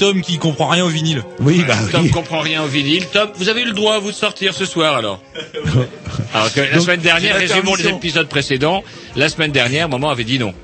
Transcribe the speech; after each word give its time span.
Tom 0.00 0.20
qui 0.22 0.38
comprend 0.38 0.66
rien 0.68 0.84
au 0.84 0.88
vinyle. 0.88 1.22
oui 1.40 1.62
bah 1.68 1.76
Tom 1.92 2.02
oui. 2.04 2.10
comprend 2.10 2.40
rien 2.40 2.62
au 2.62 2.66
vinyle. 2.66 3.06
Tom, 3.12 3.28
vous 3.36 3.48
avez 3.48 3.60
eu 3.62 3.66
le 3.66 3.72
droit 3.72 3.98
vous 3.98 4.10
de 4.10 4.16
sortir 4.16 4.54
ce 4.54 4.64
soir 4.64 4.96
alors. 4.96 5.20
Alors 6.34 6.52
que 6.52 6.60
la 6.60 6.72
Donc, 6.72 6.82
semaine 6.82 7.00
dernière, 7.00 7.36
résumons 7.36 7.74
les 7.74 7.88
épisodes 7.88 8.28
précédents. 8.28 8.82
La 9.16 9.28
semaine 9.28 9.52
dernière, 9.52 9.88
maman 9.88 10.10
avait 10.10 10.24
dit 10.24 10.38
non. 10.38 10.54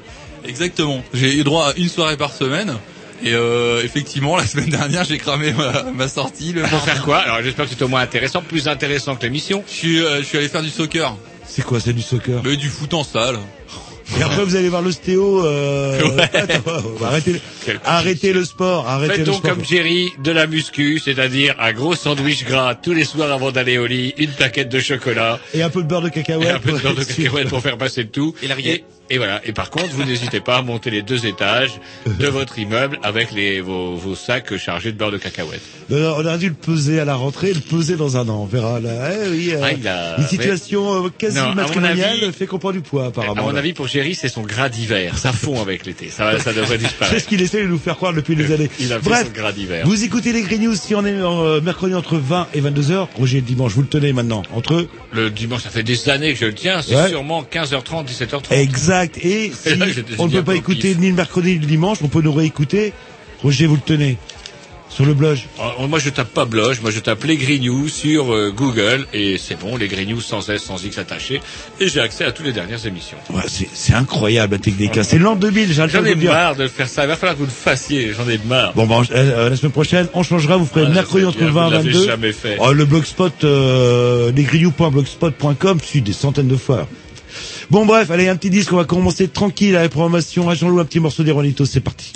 Exactement. 0.47 1.03
J'ai 1.13 1.35
eu 1.37 1.45
droit 1.45 1.69
à 1.69 1.73
une 1.77 1.89
soirée 1.89 2.17
par 2.17 2.33
semaine. 2.33 2.75
Et 3.23 3.33
euh, 3.33 3.83
effectivement, 3.85 4.37
la 4.37 4.47
semaine 4.47 4.69
dernière, 4.69 5.05
j'ai 5.05 5.19
cramé 5.19 5.53
ma, 5.53 5.85
ma 5.85 6.09
sortie. 6.09 6.53
Le 6.53 6.63
Pour 6.63 6.81
faire 6.81 7.03
quoi? 7.03 7.19
Alors 7.19 7.43
j'espère 7.43 7.67
que 7.67 7.73
c'est 7.77 7.83
au 7.85 7.89
moins 7.89 8.01
intéressant, 8.03 8.43
plus 8.43 8.69
intéressant 8.69 9.17
que 9.17 9.23
l'émission. 9.23 9.65
je 9.69 9.73
suis, 9.75 10.01
euh, 10.01 10.19
je 10.21 10.25
suis 10.25 10.39
allé 10.39 10.49
faire 10.49 10.63
du 10.63 10.71
soccer, 10.71 11.15
C'est 11.49 11.63
quoi 11.63 11.81
c'est 11.81 11.93
du 11.95 12.03
soccer? 12.03 12.41
Mais 12.45 12.57
du 12.57 12.69
foot 12.69 12.93
en 12.95 13.05
salle. 13.05 13.39
Et 14.19 14.23
après 14.23 14.45
vous 14.45 14.57
allez 14.57 14.69
voir 14.69 14.83
l'ostéo 14.83 15.45
euh... 15.45 16.01
Ouais. 16.17 16.31
attends, 16.35 16.63
arrêtez 17.85 18.33
le 18.33 18.45
sport, 18.45 18.89
arrêtez 18.89 19.15
Faites 19.17 19.19
le 19.21 19.25
donc 19.27 19.37
sport. 19.37 19.51
comme 19.51 19.65
Jerry, 19.65 20.13
de 20.23 20.31
la 20.31 20.47
muscu, 20.47 20.99
c'est-à-dire 20.99 21.55
un 21.59 21.73
gros 21.73 21.95
sandwich 21.95 22.45
gras 22.45 22.75
tous 22.75 22.93
les 22.93 23.05
soirs 23.05 23.31
avant 23.33 23.53
d'aller 23.53 23.77
au 23.79 23.87
lit, 23.87 24.15
une 24.17 24.31
plaquette 24.31 24.69
de 24.69 24.81
chocolat, 24.81 25.39
Et 25.55 25.63
un 25.63 25.71
peu 25.71 25.83
de 25.83 25.89
beurre 25.89 26.03
de 26.03 26.09
et 26.09 26.13
cacahuète. 26.13 26.55
un 26.57 26.59
peu 26.59 26.73
de 26.73 26.79
beurre 26.79 26.95
de 26.95 27.05
cacahuète 27.05 27.49
pour 27.49 27.61
faire 27.61 27.77
passer 27.77 28.03
le 28.05 28.09
tout. 28.09 28.35
Et 28.43 28.49
la 28.49 28.55
rillette. 28.55 28.85
Et, 29.11 29.19
voilà. 29.19 29.41
Et 29.45 29.53
par 29.53 29.71
contre, 29.71 29.91
vous 29.93 30.05
n'hésitez 30.05 30.41
pas 30.41 30.57
à 30.57 30.63
monter 30.63 30.91
les 30.91 31.03
deux 31.03 31.27
étages 31.27 31.81
de 32.07 32.27
votre 32.27 32.59
immeuble 32.59 32.99
avec 33.03 33.31
les, 33.33 33.61
vos, 33.61 33.95
vos 33.95 34.15
sacs 34.15 34.57
chargés 34.57 34.91
de 34.93 34.99
beurre 34.99 35.13
de 35.13 35.19
cacahuète. 35.19 35.61
Non, 35.91 35.99
non, 35.99 36.15
on 36.19 36.25
aurait 36.27 36.39
dû 36.39 36.49
le 36.49 36.55
peser 36.55 36.99
à 36.99 37.05
la 37.05 37.15
rentrée, 37.15 37.53
le 37.53 37.61
peser 37.61 37.95
dans 37.97 38.17
un 38.17 38.29
an. 38.29 38.41
On 38.43 38.47
verra 38.47 38.81
là. 38.81 39.11
Eh 39.25 39.29
oui, 39.29 39.51
euh, 39.53 39.61
Ah, 39.63 40.17
a- 40.17 40.21
une 40.21 40.27
situation 40.27 41.05
euh, 41.07 41.09
quasi 41.17 41.37
Non, 41.39 41.55
matrimoniale 41.55 42.19
avis- 42.25 42.33
fait 42.33 42.47
qu'on 42.47 42.59
prend 42.59 42.73
du 42.73 42.81
poids 42.81 43.07
apparemment. 43.07 43.41
À 43.41 43.45
mon 43.45 43.53
là. 43.53 43.61
avis, 43.61 43.73
pour 43.73 43.87
Jerry, 43.87 44.17
c'est 44.17 44.29
son 44.29 44.43
gras 44.43 44.69
d'hiver. 44.69 45.17
Ça 45.19 45.33
fond 45.33 45.61
avec 45.63 45.87
l'été. 45.87 46.09
Ça, 46.11 46.33
devrait 46.35 46.65
C'est 46.67 46.79
disparaître. 46.79 47.21
ce 47.23 47.29
qu'il 47.29 47.41
essaie 47.43 47.63
de 47.63 47.69
nous 47.69 47.79
faire 47.79 47.97
croire 47.97 48.13
depuis 48.13 48.35
des 48.35 48.53
années. 48.53 48.71
Il 48.81 48.93
a 48.93 48.99
Bref, 48.99 49.27
son 49.27 49.41
gras 49.41 49.53
d'hiver. 49.53 49.87
vous 49.87 50.03
écoutez 50.05 50.33
les 50.33 50.43
Green 50.43 50.63
News 50.65 50.75
si 50.75 50.95
on 50.97 51.05
est 51.07 51.13
euh, 51.13 51.61
mercredi 51.61 51.95
entre 51.95 52.17
20 52.17 52.49
et 52.55 52.61
22 52.61 52.91
heures. 52.91 53.09
Roger, 53.17 53.37
le 53.37 53.43
dimanche, 53.47 53.73
vous 53.73 53.83
le 53.83 53.89
tenez 53.89 54.13
maintenant. 54.13 54.43
Entre 54.55 54.89
Le 55.13 55.31
dimanche, 55.31 55.63
ça 55.63 55.71
fait 55.71 55.85
des 55.85 56.09
années 56.09 56.33
que 56.33 56.41
je 56.41 56.47
le 56.47 56.55
tiens. 56.55 56.83
C'est 56.83 56.97
Ouais. 56.97 57.09
sûrement 57.11 57.43
15h30, 57.45 58.07
17h30. 58.07 58.53
Exact. 58.53 58.96
Et 59.05 59.53
si 59.55 59.69
Et 59.71 59.75
là, 59.77 59.87
j'étais 59.89 60.15
on 60.19 60.27
ne 60.27 60.33
peut 60.33 60.43
pas 60.45 60.55
écouter 60.57 60.91
pif. 60.91 60.99
ni 60.99 61.09
le 61.09 61.15
mercredi 61.15 61.53
ni 61.55 61.59
le 61.59 61.67
dimanche, 61.67 61.99
on 62.03 62.09
peut 62.09 62.23
nous 62.23 62.33
réécouter. 62.33 62.93
Roger, 63.43 63.67
vous 63.67 63.77
le 63.77 63.81
tenez. 63.85 64.17
Sur 64.89 65.05
le 65.05 65.15
blog. 65.15 65.37
Alors, 65.59 65.89
moi, 65.89 65.99
je 65.99 66.09
tape 66.11 66.33
pas 66.33 66.45
Bloge, 66.45 66.81
moi, 66.81 66.91
je 66.93 67.01
tape 67.01 67.23
les 67.25 67.59
News 67.59 67.89
sur 67.89 68.33
euh, 68.33 68.51
Google 68.57 69.07
et 69.13 69.37
c'est 69.37 69.59
bon, 69.59 69.77
les 69.77 69.89
News 70.07 70.21
sans 70.21 70.49
S, 70.49 70.63
sans 70.63 70.83
X 70.83 70.97
attaché. 70.97 71.41
Et 71.81 71.89
j'ai 71.89 72.01
accès 72.01 72.25
à 72.25 72.31
toutes 72.33 72.47
les 72.47 72.53
dernières 72.53 72.87
émissions. 72.87 73.17
Ouais, 73.35 73.43
c'est, 73.47 73.93
incroyable 73.95 74.55
la 74.55 74.59
technique. 74.61 74.97
hein. 74.97 75.03
C'est 75.03 75.19
l'an 75.19 75.35
2000, 75.35 75.73
j'ai 75.73 75.83
le 75.83 75.89
temps 75.89 75.99
J'en 75.99 76.05
ai 76.05 76.11
le 76.11 76.15
dire. 76.15 76.31
marre 76.33 76.55
de 76.57 76.69
faire 76.69 76.89
ça. 76.89 77.03
Il 77.05 77.09
va 77.09 77.17
falloir 77.17 77.35
que 77.35 77.41
vous 77.41 77.47
le 77.47 77.51
fassiez. 77.51 78.13
J'en 78.17 78.29
ai 78.29 78.39
marre. 78.47 78.73
Bon, 78.75 78.87
ben, 78.87 79.03
euh, 79.11 79.51
la 79.51 79.57
semaine 79.57 79.73
prochaine, 79.73 80.07
on 80.15 80.23
changera. 80.23 80.57
Vous 80.57 80.67
ferez 80.67 80.85
Ah, 80.87 80.91
mercredi 80.91 81.27
entre 81.27 81.39
bien, 81.39 81.51
20 81.51 81.65
vous 81.67 81.73
et 81.75 81.77
l'avez 81.77 81.91
22. 81.91 82.07
jamais 82.07 82.33
fait. 82.33 82.57
Oh, 82.61 82.73
le 82.73 82.85
blogspot, 82.87 83.45
euh, 83.45 84.31
lesgrignoux.blogspot.com, 84.33 85.81
suit 85.81 86.01
des 86.01 86.13
centaines 86.13 86.49
de 86.49 86.57
fois. 86.57 86.89
Bon, 87.69 87.85
bref, 87.85 88.11
allez, 88.13 88.29
un 88.29 88.37
petit 88.37 88.51
disque. 88.51 88.73
On 88.73 88.77
va 88.77 88.85
commencer 88.85 89.27
tranquille 89.29 89.75
à 89.77 89.83
la 89.83 89.89
programmation. 89.89 90.49
À 90.49 90.55
Jean-Loup, 90.55 90.81
un 90.81 90.85
petit 90.85 91.01
morceau 91.01 91.25
des 91.25 91.33
Rollitos. 91.33 91.67
C'est 91.67 91.81
parti. 91.81 92.13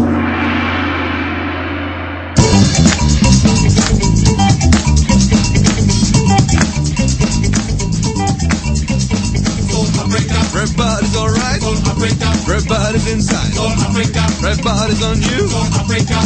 On 15.02 15.16
you. 15.16 15.48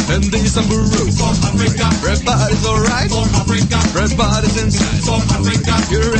And 0.09 0.23
some 0.47 0.65
alright. 2.67 3.09
Inside. 4.57 4.95
You're 5.91 6.13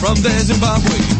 from 0.00 0.16
Zimbabwe. 0.16 1.17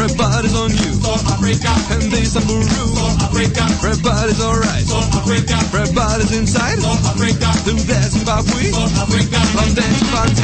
Everybody's 0.00 0.56
on 0.56 0.70
you. 0.70 0.96
And 1.92 2.08
there's 2.10 2.32
some 2.32 2.46
Baru. 2.46 2.64
Everybody's 3.84 4.40
alright. 4.40 4.88
Everybody's 5.28 6.32
inside. 6.32 6.76
Do 6.76 7.74
that 7.84 8.08
Zimbabwe. 8.08 8.70
From 8.72 8.88
the 9.74 9.82
Zimbabwe. 9.82 10.40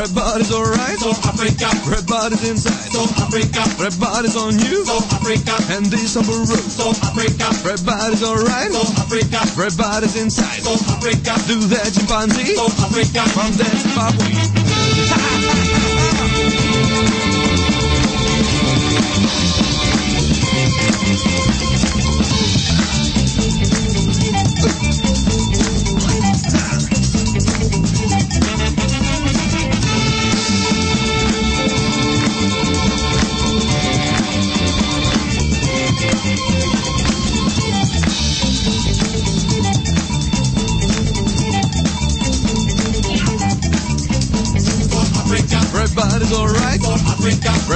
Red 0.00 0.14
body's 0.14 0.50
alright. 0.50 0.96
South 0.96 1.26
Africa. 1.26 1.68
Red 1.84 2.06
body's 2.06 2.48
inside. 2.48 2.88
South 2.88 3.12
Africa. 3.20 3.60
Red 3.76 4.00
body's 4.00 4.34
on 4.34 4.58
you. 4.58 4.82
South 4.86 5.12
Africa. 5.12 5.52
And 5.76 5.84
this 5.84 6.16
on 6.16 6.24
Peru. 6.24 6.46
South 6.46 6.96
Africa. 7.04 7.52
Red 7.68 7.84
body's 7.84 8.24
alright. 8.24 8.72
South 8.72 8.96
Africa. 8.96 9.60
Red 9.60 9.76
body's 9.76 10.16
inside. 10.16 10.64
South 10.64 10.88
Africa. 10.88 11.36
Do 11.46 11.60
that 11.68 11.92
chimpanzee. 11.92 12.56
South 12.56 12.80
Africa. 12.80 13.28
From 13.28 13.52
that 13.60 13.76
Zimbabwe. 13.76 14.59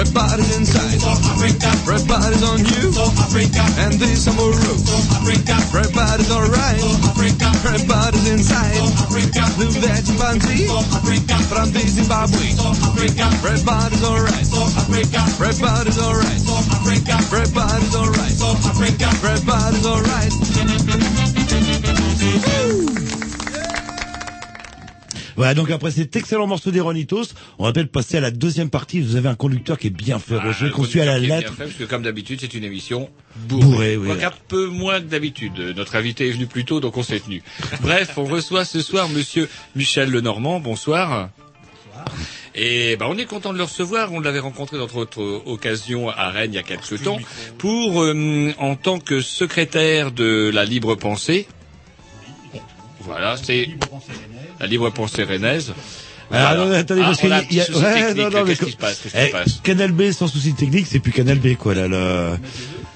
Red 0.05 0.13
body's 0.13 0.53
inside. 0.57 1.01
Red 1.89 2.05
body's 2.07 2.43
on 2.45 2.59
you. 2.61 2.93
And 3.81 3.95
this 3.97 4.29
on 4.29 4.37
Peru. 4.37 4.77
Red 5.73 5.95
body's 5.95 6.31
alright. 6.31 6.77
Red 7.17 7.89
body's 7.89 8.29
inside. 8.29 8.85
Do 9.57 9.65
that 9.81 10.05
chimpanzee. 10.05 10.69
From 11.49 11.73
the 11.73 11.81
Zimbabwe. 11.89 12.53
Red 13.41 13.65
body's 13.65 14.05
alright. 14.05 14.45
Red 15.41 15.59
body's 15.59 15.97
alright. 15.99 16.45
Red 17.33 17.55
body's 17.55 17.97
alright. 17.97 18.37
Red 19.25 19.47
body's 19.47 19.87
alright. 19.87 20.33
Voilà, 25.37 25.55
donc 25.55 25.71
après 25.71 25.91
cet 25.91 26.15
excellent 26.17 26.47
morceau 26.47 26.71
des 26.71 26.81
Ronitos, 26.81 27.25
on 27.59 27.65
va 27.65 27.73
peut-être 27.73 27.91
passer 27.91 28.17
à 28.17 28.21
la 28.21 28.31
deuxième 28.31 28.71
partie. 28.71 29.01
Vous 29.01 29.17
avez 29.17 29.29
un 29.29 29.35
conducteur 29.35 29.79
qui 29.79 29.89
est 29.89 29.91
bien 29.91 30.19
fait, 30.19 30.37
Ah, 30.41 30.69
conçu 30.71 31.01
à 31.01 31.05
la 31.05 31.19
bien 31.19 31.37
lettre. 31.39 31.53
fait, 31.55 31.65
parce 31.65 31.77
que 31.77 31.85
comme 31.85 32.03
d'habitude, 32.03 32.39
c'est 32.41 32.55
une 32.55 32.65
émission 32.65 33.11
bourrée. 33.49 33.97
Oui. 33.97 34.11
Un 34.23 34.33
peu 34.49 34.67
moins 34.67 35.01
que 35.01 35.07
d'habitude. 35.07 35.59
Notre 35.77 35.97
invité 35.97 36.29
est 36.29 36.33
venu 36.33 36.47
plus 36.47 36.65
tôt, 36.65 36.81
donc 36.81 36.97
on 36.97 37.03
s'est 37.03 37.21
tenu. 37.21 37.43
Bref, 37.81 38.13
on 38.17 38.25
reçoit 38.25 38.65
ce 38.65 38.81
soir 38.81 39.09
Monsieur 39.09 39.49
Michel 39.75 40.11
Lenormand. 40.11 40.61
Bonsoir. 40.61 41.31
Et 42.55 42.97
ben, 42.97 43.07
on 43.09 43.19
est 43.19 43.25
content 43.25 43.53
de 43.53 43.59
le 43.59 43.65
recevoir. 43.65 44.13
On 44.13 44.21
l'avait 44.21 44.39
rencontré 44.39 44.79
dans 44.79 44.87
d'autres 44.87 45.43
occasions 45.47 46.09
à 46.11 46.31
Rennes 46.31 46.53
il 46.53 46.57
y 46.57 46.59
a 46.59 46.63
quelques 46.63 47.03
temps 47.03 47.19
pour, 47.59 48.03
euh, 48.05 48.53
en 48.59 48.77
tant 48.77 49.01
que 49.01 49.21
secrétaire 49.21 50.13
de 50.13 50.51
la 50.55 50.65
Libre 50.65 50.95
Pensée. 50.95 51.49
Voilà, 53.01 53.37
c'est 53.37 53.69
la 54.65 54.71
Libre 54.71 54.91
Pensée 54.91 55.25
rennaise. 55.25 55.75
Alors, 56.31 56.65
Voilà. 56.65 56.71
non, 56.71 56.73
attendez, 56.81 57.01
Ah, 57.05 57.07
parce 57.09 57.19
qu'il 57.21 57.29
y 57.29 57.61
a, 57.61 57.65
ouais, 57.65 58.15
non, 58.15 58.31
non, 58.31 58.45
mais 58.47 58.57
Qu'est-ce 58.57 58.65
qui 58.65 58.73
se 58.73 58.77
passe? 58.79 58.99
Qu'est-ce 59.03 59.15
qui 59.15 59.21
Eh, 59.21 59.27
se 59.27 59.33
passe? 59.33 59.61
Canal 59.63 59.93
B 59.93 60.11
sans 60.11 60.27
souci 60.27 60.55
technique, 60.55 60.87
c'est 60.91 60.99
plus 60.99 61.13
Canal 61.13 61.39
B, 61.39 61.55
quoi, 61.55 61.75
là, 61.75 61.87
là. 61.87 62.39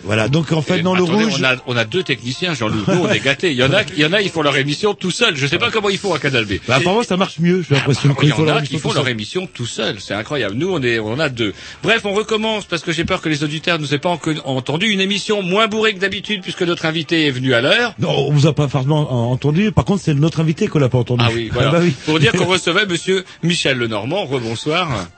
Voilà, 0.04 0.28
donc 0.28 0.52
en 0.52 0.62
fait, 0.62 0.80
dans 0.82 0.94
le 0.94 1.02
attendez, 1.04 1.24
rouge. 1.24 1.34
On 1.40 1.44
a, 1.44 1.56
on 1.66 1.76
a 1.76 1.84
deux 1.84 2.02
techniciens, 2.02 2.54
Jean-Loup. 2.54 2.84
Nous, 2.86 3.00
on 3.00 3.10
est 3.10 3.20
gâtés. 3.20 3.50
Il 3.50 3.56
y 3.56 3.62
en 3.64 3.72
a, 3.72 3.82
il 3.82 3.98
y 3.98 4.06
en 4.06 4.12
a, 4.12 4.20
ils 4.20 4.30
font 4.30 4.42
leur 4.42 4.56
émission 4.56 4.94
tout 4.94 5.10
seuls. 5.10 5.36
Je 5.36 5.46
sais 5.46 5.58
pas 5.58 5.70
comment 5.70 5.88
ils 5.88 5.98
font 5.98 6.14
à 6.14 6.18
Canal 6.18 6.44
B. 6.44 6.54
Bah, 6.68 6.76
apparemment, 6.76 7.02
ça 7.02 7.16
marche 7.16 7.38
mieux, 7.40 7.64
j'ai 7.68 7.74
l'impression. 7.74 8.14
Ah, 8.16 8.20
il 8.22 8.28
y 8.28 8.32
en 8.32 8.42
leur 8.44 8.54
a 8.56 8.58
émission 8.58 8.76
qui 8.78 8.82
font 8.82 8.90
tout 8.90 8.94
leur 8.94 9.08
émission 9.08 9.48
tout 9.52 9.66
seuls. 9.66 9.96
C'est 10.00 10.14
incroyable. 10.14 10.54
Nous, 10.54 10.70
on 10.72 10.80
est, 10.82 10.98
on 11.00 11.18
a 11.18 11.28
deux. 11.28 11.52
Bref, 11.82 12.02
on 12.04 12.12
recommence 12.12 12.64
parce 12.64 12.82
que 12.82 12.92
j'ai 12.92 13.04
peur 13.04 13.20
que 13.20 13.28
les 13.28 13.42
auditeurs 13.42 13.78
nous 13.78 13.92
aient 13.94 13.98
pas 13.98 14.16
entendu 14.44 14.86
une 14.86 15.00
émission 15.00 15.42
moins 15.42 15.66
bourrée 15.66 15.94
que 15.94 15.98
d'habitude 16.00 16.42
puisque 16.42 16.62
notre 16.62 16.86
invité 16.86 17.26
est 17.26 17.30
venu 17.32 17.52
à 17.54 17.60
l'heure. 17.60 17.94
Non, 17.98 18.10
on 18.10 18.32
vous 18.32 18.46
a 18.46 18.54
pas 18.54 18.68
forcément 18.68 19.12
en- 19.12 19.32
entendu. 19.32 19.72
Par 19.72 19.84
contre, 19.84 20.02
c'est 20.04 20.14
notre 20.14 20.40
invité 20.40 20.68
qu'on 20.68 20.78
l'a 20.78 20.88
pas 20.88 20.98
entendu. 20.98 21.24
Ah 21.26 21.30
oui, 21.34 21.50
voilà. 21.52 21.70
bah 21.72 21.78
oui. 21.82 21.92
Pour 22.06 22.18
dire 22.20 22.32
qu'on 22.32 22.44
recevait 22.46 22.86
monsieur 22.86 23.24
Michel 23.42 23.76
Lenormand. 23.78 24.24
Rebonsoir. 24.26 25.08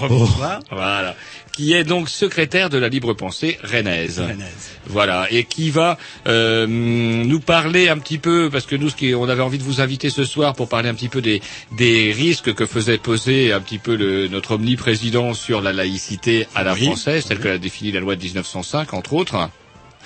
Rebonsoir. 0.00 0.60
Voilà. 0.70 1.14
Qui 1.52 1.74
est 1.74 1.84
donc 1.84 2.08
secrétaire 2.08 2.70
de 2.70 2.78
la 2.78 2.88
Libre 2.88 3.12
Pensée 3.12 3.58
rennaise. 3.62 4.22
Voilà. 4.86 5.26
Et 5.30 5.44
qui 5.44 5.70
va 5.70 5.98
euh, 6.26 6.66
nous 6.66 7.40
parler 7.40 7.88
un 7.90 7.98
petit 7.98 8.16
peu, 8.18 8.48
parce 8.50 8.64
que 8.64 8.74
nous, 8.74 8.88
ce 8.88 8.96
qui, 8.96 9.14
on 9.14 9.28
avait 9.28 9.42
envie 9.42 9.58
de 9.58 9.62
vous 9.62 9.80
inviter 9.82 10.08
ce 10.08 10.24
soir 10.24 10.54
pour 10.54 10.68
parler 10.68 10.88
un 10.88 10.94
petit 10.94 11.08
peu 11.10 11.20
des, 11.20 11.42
des 11.76 12.10
risques 12.12 12.54
que 12.54 12.64
faisait 12.64 12.96
poser 12.96 13.52
un 13.52 13.60
petit 13.60 13.78
peu 13.78 13.96
le, 13.96 14.28
notre 14.28 14.52
omniprésident 14.52 15.34
sur 15.34 15.60
la 15.60 15.72
laïcité 15.74 16.46
à 16.54 16.62
la 16.62 16.72
Oui. 16.72 16.86
française, 16.86 17.26
telle 17.26 17.38
que 17.38 17.48
l'a 17.48 17.58
définie 17.58 17.92
la 17.92 18.00
loi 18.00 18.16
de 18.16 18.22
1905, 18.24 18.94
entre 18.94 19.12
autres. 19.12 19.50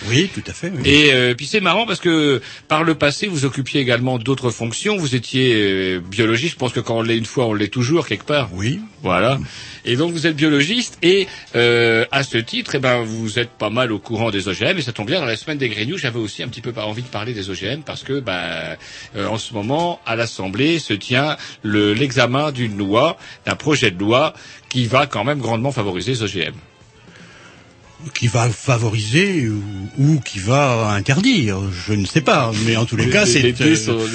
Oui, 0.09 0.31
tout 0.33 0.43
à 0.47 0.53
fait. 0.53 0.73
oui. 0.75 0.83
Et 0.85 1.13
euh, 1.13 1.35
puis 1.35 1.47
c'est 1.47 1.61
marrant 1.61 1.87
parce 1.87 2.01
que 2.01 2.41
par 2.69 2.85
le 2.85 2.95
passé, 2.95 3.27
vous 3.27 3.45
occupiez 3.45 3.81
également 3.81 4.19
d'autres 4.19 4.51
fonctions. 4.51 4.97
Vous 4.97 5.15
étiez 5.15 5.55
euh, 5.55 6.01
biologiste. 6.01 6.55
Je 6.55 6.59
pense 6.59 6.73
que 6.73 6.81
quand 6.81 6.99
on 6.99 7.03
l'est 7.03 7.19
une 7.19 7.25
fois, 7.25 7.47
on 7.47 7.55
l'est 7.55 7.69
toujours 7.69 8.07
quelque 8.07 8.27
part. 8.27 8.51
Oui. 8.53 8.81
Voilà. 9.03 9.39
Et 9.85 9.97
donc 9.97 10.13
vous 10.13 10.27
êtes 10.27 10.37
biologiste 10.37 10.99
et 11.03 11.29
euh, 11.55 12.05
à 12.11 12.25
ce 12.25 12.39
titre, 12.39 12.75
eh 12.75 12.79
ben 12.79 13.03
vous 13.03 13.39
êtes 13.39 13.51
pas 13.51 13.71
mal 13.71 13.93
au 13.93 13.99
courant 13.99 14.31
des 14.31 14.49
OGM 14.49 14.79
et 14.79 14.83
ça 14.83 14.93
tombe 14.93 15.07
bien. 15.07 15.21
Dans 15.21 15.27
la 15.27 15.37
semaine 15.37 15.59
des 15.59 15.69
Grignoux, 15.69 15.97
j'avais 15.97 16.19
aussi 16.19 16.43
un 16.43 16.49
petit 16.49 16.61
peu 16.61 16.73
envie 16.77 17.03
de 17.03 17.09
parler 17.09 17.33
des 17.33 17.51
OGM 17.51 17.83
parce 17.85 18.03
que 18.03 18.21
ben 18.21 18.77
euh, 19.15 19.27
en 19.29 19.39
ce 19.39 19.55
moment 19.55 20.01
à 20.05 20.17
l'Assemblée 20.17 20.79
se 20.79 20.93
tient 20.93 21.37
le 21.63 21.95
l'examen 21.95 22.51
d'une 22.51 22.77
loi, 22.77 23.17
d'un 23.47 23.55
projet 23.55 23.91
de 23.91 23.99
loi 24.01 24.35
qui 24.69 24.87
va 24.87 25.07
quand 25.07 25.25
même 25.25 25.39
grandement 25.39 25.73
favoriser 25.73 26.13
les 26.13 26.23
OGM. 26.23 26.55
Qui 28.15 28.27
va 28.29 28.49
favoriser 28.51 29.49
ou, 29.49 29.63
ou 29.99 30.21
qui 30.21 30.39
va 30.39 30.91
interdire, 30.91 31.59
je 31.73 31.95
ne 31.95 32.05
sais 32.05 32.21
pas. 32.21 32.53
Mais 32.67 32.77
en 32.77 32.85
tous 32.85 32.97
les, 32.97 33.09
cas, 33.09 33.25
c'est 33.25 33.59
euh, 33.63 34.07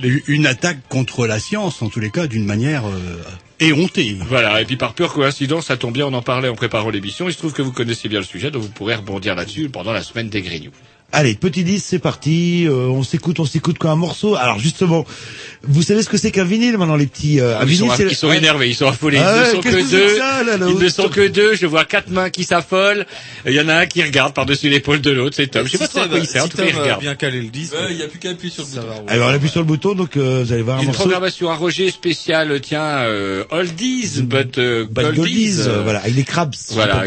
les- 0.00 0.22
une 0.26 0.46
attaque 0.46 0.78
contre 0.88 1.26
la 1.26 1.38
science, 1.38 1.82
en 1.82 1.88
tous 1.90 2.00
les 2.00 2.10
cas, 2.10 2.26
d'une 2.26 2.46
manière 2.46 2.86
euh, 2.88 3.22
éhontée. 3.60 4.16
Voilà, 4.28 4.60
et 4.62 4.64
puis 4.64 4.76
par 4.76 4.94
pure 4.94 5.12
coïncidence, 5.12 5.66
ça 5.66 5.76
tombe 5.76 5.92
bien, 5.92 6.06
on 6.06 6.14
en 6.14 6.22
parlait 6.22 6.48
en 6.48 6.54
préparant 6.54 6.88
l'émission. 6.90 7.28
Il 7.28 7.32
se 7.32 7.38
trouve 7.38 7.52
que 7.52 7.62
vous 7.62 7.72
connaissez 7.72 8.08
bien 8.08 8.20
le 8.20 8.24
sujet, 8.24 8.50
donc 8.50 8.62
vous 8.62 8.68
pourrez 8.70 8.94
rebondir 8.94 9.34
là-dessus 9.34 9.68
pendant 9.68 9.92
la 9.92 10.02
semaine 10.02 10.30
des 10.30 10.40
Grignoux. 10.40 10.72
Allez, 11.12 11.34
petit 11.34 11.64
10, 11.64 11.82
c'est 11.82 11.98
parti. 12.00 12.66
Euh, 12.66 12.88
on 12.88 13.02
s'écoute, 13.02 13.38
on 13.40 13.46
s'écoute 13.46 13.78
comme 13.78 13.90
un 13.92 13.96
morceau. 13.96 14.34
Alors 14.34 14.58
justement, 14.58 15.06
vous 15.62 15.80
savez 15.82 16.02
ce 16.02 16.08
que 16.10 16.18
c'est 16.18 16.30
qu'un 16.32 16.44
vinyle 16.44 16.76
maintenant, 16.76 16.96
les 16.96 17.06
petits. 17.06 17.40
Euh, 17.40 17.58
un 17.58 17.62
ils, 17.62 17.68
vinyle, 17.68 17.90
sont, 17.90 17.96
c'est 17.96 18.04
le- 18.04 18.10
ils 18.10 18.16
sont 18.16 18.32
énervés, 18.32 18.68
ils 18.68 18.74
sont 18.74 18.88
affolés. 18.88 19.18
Ah 19.18 19.32
ils 19.36 19.40
ouais, 19.40 19.48
ne 19.48 19.54
sont 19.54 19.60
que 19.62 19.90
deux. 19.90 19.98
que 20.08 20.16
ça, 20.18 20.42
là, 20.42 20.56
là, 20.58 20.66
ils 20.68 20.76
ne 20.78 20.88
sont 20.88 21.08
que 21.08 21.28
deux. 21.28 21.54
Je 21.54 21.64
vois 21.64 21.84
quatre 21.84 22.10
mains 22.10 22.28
qui 22.28 22.44
s'affolent. 22.44 23.06
Il 23.46 23.52
y 23.52 23.60
en 23.60 23.68
a 23.68 23.74
un 23.76 23.86
qui 23.86 24.02
regarde 24.02 24.34
par-dessus 24.34 24.68
l'épaule 24.68 25.00
de 25.00 25.10
l'autre. 25.12 25.36
C'est 25.36 25.46
top. 25.46 25.66
Je 25.66 25.70
sais 25.72 25.78
pas 25.78 25.88
trop 25.88 26.00
à 26.00 26.08
quoi 26.08 26.18
il 26.18 26.26
sert. 26.26 26.44
En 26.44 26.48
tout 26.48 26.56
cas, 26.58 26.64
il 26.68 26.74
regarde. 26.76 27.00
bien 27.00 27.14
calé 27.14 27.40
le 27.40 27.48
disque. 27.48 27.74
Il 27.88 27.96
n'y 27.96 28.02
a 28.02 28.08
plus 28.08 28.18
qu'à 28.18 28.30
appuyer 28.30 28.52
sur 28.52 28.64
le 28.64 28.68
bouton. 28.68 29.04
Alors 29.06 29.28
on 29.30 29.32
appuie 29.32 29.48
sur 29.48 29.60
le 29.60 29.66
bouton, 29.66 29.94
donc 29.94 30.16
euh, 30.16 30.42
vous 30.44 30.52
allez 30.52 30.62
voir 30.62 30.78
un 30.78 30.80
Une 30.80 30.86
morceau. 30.86 31.00
programmation 31.02 31.48
à 31.50 31.54
Roger 31.54 31.90
spéciale, 31.92 32.60
tiens, 32.60 32.82
euh, 32.98 33.44
oldies, 33.50 34.22
but, 34.22 34.58
goldies. 34.90 35.60
Euh, 35.60 35.82
voilà, 35.82 36.00
avec 36.00 36.14
des 36.16 36.24
crabs. 36.24 36.54
Voilà, 36.72 37.04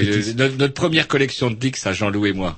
notre 0.57 0.73
première 0.73 1.07
collection 1.07 1.51
de 1.51 1.55
Dix 1.55 1.85
à 1.85 1.91
Jean-Loup 1.93 2.25
et 2.25 2.33
moi. 2.33 2.57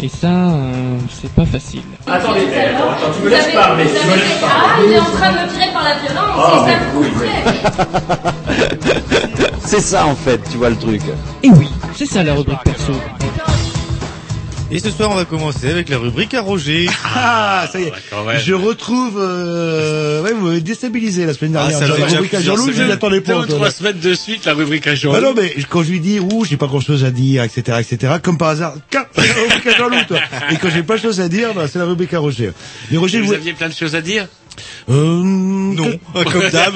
Et 0.00 0.08
ça, 0.08 0.26
euh, 0.26 0.98
c'est 1.08 1.30
pas 1.32 1.46
facile. 1.46 1.82
Attendez, 2.06 2.40
attends, 2.40 2.90
attends, 2.90 3.12
tu 3.16 3.22
me 3.24 3.30
laisses 3.30 3.52
parler, 3.54 3.84
tu 3.84 4.06
me 4.06 4.14
laisses 4.14 4.40
Ah, 4.42 4.46
parler. 4.74 4.86
il 4.88 4.92
est 4.92 4.98
en 4.98 5.04
train 5.04 5.32
de 5.32 5.38
me 5.38 5.48
tirer 5.52 5.72
par 5.72 5.84
la 5.84 5.94
violence, 5.94 6.36
Ah, 6.36 6.50
c'est 6.66 6.72
ça 6.72 6.78
mais 6.78 6.98
oui, 6.98 7.08
oui. 7.20 7.28
C'est 9.64 9.80
ça 9.80 10.06
en 10.06 10.14
fait, 10.14 10.40
tu 10.50 10.58
vois 10.58 10.70
le 10.70 10.76
truc. 10.76 11.00
Et 11.42 11.50
oui, 11.50 11.68
c'est 11.94 12.06
ça 12.06 12.22
la 12.22 12.34
rubrique 12.34 12.62
perso. 12.64 12.92
Et 14.74 14.80
ce 14.80 14.90
soir, 14.90 15.08
on 15.12 15.14
va 15.14 15.24
commencer 15.24 15.70
avec 15.70 15.88
la 15.88 15.98
rubrique 15.98 16.34
à 16.34 16.40
Roger. 16.40 16.88
Ah, 17.16 17.68
ça 17.70 17.78
y 17.80 17.84
est. 17.84 17.92
même. 18.26 18.40
Je 18.44 18.52
retrouve, 18.54 19.18
euh, 19.18 20.20
ouais, 20.22 20.32
vous 20.32 20.46
m'avez 20.48 20.60
déstabilisé 20.60 21.24
la 21.26 21.32
semaine 21.32 21.54
Ah, 21.56 21.68
dernière. 21.68 21.78
ça 21.78 21.94
fait 21.94 22.00
la 22.00 22.06
rubrique 22.08 22.34
à 22.34 22.40
Jean-Loup, 22.40 22.66
je 22.66 22.72
semaines. 22.72 22.88
n'attendais 22.88 23.20
Deux 23.20 23.32
pas. 23.32 23.38
ou 23.38 23.46
trois 23.46 23.70
semaines 23.70 24.00
de 24.00 24.14
suite, 24.14 24.44
la 24.46 24.54
rubrique 24.54 24.86
à 24.88 24.96
Jean. 24.96 25.12
Bah 25.12 25.20
non, 25.20 25.32
mais 25.36 25.54
quand 25.70 25.84
je 25.84 25.90
lui 25.92 26.00
dis, 26.00 26.18
ouh, 26.18 26.44
j'ai 26.44 26.56
pas 26.56 26.66
grand 26.66 26.80
chose 26.80 27.04
à 27.04 27.12
dire, 27.12 27.44
etc., 27.44 27.78
etc., 27.80 28.14
comme 28.20 28.36
par 28.36 28.48
hasard, 28.48 28.74
c'est 28.90 29.28
la 29.28 29.34
rubrique 29.34 29.66
à 29.66 29.76
Jean-Loup, 29.78 30.04
toi. 30.08 30.18
Et 30.50 30.56
quand 30.56 30.68
j'ai 30.70 30.82
pas 30.82 30.96
de 30.96 31.02
chose 31.02 31.20
à 31.20 31.28
dire, 31.28 31.54
bah, 31.54 31.66
c'est 31.72 31.78
la 31.78 31.84
rubrique 31.84 32.12
à 32.12 32.18
Roger. 32.18 32.50
Mais 32.90 32.98
Roger, 32.98 33.20
vous 33.20 33.28
vous, 33.28 33.34
aviez 33.34 33.52
plein 33.52 33.68
de 33.68 33.74
choses 33.74 33.94
à 33.94 34.00
dire? 34.00 34.26
Euh, 34.88 35.22
Non, 35.22 35.98
comme 36.30 36.48
d'hab. 36.50 36.74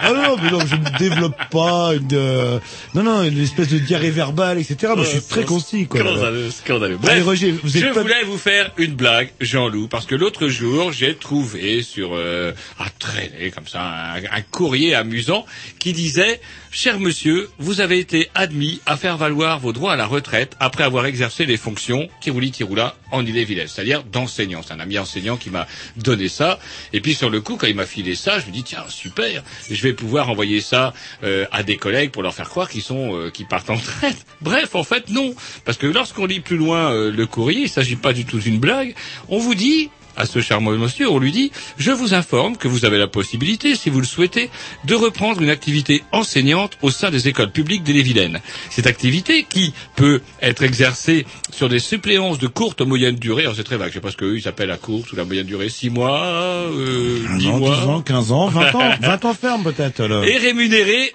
Ah 0.00 0.12
non, 0.12 0.22
non, 0.22 0.36
mais 0.42 0.50
non, 0.50 0.60
je 0.66 0.76
ne 0.76 0.98
développe 0.98 1.36
pas 1.50 1.92
une, 1.94 2.08
euh, 2.12 2.58
non, 2.94 3.02
non, 3.02 3.22
une 3.22 3.42
espèce 3.42 3.68
de 3.68 3.78
diarrhée 3.78 4.10
verbale, 4.10 4.58
etc. 4.58 4.92
Moi, 4.96 5.04
je 5.04 5.10
suis 5.10 5.20
très 5.22 5.44
concis, 5.44 5.86
quoi. 5.86 6.00
Scandaleux, 6.00 6.50
scandaleux. 6.50 6.98
Allez, 7.02 7.20
Bref, 7.20 7.24
Roger, 7.24 7.50
vous 7.62 7.76
êtes 7.76 7.82
je 7.84 7.88
pas- 7.92 8.02
voulais 8.02 8.24
vous 8.24 8.38
faire 8.38 8.70
une 8.76 8.94
blague, 8.94 9.30
Jean-Loup, 9.40 9.88
parce 9.88 10.06
que 10.06 10.14
l'autre 10.14 10.48
jour, 10.48 10.92
j'ai 10.92 11.14
trouvé 11.14 11.82
sur 11.82 12.10
euh, 12.14 12.52
à 12.78 12.86
traîner 12.98 13.50
comme 13.54 13.66
ça 13.66 13.82
un, 13.82 14.16
un 14.16 14.42
courrier 14.50 14.94
amusant 14.94 15.44
qui 15.78 15.92
disait 15.92 16.40
Cher 16.70 17.00
monsieur, 17.00 17.48
vous 17.58 17.80
avez 17.80 17.98
été 17.98 18.28
admis 18.34 18.80
à 18.84 18.96
faire 18.98 19.16
valoir 19.16 19.58
vos 19.60 19.72
droits 19.72 19.94
à 19.94 19.96
la 19.96 20.04
retraite 20.06 20.52
après 20.60 20.84
avoir 20.84 21.06
exercé 21.06 21.46
les 21.46 21.56
fonctions 21.56 22.08
tirouli 22.20 22.50
tiroula 22.50 22.96
en 23.10 23.24
Ille-et-Vilaine, 23.24 23.68
c'est-à-dire 23.68 24.02
d'enseignant. 24.04 24.62
C'est 24.62 24.74
un 24.74 24.80
ami 24.80 24.98
enseignant 24.98 25.36
qui 25.36 25.50
m'a 25.50 25.66
donné 25.96 26.28
ça. 26.28 26.58
Et 26.92 27.00
puis 27.00 27.14
sur 27.14 27.30
le 27.30 27.40
coup, 27.40 27.56
quand 27.56 27.66
il 27.66 27.76
m'a 27.76 27.86
filé 27.86 28.14
ça, 28.14 28.38
je 28.38 28.46
me 28.46 28.52
dis 28.52 28.62
tiens 28.62 28.84
super, 28.88 29.42
je 29.70 29.82
vais 29.82 29.92
pouvoir 29.92 30.30
envoyer 30.30 30.60
ça 30.60 30.92
euh, 31.22 31.46
à 31.52 31.62
des 31.62 31.76
collègues 31.76 32.10
pour 32.10 32.22
leur 32.22 32.34
faire 32.34 32.48
croire 32.48 32.68
qu'ils 32.68 32.82
sont 32.82 33.16
euh, 33.16 33.30
qu'ils 33.30 33.46
partent 33.46 33.70
en 33.70 33.76
retraite. 33.76 34.26
Bref, 34.40 34.74
en 34.74 34.84
fait 34.84 35.08
non, 35.10 35.34
parce 35.64 35.78
que 35.78 35.86
lorsqu'on 35.86 36.26
lit 36.26 36.40
plus 36.40 36.56
loin 36.56 36.92
euh, 36.92 37.10
le 37.10 37.26
courrier, 37.26 37.62
il 37.62 37.68
s'agit 37.68 37.96
pas 37.96 38.12
du 38.12 38.24
tout 38.24 38.38
d'une 38.38 38.58
blague. 38.58 38.94
On 39.28 39.38
vous 39.38 39.54
dit 39.54 39.90
à 40.16 40.26
ce 40.26 40.40
charmant 40.40 40.72
monsieur, 40.72 41.08
on 41.10 41.18
lui 41.18 41.32
dit 41.32 41.52
Je 41.76 41.90
vous 41.90 42.14
informe 42.14 42.56
que 42.56 42.68
vous 42.68 42.84
avez 42.84 42.98
la 42.98 43.06
possibilité, 43.06 43.74
si 43.74 43.90
vous 43.90 44.00
le 44.00 44.06
souhaitez, 44.06 44.50
de 44.84 44.94
reprendre 44.94 45.42
une 45.42 45.50
activité 45.50 46.02
enseignante 46.12 46.78
au 46.82 46.90
sein 46.90 47.10
des 47.10 47.28
écoles 47.28 47.50
publiques 47.50 47.82
d'Ille-et-Vilaine. 47.82 48.40
Cette 48.70 48.86
activité 48.86 49.46
qui 49.48 49.72
peut 49.94 50.20
être 50.42 50.62
exercée 50.62 51.26
sur 51.52 51.68
des 51.68 51.78
suppléances 51.78 52.38
de 52.38 52.46
courte 52.46 52.80
ou 52.80 52.86
moyenne 52.86 53.16
durée, 53.16 53.42
alors 53.42 53.56
c'est 53.56 53.64
très 53.64 53.76
vague, 53.76 53.90
je 53.90 53.94
sais 53.94 54.00
pas 54.00 54.10
ce 54.10 54.16
qu'eux 54.16 54.36
ils 54.36 54.48
appellent 54.48 54.68
la 54.68 54.76
courte 54.76 55.12
ou 55.12 55.16
la 55.16 55.24
moyenne 55.24 55.46
durée, 55.46 55.68
6 55.68 55.90
mois, 55.90 56.20
euh, 56.24 57.20
10 57.38 57.48
ans, 57.48 57.58
mois. 57.58 57.76
10 57.76 57.88
ans, 57.88 58.00
15 58.00 58.32
ans, 58.32 58.48
20 58.48 58.74
ans, 58.74 58.90
20 59.00 59.24
ans 59.24 59.34
ferme, 59.34 59.62
peut-être, 59.62 60.00
alors. 60.00 60.24
Et 60.24 60.36
rémunérée 60.38 61.14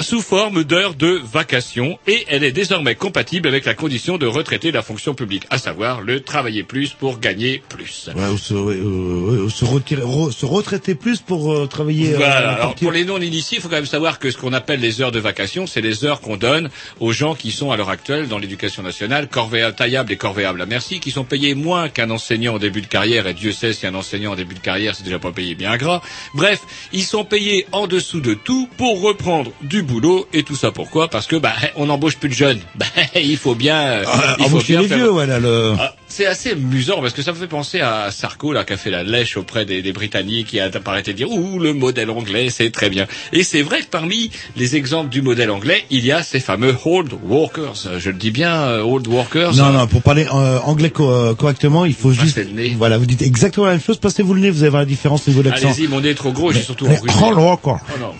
sous 0.00 0.20
forme 0.22 0.64
d'heures 0.64 0.94
de 0.94 1.20
vacation 1.32 1.98
et 2.06 2.24
elle 2.28 2.44
est 2.44 2.52
désormais 2.52 2.94
compatible 2.94 3.48
avec 3.48 3.64
la 3.64 3.74
condition 3.74 4.18
de 4.18 4.26
retraité 4.26 4.70
de 4.70 4.76
la 4.76 4.82
fonction 4.82 5.14
publique, 5.14 5.44
à 5.50 5.58
savoir 5.58 6.00
le 6.00 6.20
travailler 6.20 6.62
plus 6.62 6.90
pour 6.90 7.18
gagner 7.18 7.62
plus. 7.68 8.08
Ouais, 8.14 8.28
ou 8.28 8.38
se, 8.38 8.54
ouais, 8.54 8.74
euh, 8.76 9.48
se 9.48 9.64
retirer, 9.64 10.02
re- 10.02 10.30
se 10.32 10.46
retraiter 10.46 10.94
plus 10.94 11.20
pour 11.20 11.52
euh, 11.52 11.66
travailler. 11.66 12.14
euh, 12.14 12.16
Voilà. 12.18 12.50
Alors, 12.54 12.74
pour 12.74 12.92
les 12.92 13.04
non-initiés, 13.04 13.58
il 13.58 13.60
faut 13.60 13.68
quand 13.68 13.76
même 13.76 13.86
savoir 13.86 14.18
que 14.18 14.30
ce 14.30 14.36
qu'on 14.36 14.52
appelle 14.52 14.80
les 14.80 15.00
heures 15.00 15.12
de 15.12 15.18
vacation, 15.20 15.66
c'est 15.66 15.80
les 15.80 16.04
heures 16.04 16.20
qu'on 16.20 16.36
donne 16.36 16.70
aux 17.00 17.12
gens 17.12 17.34
qui 17.34 17.50
sont 17.50 17.70
à 17.72 17.76
l'heure 17.76 17.90
actuelle 17.90 18.28
dans 18.28 18.38
l'éducation 18.38 18.82
nationale, 18.82 19.28
corvéables, 19.28 19.74
taillables 19.76 20.12
et 20.12 20.16
corvéables 20.16 20.62
à 20.62 20.66
merci, 20.66 21.00
qui 21.00 21.10
sont 21.10 21.24
payés 21.24 21.54
moins 21.54 21.88
qu'un 21.88 22.10
enseignant 22.10 22.54
en 22.54 22.58
début 22.58 22.82
de 22.82 22.86
carrière, 22.86 23.26
et 23.26 23.34
Dieu 23.34 23.52
sait 23.52 23.72
si 23.72 23.86
un 23.86 23.94
enseignant 23.94 24.32
en 24.32 24.36
début 24.36 24.54
de 24.54 24.60
carrière, 24.60 24.94
c'est 24.94 25.02
déjà 25.04 25.18
pas 25.18 25.32
payé 25.32 25.54
bien 25.54 25.76
gras. 25.76 26.02
Bref, 26.34 26.60
ils 26.92 27.02
sont 27.04 27.24
payés 27.24 27.66
en 27.72 27.86
dessous 27.86 28.20
de 28.20 28.34
tout 28.34 28.68
pour 28.76 29.00
reprendre 29.02 29.52
du 29.62 29.82
boulot, 29.88 30.28
et 30.32 30.42
tout 30.44 30.54
ça 30.56 30.70
pourquoi? 30.70 31.08
Parce 31.08 31.26
que, 31.26 31.36
bah, 31.36 31.52
on 31.76 31.86
n'embauche 31.86 32.16
plus 32.18 32.28
de 32.28 32.34
jeunes. 32.34 32.60
Bah, 32.76 32.86
il 33.16 33.36
faut 33.36 33.54
bien, 33.56 33.80
euh, 33.82 34.04
Ah, 34.06 34.36
il 34.38 34.42
faut 34.44 34.50
embaucher 34.50 34.72
bien 34.74 34.82
les 34.82 34.88
faire- 34.88 34.98
vieux, 34.98 35.10
le... 35.40 35.74
ah, 35.80 35.94
c'est 36.08 36.26
assez 36.26 36.52
amusant 36.52 37.00
parce 37.00 37.12
que 37.12 37.22
ça 37.22 37.32
me 37.32 37.36
fait 37.36 37.46
penser 37.46 37.80
à 37.80 38.10
Sarko 38.10 38.52
là 38.52 38.64
qui 38.64 38.72
a 38.72 38.76
fait 38.76 38.90
la 38.90 39.02
lèche 39.02 39.36
auprès 39.36 39.64
des, 39.64 39.82
des 39.82 39.92
Britanniques 39.92 40.48
qui 40.48 40.60
a 40.60 40.70
arrêté 40.86 41.12
de 41.12 41.16
dire 41.18 41.30
ouh 41.30 41.58
le 41.58 41.72
modèle 41.74 42.10
anglais 42.10 42.48
c'est 42.50 42.70
très 42.70 42.88
bien 42.90 43.06
et 43.32 43.44
c'est 43.44 43.62
vrai 43.62 43.80
que 43.82 43.86
parmi 43.86 44.30
les 44.56 44.76
exemples 44.76 45.10
du 45.10 45.22
modèle 45.22 45.50
anglais 45.50 45.84
il 45.90 46.04
y 46.04 46.12
a 46.12 46.22
ces 46.22 46.40
fameux 46.40 46.74
old 46.84 47.12
workers 47.24 47.74
je 47.98 48.10
le 48.10 48.16
dis 48.16 48.30
bien 48.30 48.54
euh, 48.54 48.82
old 48.82 49.06
workers 49.06 49.54
Non, 49.54 49.70
non, 49.70 49.86
pour 49.86 50.02
parler 50.02 50.26
euh, 50.32 50.58
anglais 50.64 50.90
co- 50.90 51.10
euh, 51.10 51.34
correctement, 51.34 51.84
il 51.84 51.94
faut 51.94 52.12
juste... 52.12 52.38
Voilà, 52.76 52.98
vous 52.98 53.06
dites 53.06 53.22
exactement 53.22 53.66
la 53.66 53.72
même 53.72 53.80
chose, 53.82 53.98
passez-vous 53.98 54.34
le 54.34 54.40
nez, 54.40 54.50
vous 54.50 54.62
allez 54.62 54.70
voir 54.70 54.82
la 54.82 54.86
différence 54.86 55.26
au 55.28 55.30
niveau 55.30 55.42
d'accent. 55.42 55.68
allez-y 55.70 55.88
mon 55.88 56.00
nez 56.00 56.10
est 56.10 56.14
trop 56.14 56.32
gros 56.32 56.52
j'ai 56.52 56.62
surtout 56.62 56.86
Mais- 56.86 56.98
oh, 57.22 57.34
non, 57.34 57.56
quoi. 57.56 57.80
Oh 57.94 57.98
non 58.00 58.14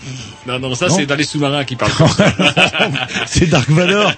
non 0.47 0.59
non 0.69 0.75
ça 0.75 0.89
c'est 0.89 1.05
dans 1.05 1.15
les 1.15 1.23
sous-marins 1.23 1.63
qui 1.65 1.75
parlent. 1.75 1.91
C'est. 3.27 3.45
Dark 3.49 3.69
Vador. 3.69 4.11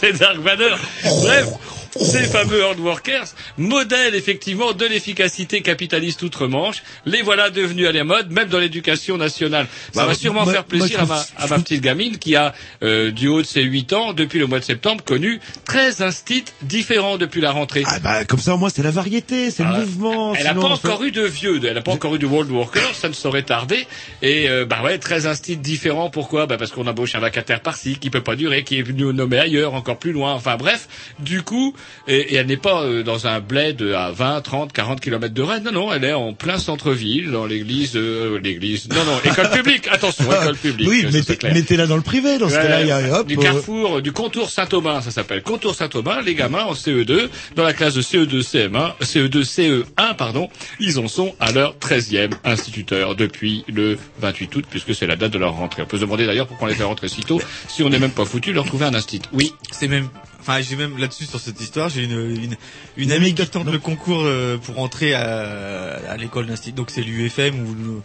c'est 0.00 0.18
Dark 0.18 0.38
Vador. 0.38 0.78
Bref, 1.22 1.48
ces 1.96 2.24
fameux 2.24 2.64
hard 2.64 2.80
workers, 2.80 3.26
modèle 3.58 4.14
effectivement 4.14 4.72
de 4.72 4.86
l'efficacité 4.86 5.60
capitaliste 5.62 6.22
outre-Manche, 6.22 6.82
les 7.04 7.22
voilà 7.22 7.50
devenus 7.50 7.86
à 7.86 7.92
la 7.92 8.04
mode, 8.04 8.30
même 8.30 8.48
dans 8.48 8.58
l'éducation 8.58 9.16
nationale. 9.18 9.66
Ça 9.92 10.02
Bah, 10.02 10.06
va 10.06 10.14
sûrement 10.14 10.44
moi- 10.44 10.52
faire 10.52 10.64
plaisir 10.64 11.04
moi, 11.06 11.16
à, 11.16 11.40
ma, 11.40 11.44
à 11.44 11.48
ma 11.48 11.58
petite 11.62 11.82
gamine 11.82 12.18
qui 12.18 12.34
a, 12.36 12.54
euh, 12.82 13.10
du 13.10 13.28
haut 13.28 13.42
de 13.42 13.46
ses 13.46 13.62
8 13.62 13.92
ans, 13.92 14.12
depuis 14.12 14.38
le 14.38 14.46
mois 14.46 14.58
de 14.58 14.64
septembre, 14.64 15.04
connu 15.04 15.40
13 15.64 16.00
instits 16.02 16.44
différents 16.62 17.18
depuis 17.18 17.40
la 17.40 17.50
rentrée. 17.52 17.82
Ah 17.86 17.98
bah, 18.00 18.24
comme 18.24 18.40
ça, 18.40 18.54
au 18.54 18.58
moins, 18.58 18.70
c'est 18.70 18.82
la 18.82 18.90
variété, 18.90 19.50
c'est 19.50 19.62
Ah, 19.64 19.72
le 19.78 19.84
mouvement. 19.84 20.34
Elle 20.34 20.44
n'a 20.44 20.54
pas 20.54 20.60
encore 20.68 21.04
eu 21.04 21.10
de 21.10 21.22
vieux, 21.22 21.60
elle 21.64 21.74
n'a 21.74 21.80
pas 21.82 21.92
encore 21.92 22.14
eu 22.14 22.18
de 22.18 22.26
World 22.26 22.50
Worker, 22.50 22.94
ça 22.94 23.08
ne 23.08 23.14
saurait 23.14 23.42
tarder. 23.42 23.86
Et 24.22 24.48
euh, 24.48 24.64
bah 24.64 24.82
ouais, 24.82 24.98
13 24.98 25.26
instits 25.26 25.56
différents. 25.56 26.10
Pourquoi? 26.10 26.46
Bah 26.46 26.56
Parce 26.56 26.70
qu'on 26.72 26.86
embauche 26.86 27.14
un 27.14 27.20
vacataire 27.20 27.60
par-ci 27.60 27.96
qui 27.96 28.10
peut 28.10 28.22
pas 28.22 28.36
durer, 28.36 28.64
qui 28.64 28.78
est 28.78 28.82
venu 28.82 29.04
nommer 29.12 29.38
ailleurs, 29.38 29.74
encore 29.74 29.98
plus 29.98 30.12
loin. 30.12 30.32
Enfin 30.32 30.56
bref, 30.56 30.88
du 31.18 31.42
coup, 31.42 31.74
et, 32.08 32.16
et 32.16 32.34
elle 32.36 32.46
n'est 32.46 32.56
pas 32.56 32.82
euh, 32.82 33.02
dans 33.02 33.26
un 33.26 33.40
bled 33.40 33.82
à 33.82 34.10
20, 34.10 34.40
30, 34.40 34.72
40 34.72 35.00
kilomètres 35.00 35.34
de 35.34 35.42
Rennes. 35.42 35.64
Non, 35.64 35.72
non, 35.72 35.92
elle 35.92 36.04
est 36.04 36.12
en 36.12 36.32
plein 36.32 36.58
centre-ville, 36.58 37.30
dans 37.30 37.46
l'église, 37.46 37.92
euh, 37.96 38.38
l'église. 38.42 38.88
Non, 38.88 39.04
non, 39.04 39.18
école 39.24 39.50
publique. 39.54 39.88
Attention, 39.90 40.24
école 40.24 40.56
publique. 40.56 40.88
Oui, 40.88 41.06
mettez-la 41.44 41.86
dans 41.86 41.96
le 41.96 42.02
privé, 42.02 42.38
dans 42.38 42.48
ce 42.48 42.54
Ouais, 42.54 42.62
cas-là, 42.62 43.20
hop, 43.20 43.26
du 43.26 43.36
euh, 43.36 43.40
carrefour, 43.40 44.02
du 44.02 44.12
contour 44.12 44.50
Saint-Thomas, 44.50 45.02
ça 45.02 45.10
s'appelle. 45.10 45.42
Contour 45.42 45.74
Saint-Thomas, 45.74 46.22
les 46.22 46.34
gamins 46.34 46.64
en 46.64 46.74
CE2, 46.74 47.28
dans 47.56 47.64
la 47.64 47.72
classe 47.72 47.94
de 47.94 48.00
E 48.00 48.24
CE2, 48.24 48.42
CM1, 48.42 48.92
CE2, 49.02 49.44
CE1, 49.44 50.16
pardon, 50.16 50.48
ils 50.80 50.98
en 50.98 51.08
sont 51.08 51.34
à 51.40 51.52
leur 51.52 51.76
13e 51.76 52.30
instituteur 52.44 53.14
depuis 53.14 53.64
le 53.72 53.98
28 54.20 54.56
août, 54.56 54.64
puisque 54.68 54.94
c'est 54.94 55.06
la 55.06 55.16
date 55.16 55.32
de 55.32 55.38
leur 55.38 55.54
rentrée. 55.54 55.82
On 55.82 55.86
peut 55.86 55.96
se 55.96 56.02
demander 56.02 56.26
d'ailleurs 56.26 56.46
pourquoi 56.46 56.66
on 56.66 56.70
les 56.70 56.76
fait 56.76 56.84
rentrer 56.84 57.08
si 57.08 57.20
tôt, 57.22 57.40
si 57.68 57.82
on 57.82 57.88
n'est 57.88 57.98
même 57.98 58.10
pas 58.10 58.24
foutu 58.24 58.50
de 58.50 58.54
leur 58.56 58.66
trouver 58.66 58.86
un 58.86 58.94
institut. 58.94 59.28
Oui. 59.32 59.52
C'est 59.70 59.88
même, 59.88 60.08
enfin, 60.42 60.60
j'ai 60.60 60.76
même 60.76 60.98
là-dessus 60.98 61.24
sur 61.24 61.40
cette 61.40 61.60
histoire, 61.60 61.88
j'ai 61.88 62.04
une 62.04 62.36
une 62.36 62.56
une, 62.96 63.12
amie 63.12 63.34
qui 63.34 63.46
tente 63.46 63.66
le 63.66 63.78
concours 63.78 64.22
euh, 64.24 64.58
pour 64.58 64.78
entrer 64.78 65.14
à, 65.14 65.98
à 66.10 66.16
l'école 66.16 66.46
d'institut, 66.46 66.76
donc 66.76 66.90
c'est 66.90 67.02
l'UFM 67.02 67.54
ou 67.60 68.02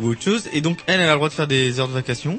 ou 0.00 0.10
autre 0.10 0.22
chose, 0.22 0.48
et 0.52 0.60
donc 0.60 0.78
elle, 0.86 1.00
elle 1.00 1.08
a 1.08 1.12
le 1.12 1.16
droit 1.16 1.28
de 1.28 1.34
faire 1.34 1.48
des 1.48 1.80
heures 1.80 1.88
de 1.88 1.92
vacation. 1.92 2.38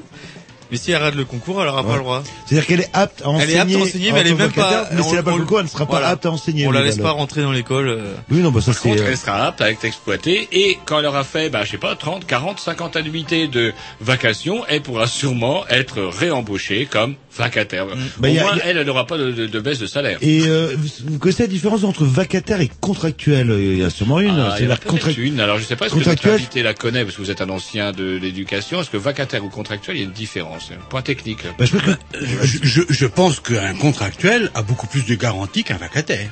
Mais 0.70 0.76
si 0.78 0.92
elle 0.92 1.02
rate 1.02 1.14
le 1.14 1.24
concours, 1.24 1.60
elle 1.62 1.68
aura 1.68 1.84
pas 1.84 1.94
le 1.94 2.00
droit. 2.00 2.22
C'est-à-dire 2.46 2.66
qu'elle 2.66 2.80
est 2.80 2.90
apte 2.92 3.22
à 3.22 3.28
enseigner. 3.28 3.52
Elle 3.52 3.56
est 3.56 3.60
apte 3.60 3.74
à 3.74 3.78
enseigner, 3.78 4.10
en 4.10 4.14
mais 4.14 4.20
elle 4.20 4.26
est 4.26 4.30
que 4.32 4.36
même 4.36 4.52
pas. 4.52 4.62
vacataire, 4.70 4.96
Mais 4.96 5.02
si 5.02 5.08
elle 5.10 5.14
n'a 5.16 5.22
pas 5.22 5.30
le 5.32 5.36
concours, 5.38 5.58
elle 5.58 5.64
ne 5.64 5.70
sera 5.70 5.86
pas 5.86 5.90
voilà. 5.92 6.08
apte 6.08 6.26
à 6.26 6.30
enseigner. 6.30 6.66
On 6.66 6.70
la 6.70 6.82
laisse 6.82 6.98
pas 6.98 7.10
rentrer 7.10 7.42
dans 7.42 7.52
l'école. 7.52 7.88
euh. 7.88 8.14
Oui, 8.30 8.38
non, 8.38 8.50
bah 8.50 8.60
ça 8.60 8.72
c'est. 8.72 8.90
euh, 8.90 9.04
elle 9.08 9.16
sera 9.16 9.46
apte 9.46 9.60
à 9.60 9.70
être 9.70 9.84
exploitée 9.84 10.48
et 10.52 10.78
quand 10.86 10.98
elle 11.00 11.06
aura 11.06 11.24
fait, 11.24 11.50
bah, 11.50 11.64
je 11.64 11.70
sais 11.72 11.78
pas, 11.78 11.96
30, 11.96 12.26
40, 12.26 12.60
50 12.60 12.96
annuités 12.96 13.48
de 13.48 13.72
vacation, 14.00 14.64
elle 14.68 14.82
pourra 14.82 15.06
sûrement 15.06 15.66
être 15.68 16.00
réembauchée 16.02 16.86
comme 16.90 17.14
vacataire. 17.36 17.86
Bah, 18.18 18.28
Au 18.28 18.32
moins, 18.32 18.56
elle, 18.64 18.76
elle 18.78 18.86
n'aura 18.86 19.06
pas 19.06 19.16
de, 19.18 19.30
de- 19.32 19.46
de 19.46 19.60
baisse 19.60 19.78
de 19.78 19.86
salaire. 19.86 20.18
Et 20.20 20.42
euh, 20.46 20.74
vous 20.76 20.88
vous 21.12 21.18
connaissez 21.18 21.44
la 21.44 21.48
différence 21.48 21.84
entre 21.84 22.04
vacataire 22.04 22.60
et 22.60 22.70
contractuel? 22.80 23.48
Il 23.58 23.78
y 23.78 23.84
a 23.84 23.90
sûrement 23.90 24.20
une. 24.20 24.30
Ah, 24.38 24.54
il 24.54 24.58
c'est 24.58 24.62
y 24.64 24.66
en 24.66 24.68
la 24.68 24.74
a 24.74 24.76
peut-être 24.78 24.90
contract- 24.92 25.18
une. 25.18 25.40
Alors, 25.40 25.58
je 25.58 25.64
sais 25.64 25.76
pas 25.76 25.88
si 25.88 25.94
contractuel? 25.94 26.34
invité 26.34 26.62
la 26.62 26.74
connaît, 26.74 27.04
parce 27.04 27.16
que 27.16 27.22
vous 27.22 27.30
êtes 27.30 27.40
un 27.40 27.48
ancien 27.50 27.92
de 27.92 28.16
l'éducation. 28.16 28.80
Est-ce 28.80 28.90
que 28.90 28.96
vacataire 28.96 29.44
ou 29.44 29.48
contractuel, 29.48 29.96
il 29.96 30.00
y 30.00 30.02
a 30.02 30.06
une 30.06 30.12
différence? 30.12 30.59
C'est 30.66 30.74
un 30.74 30.78
Point 30.88 31.02
technique. 31.02 31.44
Bah, 31.58 31.64
je, 31.64 31.76
peux- 31.76 31.96
Je, 32.20 32.58
je, 32.62 32.82
je 32.88 33.06
pense 33.06 33.40
qu'un 33.40 33.74
contractuel 33.74 34.50
a 34.54 34.62
beaucoup 34.62 34.86
plus 34.86 35.04
de 35.06 35.14
garanties 35.14 35.64
qu'un 35.64 35.76
vacataire. 35.78 36.30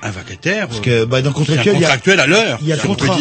Un 0.00 0.10
vacataire. 0.10 0.68
Parce 0.68 0.80
que 0.80 1.04
bah, 1.04 1.22
dans 1.22 1.30
le 1.30 1.34
c'est 1.34 1.40
un 1.40 1.56
contractuel, 1.56 1.74
il 1.76 1.80
y 1.80 1.84
a, 1.84 1.88
contractuel 1.88 2.20
à 2.20 2.26
l'heure. 2.28 2.58
il 2.62 2.68
y 2.68 2.72
a 2.72 2.76
contrat. 2.76 3.18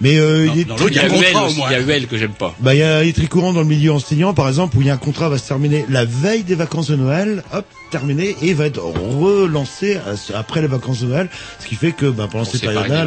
Mais 0.00 0.16
euh, 0.18 0.46
Dans- 0.46 0.54
il 0.54 0.60
est 0.60 0.64
dans 0.64 0.76
il 0.88 0.94
y 0.94 0.98
a 0.98 1.06
UL 1.06 1.12
au 1.36 1.38
aussi, 1.46 1.56
moins. 1.56 1.68
il 1.70 1.72
y 1.72 1.76
a 1.92 1.96
UL 1.96 2.06
que 2.08 2.18
j'aime 2.18 2.32
pas. 2.32 2.52
Bah, 2.58 2.74
il 2.74 2.78
y 2.78 2.82
a, 2.82 3.04
il 3.04 3.10
est 3.10 3.12
très 3.12 3.28
courant 3.28 3.52
dans 3.52 3.60
le 3.60 3.66
milieu 3.66 3.92
enseignant, 3.92 4.34
par 4.34 4.48
exemple, 4.48 4.76
où 4.76 4.80
il 4.80 4.88
y 4.88 4.90
a 4.90 4.94
un 4.94 4.98
contrat 4.98 5.28
va 5.28 5.38
se 5.38 5.46
terminer 5.46 5.84
la 5.88 6.04
veille 6.04 6.42
des 6.42 6.56
vacances 6.56 6.88
de 6.88 6.96
Noël, 6.96 7.44
hop, 7.52 7.64
terminé, 7.92 8.36
et 8.42 8.54
va 8.54 8.66
être 8.66 8.82
relancé 8.82 9.98
après 10.34 10.60
les 10.62 10.66
vacances 10.66 11.00
de 11.00 11.06
Noël, 11.06 11.28
ce 11.60 11.66
qui 11.66 11.76
fait 11.76 11.92
que 11.92 12.06
bah, 12.06 12.26
pendant 12.30 12.42
On 12.42 12.44
ces 12.44 12.58
périodes-là. 12.58 13.04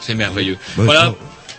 C'est 0.00 0.14
merveilleux. 0.14 0.56
Bah, 0.76 0.84
voilà. 0.84 1.14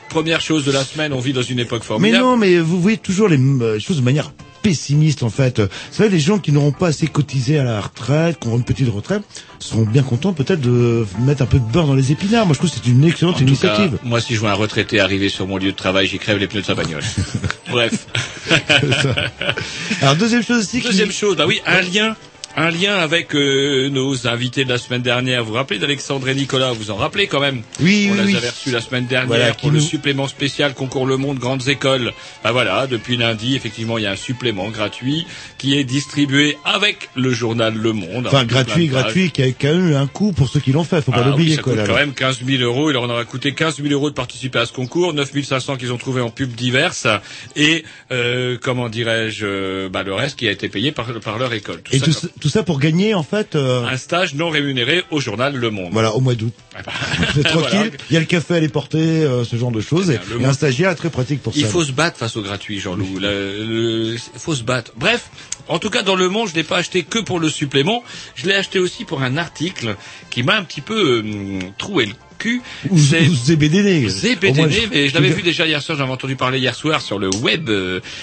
C'est- 0.10 0.14
Première 0.14 0.42
chose 0.42 0.66
de 0.66 0.72
la 0.72 0.84
semaine, 0.84 1.14
on 1.14 1.20
vit 1.20 1.34
dans 1.34 1.42
une 1.42 1.60
époque 1.60 1.82
Mais 1.84 1.88
formidable. 1.88 2.24
non, 2.24 2.36
mais 2.38 2.58
vous 2.60 2.82
voyez 2.82 2.98
toujours 2.98 3.28
les 3.30 3.38
euh, 3.38 3.80
choses 3.80 3.98
de 3.98 4.02
manière 4.02 4.32
pessimiste 4.62 5.24
en 5.24 5.30
fait. 5.30 5.62
Vous 5.62 5.68
savez, 5.92 6.10
les 6.10 6.20
gens 6.20 6.38
qui 6.38 6.52
n'auront 6.52 6.74
pas 6.74 6.88
assez 6.88 7.08
cotisé 7.08 7.58
à 7.60 7.64
la 7.64 7.80
retraite, 7.80 8.40
qui 8.40 8.48
auront 8.50 8.58
une 8.58 8.64
petite 8.66 8.90
retraite, 8.90 9.22
seront 9.60 9.84
bien 9.84 10.04
contents 10.04 10.34
peut-être 10.34 10.60
de 10.60 11.06
mettre 11.22 11.44
un 11.44 11.46
peu 11.46 11.60
de 11.60 11.64
beurre 11.64 11.88
dans 11.88 11.94
les 11.94 12.12
épinards. 12.12 12.46
Moi, 12.46 12.54
je 12.54 12.60
trouve 12.60 12.70
que 12.70 12.76
c'est 12.84 12.90
une 12.90 13.06
excellente 13.06 13.36
En 13.36 13.40
tout 13.40 13.46
cas, 13.46 13.50
initiative. 13.52 13.98
moi, 14.04 14.20
si 14.20 14.36
je 14.36 14.40
vois 14.42 14.52
un 14.52 14.56
retraité 14.56 15.00
arriver 15.00 15.30
sur 15.30 15.48
mon 15.48 15.56
lieu 15.58 15.72
de 15.72 15.78
travail, 15.78 16.08
j'y 16.08 16.20
crève 16.20 16.38
les 16.40 16.48
pneus 16.48 16.62
de 16.62 16.66
sa 16.66 16.76
bagnole. 16.76 17.04
Bref. 17.72 18.08
Alors 20.02 20.16
deuxième 20.16 20.44
chose 20.44 20.60
aussi. 20.60 20.82
qui- 20.82 20.88
Deuxième 20.88 21.12
chose, 21.12 21.36
bah 21.38 21.46
oui, 21.48 21.62
un 21.66 21.82
lien. 21.82 22.16
Un 22.62 22.72
lien 22.72 22.98
avec 22.98 23.36
euh, 23.36 23.88
nos 23.90 24.28
invités 24.28 24.66
de 24.66 24.70
la 24.70 24.78
semaine 24.78 25.02
dernière. 25.02 25.46
Vous 25.46 25.52
vous 25.52 25.56
rappelez 25.56 25.80
d'Alexandre 25.80 26.28
et 26.28 26.36
Nicolas 26.36 26.74
Vous 26.74 26.92
en 26.92 26.98
rappelez 26.98 27.28
quand 27.28 27.40
même? 27.40 27.62
Oui, 27.80 28.10
On 28.12 28.16
oui, 28.16 28.18
les 28.20 28.26
oui. 28.26 28.36
avait 28.36 28.50
reçus 28.50 28.70
la 28.72 28.82
semaine 28.82 29.06
dernière 29.06 29.28
Voilà, 29.30 29.54
pour 29.54 29.72
le 29.72 29.80
supplément 29.80 30.28
spécial 30.28 30.74
concours 30.74 31.06
Le 31.06 31.16
Monde 31.16 31.40
Grandes 31.40 31.70
Écoles. 31.70 32.12
Bah 32.44 32.52
voilà, 32.52 32.86
depuis 32.86 33.16
lundi, 33.16 33.56
effectivement, 33.56 33.98
il 33.98 34.04
y 34.04 34.08
a 34.08 34.12
un 34.12 34.18
supplément 34.18 34.68
gratuit 34.72 35.26
qui 35.58 35.78
est 35.78 35.86
distribué 35.86 36.58
avec 36.66 37.10
le 37.16 37.32
journal 37.32 37.76
Le 37.78 37.94
Monde. 37.94 38.28
Enfin, 38.28 38.44
gratuit, 38.44 38.88
gratuit, 38.88 39.32
qui 39.32 39.42
a, 39.42 39.46
a 39.46 39.74
eu 39.74 39.96
un 39.96 40.08
coût 40.08 40.34
pour 40.34 40.50
ceux 40.50 40.60
qui 40.60 40.74
l'ont 40.74 40.84
fait. 40.84 41.02
Faut 41.02 41.14
pas 41.14 41.20
Ah 41.20 41.24
oui, 41.28 41.30
l'oublier, 41.30 41.56
ça 41.56 41.62
quoi. 41.62 41.72
coûte 41.76 41.82
là, 41.84 41.88
quand 41.88 41.96
même 41.96 42.14
15 42.14 42.40
000 42.46 42.62
euros. 42.62 42.90
Il 42.90 42.94
leur 42.94 43.04
en 43.04 43.10
aura 43.10 43.24
coûté 43.24 43.54
15 43.54 43.78
000 43.78 43.88
euros 43.94 44.10
de 44.10 44.16
participer 44.16 44.60
à 44.60 44.66
ce 44.66 44.74
concours, 44.74 45.14
9 45.14 45.32
500 45.44 45.78
qu'ils 45.78 45.94
ont 45.94 45.98
trouvé 45.98 46.20
en 46.20 46.30
pubs 46.30 46.52
diverses, 46.52 47.08
et 47.56 47.86
euh, 48.12 48.58
comment 48.62 48.90
dirais-je, 48.90 49.46
euh, 49.46 49.88
bah, 49.90 50.04
le 50.04 50.14
reste 50.14 50.38
qui 50.38 50.46
a 50.50 50.52
été 50.52 50.68
payé 50.68 50.92
par, 50.92 51.08
par 51.22 51.38
leur 51.40 51.54
école. 51.54 51.82
Tout 51.84 51.96
Et 51.96 52.00
ça 52.00 52.06
tout, 52.06 52.12
comme- 52.12 52.22
ça- 52.22 52.28
tout 52.50 52.58
ça 52.58 52.64
pour 52.64 52.80
gagner 52.80 53.14
en 53.14 53.22
fait. 53.22 53.56
euh, 53.56 53.86
un 53.86 53.96
stage 53.98 54.34
non 54.34 54.50
rémunéré 54.50 55.04
au 55.12 55.20
journal 55.20 55.56
Le 55.56 55.70
Monde. 55.70 55.90
Voilà, 55.92 56.14
au 56.16 56.20
mois 56.20 56.34
d'août. 56.36 56.54
Ah 56.76 56.82
bah, 56.86 56.92
C'est 57.36 57.44
tranquille. 57.44 57.70
voilà. 57.70 57.90
Il 58.10 58.14
y 58.14 58.18
a 58.18 58.20
le 58.22 58.26
café 58.26 58.56
à 58.56 58.60
les 58.60 58.70
porter, 58.70 58.98
euh, 59.00 59.44
ce 59.44 59.56
genre 59.58 59.72
de 59.72 59.82
choses. 59.82 60.12
Et, 60.12 60.20
un 60.46 60.54
stagiaire 60.54 60.90
est 60.92 60.96
très 60.96 61.10
pratique 61.10 61.42
pour 61.44 61.54
Il 61.56 61.64
ça. 61.64 61.68
faut 61.68 61.84
se 61.84 61.92
battre 61.92 62.18
face 62.18 62.38
au 62.38 62.42
gratuit, 62.42 62.80
Jean-Loup. 62.80 63.20
Il 63.22 64.18
faut 64.38 64.56
se 64.56 64.64
battre. 64.64 64.94
Bref, 64.96 65.30
en 65.68 65.78
tout 65.78 65.90
cas, 65.90 66.02
dans 66.04 66.16
Le 66.16 66.30
Monde, 66.30 66.48
je 66.50 66.56
l'ai 66.56 66.64
pas 66.64 66.78
acheté 66.78 67.04
que 67.04 67.20
pour 67.20 67.40
le 67.40 67.50
supplément. 67.50 68.04
Je 68.36 68.48
l'ai 68.48 68.56
acheté 68.56 68.80
aussi 68.80 69.04
pour 69.06 69.22
un 69.24 69.36
article 69.38 69.96
qui 70.30 70.42
m'a 70.44 70.56
un 70.56 70.64
petit 70.64 70.82
peu 70.82 71.22
euh, 71.24 71.60
troué 71.78 72.06
le 72.06 72.14
cul. 72.40 72.62
Ou, 72.90 72.98
C'est- 72.98 73.26
ZBDD. 73.26 74.08
ZBDD, 74.10 74.88
mais 74.92 75.08
je 75.10 75.14
l'avais 75.14 75.30
vu 75.30 75.44
déjà 75.44 75.68
hier 75.68 75.82
soir, 75.82 75.98
j'en 75.98 76.06
avais 76.06 76.14
entendu 76.14 76.36
parler 76.36 76.58
hier 76.58 76.74
soir 76.74 77.02
sur 77.02 77.20
le 77.20 77.30
web. 77.42 77.70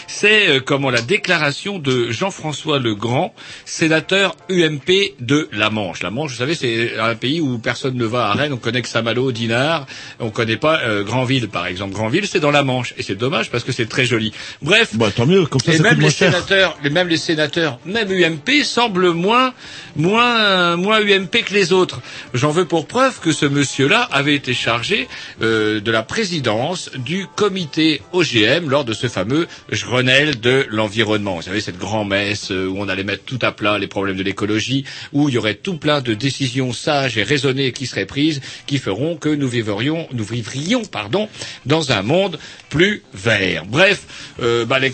C'est 0.08 0.48
euh, 0.48 0.60
comment 0.60 0.90
la 0.90 1.02
déclaration 1.02 1.78
de 1.78 2.10
Jean-François 2.10 2.78
Legrand, 2.78 3.34
sénateur 3.64 4.34
UMP 4.50 5.14
de 5.20 5.48
la 5.52 5.70
Manche. 5.70 6.02
La 6.02 6.10
Manche, 6.10 6.32
vous 6.32 6.38
savez, 6.38 6.54
c'est 6.54 6.98
un 6.98 7.14
pays 7.14 7.40
où 7.40 7.58
personne 7.58 7.94
ne 7.96 8.04
va 8.04 8.26
à 8.30 8.32
Rennes. 8.32 8.52
On 8.52 8.56
connaît 8.56 8.82
que 8.82 8.88
Saint-Malo, 8.88 9.30
Dinard. 9.32 9.86
On 10.18 10.30
connaît 10.30 10.56
pas 10.56 10.80
euh, 10.80 11.04
Granville, 11.04 11.48
par 11.48 11.66
exemple. 11.66 11.94
Granville, 11.94 12.26
c'est 12.26 12.40
dans 12.40 12.50
la 12.50 12.62
Manche, 12.62 12.94
et 12.96 13.02
c'est 13.02 13.14
dommage 13.14 13.50
parce 13.50 13.64
que 13.64 13.72
c'est 13.72 13.86
très 13.86 14.06
joli. 14.06 14.32
Bref. 14.62 14.90
Bah, 14.94 15.10
tant 15.14 15.26
mieux, 15.26 15.46
comme 15.46 15.60
ça, 15.60 15.72
Et 15.72 15.76
ça 15.76 15.82
même 15.82 16.00
les 16.00 16.10
sénateurs, 16.10 16.78
même 16.90 17.08
les 17.08 17.16
sénateurs, 17.16 17.78
même 17.84 18.10
UMP 18.10 18.64
semblent 18.64 19.10
moins, 19.12 19.52
moins, 19.94 20.76
moins 20.76 21.00
UMP 21.00 21.44
que 21.44 21.52
les 21.54 21.72
autres. 21.72 22.00
J'en 22.34 22.50
veux 22.50 22.64
pour 22.64 22.86
preuve 22.86 23.20
que 23.20 23.32
ce 23.32 23.46
monsieur-là 23.46 24.05
avait 24.10 24.34
été 24.34 24.54
chargé 24.54 25.08
euh, 25.42 25.80
de 25.80 25.90
la 25.90 26.02
présidence 26.02 26.90
du 26.96 27.26
comité 27.36 28.02
OGM 28.12 28.68
lors 28.68 28.84
de 28.84 28.92
ce 28.92 29.08
fameux 29.08 29.46
Grenelle 29.70 30.40
de 30.40 30.66
l'environnement. 30.70 31.36
Vous 31.36 31.42
savez 31.42 31.60
cette 31.60 31.78
grand-messe 31.78 32.50
euh, 32.50 32.66
où 32.66 32.78
on 32.78 32.88
allait 32.88 33.04
mettre 33.04 33.24
tout 33.24 33.38
à 33.42 33.52
plat 33.52 33.78
les 33.78 33.86
problèmes 33.86 34.16
de 34.16 34.22
l'écologie, 34.22 34.84
où 35.12 35.28
il 35.28 35.34
y 35.34 35.38
aurait 35.38 35.54
tout 35.54 35.76
plein 35.76 36.00
de 36.00 36.14
décisions 36.14 36.72
sages 36.72 37.18
et 37.18 37.22
raisonnées 37.22 37.72
qui 37.72 37.86
seraient 37.86 38.06
prises, 38.06 38.40
qui 38.66 38.78
feront 38.78 39.16
que 39.16 39.28
nous 39.28 39.48
vivrions, 39.48 40.08
nous 40.12 40.24
vivrions, 40.24 40.84
pardon, 40.84 41.28
dans 41.64 41.92
un 41.92 42.02
monde 42.02 42.38
plus 42.68 43.02
vert. 43.14 43.64
Bref, 43.66 44.02
euh, 44.42 44.64
bah, 44.64 44.78
les 44.78 44.90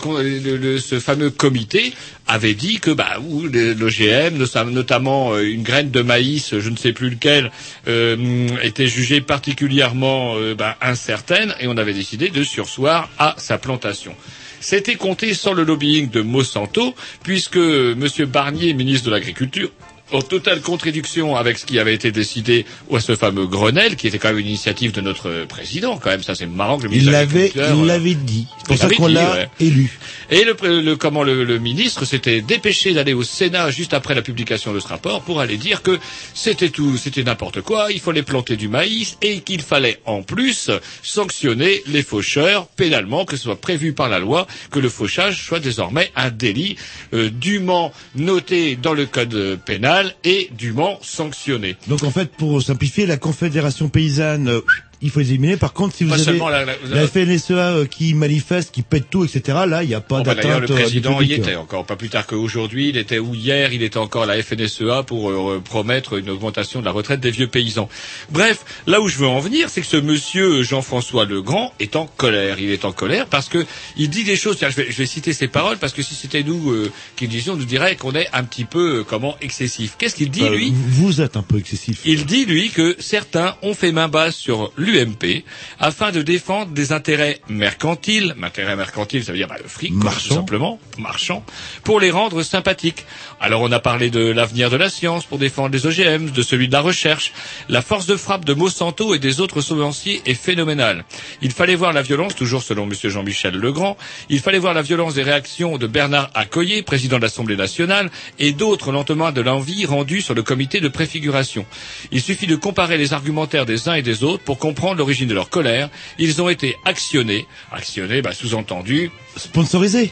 ce 0.79 0.99
fameux 0.99 1.29
comité 1.29 1.93
avait 2.27 2.53
dit 2.53 2.79
que 2.79 2.91
bah, 2.91 3.17
l'OGM, 3.19 4.37
no- 4.37 4.71
notamment 4.71 5.33
euh, 5.33 5.41
une 5.49 5.63
graine 5.63 5.91
de 5.91 6.01
maïs, 6.01 6.57
je 6.59 6.69
ne 6.69 6.75
sais 6.77 6.93
plus 6.93 7.09
lequel, 7.09 7.51
euh, 7.87 8.47
était 8.61 8.87
jugée 8.87 9.21
particulièrement 9.21 10.35
euh, 10.37 10.55
bah, 10.55 10.77
incertaine, 10.81 11.53
et 11.59 11.67
on 11.67 11.77
avait 11.77 11.93
décidé 11.93 12.29
de 12.29 12.43
sursoir 12.43 13.09
à 13.19 13.35
sa 13.37 13.57
plantation. 13.57 14.15
C'était 14.59 14.95
compté 14.95 15.33
sans 15.33 15.53
le 15.53 15.63
lobbying 15.65 16.09
de 16.09 16.21
Monsanto, 16.21 16.95
puisque 17.23 17.57
M. 17.57 18.07
Barnier, 18.27 18.73
ministre 18.73 19.07
de 19.07 19.11
l'Agriculture, 19.11 19.69
en 20.13 20.21
totale 20.21 20.61
contradiction 20.61 21.35
avec 21.35 21.57
ce 21.57 21.65
qui 21.65 21.79
avait 21.79 21.93
été 21.93 22.11
décidé 22.11 22.65
à 22.93 22.99
ce 22.99 23.15
fameux 23.15 23.47
Grenelle, 23.47 23.95
qui 23.95 24.07
était 24.07 24.19
quand 24.19 24.29
même 24.29 24.39
une 24.39 24.47
initiative 24.47 24.91
de 24.91 25.01
notre 25.01 25.45
président, 25.45 25.97
quand 25.97 26.09
même, 26.09 26.23
ça 26.23 26.35
c'est 26.35 26.45
marrant 26.45 26.77
que 26.77 26.83
le 26.83 26.89
Il 26.89 27.05
ministre 27.05 27.11
de 27.11 27.13
l'avait, 27.13 27.51
il 27.55 27.85
l'avait 27.85 28.13
dit. 28.13 28.47
C'est 28.59 28.65
pour 28.67 28.75
il 28.75 28.79
ça 28.79 28.89
qu'on 28.89 29.07
l'a 29.07 29.31
ouais. 29.33 29.49
élu. 29.59 29.97
Et 30.29 30.45
le, 30.45 30.95
comment 30.95 31.23
le, 31.23 31.43
le 31.43 31.59
ministre 31.59 32.05
s'était 32.05 32.41
dépêché 32.41 32.93
d'aller 32.93 33.13
au 33.13 33.23
Sénat 33.23 33.71
juste 33.71 33.93
après 33.93 34.15
la 34.15 34.21
publication 34.21 34.73
de 34.73 34.79
ce 34.79 34.87
rapport 34.87 35.21
pour 35.21 35.39
aller 35.41 35.57
dire 35.57 35.81
que 35.81 35.99
c'était 36.33 36.69
tout, 36.69 36.97
c'était 36.97 37.23
n'importe 37.23 37.61
quoi, 37.61 37.91
il 37.91 37.99
fallait 37.99 38.23
planter 38.23 38.55
du 38.55 38.67
maïs 38.67 39.17
et 39.21 39.41
qu'il 39.41 39.61
fallait 39.61 39.99
en 40.05 40.21
plus 40.21 40.69
sanctionner 41.01 41.83
les 41.87 42.03
faucheurs 42.03 42.67
pénalement, 42.67 43.25
que 43.25 43.35
ce 43.35 43.43
soit 43.43 43.59
prévu 43.59 43.93
par 43.93 44.09
la 44.09 44.19
loi, 44.19 44.47
que 44.71 44.79
le 44.79 44.89
fauchage 44.89 45.43
soit 45.45 45.59
désormais 45.59 46.11
un 46.15 46.29
délit 46.29 46.77
euh, 47.13 47.29
dûment 47.29 47.91
noté 48.15 48.75
dans 48.75 48.93
le 48.93 49.05
code 49.05 49.33
euh, 49.33 49.57
pénal 50.03 50.15
et 50.23 50.49
dûment 50.57 50.97
sanctionné. 51.01 51.75
Donc 51.87 52.03
en 52.03 52.11
fait, 52.11 52.31
pour 52.31 52.61
simplifier, 52.61 53.05
la 53.05 53.17
Confédération 53.17 53.89
paysanne 53.89 54.47
euh, 54.47 54.61
il 55.03 55.09
faut 55.11 55.19
les 55.19 55.29
éliminer. 55.29 55.57
Par 55.57 55.73
contre, 55.73 55.95
si 55.95 56.03
vous 56.05 56.09
Pas 56.09 56.15
avez 56.29 56.39
la- 56.39 56.65
la- 56.65 56.75
la 56.89 57.07
FNSEA 57.07 57.53
euh, 57.53 57.85
qui 57.85 58.13
manifeste, 58.15 58.71
qui 58.73 58.81
pète 58.81 59.09
tout, 59.09 59.23
etc., 59.25 59.59
là, 59.67 59.83
il 59.83 59.89
n'y 59.89 59.93
a 59.95 60.01
pas 60.01 60.17
Bon, 60.17 60.23
bah, 60.23 60.33
d'atteinte 60.35 60.61
le 60.61 60.71
euh, 60.71 60.75
président 60.79 61.21
y 61.21 61.33
était 61.33 61.55
encore, 61.55 61.85
pas 61.85 61.95
plus 61.95 62.09
tard 62.09 62.25
qu'aujourd'hui. 62.25 62.89
Il 62.89 62.97
était 62.97 63.19
ou 63.19 63.35
hier, 63.35 63.73
il 63.73 63.83
était 63.83 63.97
encore 63.97 64.23
à 64.23 64.25
la 64.25 64.41
FNSEA 64.41 65.03
pour 65.03 65.29
euh, 65.29 65.61
promettre 65.63 66.17
une 66.17 66.29
augmentation 66.29 66.79
de 66.79 66.85
la 66.85 66.91
retraite 66.91 67.19
des 67.19 67.31
vieux 67.31 67.47
paysans. 67.47 67.89
Bref, 68.31 68.65
là 68.87 69.01
où 69.01 69.07
je 69.07 69.17
veux 69.17 69.27
en 69.27 69.39
venir, 69.39 69.69
c'est 69.69 69.81
que 69.81 69.87
ce 69.87 69.97
monsieur 69.97 70.63
Jean-François 70.63 71.25
Legrand 71.25 71.73
est 71.79 71.95
en 71.95 72.05
colère. 72.05 72.57
Il 72.59 72.69
est 72.71 72.85
en 72.85 72.91
colère 72.91 73.27
parce 73.27 73.49
que 73.49 73.65
il 73.97 74.09
dit 74.09 74.23
des 74.23 74.35
choses. 74.37 74.57
Je 74.61 74.67
vais, 74.67 74.87
je 74.89 74.97
vais 74.97 75.05
citer 75.05 75.33
ses 75.33 75.47
paroles 75.47 75.77
parce 75.77 75.93
que 75.93 76.01
si 76.01 76.15
c'était 76.15 76.43
nous 76.43 76.71
euh, 76.71 76.91
qui 77.15 77.25
le 77.25 77.29
disions, 77.31 77.53
on 77.53 77.57
nous 77.57 77.65
dirait 77.65 77.95
qu'on 77.95 78.13
est 78.13 78.27
un 78.33 78.43
petit 78.43 78.65
peu 78.65 78.99
euh, 78.99 79.03
comment 79.03 79.35
excessif. 79.41 79.95
Qu'est-ce 79.97 80.15
qu'il 80.15 80.29
dit 80.31 80.43
Euh, 80.43 80.55
lui? 80.55 80.73
Vous 80.87 81.21
êtes 81.21 81.35
un 81.37 81.41
peu 81.43 81.57
excessif. 81.57 81.99
il 82.05 82.25
dit, 82.25 82.45
lui, 82.45 82.69
que 82.69 82.95
certains 82.99 83.55
ont 83.61 83.73
fait 83.73 83.91
main 83.91 84.07
basse 84.07 84.35
sur 84.35 84.71
l'UMP 84.93 85.43
afin 85.79 86.11
de 86.11 86.21
défendre 86.21 86.71
des 86.71 86.91
intérêts 86.91 87.39
mercantiles. 87.49 88.35
Intérêts 88.41 88.75
mercantiles, 88.75 89.23
ça 89.23 89.31
veut 89.31 89.37
dire 89.37 89.47
bah, 89.47 89.55
le 89.61 89.67
fric, 89.67 89.93
quoi, 89.93 90.11
Marchand. 90.11 90.29
tout 90.29 90.35
simplement, 90.35 90.79
marchand, 90.97 91.43
pour 91.83 91.99
les 91.99 92.11
rendre 92.11 92.43
sympathiques. 92.43 93.05
Alors 93.39 93.61
on 93.61 93.71
a 93.71 93.79
parlé 93.79 94.09
de 94.09 94.19
l'avenir 94.19 94.69
de 94.69 94.77
la 94.77 94.89
science 94.89 95.25
pour 95.25 95.37
défendre 95.39 95.69
les 95.73 95.85
OGM, 95.85 96.29
de 96.31 96.41
celui 96.41 96.67
de 96.67 96.73
la 96.73 96.81
recherche. 96.81 97.33
La 97.69 97.81
force 97.81 98.05
de 98.05 98.15
frappe 98.15 98.45
de 98.45 98.53
Monsanto 98.53 99.15
et 99.15 99.19
des 99.19 99.41
autres 99.41 99.61
semenciers 99.61 100.21
est 100.25 100.33
phénoménale. 100.35 101.03
Il 101.41 101.51
fallait 101.51 101.75
voir 101.75 101.93
la 101.93 102.01
violence, 102.01 102.35
toujours 102.35 102.61
selon 102.63 102.83
M. 102.83 102.93
Jean-Michel 103.03 103.55
Legrand, 103.55 103.97
il 104.29 104.39
fallait 104.39 104.59
voir 104.59 104.73
la 104.73 104.81
violence 104.81 105.15
des 105.15 105.23
réactions 105.23 105.77
de 105.77 105.87
Bernard 105.87 106.29
Accoyer, 106.33 106.83
président 106.83 107.17
de 107.17 107.23
l'Assemblée 107.23 107.55
nationale, 107.55 108.11
et 108.39 108.51
d'autres 108.51 108.91
lentement 108.91 109.31
de 109.31 109.41
l'envie 109.41 109.85
rendue 109.85 110.21
sur 110.21 110.33
le 110.33 110.43
comité 110.43 110.79
de 110.79 110.87
préfiguration. 110.87 111.65
Il 112.11 112.21
suffit 112.21 112.47
de 112.47 112.55
comparer 112.55 112.97
les 112.97 113.13
argumentaires 113.13 113.65
des 113.65 113.89
uns 113.89 113.95
et 113.95 114.01
des 114.01 114.23
autres 114.23 114.43
pour 114.43 114.59
comprendre 114.59 114.82
l'origine 114.91 115.29
de 115.29 115.33
leur 115.33 115.49
colère. 115.49 115.89
Ils 116.19 116.41
ont 116.41 116.49
été 116.49 116.75
actionnés. 116.83 117.47
Actionnés, 117.71 118.21
bah, 118.21 118.33
sous-entendu, 118.33 119.11
Sponsorisé. 119.37 120.11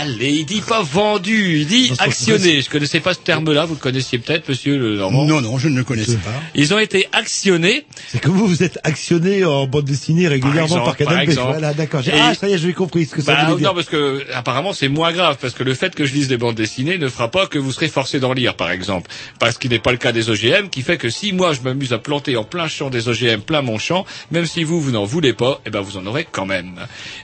Allez, 0.00 0.30
il 0.30 0.44
dit 0.46 0.60
pas 0.60 0.82
vendu, 0.82 1.58
il 1.60 1.66
dit 1.66 1.92
actionné. 1.98 2.62
Je 2.62 2.70
connaissais 2.70 3.00
pas 3.00 3.14
ce 3.14 3.18
terme-là, 3.18 3.64
vous 3.64 3.74
le 3.74 3.80
connaissiez 3.80 4.18
peut-être, 4.18 4.48
monsieur 4.48 4.78
le 4.78 4.96
Normand. 4.96 5.24
Non, 5.24 5.40
non, 5.40 5.58
je 5.58 5.68
ne 5.68 5.76
le 5.76 5.84
connaissais 5.84 6.16
pas. 6.16 6.30
Ils 6.54 6.72
ont 6.74 6.78
été 6.78 7.08
actionnés. 7.12 7.84
C'est 8.08 8.20
comme 8.20 8.34
vous, 8.34 8.46
vous 8.46 8.62
êtes 8.62 8.78
actionné 8.84 9.44
en 9.44 9.66
bande 9.66 9.84
dessinée 9.84 10.28
régulièrement 10.28 10.64
exemple, 10.64 10.84
par 10.84 10.96
par 10.96 11.24
Canal. 11.24 11.28
Voilà, 11.52 11.74
d'accord. 11.74 12.02
Ah, 12.12 12.34
ça 12.34 12.48
y 12.48 12.52
est, 12.52 12.58
j'ai 12.58 12.72
compris 12.72 13.06
ce 13.06 13.14
que 13.14 13.22
ça 13.22 13.34
Bah, 13.34 13.44
voulait 13.44 13.58
dire. 13.58 13.68
non, 13.68 13.74
parce 13.74 13.88
que 13.88 14.24
apparemment 14.34 14.72
c'est 14.72 14.88
moins 14.88 15.12
grave, 15.12 15.36
parce 15.40 15.54
que 15.54 15.62
le 15.62 15.74
fait 15.74 15.94
que 15.94 16.06
je 16.06 16.14
lise 16.14 16.28
des 16.28 16.36
bandes 16.36 16.54
dessinées 16.54 16.98
ne 16.98 17.08
fera 17.08 17.30
pas 17.30 17.46
que 17.46 17.58
vous 17.58 17.72
serez 17.72 17.88
forcé 17.88 18.20
d'en 18.20 18.32
lire, 18.32 18.54
par 18.54 18.70
exemple. 18.70 19.10
Parce 19.38 19.58
qu'il 19.58 19.70
n'est 19.70 19.78
pas 19.78 19.92
le 19.92 19.98
cas 19.98 20.12
des 20.12 20.30
OGM, 20.30 20.68
qui 20.70 20.82
fait 20.82 20.96
que 20.96 21.10
si 21.10 21.32
moi 21.32 21.52
je 21.52 21.60
m'amuse 21.60 21.92
à 21.92 21.98
planter 21.98 22.36
en 22.36 22.44
plein 22.44 22.68
champ 22.68 22.90
des 22.90 23.08
OGM, 23.08 23.40
plein 23.40 23.62
mon 23.62 23.78
champ, 23.78 24.06
même 24.30 24.46
si 24.46 24.64
vous, 24.64 24.80
vous 24.80 24.90
n'en 24.92 25.04
voulez 25.04 25.32
pas, 25.32 25.60
eh 25.66 25.70
ben 25.70 25.80
vous 25.80 25.96
en 25.96 26.06
aurez 26.06 26.26
quand 26.30 26.46
même. 26.46 26.74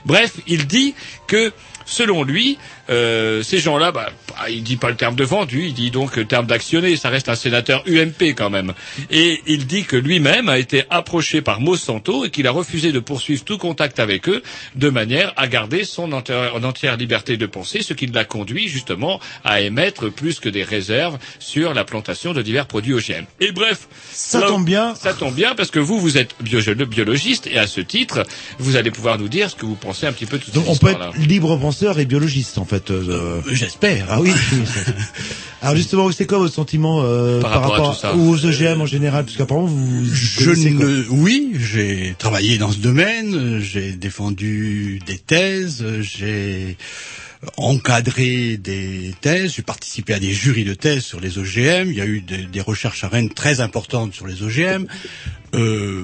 Bref, 0.05 0.33
il 0.47 0.67
dit 0.67 0.93
que 1.27 1.51
Selon 1.85 2.23
lui, 2.23 2.57
euh, 2.89 3.41
ces 3.43 3.59
gens-là, 3.59 3.91
bah, 3.91 4.09
bah, 4.29 4.49
il 4.49 4.63
dit 4.63 4.77
pas 4.77 4.89
le 4.89 4.95
terme 4.95 5.15
de 5.15 5.23
vendu, 5.23 5.65
il 5.67 5.73
dit 5.73 5.91
donc 5.91 6.15
le 6.15 6.25
terme 6.25 6.45
d'actionné, 6.45 6.95
ça 6.97 7.09
reste 7.09 7.29
un 7.29 7.35
sénateur 7.35 7.83
UMP 7.87 8.33
quand 8.35 8.49
même. 8.49 8.73
Et 9.11 9.41
il 9.47 9.65
dit 9.67 9.83
que 9.85 9.95
lui-même 9.95 10.49
a 10.49 10.57
été 10.59 10.83
approché 10.89 11.41
par 11.41 11.59
Monsanto 11.61 12.25
et 12.25 12.29
qu'il 12.29 12.47
a 12.47 12.51
refusé 12.51 12.91
de 12.91 12.99
poursuivre 12.99 13.43
tout 13.43 13.57
contact 13.57 13.99
avec 13.99 14.29
eux 14.29 14.43
de 14.75 14.89
manière 14.89 15.33
à 15.37 15.47
garder 15.47 15.83
son 15.83 16.11
entière, 16.11 16.55
entière 16.63 16.97
liberté 16.97 17.37
de 17.37 17.45
penser, 17.45 17.81
ce 17.81 17.93
qui 17.93 18.05
l'a 18.07 18.25
conduit 18.25 18.67
justement 18.67 19.19
à 19.43 19.61
émettre 19.61 20.09
plus 20.09 20.39
que 20.39 20.49
des 20.49 20.63
réserves 20.63 21.17
sur 21.39 21.73
la 21.73 21.83
plantation 21.85 22.33
de 22.33 22.41
divers 22.41 22.67
produits 22.67 22.93
OGM. 22.93 23.25
Et 23.39 23.51
bref, 23.51 23.87
Ça 24.11 24.39
là- 24.39 24.47
tombe 24.47 24.65
bien. 24.65 24.93
Ça 24.95 25.13
tombe 25.13 25.33
bien 25.33 25.55
parce 25.55 25.71
que 25.71 25.79
vous, 25.79 25.99
vous 25.99 26.17
êtes 26.17 26.35
bio- 26.41 26.59
biologiste 26.85 27.47
et 27.47 27.57
à 27.57 27.67
ce 27.67 27.81
titre, 27.81 28.23
vous 28.59 28.75
allez 28.75 28.91
pouvoir 28.91 29.17
nous 29.17 29.27
dire 29.29 29.49
ce 29.49 29.55
que 29.55 29.65
vous 29.65 29.75
pensez 29.75 30.05
un 30.05 30.13
petit 30.13 30.25
peu 30.25 30.37
de 30.37 30.43
toute 30.43 30.53
Donc 30.53 30.65
on 30.67 30.75
peut 30.75 30.89
être 30.91 31.15
libre 31.17 31.57
penseur 31.57 31.99
et 31.99 32.05
biologiste 32.05 32.57
en 32.57 32.65
fait. 32.65 32.74
Euh, 32.91 33.41
J'espère. 33.51 34.07
Ah 34.09 34.21
oui. 34.21 34.31
Alors 35.61 35.75
justement, 35.75 36.11
c'est 36.11 36.27
quoi 36.27 36.37
votre 36.37 36.53
sentiment 36.53 37.01
euh, 37.01 37.41
Par 37.41 37.51
par, 37.51 37.61
rapport 37.61 37.75
à 37.75 37.77
rapport 37.77 37.95
tout 37.95 38.01
ça. 38.01 38.15
aux 38.15 38.45
OGM 38.45 38.81
en 38.81 38.85
général? 38.85 39.25
Parce 39.25 39.35
qu'apparemment 39.37 39.67
vous. 39.67 40.05
Je 40.13 40.51
ne, 40.51 41.05
oui, 41.09 41.53
j'ai 41.55 42.15
travaillé 42.19 42.57
dans 42.57 42.71
ce 42.71 42.77
domaine, 42.77 43.33
euh, 43.33 43.59
j'ai 43.59 43.93
défendu 43.93 44.99
des 45.07 45.17
thèses, 45.17 45.81
euh, 45.81 46.01
j'ai 46.01 46.77
encadré 47.57 48.57
des 48.57 49.13
thèses, 49.21 49.53
j'ai 49.55 49.61
participé 49.61 50.13
à 50.13 50.19
des 50.19 50.33
jurys 50.33 50.65
de 50.65 50.73
thèses 50.73 51.03
sur 51.03 51.19
les 51.19 51.37
OGM, 51.37 51.89
il 51.89 51.95
y 51.95 52.01
a 52.01 52.05
eu 52.05 52.21
des, 52.21 52.43
des 52.45 52.61
recherches 52.61 53.03
à 53.03 53.07
Rennes 53.07 53.29
très 53.29 53.59
importantes 53.59 54.13
sur 54.13 54.27
les 54.27 54.43
OGM. 54.43 54.85
Euh, 55.55 56.03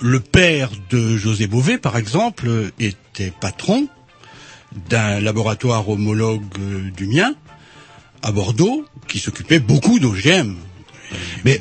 le 0.00 0.20
père 0.20 0.70
de 0.90 1.16
José 1.16 1.46
Bové, 1.46 1.78
par 1.78 1.96
exemple, 1.96 2.70
était 2.78 3.32
patron 3.40 3.88
d'un 4.88 5.20
laboratoire 5.20 5.88
homologue 5.88 6.42
euh, 6.60 6.90
du 6.96 7.06
mien 7.06 7.34
à 8.22 8.32
Bordeaux 8.32 8.84
qui 9.06 9.18
s'occupait 9.18 9.60
beaucoup 9.60 9.98
d'OGM. 9.98 10.56
Mais 11.44 11.60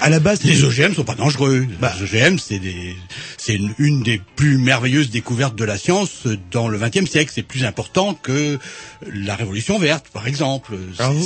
à 0.00 0.10
la 0.10 0.18
base, 0.18 0.42
les 0.42 0.64
OGM 0.64 0.94
sont 0.94 1.04
pas 1.04 1.14
dangereux. 1.14 1.64
les 1.80 2.02
OGM, 2.02 2.36
c'est 2.38 2.58
des, 2.58 2.96
c'est 3.38 3.54
une, 3.54 3.72
une 3.78 4.02
des 4.02 4.20
plus 4.34 4.58
merveilleuses 4.58 5.10
découvertes 5.10 5.54
de 5.54 5.64
la 5.64 5.78
science 5.78 6.26
dans 6.50 6.66
le 6.68 6.76
XXe 6.76 7.08
siècle. 7.08 7.30
C'est 7.32 7.44
plus 7.44 7.64
important 7.64 8.14
que 8.14 8.58
la 9.06 9.36
révolution 9.36 9.78
verte, 9.78 10.06
par 10.12 10.26
exemple. 10.26 10.72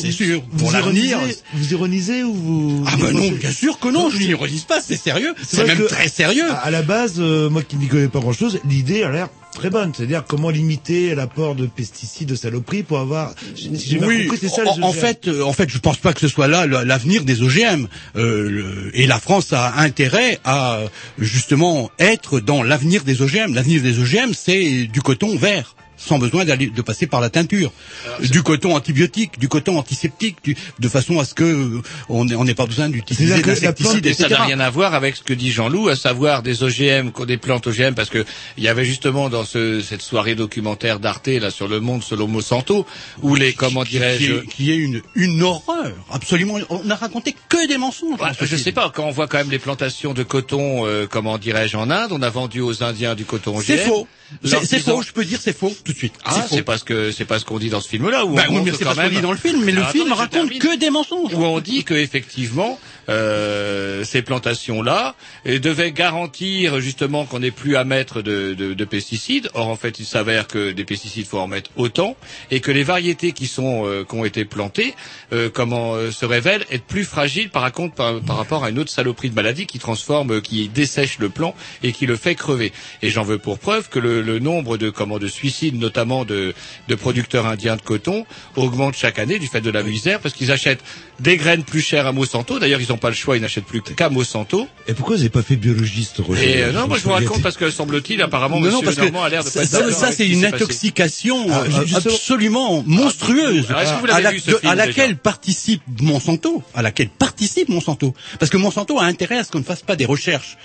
C'est- 0.00 0.12
sûr. 0.12 0.42
Vous 0.52 0.58
Pour 0.58 0.72
l'avenir. 0.72 1.18
Vous 1.54 1.72
ironisez 1.72 2.22
ou 2.22 2.34
vous 2.34 2.84
Ah 2.86 2.96
ben 3.00 3.12
non, 3.12 3.30
bien 3.30 3.50
sûr 3.50 3.78
que 3.78 3.88
non, 3.88 4.10
je 4.10 4.18
n'ironise 4.18 4.64
pas, 4.64 4.82
c'est 4.82 4.96
sérieux. 4.98 5.34
C'est 5.42 5.66
même 5.66 5.86
très 5.86 6.08
sérieux. 6.08 6.50
À, 6.50 6.56
à 6.56 6.70
la 6.70 6.82
base, 6.82 7.14
euh, 7.18 7.48
moi 7.48 7.62
qui 7.62 7.76
n'y 7.76 7.88
connais 7.88 8.08
pas 8.08 8.20
grand-chose, 8.20 8.60
l'idée 8.68 9.02
a 9.04 9.10
l'air 9.10 9.28
très 9.56 9.70
bonne. 9.70 9.92
C'est-à-dire 9.94 10.24
comment 10.26 10.50
limiter 10.50 11.14
l'apport 11.14 11.54
de 11.54 11.66
pesticides, 11.66 12.28
de 12.28 12.34
saloperies 12.34 12.82
pour 12.82 12.98
avoir. 12.98 13.34
J'ai 13.54 13.98
bien 13.98 14.06
compris, 14.24 14.38
c'est 14.40 14.48
ça. 14.48 14.62
en, 14.82 14.92
fait, 14.92 15.28
euh, 15.28 15.42
en 15.42 15.52
fait, 15.52 15.68
je 15.68 15.78
pense 15.78 15.96
pas 15.98 16.12
que 16.12 16.20
ce 16.20 16.28
soit 16.28 16.48
là 16.48 16.66
l'avenir 16.66 17.24
des 17.24 17.42
OGM. 17.42 17.86
Euh, 18.16 18.48
le- 18.50 18.90
et 18.94 19.06
la 19.06 19.18
France 19.20 19.52
a 19.52 19.78
intérêt 19.80 20.38
à 20.44 20.80
justement 21.18 21.90
être 21.98 22.40
dans 22.40 22.62
l'avenir 22.62 23.04
des 23.04 23.22
OGM. 23.22 23.54
L'avenir 23.54 23.82
des 23.82 23.98
OGM, 23.98 24.32
c'est 24.34 24.86
du 24.86 25.00
coton 25.02 25.36
vert 25.36 25.75
sans 25.96 26.18
besoin 26.18 26.44
d'aller 26.44 26.66
de 26.66 26.82
passer 26.82 27.06
par 27.06 27.20
la 27.20 27.30
teinture, 27.30 27.72
du 28.20 28.42
coton 28.42 28.74
antibiotique, 28.76 29.38
du 29.38 29.48
coton 29.48 29.78
antiseptique, 29.78 30.36
du- 30.44 30.56
de 30.78 30.88
façon 30.88 31.18
à 31.18 31.24
ce 31.24 31.34
que 31.34 31.44
euh, 31.44 31.82
on 32.08 32.24
n'ait 32.26 32.34
on 32.34 32.44
n'ait 32.44 32.54
pas 32.54 32.66
besoin 32.66 32.88
d'utiliser 32.88 33.34
d'insecticides, 33.70 34.02
plante- 34.02 34.14
ça 34.14 34.28
n'a 34.28 34.36
rien 34.46 34.60
à 34.60 34.70
voir 34.70 34.94
avec 34.94 35.16
ce 35.16 35.22
que 35.22 35.32
dit 35.32 35.50
Jean-Loup, 35.50 35.88
à 35.88 35.96
savoir 35.96 36.42
des 36.42 36.62
OGM, 36.62 37.10
des 37.26 37.36
plantes 37.38 37.66
OGM, 37.66 37.94
parce 37.94 38.10
que 38.10 38.24
il 38.56 38.64
y 38.64 38.68
avait 38.68 38.84
justement 38.84 39.28
dans 39.30 39.44
ce, 39.44 39.80
cette 39.80 40.02
soirée 40.02 40.34
documentaire 40.34 41.00
d'Arte 41.00 41.28
là 41.28 41.50
sur 41.50 41.68
le 41.68 41.80
monde 41.80 42.02
selon 42.02 42.26
Monsanto, 42.28 42.86
où 43.22 43.34
les 43.34 43.52
comment 43.54 43.82
qui 43.84 43.92
dirais-je, 43.92 44.32
est, 44.34 44.46
qui 44.46 44.70
est 44.70 44.76
une, 44.76 45.02
une 45.14 45.42
horreur, 45.42 45.92
absolument. 46.10 46.58
On 46.70 46.84
n'a 46.84 46.96
raconté 46.96 47.34
que 47.48 47.66
des 47.68 47.78
mensonges. 47.78 48.18
Ce 48.38 48.44
je 48.44 48.56
sais 48.56 48.72
pas, 48.72 48.90
quand 48.94 49.04
on 49.04 49.10
voit 49.10 49.26
quand 49.28 49.38
même 49.38 49.50
les 49.50 49.58
plantations 49.58 50.12
de 50.14 50.22
coton, 50.22 50.86
euh, 50.86 51.06
comment 51.10 51.38
dirais-je, 51.38 51.76
en 51.76 51.90
Inde, 51.90 52.10
on 52.12 52.22
a 52.22 52.30
vendu 52.30 52.60
aux 52.60 52.82
Indiens 52.82 53.14
du 53.14 53.24
coton 53.24 53.52
OGM. 53.56 53.62
C'est 53.64 53.78
faux. 53.78 54.06
C'est 54.44 54.80
faux, 54.80 55.02
je 55.02 55.12
peux 55.12 55.24
dire 55.24 55.38
c'est 55.40 55.56
faux 55.56 55.72
tout 55.84 55.92
de 55.92 55.96
suite. 55.96 56.14
Ah, 56.24 56.32
c'est 56.48 56.56
c'est 56.56 56.62
parce 56.62 56.82
que 56.82 57.12
c'est 57.12 57.24
pas 57.24 57.38
ce 57.38 57.44
qu'on 57.44 57.58
dit 57.58 57.70
dans 57.70 57.80
ce 57.80 57.88
film-là. 57.88 58.24
Bah 58.26 58.44
on 58.48 58.60
oui, 58.60 58.72
c'est 58.76 58.84
pas 58.84 58.94
ce 58.94 59.00
qu'on 59.00 59.08
dit 59.08 59.20
dans 59.20 59.32
le 59.32 59.38
film, 59.38 59.64
mais 59.64 59.72
le 59.72 59.84
film 59.84 60.12
raconte 60.12 60.50
que 60.58 60.76
des 60.76 60.90
mensonges. 60.90 61.34
Où 61.34 61.44
on 61.44 61.60
dit 61.60 61.84
que 61.84 61.94
effectivement 61.94 62.78
euh, 63.08 64.04
ces 64.04 64.22
plantations-là 64.22 65.14
euh, 65.46 65.58
devaient 65.58 65.92
garantir 65.92 66.80
justement 66.80 67.24
qu'on 67.24 67.40
n'ait 67.40 67.50
plus 67.50 67.76
à 67.76 67.84
mettre 67.84 68.22
de, 68.22 68.54
de- 68.54 68.74
de 68.74 68.84
pesticides. 68.84 69.48
Or 69.54 69.68
en 69.68 69.76
fait, 69.76 69.98
il 69.98 70.06
s'avère 70.06 70.46
que 70.46 70.72
des 70.72 70.84
pesticides 70.84 71.26
faut 71.26 71.38
en 71.38 71.46
mettre 71.46 71.70
autant 71.76 72.16
et 72.50 72.60
que 72.60 72.70
les 72.70 72.82
variétés 72.82 73.32
qui 73.32 73.46
sont 73.46 73.86
euh, 73.86 74.04
qui 74.04 74.14
ont 74.14 74.24
été 74.24 74.44
plantées, 74.44 74.94
euh, 75.32 75.48
comment 75.52 75.94
euh, 75.94 76.10
se 76.10 76.24
révèlent 76.24 76.64
être 76.70 76.84
plus 76.84 77.04
fragiles 77.04 77.50
par, 77.50 77.70
contre, 77.72 77.94
par 77.94 78.36
rapport 78.36 78.64
à 78.64 78.70
une 78.70 78.78
autre 78.78 78.90
saloperie 78.90 79.30
de 79.30 79.34
maladie 79.34 79.66
qui 79.66 79.78
transforme, 79.78 80.32
euh, 80.36 80.40
qui 80.40 80.68
dessèche 80.68 81.18
le 81.18 81.28
plant 81.28 81.54
et 81.82 81.92
qui 81.92 82.06
le 82.06 82.16
fait 82.16 82.34
crever. 82.34 82.72
Et 83.02 83.10
j'en 83.10 83.22
veux 83.24 83.38
pour 83.38 83.58
preuve 83.58 83.88
que 83.88 83.98
le, 83.98 84.22
le 84.22 84.38
nombre 84.38 84.76
de 84.76 84.90
comment 84.90 85.18
de 85.18 85.28
suicides, 85.28 85.78
notamment 85.78 86.24
de, 86.24 86.54
de 86.88 86.94
producteurs 86.94 87.46
indiens 87.46 87.76
de 87.76 87.82
coton, 87.82 88.26
augmente 88.56 88.94
chaque 88.96 89.18
année 89.18 89.38
du 89.38 89.46
fait 89.46 89.60
de 89.60 89.70
la 89.70 89.82
misère 89.82 90.20
parce 90.20 90.34
qu'ils 90.34 90.52
achètent 90.52 90.82
des 91.20 91.36
graines 91.36 91.64
plus 91.64 91.80
chères 91.80 92.06
à 92.06 92.12
Monsanto. 92.12 92.58
D'ailleurs, 92.58 92.80
ils 92.80 92.92
n'ont 92.96 93.00
pas 93.00 93.08
le 93.10 93.14
choix, 93.14 93.36
ils 93.36 93.40
n'achètent 93.42 93.64
plus 93.66 93.82
qu'à 93.82 94.08
Monsanto. 94.08 94.66
Et 94.88 94.94
pourquoi 94.94 95.16
vous 95.16 95.20
n'avez 95.20 95.30
pas 95.30 95.42
fait 95.42 95.56
biologiste, 95.56 96.16
Roger 96.18 96.58
Et 96.58 96.62
euh, 96.64 96.72
non, 96.72 96.88
moi 96.88 96.98
je 96.98 97.04
vous 97.04 97.10
raconte 97.10 97.42
parce 97.42 97.56
que 97.56 97.70
semble-t-il, 97.70 98.20
apparemment, 98.22 98.58
Non, 98.58 98.80
parce 98.82 98.96
que 98.96 99.02
Normand 99.02 99.24
a 99.24 99.28
l'air 99.28 99.44
de 99.44 99.48
ça, 99.48 99.60
pas 99.60 99.66
ça, 99.66 99.92
ça, 99.92 100.12
c'est 100.12 100.26
une 100.28 100.44
intoxication 100.44 101.46
Ah, 101.50 101.64
absolument 101.96 102.82
monstrueuse 102.86 103.66
Alors, 103.68 103.82
est-ce 103.82 103.92
que 103.92 104.06
vous 104.06 104.12
à, 104.12 104.20
la- 104.20 104.30
vu, 104.32 104.40
ce 104.40 104.50
de- 104.50 104.56
film, 104.56 104.72
à 104.72 104.74
laquelle 104.74 105.16
participe 105.16 105.82
Monsanto, 106.00 106.62
à 106.74 106.82
laquelle 106.82 107.08
participe 107.08 107.68
Monsanto, 107.68 108.14
parce 108.38 108.50
que 108.50 108.56
Monsanto 108.56 108.98
a 108.98 109.04
intérêt 109.04 109.38
à 109.38 109.44
ce 109.44 109.50
qu'on 109.50 109.58
ne 109.60 109.64
fasse 109.64 109.82
pas 109.82 109.96
des 109.96 110.06
recherches 110.06 110.56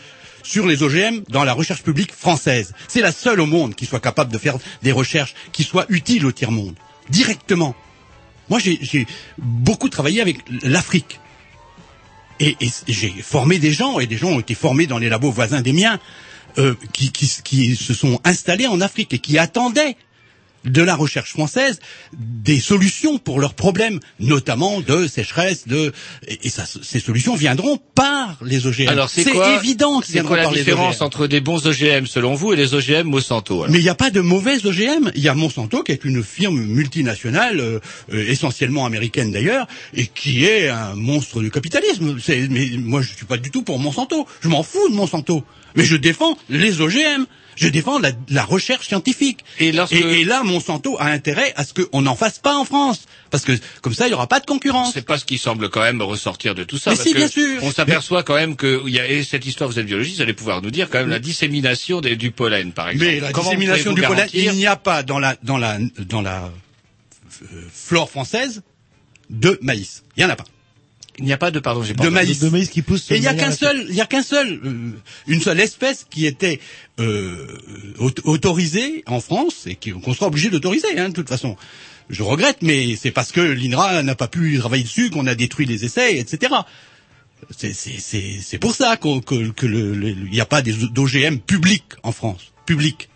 sur 0.43 0.65
les 0.65 0.81
OGM 0.81 1.21
dans 1.29 1.43
la 1.43 1.53
recherche 1.53 1.83
publique 1.83 2.11
française. 2.13 2.73
C'est 2.87 3.01
la 3.01 3.11
seule 3.11 3.39
au 3.41 3.45
monde 3.45 3.75
qui 3.75 3.85
soit 3.85 3.99
capable 3.99 4.31
de 4.33 4.37
faire 4.39 4.57
des 4.81 4.91
recherches 4.91 5.35
qui 5.51 5.63
soient 5.63 5.85
utiles 5.89 6.25
au 6.25 6.31
tiers-monde, 6.31 6.75
directement. 7.09 7.75
Moi, 8.49 8.59
j'ai 8.59 9.07
beaucoup 9.37 9.87
travaillé 9.87 10.19
avec 10.19 10.37
l'Afrique. 10.63 11.19
Et, 12.43 12.57
j'ai 12.87 13.13
formé 13.21 13.59
des 13.59 13.71
gens, 13.71 13.99
et 13.99 14.07
des 14.07 14.17
gens 14.17 14.29
ont 14.29 14.39
été 14.39 14.55
formés 14.55 14.87
dans 14.87 14.97
les 14.97 15.09
labos 15.09 15.31
voisins 15.31 15.61
des 15.61 15.73
miens, 15.73 15.99
euh, 16.57 16.73
qui 16.91 17.75
se 17.75 17.93
sont 17.93 18.19
installés 18.23 18.67
en 18.67 18.81
Afrique 18.81 19.13
et 19.13 19.19
qui 19.19 19.37
attendaient 19.37 19.95
de 20.65 20.81
la 20.81 20.95
recherche 20.95 21.31
française 21.31 21.79
des 22.13 22.59
solutions 22.59 23.17
pour 23.17 23.39
leurs 23.39 23.53
problèmes, 23.53 23.99
notamment 24.19 24.81
de 24.81 25.07
sécheresse, 25.07 25.67
de 25.67 25.91
et, 26.27 26.49
ça, 26.49 26.65
ces 26.65 26.99
solutions 26.99 27.35
viendront 27.35 27.79
par 27.95 28.37
les 28.43 28.65
OGM. 28.67 28.87
Alors 28.87 29.09
c'est 29.09 29.23
quoi 29.23 29.55
évident 29.57 29.99
qu'ils 29.99 30.07
C'est 30.07 30.13
viendront 30.13 30.29
quoi 30.29 30.37
la 30.37 30.43
par 30.43 30.51
les 30.53 30.59
différence 30.59 30.97
OGM. 30.97 31.05
entre 31.05 31.27
des 31.27 31.41
bons 31.41 31.65
OGM 31.65 32.05
selon 32.05 32.35
vous 32.35 32.53
et 32.53 32.55
les 32.55 32.73
OGM 32.73 33.03
Monsanto 33.07 33.63
alors? 33.63 33.71
Mais 33.71 33.79
il 33.79 33.83
n'y 33.83 33.89
a 33.89 33.95
pas 33.95 34.11
de 34.11 34.21
mauvais 34.21 34.65
OGM. 34.65 35.11
Il 35.15 35.21
y 35.21 35.27
a 35.29 35.33
Monsanto 35.33 35.83
qui 35.83 35.91
est 35.91 36.05
une 36.05 36.23
firme 36.23 36.61
multinationale, 36.61 37.59
euh, 37.59 37.79
euh, 38.13 38.25
essentiellement 38.29 38.85
américaine 38.85 39.31
d'ailleurs, 39.31 39.67
et 39.93 40.07
qui 40.07 40.45
est 40.45 40.69
un 40.69 40.95
monstre 40.95 41.41
du 41.41 41.51
capitalisme. 41.51 42.17
Mais 42.49 42.69
moi, 42.77 43.01
je 43.01 43.13
suis 43.13 43.25
pas 43.25 43.37
du 43.37 43.51
tout 43.51 43.63
pour 43.63 43.79
Monsanto. 43.79 44.27
Je 44.41 44.47
m'en 44.49 44.63
fous 44.63 44.89
de 44.89 44.95
Monsanto. 44.95 45.43
Mais 45.75 45.85
je 45.85 45.95
défends 45.95 46.37
les 46.49 46.81
OGM. 46.81 47.25
Je 47.55 47.67
défends 47.67 47.99
la, 47.99 48.11
la 48.29 48.43
recherche 48.43 48.87
scientifique. 48.87 49.43
Et, 49.59 49.71
lorsque... 49.71 49.93
et, 49.93 50.21
et 50.21 50.23
là, 50.25 50.43
Monsanto 50.43 50.95
a 50.99 51.05
intérêt 51.07 51.53
à 51.55 51.63
ce 51.65 51.73
qu'on 51.73 52.01
n'en 52.01 52.15
fasse 52.15 52.39
pas 52.39 52.55
en 52.57 52.65
France, 52.65 53.01
parce 53.29 53.43
que 53.43 53.53
comme 53.81 53.93
ça, 53.93 54.05
il 54.07 54.09
n'y 54.09 54.13
aura 54.15 54.27
pas 54.27 54.39
de 54.39 54.45
concurrence. 54.45 54.93
C'est 54.93 55.05
pas 55.05 55.17
ce 55.17 55.25
qui 55.25 55.37
semble 55.37 55.69
quand 55.69 55.81
même 55.81 56.01
ressortir 56.01 56.55
de 56.55 56.63
tout 56.63 56.77
ça. 56.77 56.91
Mais 56.91 56.95
parce 56.95 57.07
si, 57.07 57.13
que 57.13 57.17
bien 57.17 57.27
sûr. 57.27 57.63
On 57.63 57.71
s'aperçoit 57.71 58.23
quand 58.23 58.35
même 58.35 58.55
que 58.55 58.81
il 58.87 58.93
y 58.93 58.99
a 58.99 59.07
et 59.09 59.23
cette 59.23 59.45
histoire, 59.45 59.69
vous 59.69 59.79
êtes 59.79 59.85
biologiste, 59.85 60.17
vous 60.17 60.21
allez 60.23 60.33
pouvoir 60.33 60.61
nous 60.61 60.71
dire 60.71 60.89
quand 60.89 60.99
même 60.99 61.09
la 61.09 61.19
dissémination 61.19 62.01
des- 62.01 62.15
du 62.15 62.31
pollen, 62.31 62.71
par 62.71 62.89
exemple. 62.89 63.11
Mais 63.11 63.19
la 63.19 63.31
Comment 63.31 63.49
dissémination 63.49 63.93
du 63.93 64.01
pollen, 64.01 64.27
il 64.33 64.51
n'y 64.53 64.67
a 64.67 64.75
pas 64.75 65.03
dans 65.03 65.19
la 65.19 65.35
dans 65.43 65.57
la 65.57 65.77
dans 65.99 66.21
la 66.21 66.51
euh, 67.43 67.63
flore 67.73 68.09
française 68.09 68.61
de 69.29 69.57
maïs. 69.61 70.03
Il 70.17 70.23
n'y 70.23 70.29
en 70.29 70.33
a 70.33 70.35
pas. 70.35 70.45
Il 71.19 71.25
n'y 71.25 71.33
a 71.33 71.37
pas 71.37 71.51
de 71.51 71.59
pardon, 71.59 71.83
j'ai 71.83 71.93
pas 71.93 72.03
de 72.05 72.09
maïs. 72.09 72.39
De 72.39 72.49
maïs 72.49 72.69
qui 72.69 72.81
pousse. 72.81 73.11
Et 73.11 73.15
il 73.17 73.21
n'y 73.21 73.27
a 73.27 73.33
qu'un 73.33 73.51
seul, 73.51 73.85
il 73.89 73.95
y 73.95 74.01
a 74.01 74.05
qu'un 74.05 74.23
seul, 74.23 74.59
euh, 74.63 74.91
une 75.27 75.41
seule 75.41 75.59
espèce 75.59 76.05
qui 76.09 76.25
était 76.25 76.59
euh, 76.99 77.45
aut- 77.99 78.11
autorisée 78.23 79.03
en 79.07 79.19
France 79.19 79.65
et 79.67 79.75
qui- 79.75 79.91
qu'on 79.91 80.13
sera 80.13 80.27
obligé 80.27 80.49
d'autoriser, 80.49 80.97
hein, 80.97 81.09
de 81.09 81.13
toute 81.13 81.29
façon. 81.29 81.57
Je 82.09 82.23
regrette, 82.23 82.57
mais 82.61 82.95
c'est 82.95 83.11
parce 83.11 83.31
que 83.31 83.41
l'INRA 83.41 84.03
n'a 84.03 84.15
pas 84.15 84.27
pu 84.27 84.57
travailler 84.57 84.83
dessus 84.83 85.09
qu'on 85.09 85.27
a 85.27 85.35
détruit 85.35 85.65
les 85.65 85.85
essais, 85.85 86.17
etc. 86.17 86.53
C'est- 87.57 87.73
C'est 87.73 87.99
c'est- 87.99 88.39
c'est 88.41 88.57
pour 88.57 88.75
ça 88.75 88.97
qu'on- 88.97 89.19
que, 89.21 89.49
que 89.51 89.65
le- 89.65 89.93
le- 89.95 90.09
il 90.09 90.29
n'y 90.31 90.41
a 90.41 90.45
pas 90.45 90.61
des- 90.61 90.73
d'OGM 90.73 91.39
publics 91.39 91.83
en 92.03 92.11
France. 92.11 92.51
Public. 92.65 93.09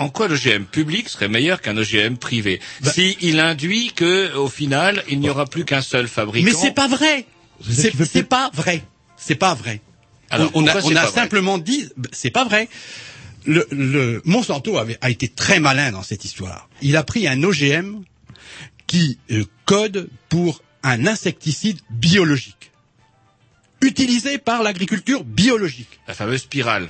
En 0.00 0.08
quoi 0.08 0.28
l'OGM 0.28 0.64
public 0.64 1.10
serait 1.10 1.28
meilleur 1.28 1.60
qu'un 1.60 1.76
OGM 1.76 2.16
privé 2.16 2.58
Bah- 2.80 2.90
Si 2.90 3.18
il 3.20 3.38
induit 3.38 3.92
que, 3.92 4.34
au 4.34 4.48
final, 4.48 5.04
il 5.08 5.20
n'y 5.20 5.28
aura 5.28 5.44
plus 5.44 5.66
qu'un 5.66 5.82
seul 5.82 6.08
fabricant. 6.08 6.46
Mais 6.46 6.54
c'est 6.54 6.72
pas 6.74 6.88
vrai. 6.88 7.26
C'est 7.60 8.22
pas 8.22 8.50
vrai. 8.54 8.82
C'est 9.18 9.34
pas 9.34 9.54
vrai. 9.54 9.82
Alors, 10.30 10.50
on, 10.54 10.64
on 10.64 10.66
a, 10.66 10.80
on 10.82 11.10
simplement 11.12 11.58
dit, 11.58 11.86
c'est 12.12 12.30
pas 12.30 12.44
vrai. 12.44 12.68
Le, 13.44 13.66
le 13.70 14.22
Monsanto 14.24 14.78
avait, 14.78 14.96
a 15.02 15.10
été 15.10 15.28
très 15.28 15.60
malin 15.60 15.92
dans 15.92 16.02
cette 16.02 16.24
histoire. 16.24 16.70
Il 16.80 16.96
a 16.96 17.02
pris 17.04 17.28
un 17.28 17.42
OGM 17.42 18.02
qui 18.86 19.18
euh, 19.30 19.44
code 19.66 20.08
pour 20.30 20.62
un 20.82 21.06
insecticide 21.06 21.78
biologique, 21.90 22.70
utilisé 23.82 24.38
par 24.38 24.62
l'agriculture 24.62 25.24
biologique. 25.24 26.00
La 26.08 26.14
fameuse 26.14 26.40
spirale. 26.40 26.88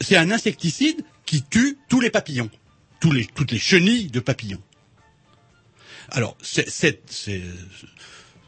C'est 0.00 0.16
un 0.16 0.30
insecticide 0.32 1.04
qui 1.32 1.42
tue 1.42 1.78
tous 1.88 1.98
les 1.98 2.10
papillons, 2.10 2.50
tous 3.00 3.10
les, 3.10 3.24
toutes 3.24 3.52
les 3.52 3.58
chenilles 3.58 4.08
de 4.08 4.20
papillons. 4.20 4.60
Alors, 6.10 6.36
c'est- 6.42 6.68
c'est- 6.68 7.00
c'est- 7.08 7.40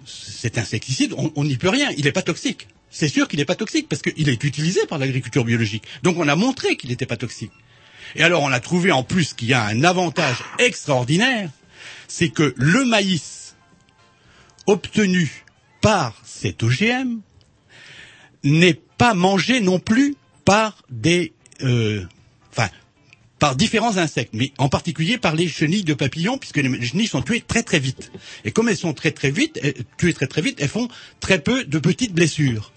cet 0.04 0.58
insecticide, 0.58 1.14
on 1.16 1.44
n'y 1.44 1.56
peut 1.56 1.70
rien, 1.70 1.88
il 1.96 2.04
n'est 2.04 2.12
pas 2.12 2.20
toxique. 2.20 2.68
C'est 2.90 3.08
sûr 3.08 3.26
qu'il 3.26 3.38
n'est 3.38 3.46
pas 3.46 3.54
toxique 3.54 3.88
parce 3.88 4.02
qu'il 4.02 4.28
est 4.28 4.44
utilisé 4.44 4.80
par 4.86 4.98
l'agriculture 4.98 5.46
biologique. 5.46 5.84
Donc 6.02 6.18
on 6.18 6.28
a 6.28 6.36
montré 6.36 6.76
qu'il 6.76 6.90
n'était 6.90 7.06
pas 7.06 7.16
toxique. 7.16 7.52
Et 8.16 8.22
alors 8.22 8.42
on 8.42 8.52
a 8.52 8.60
trouvé 8.60 8.92
en 8.92 9.02
plus 9.02 9.32
qu'il 9.32 9.48
y 9.48 9.54
a 9.54 9.64
un 9.64 9.82
avantage 9.82 10.36
extraordinaire, 10.58 11.48
c'est 12.06 12.28
que 12.28 12.52
le 12.58 12.84
maïs 12.84 13.54
obtenu 14.66 15.42
par 15.80 16.20
cet 16.22 16.62
OGM 16.62 17.20
n'est 18.42 18.78
pas 18.98 19.14
mangé 19.14 19.62
non 19.62 19.78
plus 19.78 20.16
par 20.44 20.82
des, 20.90 21.32
euh, 21.62 22.04
enfin, 22.56 22.68
par 23.38 23.56
différents 23.56 23.96
insectes, 23.98 24.32
mais 24.32 24.52
en 24.58 24.68
particulier 24.68 25.18
par 25.18 25.34
les 25.34 25.48
chenilles 25.48 25.84
de 25.84 25.94
papillons, 25.94 26.38
puisque 26.38 26.58
les 26.58 26.86
chenilles 26.86 27.08
sont 27.08 27.22
tuées 27.22 27.42
très 27.46 27.62
très 27.62 27.78
vite. 27.80 28.12
Et 28.44 28.52
comme 28.52 28.68
elles 28.68 28.76
sont 28.76 28.94
très 28.94 29.10
très 29.10 29.30
vite, 29.30 29.60
tuées 29.98 30.14
très 30.14 30.26
très 30.26 30.40
vite, 30.40 30.58
elles 30.60 30.68
font 30.68 30.88
très 31.20 31.40
peu 31.40 31.64
de 31.64 31.78
petites 31.78 32.14
blessures. 32.14 32.72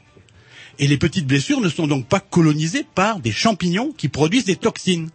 Et 0.80 0.88
les 0.88 0.98
petites 0.98 1.26
blessures 1.26 1.62
ne 1.62 1.70
sont 1.70 1.88
donc 1.88 2.08
pas 2.08 2.20
colonisées 2.20 2.86
par 2.96 3.20
des 3.20 3.32
champignons 3.32 3.92
qui 3.92 4.10
produisent 4.10 4.46
des 4.46 4.56
toxines. 4.56 5.10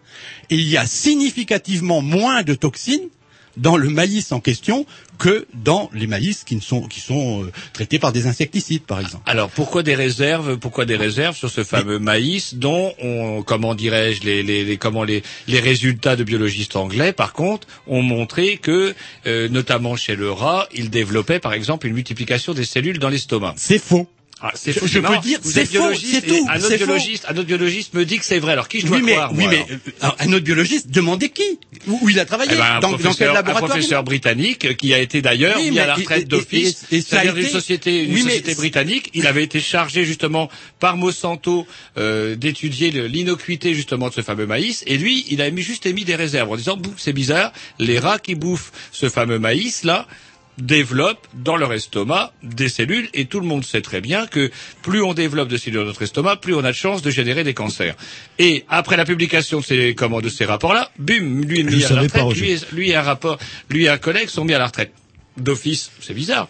Il 0.50 0.62
y 0.62 0.76
a 0.76 0.86
significativement 0.86 2.02
moins 2.02 2.42
de 2.42 2.54
toxines 2.54 3.08
dans 3.56 3.76
le 3.76 3.88
maïs 3.88 4.32
en 4.32 4.40
question 4.40 4.86
que 5.18 5.46
dans 5.54 5.90
les 5.92 6.06
maïs 6.06 6.42
qui 6.44 6.56
ne 6.56 6.60
sont 6.60 6.82
qui 6.82 7.00
sont 7.00 7.44
euh, 7.44 7.52
traités 7.72 7.98
par 7.98 8.12
des 8.12 8.26
insecticides 8.26 8.82
par 8.84 9.00
exemple. 9.00 9.22
Alors 9.26 9.50
pourquoi 9.50 9.82
des 9.82 9.94
réserves 9.94 10.56
Pourquoi 10.58 10.84
des 10.84 10.96
réserves 10.96 11.36
sur 11.36 11.50
ce 11.50 11.62
fameux 11.64 11.98
maïs 11.98 12.54
dont 12.54 12.92
on, 13.02 13.42
comment 13.42 13.74
dirais-je, 13.74 14.22
les, 14.22 14.42
les, 14.42 14.64
les- 14.64 14.76
comment 14.78 15.04
les, 15.04 15.22
les 15.48 15.60
résultats 15.60 16.16
de 16.16 16.24
biologistes 16.24 16.76
anglais, 16.76 17.12
par 17.12 17.32
contre, 17.32 17.66
ont 17.86 18.02
montré 18.02 18.56
que, 18.56 18.94
euh, 19.26 19.48
notamment 19.48 19.96
chez 19.96 20.16
le 20.16 20.30
rat, 20.32 20.68
il 20.74 20.90
développait 20.90 21.38
par 21.40 21.52
exemple 21.52 21.86
une 21.86 21.94
multiplication 21.94 22.54
des 22.54 22.64
cellules 22.64 22.98
dans 22.98 23.08
l'estomac. 23.08 23.54
C'est 23.56 23.78
faux. 23.78 24.08
Ah, 24.44 24.50
c'est 24.56 24.72
Je- 24.72 24.80
faux. 24.80 24.86
je 24.88 24.98
non, 24.98 25.08
peux 25.12 25.18
dire, 25.20 25.38
c'est 25.44 25.66
faux, 25.66 25.94
c'est 25.94 26.20
tout, 26.26 26.46
Un 26.50 26.58
autre 26.58 26.76
biologiste, 26.76 27.26
un 27.28 27.32
autre 27.36 27.44
biologiste 27.46 27.94
me 27.94 28.04
dit 28.04 28.18
que 28.18 28.24
c'est 28.24 28.40
vrai. 28.40 28.52
Alors 28.52 28.66
qui 28.68 28.80
je 28.80 28.86
dois 28.86 28.96
oui, 28.96 29.02
mais, 29.04 29.12
croire 29.12 29.32
oui, 29.32 29.46
mais 29.48 29.64
euh, 29.70 30.08
un 30.18 30.32
autre 30.32 30.44
biologiste, 30.44 30.88
demandez 30.90 31.28
qui? 31.28 31.60
Où, 31.86 32.08
il 32.08 32.18
a 32.18 32.24
travaillé? 32.24 32.50
Eh 32.54 32.56
ben, 32.56 32.64
un, 32.76 32.80
dans, 32.80 32.96
quel 32.96 33.28
un 33.36 33.42
professeur 33.44 34.02
britannique 34.02 34.76
qui 34.76 34.92
a 34.94 34.98
été 34.98 35.22
d'ailleurs 35.22 35.58
mis 35.58 35.78
à 35.78 35.86
la 35.86 35.92
et- 35.94 36.00
retraite 36.00 36.22
et- 36.22 36.24
d'office, 36.24 36.84
c'est-à-dire 36.90 37.36
une 37.36 37.42
été- 37.44 37.52
société, 37.52 38.04
une 38.04 38.18
société 38.18 38.54
britannique. 38.56 39.10
Il 39.14 39.28
avait 39.28 39.44
été 39.44 39.60
chargé 39.60 40.04
justement 40.04 40.50
par 40.80 40.96
Monsanto 40.96 41.66
euh, 41.96 42.34
d'étudier 42.34 42.90
l'innocuité 42.90 43.74
justement 43.74 44.08
de 44.08 44.14
ce 44.14 44.22
fameux 44.22 44.46
maïs. 44.46 44.82
Et 44.88 44.96
lui, 44.98 45.24
il 45.30 45.40
a 45.40 45.54
juste 45.56 45.86
émis 45.86 46.04
des 46.04 46.16
réserves 46.16 46.50
en 46.50 46.56
disant, 46.56 46.78
c'est 46.96 47.12
bizarre, 47.12 47.52
les 47.78 47.98
rats 48.00 48.18
qui 48.18 48.34
bouffent 48.34 48.72
ce 48.90 49.08
fameux 49.08 49.38
maïs 49.38 49.84
là 49.84 50.08
développent 50.58 51.26
dans 51.34 51.56
leur 51.56 51.72
estomac 51.72 52.32
des 52.42 52.68
cellules 52.68 53.08
et 53.14 53.24
tout 53.24 53.40
le 53.40 53.46
monde 53.46 53.64
sait 53.64 53.80
très 53.80 54.00
bien 54.00 54.26
que 54.26 54.50
plus 54.82 55.02
on 55.02 55.14
développe 55.14 55.48
de 55.48 55.56
cellules 55.56 55.80
dans 55.80 55.86
notre 55.86 56.02
estomac, 56.02 56.36
plus 56.36 56.54
on 56.54 56.62
a 56.64 56.68
de 56.72 56.76
chances 56.76 57.02
de 57.02 57.10
générer 57.10 57.42
des 57.44 57.54
cancers. 57.54 57.96
Et 58.38 58.64
après 58.68 58.96
la 58.96 59.04
publication 59.04 59.60
de 59.60 59.64
ces, 59.64 59.94
comment, 59.94 60.20
de 60.20 60.28
ces 60.28 60.44
rapports-là, 60.44 60.90
bum, 60.98 61.42
lui 61.44 61.60
est 61.60 61.62
mis 61.64 61.84
à 61.84 61.88
la 61.90 61.94
pas, 61.96 62.02
retraite, 62.02 62.22
Roger. 62.22 62.40
lui, 62.42 62.50
est- 62.52 62.72
lui 62.72 62.90
et 62.90 62.96
un 62.96 63.02
rapport, 63.02 63.38
lui 63.70 63.84
et 63.84 63.88
un 63.88 63.98
collègue 63.98 64.28
sont 64.28 64.44
mis 64.44 64.54
à 64.54 64.58
la 64.58 64.66
retraite. 64.66 64.92
D'office, 65.38 65.90
c'est 66.00 66.14
bizarre. 66.14 66.48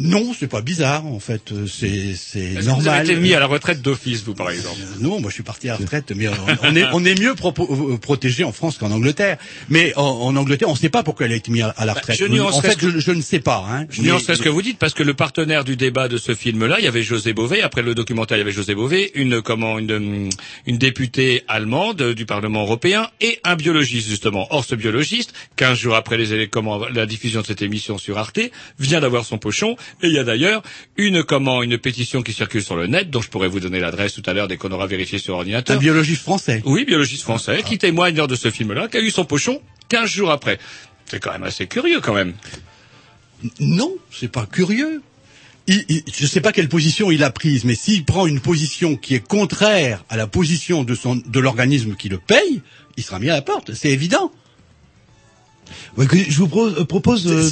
Non, 0.00 0.32
c'est 0.38 0.46
pas 0.46 0.60
bizarre 0.62 1.04
en 1.06 1.18
fait, 1.18 1.50
euh, 1.50 1.66
c'est 1.66 2.14
c'est 2.14 2.54
que 2.54 2.64
normal. 2.64 2.80
Vous 2.82 2.88
avez 2.88 3.10
été 3.12 3.16
mis 3.20 3.34
à 3.34 3.40
la 3.40 3.46
retraite 3.46 3.82
d'office, 3.82 4.22
vous, 4.22 4.32
par 4.34 4.48
exemple? 4.48 4.76
Euh, 4.80 5.00
Non, 5.02 5.20
moi 5.20 5.28
je 5.28 5.34
suis 5.34 5.42
parti 5.42 5.68
à 5.68 5.72
la 5.72 5.78
retraite, 5.78 6.12
mais 6.14 6.28
on, 6.28 6.32
on 6.62 6.76
est, 6.76 6.84
on 6.92 7.04
est 7.04 7.18
mieux 7.18 7.34
euh, 7.34 7.96
protégé 7.96 8.44
en 8.44 8.52
France 8.52 8.78
qu'en 8.78 8.92
Angleterre. 8.92 9.38
Mais 9.68 9.92
en, 9.96 10.02
en 10.04 10.36
Angleterre, 10.36 10.68
on 10.68 10.74
ne 10.74 10.78
sait 10.78 10.88
pas 10.88 11.02
pourquoi 11.02 11.26
elle 11.26 11.32
a 11.32 11.36
été 11.36 11.50
mise 11.50 11.64
à, 11.76 11.84
la 11.84 11.94
retraite. 11.94 12.16
Bah, 12.20 12.26
je 12.26 12.32
nuancerais 12.32 12.58
en 12.58 12.62
fait, 12.70 12.72
ce 12.72 12.76
que- 12.76 12.90
je, 12.92 12.98
je 13.00 13.10
ne 13.10 13.20
sais 13.20 13.40
pas. 13.40 13.66
Hein. 13.68 13.86
Je 13.90 14.02
nuancerai 14.02 14.36
ce 14.36 14.42
que 14.42 14.48
vous 14.48 14.62
dites 14.62 14.78
parce 14.78 14.94
que 14.94 15.02
le 15.02 15.14
partenaire 15.14 15.64
du 15.64 15.74
débat 15.74 16.06
de 16.06 16.16
ce 16.16 16.32
film-là, 16.36 16.76
il 16.78 16.84
y 16.84 16.88
avait 16.88 17.02
José 17.02 17.32
Bové. 17.32 17.62
Après 17.62 17.82
le 17.82 17.96
documentaire, 17.96 18.36
il 18.36 18.40
y 18.40 18.42
avait 18.42 18.52
José 18.52 18.76
Bové, 18.76 19.10
une 19.16 19.42
comment 19.42 19.80
une 19.80 20.30
une 20.66 20.78
députée 20.78 21.42
allemande 21.48 22.12
du 22.12 22.24
Parlement 22.24 22.62
européen 22.62 23.08
et 23.20 23.40
un 23.42 23.56
biologiste 23.56 24.08
justement. 24.08 24.46
Or, 24.50 24.64
ce 24.64 24.76
biologiste, 24.76 25.32
15 25.56 25.76
jours 25.76 25.96
après 25.96 26.16
les 26.18 26.46
comment 26.46 26.86
la 26.86 27.04
diffusion 27.04 27.40
de 27.40 27.46
cette 27.46 27.62
émission 27.62 27.98
sur 27.98 28.16
Arte, 28.16 28.38
vient 28.78 29.00
d'avoir 29.00 29.24
son 29.24 29.38
pochon. 29.38 29.76
Et 30.02 30.08
il 30.08 30.12
y 30.12 30.18
a 30.18 30.24
d'ailleurs 30.24 30.62
une 30.96 31.22
comment 31.22 31.62
une 31.62 31.78
pétition 31.78 32.22
qui 32.22 32.32
circule 32.32 32.62
sur 32.62 32.76
le 32.76 32.86
net, 32.86 33.10
dont 33.10 33.20
je 33.20 33.28
pourrais 33.28 33.48
vous 33.48 33.60
donner 33.60 33.80
l'adresse 33.80 34.12
tout 34.14 34.22
à 34.26 34.32
l'heure 34.32 34.48
dès 34.48 34.56
qu'on 34.56 34.70
aura 34.72 34.86
vérifié 34.86 35.18
sur 35.18 35.34
Un 35.34 35.38
ordinateur. 35.38 35.78
biologiste 35.78 36.22
français. 36.22 36.62
Oui, 36.64 36.84
biologiste 36.84 37.22
français, 37.22 37.62
qui 37.64 37.78
témoigne 37.78 38.16
lors 38.16 38.28
de 38.28 38.36
ce 38.36 38.50
film-là, 38.50 38.88
qui 38.88 38.96
a 38.96 39.00
eu 39.00 39.10
son 39.10 39.24
pochon 39.24 39.60
15 39.88 40.10
jours 40.10 40.30
après. 40.30 40.58
C'est 41.06 41.20
quand 41.20 41.32
même 41.32 41.42
assez 41.44 41.66
curieux, 41.66 42.00
quand 42.00 42.14
même. 42.14 42.34
Non, 43.60 43.94
c'est 44.10 44.30
pas 44.30 44.46
curieux. 44.46 45.00
Il, 45.66 45.84
il- 45.88 46.02
je 46.12 46.22
ne 46.24 46.28
sais 46.28 46.40
pas 46.40 46.52
quelle 46.52 46.68
position 46.68 47.10
il 47.10 47.22
a 47.22 47.30
prise, 47.30 47.64
mais 47.64 47.74
s'il 47.74 48.04
prend 48.04 48.26
une 48.26 48.40
position 48.40 48.96
qui 48.96 49.14
est 49.14 49.26
contraire 49.26 50.04
à 50.08 50.16
la 50.16 50.26
position 50.26 50.82
de 50.82 50.94
son 50.94 51.16
de 51.16 51.40
l'organisme 51.40 51.94
qui 51.94 52.08
le 52.08 52.18
paye, 52.18 52.62
il 52.96 53.02
sera 53.04 53.18
mis 53.18 53.28
à 53.30 53.34
la 53.34 53.42
porte. 53.42 53.74
C'est 53.74 53.90
évident. 53.90 54.32
Ouais, 55.96 56.06
je 56.28 56.38
vous 56.38 56.48
pro- 56.48 56.66
euh, 56.66 56.84
propose 56.84 57.26
euh, 57.26 57.50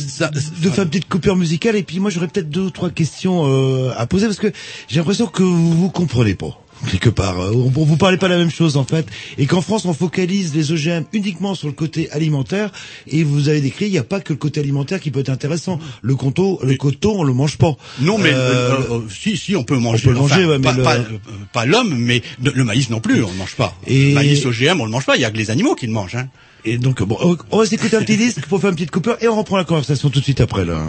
de 0.63 0.71
faire 0.71 0.85
une 0.85 0.91
petite 0.91 1.09
coupure 1.09 1.37
musicale 1.37 1.77
et 1.77 1.83
puis 1.83 1.99
moi 2.01 2.11
j'aurais 2.11 2.29
peut-être 2.29 2.51
deux 2.51 2.63
ou 2.63 2.71
trois 2.71 2.91
questions 2.91 3.45
euh, 3.47 3.93
à 3.97 4.07
poser 4.07 4.27
parce 4.27 4.39
que 4.39 4.53
j'ai 4.89 4.99
l'impression 4.99 5.27
que 5.27 5.43
vous 5.43 5.73
vous 5.73 5.91
comprenez 5.91 6.35
pas. 6.35 6.59
quelque 6.91 7.09
part. 7.09 7.41
Euh, 7.41 7.53
On, 7.55 7.71
vous 7.71 7.97
parlez 7.97 8.19
pas 8.19 8.29
la 8.29 8.37
même 8.37 8.51
chose 8.51 8.77
en 8.77 8.85
fait, 8.85 9.07
et 9.39 9.47
qu'en 9.47 9.63
France 9.63 9.87
on 9.87 9.95
focalise 9.95 10.55
les 10.55 10.73
OGM 10.73 11.05
uniquement 11.15 11.55
sur 11.55 11.69
le 11.69 11.73
côté 11.73 12.11
alimentaire, 12.11 12.71
et 13.07 13.25
vous 13.25 13.49
avez 13.49 13.63
décrit, 13.63 13.87
il 13.87 13.93
n'y 13.93 13.99
a 13.99 14.05
pas 14.05 14.21
que 14.21 14.35
le 14.35 14.39
côté 14.39 14.61
alimentaire 14.61 15.01
qui 15.01 15.11
peut 15.11 15.21
être 15.21 15.31
intéressant. 15.31 15.79
Le 16.03 16.15
coton, 16.17 16.59
le 16.63 16.77
coton, 16.77 17.21
on 17.21 17.25
le 17.25 17.33
mange 17.33 17.57
pas. 17.57 17.77
Non, 18.01 18.19
mais 18.19 18.31
Euh, 18.35 18.37
euh, 18.37 18.77
euh, 18.91 19.01
si, 19.09 19.39
si, 19.39 19.57
on 19.57 19.65
peut 19.65 19.79
manger. 19.79 20.11
on 20.11 20.13
peut 20.13 20.19
manger, 20.19 20.35
enfin, 20.45 20.49
ouais, 20.49 20.59
mais 20.59 20.83
pas, 20.83 20.99
le- 20.99 21.05
pas, 21.05 21.31
pas 21.55 21.65
l'homme, 21.67 21.95
mais 21.97 22.21
le, 22.45 22.53
le 22.55 22.65
maïs 22.65 22.91
non 22.91 23.01
plus, 23.01 23.25
on 23.25 23.33
ne 23.33 23.39
mange 23.39 23.55
pas. 23.57 23.75
Et- 23.87 24.09
Le 24.11 24.15
maïs 24.15 24.45
OGM, 24.45 24.79
on 24.81 24.85
le 24.85 24.91
mange 24.91 25.07
pas. 25.07 25.17
Il 25.17 25.23
y 25.23 25.25
a 25.25 25.31
que 25.31 25.39
les 25.39 25.51
animaux 25.51 25.75
qui 25.77 25.87
le 25.87 25.93
mangent. 25.93 26.17
Hein. 26.17 26.29
Et 26.69 26.79
donc 26.79 27.01
bon, 27.03 27.17
on- 27.53 27.59
va 27.59 27.65
s'écouter 27.67 27.97
un 27.97 28.01
petit 28.01 28.17
disque 28.17 28.47
pour 28.47 28.61
faire 28.61 28.71
une 28.71 28.77
petite 28.77 28.91
coupure, 28.91 29.17
et 29.21 29.29
on 29.29 29.37
reprend 29.37 29.57
la 29.57 29.65
conversation 29.65 30.11
tout 30.11 30.19
de 30.19 30.25
suite 30.25 30.41
après 30.41 30.65
là. 30.65 30.83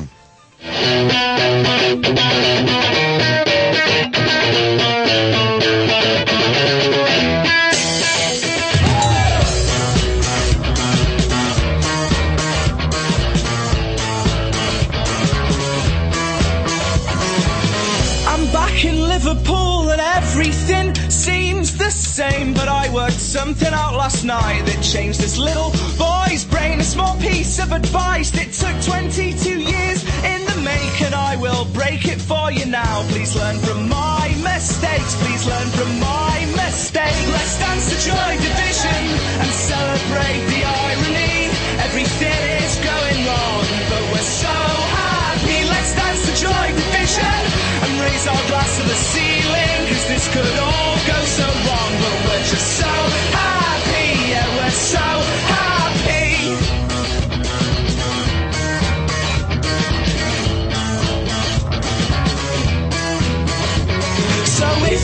Same. 22.17 22.51
But 22.51 22.67
I 22.67 22.89
worked 22.89 23.21
something 23.37 23.73
out 23.81 23.93
last 23.93 24.25
night 24.25 24.65
that 24.65 24.81
changed 24.81 25.19
this 25.21 25.37
little 25.37 25.69
boy's 26.01 26.43
brain. 26.45 26.79
A 26.79 26.83
small 26.95 27.15
piece 27.21 27.59
of 27.61 27.71
advice 27.71 28.31
that 28.31 28.49
took 28.57 28.75
22 28.81 29.61
years 29.61 29.99
in 30.25 30.39
the 30.49 30.57
make, 30.65 30.97
and 31.05 31.13
I 31.13 31.37
will 31.37 31.65
break 31.77 32.09
it 32.09 32.19
for 32.19 32.51
you 32.51 32.65
now. 32.65 33.05
Please 33.13 33.35
learn 33.37 33.57
from 33.61 33.87
my 33.87 34.25
mistakes. 34.41 35.13
Please 35.21 35.45
learn 35.45 35.69
from 35.77 35.91
my 36.01 36.37
mistakes. 36.57 37.21
Let's 37.37 37.55
dance 37.61 37.85
the 37.93 37.99
joy 38.09 38.31
division 38.49 39.03
and 39.43 39.51
celebrate 39.53 40.41
the 40.53 40.61
irony. 40.65 41.37
Everything 41.85 42.41
is 42.65 42.73
going 42.81 43.19
wrong, 43.29 43.65
but 43.93 44.03
we're 44.09 44.31
so 44.45 44.57
happy. 45.05 45.59
Let's 45.69 45.93
dance 45.93 46.21
the 46.25 46.35
joy 46.49 46.67
division 46.81 47.39
and 47.85 47.91
raise 48.01 48.25
our 48.25 48.43
glass 48.49 48.71
to 48.81 48.83
the 48.89 48.99
ceiling. 49.13 49.77
Cause 49.85 50.05
this 50.09 50.25
could 50.33 50.57
all 50.65 50.97
go 51.05 51.19
so 51.37 51.45
wrong, 51.45 51.76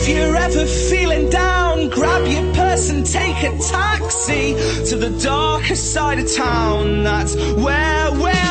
if 0.04 0.08
you're 0.08 0.36
ever 0.36 0.66
feeling 0.66 1.30
down, 1.30 1.88
grab 1.88 2.26
your 2.26 2.54
purse 2.54 2.90
and 2.90 3.06
take 3.06 3.42
a 3.42 3.56
taxi 3.58 4.54
to 4.88 4.96
the 4.96 5.10
darker 5.22 5.76
side 5.76 6.18
of 6.18 6.32
town. 6.34 7.04
That's 7.04 7.34
where 7.36 8.12
we'll 8.12 8.43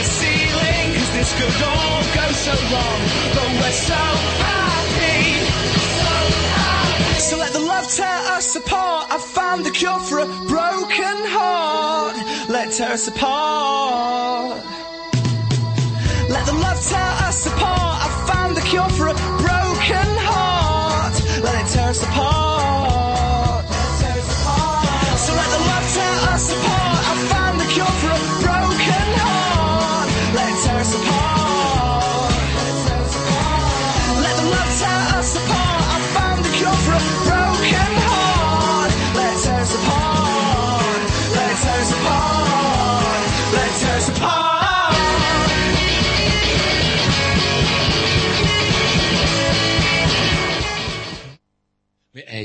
the 0.00 0.06
ceiling. 0.06 0.86
Cause 0.96 1.12
this 1.12 1.30
could 1.38 1.62
all 1.62 2.02
go 2.20 2.26
so 2.32 2.54
wrong, 2.72 3.00
but 3.36 3.48
we're 3.60 3.78
so 3.92 4.02
happy. 4.48 5.44
So 6.00 6.12
happy. 6.56 7.20
So 7.28 7.36
let 7.36 7.52
the 7.52 7.60
love 7.60 7.86
tear 7.92 8.20
us 8.36 8.56
apart. 8.56 9.08
I 9.10 9.18
found 9.18 9.66
the 9.66 9.70
cure 9.70 10.00
for 10.00 10.20
a 10.20 10.26
broken 10.48 11.16
heart. 11.36 12.16
Let 12.48 12.72
tear 12.72 12.92
us 12.92 13.08
apart. 13.08 14.69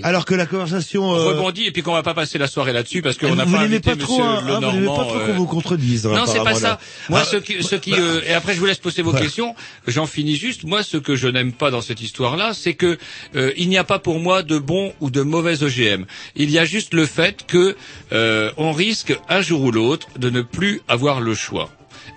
Alors 0.04 0.26
que 0.26 0.36
la 0.36 0.46
conversation. 0.46 1.14
euh, 1.16 1.30
rebondit 1.30 1.66
et 1.66 1.72
puis 1.72 1.82
qu'on 1.82 1.94
va 1.94 2.04
pas 2.04 2.14
passer 2.14 2.38
la 2.38 2.48
soirée 2.48 2.74
là-dessus 2.74 3.02
parce 3.02 3.18
qu'on 3.18 3.36
n'a 3.36 3.46
vous 3.46 3.54
pas 3.54 3.60
invité 3.62 3.92
pas 3.92 3.96
trop, 3.98 4.18
Monsieur 4.18 4.24
hein, 4.26 4.44
Le 4.46 4.54
hein, 4.54 4.60
vous 4.60 4.72
n'aimez 4.72 4.86
pas 4.88 4.94
trop 5.06 5.16
euh, 5.18 5.28
qu'on 5.28 5.34
vous 5.34 5.46
contredise. 5.46 6.06
Non, 6.06 6.26
c'est 6.26 6.44
pas 6.44 6.56
ça. 6.56 6.80
Moi, 7.10 7.20
Ah, 7.22 7.26
ce 7.26 7.38
qui, 7.38 7.64
ce 7.64 7.76
qui, 7.76 7.92
bah, 7.92 7.98
euh, 8.00 8.22
et 8.28 8.34
après 8.34 8.54
je 8.54 8.60
vous 8.60 8.66
laisse 8.66 8.78
poser 8.78 9.02
vos 9.02 9.14
questions. 9.14 9.56
J'en 9.88 10.06
finis 10.06 10.36
juste. 10.36 10.64
Moi, 10.64 10.84
ce 10.84 10.98
que 10.98 11.16
je 11.16 11.28
n'aime 11.28 11.52
pas 11.54 11.72
dans 11.72 11.82
cette 11.82 12.02
histoire-là, 12.02 12.54
c'est 12.54 12.74
que 12.74 12.98
euh, 13.36 13.52
il 13.58 13.70
n'y 13.70 13.78
a 13.78 13.84
pas 13.84 14.00
pour 14.00 14.20
moi 14.20 14.44
de 14.44 14.58
bon 14.58 14.94
ou 15.02 15.10
de 15.10 15.22
mauvais 15.22 15.64
OGM. 15.64 16.06
Il 16.36 16.52
y 16.52 16.60
a 16.60 16.66
juste 16.66 16.94
le 16.94 17.06
fait 17.06 17.46
que 17.46 17.76
euh, 18.12 18.52
on 18.58 18.72
risque 18.72 19.18
un 19.30 19.42
jour 19.42 19.62
ou 19.62 19.72
l'autre 19.72 20.08
de 20.18 20.30
ne 20.30 20.42
plus 20.42 20.82
avoir 20.88 21.22
le 21.22 21.36
choix. 21.36 21.70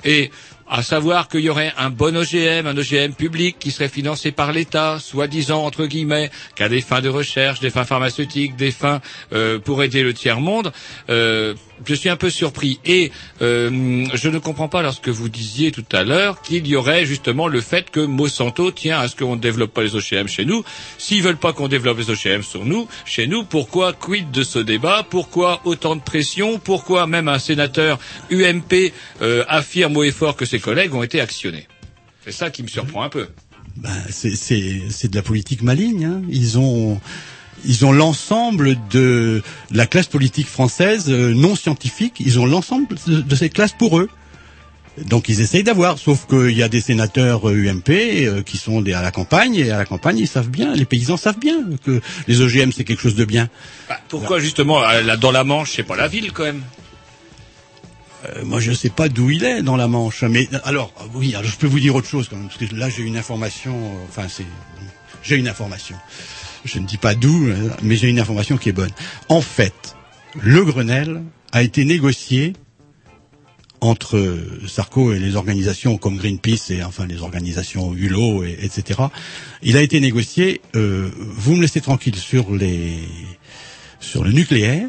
Et 0.04 0.30
à 0.70 0.82
savoir 0.82 1.28
qu'il 1.28 1.40
y 1.40 1.48
aurait 1.48 1.72
un 1.76 1.90
bon 1.90 2.16
OGM, 2.16 2.66
un 2.66 2.76
OGM 2.76 3.12
public 3.12 3.56
qui 3.58 3.70
serait 3.70 3.88
financé 3.88 4.32
par 4.32 4.52
l'État, 4.52 4.98
soi-disant 5.00 5.64
entre 5.64 5.86
guillemets, 5.86 6.30
qu'à 6.54 6.68
des 6.68 6.80
fins 6.80 7.00
de 7.00 7.08
recherche, 7.08 7.60
des 7.60 7.70
fins 7.70 7.84
pharmaceutiques, 7.84 8.56
des 8.56 8.70
fins 8.70 9.00
euh, 9.32 9.58
pour 9.58 9.82
aider 9.82 10.02
le 10.02 10.14
tiers 10.14 10.40
monde. 10.40 10.72
Euh, 11.08 11.54
je 11.86 11.94
suis 11.94 12.08
un 12.08 12.16
peu 12.16 12.30
surpris 12.30 12.80
et 12.84 13.10
euh, 13.42 14.04
je 14.14 14.28
ne 14.28 14.38
comprends 14.38 14.68
pas 14.68 14.82
lorsque 14.82 15.08
vous 15.08 15.28
disiez 15.28 15.72
tout 15.72 15.84
à 15.92 16.04
l'heure 16.04 16.42
qu'il 16.42 16.66
y 16.66 16.76
aurait 16.76 17.04
justement 17.06 17.48
le 17.48 17.60
fait 17.60 17.90
que 17.90 18.00
Monsanto 18.00 18.70
tient 18.70 18.98
à 18.98 19.08
ce 19.08 19.16
qu'on 19.16 19.36
ne 19.36 19.40
développe 19.40 19.72
pas 19.72 19.82
les 19.82 19.94
OGM 19.94 20.26
chez 20.28 20.44
nous. 20.44 20.64
S'ils 20.98 21.22
veulent 21.22 21.36
pas 21.36 21.52
qu'on 21.52 21.68
développe 21.68 21.98
les 21.98 22.10
OGM 22.10 22.42
sur 22.42 22.64
nous, 22.64 22.88
chez 23.04 23.26
nous, 23.26 23.44
pourquoi 23.44 23.92
quid 23.92 24.30
de 24.30 24.42
ce 24.42 24.58
débat? 24.58 25.06
Pourquoi 25.08 25.60
autant 25.64 25.96
de 25.96 26.00
pression? 26.02 26.58
Pourquoi 26.58 27.06
même 27.06 27.28
un 27.28 27.38
sénateur 27.38 27.98
UMP 28.30 28.92
euh, 29.22 29.44
affirme 29.48 29.96
haut 29.96 30.04
et 30.04 30.12
fort 30.12 30.36
que 30.36 30.44
ses 30.44 30.58
collègues 30.60 30.94
ont 30.94 31.02
été 31.02 31.20
actionnés? 31.20 31.66
C'est 32.24 32.32
ça 32.32 32.50
qui 32.50 32.62
me 32.62 32.68
surprend 32.68 33.02
un 33.02 33.08
peu. 33.08 33.28
Ben, 33.76 33.90
c'est- 34.10 35.08
de 35.08 35.14
la 35.16 35.22
politique 35.22 35.62
maligne. 35.62 36.04
Hein. 36.04 36.22
Ils 36.28 36.58
ont 36.58 37.00
ils 37.64 37.84
ont 37.84 37.92
l'ensemble 37.92 38.76
de 38.90 39.42
la 39.70 39.86
classe 39.86 40.06
politique 40.06 40.46
française 40.46 41.06
euh, 41.08 41.34
non 41.34 41.54
scientifique. 41.56 42.14
Ils 42.20 42.38
ont 42.38 42.46
l'ensemble 42.46 42.86
de, 43.06 43.34
cette 43.34 43.54
classe 43.54 43.72
pour 43.72 43.98
eux. 43.98 44.08
Donc 45.06 45.28
ils 45.28 45.40
essayent 45.40 45.62
d'avoir, 45.62 45.98
sauf 45.98 46.26
qu'il 46.26 46.56
y 46.56 46.62
a 46.62 46.68
des 46.68 46.80
sénateurs 46.80 47.48
euh, 47.48 47.54
UMP 47.68 47.88
euh, 47.90 48.42
qui 48.42 48.56
sont 48.56 48.80
des, 48.80 48.94
à 48.94 49.02
la 49.02 49.12
campagne 49.12 49.54
et 49.54 49.70
à 49.70 49.78
la 49.78 49.84
campagne 49.84 50.18
ils 50.18 50.26
savent 50.26 50.48
bien, 50.48 50.74
les 50.74 50.86
paysans 50.86 51.16
savent 51.16 51.38
bien 51.38 51.58
que 51.84 52.00
les 52.26 52.40
OGM 52.40 52.72
c'est 52.72 52.82
quelque 52.82 53.02
chose 53.02 53.14
de 53.14 53.24
bien. 53.24 53.48
Bah, 53.88 54.00
pourquoi 54.08 54.40
justement 54.40 54.82
euh, 54.82 55.02
là, 55.02 55.16
dans 55.16 55.30
la 55.30 55.44
Manche, 55.44 55.72
c'est 55.76 55.84
pas 55.84 55.94
la 55.96 56.08
ville 56.08 56.32
quand 56.32 56.42
même? 56.44 56.62
Euh, 58.26 58.44
moi, 58.44 58.58
je 58.58 58.72
sais 58.72 58.88
pas 58.90 59.08
d'où 59.08 59.30
il 59.30 59.44
est 59.44 59.62
dans 59.62 59.76
la 59.76 59.86
Manche, 59.86 60.22
mais 60.24 60.48
alors 60.64 60.92
oui, 61.14 61.34
alors, 61.36 61.48
je 61.48 61.56
peux 61.56 61.68
vous 61.68 61.78
dire 61.78 61.94
autre 61.94 62.08
chose 62.08 62.28
quand 62.28 62.36
même, 62.36 62.48
parce 62.48 62.58
que 62.58 62.74
là 62.74 62.88
j'ai 62.88 63.04
une 63.04 63.16
information. 63.16 63.72
euh, 63.76 64.04
Enfin, 64.08 64.26
c'est 64.28 64.46
j'ai 65.22 65.36
une 65.36 65.48
information. 65.48 65.96
Je 66.72 66.78
ne 66.78 66.86
dis 66.86 66.98
pas 66.98 67.14
d'où, 67.14 67.46
euh, 67.48 67.70
mais 67.82 67.96
j'ai 67.96 68.08
une 68.08 68.20
information 68.20 68.56
qui 68.58 68.68
est 68.68 68.72
bonne. 68.72 68.90
En 69.28 69.40
fait, 69.40 69.96
le 70.40 70.64
Grenelle 70.64 71.22
a 71.52 71.62
été 71.62 71.84
négocié 71.84 72.52
entre 73.80 74.36
Sarko 74.66 75.12
et 75.12 75.18
les 75.18 75.36
organisations 75.36 75.98
comme 75.98 76.16
Greenpeace 76.16 76.70
et 76.70 76.82
enfin 76.82 77.06
les 77.06 77.22
organisations 77.22 77.94
Hulot 77.94 78.44
et 78.44 78.58
etc. 78.62 79.00
Il 79.62 79.76
a 79.76 79.82
été 79.82 80.00
négocié. 80.00 80.60
euh, 80.74 81.10
vous 81.16 81.54
me 81.54 81.62
laissez 81.62 81.80
tranquille 81.80 82.16
sur 82.16 82.52
les 82.54 82.98
sur 84.00 84.24
le 84.24 84.32
nucléaire 84.32 84.88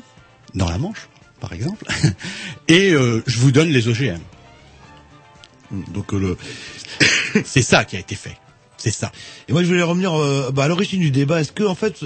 dans 0.55 0.69
la 0.69 0.77
Manche, 0.77 1.07
par 1.39 1.53
exemple, 1.53 1.85
et 2.67 2.91
euh, 2.91 3.23
je 3.27 3.37
vous 3.39 3.51
donne 3.51 3.69
les 3.69 3.87
OGM. 3.87 4.19
Donc 5.93 6.13
euh, 6.13 6.19
le 6.19 6.37
C'est 7.45 7.61
ça 7.61 7.85
qui 7.85 7.95
a 7.95 7.99
été 7.99 8.15
fait. 8.15 8.37
C'est 8.79 8.91
ça. 8.91 9.11
Et 9.49 9.51
moi, 9.53 9.61
je 9.61 9.67
voulais 9.67 9.81
revenir 9.83 10.13
euh, 10.17 10.51
bah, 10.53 10.63
à 10.63 10.67
l'origine 10.69 11.01
du 11.01 11.11
débat. 11.11 11.41
Est-ce 11.41 11.51
que, 11.51 11.63
en 11.65 11.75
fait, 11.75 11.99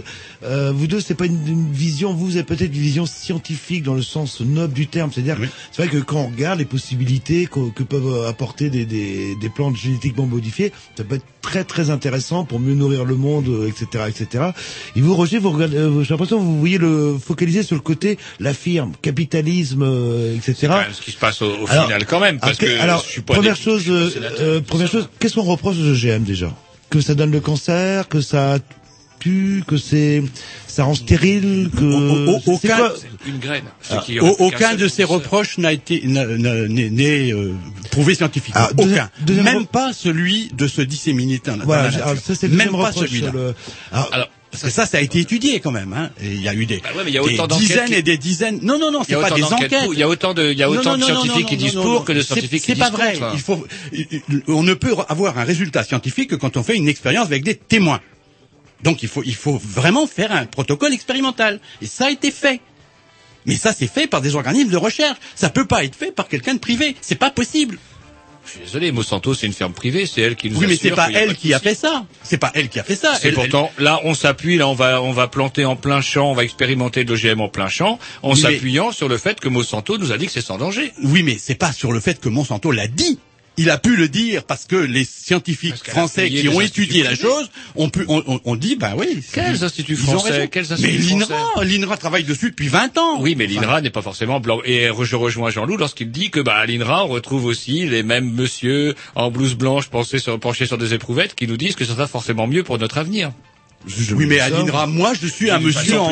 euh, 0.44 0.72
vous 0.76 0.88
deux, 0.88 1.00
c'est 1.00 1.14
pas 1.14 1.28
une, 1.28 1.48
une 1.48 1.72
vision, 1.72 2.14
vous 2.14 2.32
avez 2.36 2.44
peut-être 2.44 2.62
une 2.74 2.82
vision 2.82 3.06
scientifique 3.06 3.84
dans 3.84 3.94
le 3.94 4.02
sens 4.02 4.42
noble 4.42 4.74
du 4.74 4.88
terme. 4.88 5.12
C'est-à-dire, 5.14 5.38
c'est 5.72 5.84
vrai 5.86 5.92
que 5.92 6.04
quand 6.04 6.18
on 6.22 6.28
regarde 6.30 6.58
les 6.60 6.66
possibilités 6.66 7.46
que, 7.48 7.84
peuvent 7.84 8.26
apporter 8.28 8.70
des, 8.72 8.86
des, 8.86 9.36
des 9.40 9.50
plantes 9.50 9.76
génétiquement 9.78 10.26
modifiées, 10.26 10.72
ça 10.98 11.04
peut 11.04 11.16
être 11.16 11.26
très 11.44 11.64
très 11.64 11.90
intéressant 11.90 12.46
pour 12.46 12.60
mieux 12.60 12.74
nourrir 12.74 13.06
le 13.06 13.16
monde, 13.16 13.48
euh, 13.50 13.68
etc., 13.70 14.06
etc. 14.08 14.46
Et 14.96 15.02
vous, 15.02 15.14
Roger, 15.14 15.38
vous 15.40 15.52
regardez, 15.52 15.78
euh, 15.78 16.02
j'ai 16.02 16.10
l'impression 16.12 16.40
que 16.40 16.44
vous 16.44 16.58
voyez 16.60 16.78
le 16.80 17.18
focaliser 17.24 17.62
sur 17.64 17.76
le 17.76 17.82
côté 17.82 18.18
la 18.40 18.54
firme, 18.54 18.94
capitalisme, 19.02 19.84
euh, 19.84 20.36
etc. 20.36 20.56
quand 20.70 20.78
même 20.78 20.94
ce 20.94 21.02
qui 21.02 21.12
se 21.12 21.18
passe 21.18 21.42
au, 21.42 21.48
au 21.48 21.70
Alors, 21.70 21.84
final 21.86 22.06
quand 22.06 22.20
même, 22.20 22.40
parce 22.40 22.58
alors, 22.60 22.76
que 22.76 22.82
alors, 22.82 23.04
je 23.06 23.12
suis 23.12 23.22
pas 23.22 23.34
première 23.36 23.56
des- 23.56 23.62
chose, 23.62 23.84
euh, 23.90 24.10
euh, 24.40 24.62
première 24.62 24.90
chose, 24.90 25.10
qu'est-ce 25.20 25.36
qu'on 25.36 25.42
reproche 25.44 25.76
aux 25.78 25.92
OGM 25.92 26.24
déjà? 26.24 26.52
Que 26.94 27.02
ça 27.02 27.16
donne 27.16 27.32
le 27.32 27.40
cancer, 27.40 28.08
que 28.08 28.22
ça 28.22 28.60
tue, 29.20 29.64
que 29.66 29.78
c'est, 29.78 30.22
ça 30.68 30.84
rend 30.84 30.94
stérile, 30.94 31.72
que 31.76 31.84
Au- 31.84 32.36
au- 32.38 32.42
aucun- 32.54 32.78
quoi 32.78 32.94
une 33.26 33.40
graine. 33.40 33.64
Ah, 33.90 34.04
aucun 34.22 34.76
de 34.76 34.88
ces 34.88 35.04
reproches 35.04 35.58
n'a 35.58 35.72
été 35.74 36.02
n'est 36.06 36.90
n'est, 36.92 37.34
euh, 37.34 37.54
prouvé 37.90 38.14
scientifiquement. 38.14 38.62
Ah, 38.66 38.70
aucun. 38.78 39.10
deuxième 39.22 39.46
Même 39.46 39.66
pas 39.66 39.92
celui 39.92 40.50
de 40.54 40.68
se 40.68 40.84
disséminer 40.84 41.42
dans 41.44 41.58
Voilà, 41.66 41.90
dans 41.90 41.98
la 41.98 42.04
alors, 42.04 42.10
nature. 42.16 42.28
ça, 42.28 42.36
c'est 42.36 42.48
le 42.48 42.58
Même 42.58 42.70
pas 42.72 42.78
reproche 42.90 43.08
celui-là. 43.10 43.32
Parce 44.54 44.64
que 44.66 44.70
ça, 44.70 44.86
ça 44.86 45.00
a 45.00 45.02
été 45.02 45.20
étudié 45.20 45.60
quand 45.60 45.72
même. 45.72 45.94
Hein. 45.94 46.12
Et 46.22 46.28
il 46.28 46.42
y 46.42 46.48
a 46.48 46.54
eu 46.54 46.68
des, 46.68 46.78
Bah 46.78 46.90
ouais, 46.96 47.04
mais 47.04 47.10
il 47.10 47.16
y 47.16 47.18
a 47.18 47.24
des 47.24 47.34
autant 47.34 47.48
d'enquêtes 47.48 47.68
dizaines 47.68 47.86
qui- 47.88 47.94
et 47.96 48.02
des 48.04 48.18
dizaines. 48.20 48.60
Non, 48.62 48.78
non, 48.78 48.92
non, 48.92 49.02
c'est 49.04 49.16
pas 49.20 49.32
des 49.32 49.44
enquêtes. 49.44 49.74
il 49.92 49.98
y 49.98 50.04
a 50.04 50.08
autant 50.08 50.36
de, 50.36 50.52
il 50.52 50.58
y 50.60 50.62
a 50.62 50.70
autant 50.70 50.92
non, 50.92 50.96
de 50.98 51.02
non, 51.02 51.08
scientifiques 51.08 51.42
non, 51.42 51.48
qui 51.50 51.58
disent 51.58 51.74
pour 51.74 52.06
que 52.06 52.14
de 52.14 52.22
C'est- 52.22 52.28
scientifiques 52.28 52.62
qui 52.62 52.68
C'est 52.68 52.74
disent 52.76 52.84
pas 52.84 52.90
vrai. 52.92 53.14
contre. 53.18 53.32
Il 53.34 53.40
faut, 53.42 53.66
on 54.48 54.62
ne 54.62 54.76
peut 54.76 54.94
avoir 55.10 55.40
un 55.40 55.44
résultat 55.44 55.84
scientifique 55.84 56.30
que 56.30 56.36
quand 56.36 56.56
on 56.56 56.62
fait 56.64 56.76
une 56.76 56.88
expérience 56.88 57.26
avec 57.26 57.44
des 57.44 57.56
témoins. 57.56 58.00
Donc 58.84 59.02
il 59.02 59.10
faut, 59.10 59.24
il 59.26 59.34
faut 59.36 59.60
vraiment 59.64 60.06
faire 60.08 60.32
un 60.32 60.46
protocole 60.46 60.94
expérimental. 60.94 61.60
Et 61.82 61.88
ça 61.88 62.06
a 62.06 62.10
été 62.12 62.30
fait. 62.30 62.60
Mais 63.46 63.56
ça, 63.56 63.74
c'est 63.74 63.88
fait 63.88 64.08
par 64.08 64.22
des 64.22 64.36
organismes 64.36 64.70
de 64.72 64.78
recherche. 64.78 65.18
Ça 65.36 65.50
peut 65.50 65.66
pas 65.66 65.84
être 65.84 65.96
fait 65.96 66.12
par 66.14 66.28
quelqu'un 66.28 66.54
de 66.54 66.60
privé. 66.60 66.96
C'est 67.02 67.16
pas 67.16 67.32
possible. 67.32 67.78
Je 68.46 68.52
suis 68.52 68.60
désolé, 68.60 68.92
Monsanto, 68.92 69.34
c'est 69.34 69.48
une 69.48 69.54
ferme 69.54 69.74
privée, 69.74 70.06
c'est 70.06 70.22
elle 70.22 70.36
qui 70.36 70.50
nous 70.50 70.60
Oui, 70.60 70.68
mais 70.68 70.76
c'est 70.76 70.92
pas 70.92 71.10
elle 71.14 71.36
qui 71.36 71.54
a 71.54 71.60
fait 71.60 71.76
ça. 71.76 72.06
C'est 72.24 72.38
pas 72.38 72.52
elle 72.54 72.70
qui 72.70 72.80
a 72.80 72.84
fait 72.84 72.96
ça. 72.96 73.14
C'est 73.20 73.30
Elle- 73.30 73.34
pourtant, 73.36 73.72
là, 73.80 74.00
on 74.04 74.14
s'appuie, 74.14 74.58
là, 74.58 74.68
on 74.68 74.74
va, 74.74 75.02
on 75.02 75.12
va 75.12 75.28
planter 75.28 75.66
en 75.66 75.76
plein 75.76 76.02
champ, 76.02 76.30
on 76.30 76.34
va 76.34 76.44
expérimenter 76.44 77.04
de 77.06 77.14
l'OGM 77.14 77.40
en 77.42 77.50
plein 77.50 77.70
champ, 77.70 78.00
en 78.22 78.34
Oui, 78.34 78.42
mais- 78.44 78.54
s'appuyant 78.54 78.92
sur 78.92 79.08
le 79.08 79.18
fait 79.18 79.40
que 79.40 79.48
Monsanto 79.50 79.98
nous 79.98 80.12
a 80.12 80.18
dit 80.18 80.26
que 80.26 80.32
c'est 80.32 80.42
sans 80.42 80.58
danger. 80.58 80.92
Oui, 81.04 81.24
mais 81.24 81.38
c'est 81.40 81.56
pas 81.56 81.72
sur 81.72 81.92
le 81.92 82.00
fait 82.00 82.20
que 82.20 82.30
Monsanto 82.30 82.72
l'a 82.72 82.88
dit. 82.88 83.18
Il 83.58 83.70
a 83.70 83.78
pu 83.78 83.96
le 83.96 84.10
dire 84.10 84.44
parce 84.46 84.66
que 84.66 84.76
les 84.76 85.06
scientifiques 85.06 85.76
français 85.88 86.28
qui 86.30 86.48
ont 86.50 86.60
étudié 86.60 87.04
la 87.04 87.14
chose 87.16 87.52
ont 87.76 87.90
pu, 87.90 88.04
on, 88.08 88.24
on- 88.26 88.42
on 88.46 88.56
dit, 88.56 88.76
ben 88.76 88.96
oui. 88.98 89.24
Quels 89.32 89.64
instituts 89.64 89.96
français 89.96 90.50
Mais 90.82 90.92
l'INRA, 91.28 91.64
l'INRA 91.64 91.98
travaille 91.98 92.24
dessus 92.24 92.50
depuis 92.50 92.68
20 92.68 92.98
ans. 92.98 93.22
Oui, 93.22 93.36
mais 93.38 93.46
Enfin, 93.46 93.62
l'INRA 93.62 93.82
n'est 93.82 93.90
pas 93.92 94.02
forcément 94.02 94.40
blanc. 94.40 94.60
Et 94.66 94.90
je 95.04 95.16
rejoins 95.16 95.52
Jean-Loup 95.52 95.78
lorsqu'il 95.78 96.10
dit 96.10 96.32
que, 96.32 96.40
bah, 96.40 96.56
à 96.56 96.66
l'INRA, 96.66 97.06
on 97.06 97.10
retrouve 97.10 97.46
aussi 97.46 97.86
les 97.88 98.02
mêmes 98.02 98.32
monsieur 98.34 98.96
en 99.14 99.30
blouse 99.30 99.54
blanche 99.56 99.88
penchés 99.90 100.18
sur, 100.20 100.40
penchés 100.40 100.66
sur 100.66 100.80
des 100.80 100.96
éprouvettes 100.96 101.36
qui 101.36 101.46
nous 101.48 101.58
disent 101.58 101.76
que 101.76 101.86
ce 101.86 101.92
sera 101.94 102.08
forcément 102.08 102.48
mieux 102.48 102.64
pour 102.64 102.80
notre 102.80 102.98
avenir. 102.98 103.32
Oui, 104.16 104.26
mais 104.28 104.40
à 104.40 104.50
l'INRA, 104.50 104.88
moi, 104.88 105.14
je 105.22 105.28
suis 105.28 105.50
un 105.50 105.60
monsieur 105.60 106.00
en, 106.00 106.08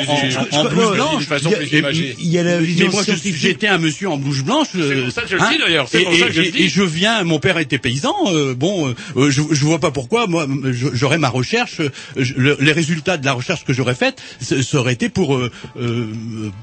blouse 0.65 0.91
blanche. 0.93 1.23
il 2.19 2.27
y 2.27 2.37
a 2.37 2.43
la 2.43 2.59
mais 2.59 2.87
moi, 2.91 3.03
j'étais 3.41 3.67
un 3.67 3.77
monsieur 3.77 4.09
en 4.09 4.17
blouse 4.17 4.41
blanche. 4.43 4.67
euh, 4.75 5.03
pour 5.05 5.11
ça 5.13 5.21
que 5.21 5.29
je 5.29 5.35
le 5.35 5.41
dis, 5.51 5.57
d'ailleurs. 5.57 5.87
C'est 5.89 6.01
Et, 6.01 6.05
pour 6.05 6.15
ça 6.15 6.25
que 6.27 6.31
je 6.33 6.41
et- 6.41 6.45
le 6.45 6.51
dis. 6.51 6.63
et 6.63 6.69
je 6.69 6.83
viens, 6.83 7.23
mon 7.23 7.39
père 7.39 7.57
était 7.57 7.77
paysan. 7.77 8.13
euh, 8.27 8.53
bon, 8.53 8.93
euh, 9.15 9.31
je, 9.31 9.41
je 9.51 9.65
vois 9.65 9.79
pas 9.79 9.91
pourquoi. 9.91 10.27
Moi, 10.27 10.47
j'aurais 10.93 11.17
ma 11.17 11.29
recherche. 11.29 11.81
les 12.15 12.71
résultats 12.71 13.17
de 13.17 13.25
la 13.25 13.33
recherche 13.33 13.63
que 13.63 13.73
j'aurais 13.73 13.95
faite, 13.95 14.21
ça 14.41 14.77
aurait 14.77 14.93
été 14.93 15.09
pour 15.09 15.39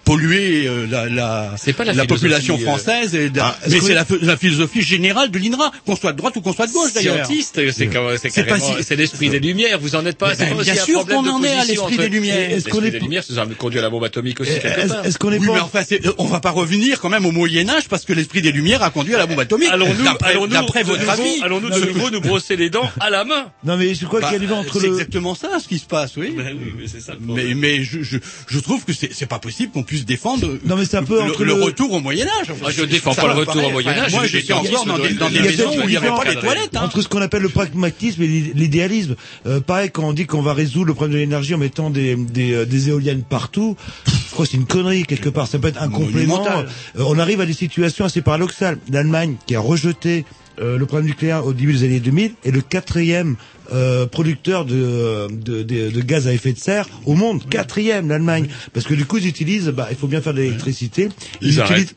polluer 0.04 0.66
euh, 0.66 0.86
la, 0.88 1.54
C'est 1.56 1.72
population 2.06 2.58
française. 2.58 3.16
Ah, 3.40 3.56
mais 3.70 3.80
c'est 3.80 3.94
la, 3.94 4.04
ph- 4.04 4.20
la 4.22 4.36
philosophie 4.36 4.82
générale 4.82 5.30
de 5.30 5.38
l'INRA, 5.38 5.72
qu'on 5.86 5.96
soit 5.96 6.12
de 6.12 6.18
droite 6.18 6.36
ou 6.36 6.40
qu'on 6.40 6.52
soit 6.52 6.66
de 6.66 6.72
gauche 6.72 6.92
d'ailleurs. 6.92 7.24
Scientiste, 7.26 7.54
c'est 7.56 7.72
c'est 7.72 8.30
C'est 8.30 8.82
c'est 8.82 8.96
l'esprit 8.96 9.30
des 9.30 9.40
Lumières. 9.40 9.78
Vous 9.78 9.94
en 9.94 10.04
êtes 10.06 10.18
pas. 10.18 10.34
C'est 10.34 10.46
ben, 10.50 10.60
bien 10.62 10.74
un 10.74 10.97
sûr 11.06 11.16
qu'on 11.16 11.28
en 11.28 11.42
est 11.44 11.52
à 11.52 11.64
l'esprit 11.64 11.96
des 11.96 12.08
Lumières. 12.08 12.50
Est-ce 12.50 12.68
qu'on 12.68 12.80
L'esprit 12.80 12.88
est 12.88 12.90
des 12.92 12.98
Lumières, 13.00 13.24
ça 13.24 13.32
nous 13.32 13.38
a 13.40 13.46
conduit 13.54 13.78
à 13.78 13.82
la 13.82 13.90
bombe 13.90 14.04
atomique 14.04 14.40
aussi 14.40 14.52
quelque 14.60 15.06
Est-ce 15.06 15.18
qu'on 15.18 15.32
est 15.32 15.38
pas 15.38 15.44
mais 15.54 15.60
enfin, 15.60 15.82
c'est- 15.86 16.00
on 16.18 16.26
va 16.26 16.40
pas 16.40 16.50
revenir 16.50 17.00
quand 17.00 17.08
même 17.08 17.26
au 17.26 17.32
Moyen 17.32 17.68
Âge 17.68 17.88
parce 17.88 18.04
que 18.04 18.12
l'esprit 18.12 18.42
des 18.42 18.52
Lumières 18.52 18.82
a 18.82 18.90
conduit 18.90 19.14
à 19.14 19.18
la 19.18 19.26
bombe 19.26 19.40
atomique. 19.40 19.68
Allons-nous, 19.70 20.04
D'après- 20.04 20.30
allons-nous, 20.32 20.52
d'après 20.52 20.82
de 20.82 20.88
votre 20.88 21.08
avis. 21.08 21.42
allons-nous 21.42 21.70
de 21.70 21.80
nouveau 21.92 22.10
nous 22.10 22.20
brosser 22.20 22.56
les 22.56 22.70
dents 22.70 22.90
à 23.00 23.10
la 23.10 23.24
main? 23.24 23.46
Non, 23.64 23.76
mais 23.76 23.94
je 23.94 24.04
crois 24.06 24.20
Bah, 24.20 24.28
qu'il 24.28 24.34
y 24.34 24.36
a 24.36 24.40
du 24.40 24.46
vent 24.46 24.58
entre 24.60 24.80
c'est 24.80 24.86
le. 24.86 24.92
exactement 24.92 25.34
ça 25.34 25.58
ce 25.60 25.68
qui 25.68 25.78
se 25.78 25.86
passe, 25.86 26.16
oui. 26.16 26.34
Ben 26.36 26.56
oui, 26.58 26.72
mais 26.78 26.84
c'est 26.86 27.00
ça 27.00 27.12
le 27.14 27.18
Mais, 27.20 27.54
mais 27.54 27.84
je, 27.84 28.02
je, 28.02 28.18
je 28.48 28.58
trouve 28.58 28.84
que 28.84 28.92
c'est 28.92 29.12
c'est 29.12 29.26
pas 29.26 29.38
possible 29.38 29.72
qu'on 29.72 29.82
puisse 29.82 30.04
défendre 30.04 30.46
Non, 30.64 30.76
mais 30.76 30.84
c'est 30.84 30.96
un 30.96 31.02
peu 31.04 31.16
le, 31.16 31.22
entre 31.30 31.44
le 31.44 31.54
le- 31.54 31.62
retour 31.62 31.92
au 31.92 32.00
Moyen 32.00 32.26
Âge. 32.40 32.52
Je 32.70 32.84
défends 32.84 33.12
Ça 33.12 33.22
pas 33.22 33.28
le 33.28 33.34
retour 33.40 33.64
au 33.64 33.70
Moyen 33.70 33.92
Âge, 33.92 34.12
Moi, 34.12 34.22
je 34.24 34.28
j'étais 34.28 34.48
défends 34.48 34.60
encore 34.60 34.86
dans 34.86 34.98
des, 35.30 35.40
maisons 35.40 35.70
où 35.76 35.80
il 35.84 35.88
n'y 35.88 35.96
avait 35.96 36.08
pas 36.08 36.24
les 36.24 36.36
toilettes. 36.36 36.76
Hein. 36.76 36.82
entre 36.84 37.00
ce 37.02 37.08
qu'on 37.08 37.20
appelle 37.22 37.42
le 37.42 37.48
pragmatisme 37.48 38.22
et 38.22 38.26
l'i- 38.26 38.52
l'idéalisme. 38.54 39.16
Euh, 39.46 39.60
pareil, 39.60 39.90
quand 39.90 40.04
on 40.04 40.12
dit 40.12 40.26
qu'on 40.26 40.42
va 40.42 40.52
résoudre 40.54 40.87
le 40.88 40.94
problème 40.94 41.14
de 41.14 41.18
l'énergie 41.18 41.54
en 41.54 41.58
mettant 41.58 41.90
des, 41.90 42.16
des, 42.16 42.52
euh, 42.52 42.66
des 42.66 42.88
éoliennes 42.88 43.22
partout, 43.22 43.76
je 44.06 44.32
crois 44.32 44.44
que 44.44 44.50
c'est 44.50 44.56
une 44.56 44.66
connerie 44.66 45.04
quelque 45.04 45.28
part. 45.28 45.46
Ça 45.46 45.58
peut 45.58 45.68
être 45.68 45.80
un 45.82 45.88
complément. 45.88 46.44
Euh, 46.46 46.64
on 46.96 47.18
arrive 47.18 47.40
à 47.40 47.46
des 47.46 47.52
situations 47.52 48.04
assez 48.04 48.22
paradoxales. 48.22 48.78
L'Allemagne, 48.90 49.36
qui 49.46 49.54
a 49.54 49.60
rejeté 49.60 50.24
euh, 50.60 50.76
le 50.76 50.86
problème 50.86 51.06
nucléaire 51.06 51.46
au 51.46 51.52
début 51.52 51.72
des 51.72 51.84
années 51.84 52.00
2000, 52.00 52.32
est 52.44 52.50
le 52.50 52.60
quatrième 52.60 53.36
euh, 53.72 54.06
producteur 54.06 54.64
de, 54.64 55.28
de, 55.30 55.62
de, 55.62 55.90
de 55.90 56.00
gaz 56.00 56.26
à 56.26 56.32
effet 56.32 56.52
de 56.52 56.58
serre 56.58 56.88
au 57.04 57.14
monde. 57.14 57.48
Quatrième, 57.48 58.08
l'Allemagne. 58.08 58.48
Parce 58.72 58.86
que 58.86 58.94
du 58.94 59.04
coup, 59.04 59.18
ils 59.18 59.26
utilisent, 59.26 59.68
bah, 59.68 59.88
il 59.90 59.96
faut 59.96 60.08
bien 60.08 60.20
faire 60.20 60.34
de 60.34 60.40
l'électricité. 60.40 61.08
Ils 61.40 61.58
utilisent 61.60 61.94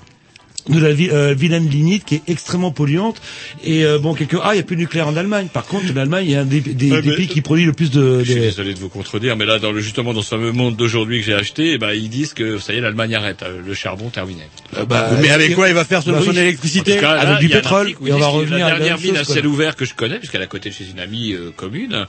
de 0.69 0.79
la 0.79 0.93
vi- 0.93 1.09
euh, 1.11 1.33
vilaine 1.33 1.67
lignite 1.67 2.05
qui 2.05 2.15
est 2.15 2.21
extrêmement 2.27 2.71
polluante 2.71 3.19
et 3.63 3.83
euh, 3.83 3.97
bon 3.99 4.13
quelque 4.13 4.37
ah 4.43 4.51
il 4.53 4.57
y 4.57 4.59
a 4.59 4.63
plus 4.63 4.75
de 4.75 4.81
nucléaire 4.81 5.07
en 5.07 5.15
Allemagne 5.17 5.47
par 5.51 5.65
contre 5.65 5.91
l'Allemagne 5.93 6.25
il 6.25 6.31
y 6.31 6.35
a 6.35 6.41
un 6.41 6.45
des, 6.45 6.61
des, 6.61 6.91
Ouais, 6.91 7.01
des 7.01 7.15
pays 7.15 7.27
qui 7.27 7.41
produit 7.41 7.65
le 7.65 7.73
plus 7.73 7.89
de, 7.89 8.19
Je 8.23 8.31
suis 8.31 8.41
désolé 8.41 8.73
de 8.73 8.79
vous 8.79 8.89
contredire, 8.89 9.35
mais 9.37 9.45
là, 9.45 9.57
dans 9.59 9.71
le, 9.71 9.81
justement, 9.81 10.13
dans 10.13 10.21
ce 10.21 10.29
fameux 10.29 10.51
monde 10.51 10.75
d'aujourd'hui 10.75 11.19
que 11.19 11.25
j'ai 11.25 11.33
acheté, 11.33 11.73
eh 11.73 11.77
ben, 11.77 11.91
ils 11.93 12.09
disent 12.09 12.33
que, 12.33 12.59
ça 12.59 12.73
y 12.73 12.77
est, 12.77 12.81
l'Allemagne 12.81 13.15
arrête, 13.15 13.41
euh, 13.43 13.59
le 13.65 13.73
charbon 13.73 14.09
terminé. 14.09 14.43
Euh, 14.77 14.85
bah, 14.85 15.09
Mais 15.21 15.29
avec 15.29 15.55
quoi 15.55 15.67
il 15.69 15.73
va 15.73 15.83
faire 15.85 16.03
son, 16.03 16.11
Bah 16.11 16.19
son 16.23 16.31
électricité 16.35 16.97
avec 16.99 17.01
là, 17.01 17.37
du 17.39 17.45
il 17.45 17.49
y 17.51 17.53
a 17.53 17.57
un 17.57 17.61
pétrole, 17.61 17.89
et 17.89 18.11
on 18.13 18.17
va 18.17 18.27
revenir 18.27 18.65
à 18.65 18.69
La 18.71 18.75
dernière 18.77 18.97
même 18.97 19.05
mine 19.07 19.17
à 19.17 19.23
ciel 19.23 19.47
ouvert 19.47 19.75
que 19.75 19.85
je 19.85 19.93
connais, 19.95 20.19
puisqu'elle 20.19 20.41
est 20.41 20.45
à 20.45 20.47
côté 20.47 20.69
de 20.69 20.75
chez 20.75 20.85
une 20.91 20.99
amie 20.99 21.33
euh, 21.33 21.51
commune, 21.55 22.05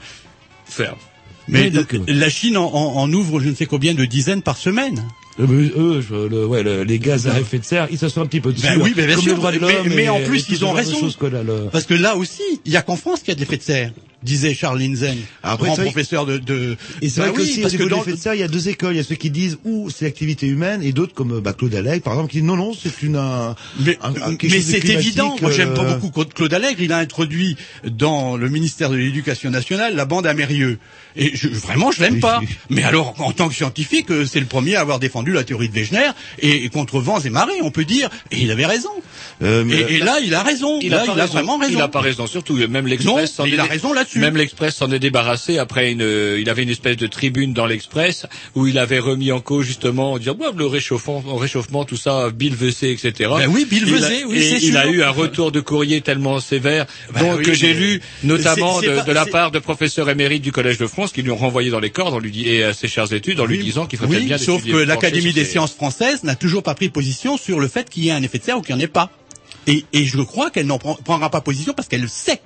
ferme. 0.65 0.97
Mais 1.47 1.69
donc, 1.69 1.95
la 2.07 2.29
Chine 2.29 2.55
en, 2.57 2.65
en- 2.73 2.95
en 3.01 3.11
ouvre 3.13 3.39
je 3.39 3.49
ne 3.49 3.55
sais 3.55 3.65
combien 3.65 3.93
de 3.93 4.05
dizaines 4.05 4.41
par 4.41 4.57
semaine. 4.57 5.03
Euh, 5.39 5.45
eux, 5.75 6.01
je- 6.07 6.13
le- 6.27 6.45
ouais, 6.45 6.61
le- 6.63 6.83
les 6.83 6.99
gaz 6.99 7.27
à 7.27 7.39
effet 7.39 7.57
de 7.59 7.63
serre, 7.63 7.87
ils 7.91 7.97
s'assoient 7.97 8.21
un 8.23 8.27
petit 8.27 8.39
peu 8.41 8.53
dessus. 8.53 8.67
Ben 8.67 8.79
oui, 8.81 8.93
ben 8.95 9.07
bien 9.07 9.17
sûr, 9.17 9.31
le 9.31 9.37
droit 9.37 9.51
de 9.51 9.59
mais- 9.59 9.73
l'homme 9.73 9.87
mais 9.95 10.09
en 10.09 10.19
plus, 10.21 10.45
ils 10.49 10.63
ont 10.63 10.71
raison. 10.73 10.97
là, 11.31 11.41
le- 11.43 11.69
Parce 11.71 11.85
que 11.85 11.93
là 11.95 12.15
aussi, 12.15 12.41
il 12.65 12.71
y 12.71 12.77
a 12.77 12.81
qu'en 12.83 12.95
France 12.95 13.19
qu'il 13.21 13.29
y 13.29 13.31
a 13.31 13.35
de 13.35 13.39
l'effet 13.39 13.57
de 13.57 13.63
serre, 13.63 13.91
disait 14.23 14.53
Charles 14.53 14.79
Linzen, 14.79 15.17
Après, 15.43 15.67
grand 15.67 15.75
professeur 15.75 16.25
de. 16.25 16.37
de... 16.37 16.77
Et 17.01 17.09
c'est 17.09 17.21
Bah 17.21 17.27
vrai 17.27 17.37
oui, 17.37 17.45
qu'aussi, 17.47 17.59
au 17.59 17.61
parce 17.63 17.73
niveau 17.73 17.85
que 17.85 17.89
dans- 17.89 18.03
de 18.03 18.15
serre, 18.15 18.33
il 18.33 18.39
y 18.39 18.43
a 18.43 18.47
deux 18.47 18.69
écoles. 18.69 18.93
Il 18.93 18.97
y 18.97 19.01
a 19.01 19.03
ceux 19.03 19.15
qui 19.15 19.29
disent, 19.29 19.57
ou 19.65 19.89
c'est 19.89 20.05
l'activité 20.05 20.47
humaine, 20.47 20.81
et 20.83 20.91
d'autres 20.91 21.13
comme 21.13 21.39
bah, 21.39 21.53
Claude 21.53 21.75
Allègre, 21.75 22.03
par 22.03 22.13
exemple, 22.13 22.31
qui 22.31 22.37
disent, 22.37 22.45
non, 22.47 22.55
non, 22.55 22.71
c'est 22.73 23.01
une, 23.03 23.15
un, 23.17 23.55
Mais, 23.79 23.97
un- 24.01 24.09
un- 24.31 24.37
mais 24.41 24.61
c'est 24.61 24.83
évident. 24.89 25.35
Moi, 25.41 25.51
j'aime 25.51 25.73
pas 25.73 25.83
euh, 25.83 25.97
beaucoup 25.97 26.23
Claude- 26.25 26.53
Allègre. 26.53 26.81
Il 26.81 26.91
a 26.91 26.97
introduit 26.97 27.55
dans 27.85 28.37
le 28.37 28.49
ministère 28.49 28.89
de 28.89 28.95
l'Éducation 28.95 29.49
nationale 29.49 29.95
la 29.95 30.05
bande 30.05 30.25
à 30.27 30.33
Mérieux. 30.33 30.79
Et 31.15 31.31
je, 31.35 31.47
vraiment, 31.47 31.91
je 31.91 32.01
l'aime 32.01 32.19
pas. 32.19 32.41
Mais 32.69 32.83
alors, 32.83 33.13
en 33.19 33.31
tant 33.33 33.47
que 33.49 33.53
scientifique, 33.55 34.09
euh, 34.09 34.25
c'est 34.25 34.39
le 34.39 34.45
premier 34.47 34.75
à 34.75 34.81
avoir 34.81 34.97
défendu 34.99 35.31
la 35.31 35.43
théorie 35.43 35.69
de 35.69 35.73
Wegener 35.73 36.09
et, 36.39 36.65
et 36.65 36.69
contre 36.69 36.99
vents 36.99 37.19
et 37.19 37.29
marées, 37.29 37.61
on 37.61 37.69
peut 37.71 37.85
dire. 37.85 38.09
Et 38.31 38.39
il 38.41 38.49
avait 38.51 38.65
raison. 38.65 38.89
euh, 39.43 39.63
mais- 39.63 39.75
Et, 39.75 39.93
et 39.95 39.99
là, 39.99 40.19
il 40.23 40.33
a 40.33 40.41
raison. 40.43 40.79
Il 40.81 40.89
là, 40.91 41.01
a, 41.01 41.03
il 41.05 41.09
a 41.11 41.13
raison. 41.13 41.33
vraiment 41.33 41.57
raison. 41.57 41.77
Il 41.77 41.81
a 41.81 41.87
pas 41.87 42.01
raison, 42.01 42.25
surtout 42.25 42.55
même 42.67 42.87
l'Express. 42.87 43.39
mais 43.43 43.49
il 43.49 43.59
a 43.59 43.65
raison 43.65 43.93
là-dessus. 43.93 44.12
Même 44.15 44.37
l'Express 44.37 44.75
s'en 44.75 44.91
est 44.91 44.99
débarrassé 44.99 45.57
après 45.57 45.91
une. 45.91 46.01
euh, 46.01 46.39
il 46.39 46.49
avait 46.49 46.63
une 46.63 46.69
espèce 46.69 46.97
de 46.97 47.07
tribune 47.07 47.53
dans 47.53 47.65
l'Express 47.65 48.25
où 48.55 48.67
il 48.67 48.77
avait 48.77 48.99
remis 48.99 49.31
en 49.31 49.39
cause 49.39 49.65
justement, 49.65 50.17
dire 50.19 50.37
ouais, 50.39 50.47
le 50.55 50.65
réchauffement, 50.65 51.23
le 51.25 51.33
réchauffement, 51.33 51.85
tout 51.85 51.97
ça, 51.97 52.29
Bill 52.31 52.55
Vessé, 52.55 52.89
etc. 52.91 53.29
Ben 53.37 53.47
oui, 53.49 53.65
Bill 53.69 53.83
Il 53.87 53.95
a- 54.03 54.07
Vesey, 54.09 54.23
oui, 54.25 54.39
c'est 54.49 54.65
il 54.65 54.71
sûr. 54.71 54.79
a 54.79 54.87
eu 54.87 55.03
un 55.03 55.09
retour 55.09 55.51
de 55.51 55.59
courrier 55.59 56.01
tellement 56.01 56.39
sévère, 56.39 56.85
Ben 57.13 57.21
donc 57.21 57.37
oui, 57.39 57.43
que 57.45 57.53
j'ai 57.53 57.73
lu 57.73 58.01
notamment 58.23 58.81
de, 58.81 58.87
pas- 58.89 59.03
de 59.03 59.11
la 59.11 59.25
part 59.25 59.51
de 59.51 59.59
professeurs 59.59 60.09
émérites 60.09 60.41
du 60.43 60.51
Collège 60.51 60.77
de 60.77 60.87
France 60.87 61.11
qui 61.11 61.21
lui 61.21 61.31
ont 61.31 61.35
renvoyé 61.37 61.69
dans 61.69 61.79
les 61.79 61.89
cordes 61.89 62.13
en 62.13 62.19
lui 62.19 62.31
dit, 62.31 62.47
et 62.47 62.63
à 62.63 62.73
ses 62.73 62.87
chères 62.87 63.11
études 63.13 63.39
en 63.39 63.45
lui 63.45 63.57
Oui, 63.57 63.63
disant 63.63 63.85
qu'il 63.85 63.99
ferait 63.99 64.09
oui, 64.17 64.25
bien 64.25 64.37
sauf 64.37 64.63
que 64.63 64.75
l'Académie 64.77 65.33
des 65.33 65.43
ces- 65.45 65.51
sciences 65.51 65.73
françaises 65.73 66.23
n'a 66.23 66.35
toujours 66.35 66.63
pas 66.63 66.75
pris 66.75 66.89
position 66.89 67.37
sur 67.37 67.59
le 67.59 67.67
fait 67.67 67.89
qu'il 67.89 68.03
y 68.05 68.09
ait 68.09 68.11
un 68.11 68.21
effet 68.23 68.37
de 68.39 68.43
serre 68.43 68.57
ou 68.57 68.61
qu'il 68.61 68.75
n'y 68.75 68.81
en 68.81 68.83
ait 68.83 68.87
pas. 68.87 69.09
Et, 69.67 69.85
et 69.93 70.03
je 70.05 70.21
crois 70.21 70.49
qu'elle 70.49 70.65
n'en 70.67 70.77
prend- 70.77 70.95
prendra 70.95 71.29
pas 71.29 71.39
position 71.41 71.73
parce 71.73 71.87
qu'elle 71.87 72.09
sait 72.09 72.41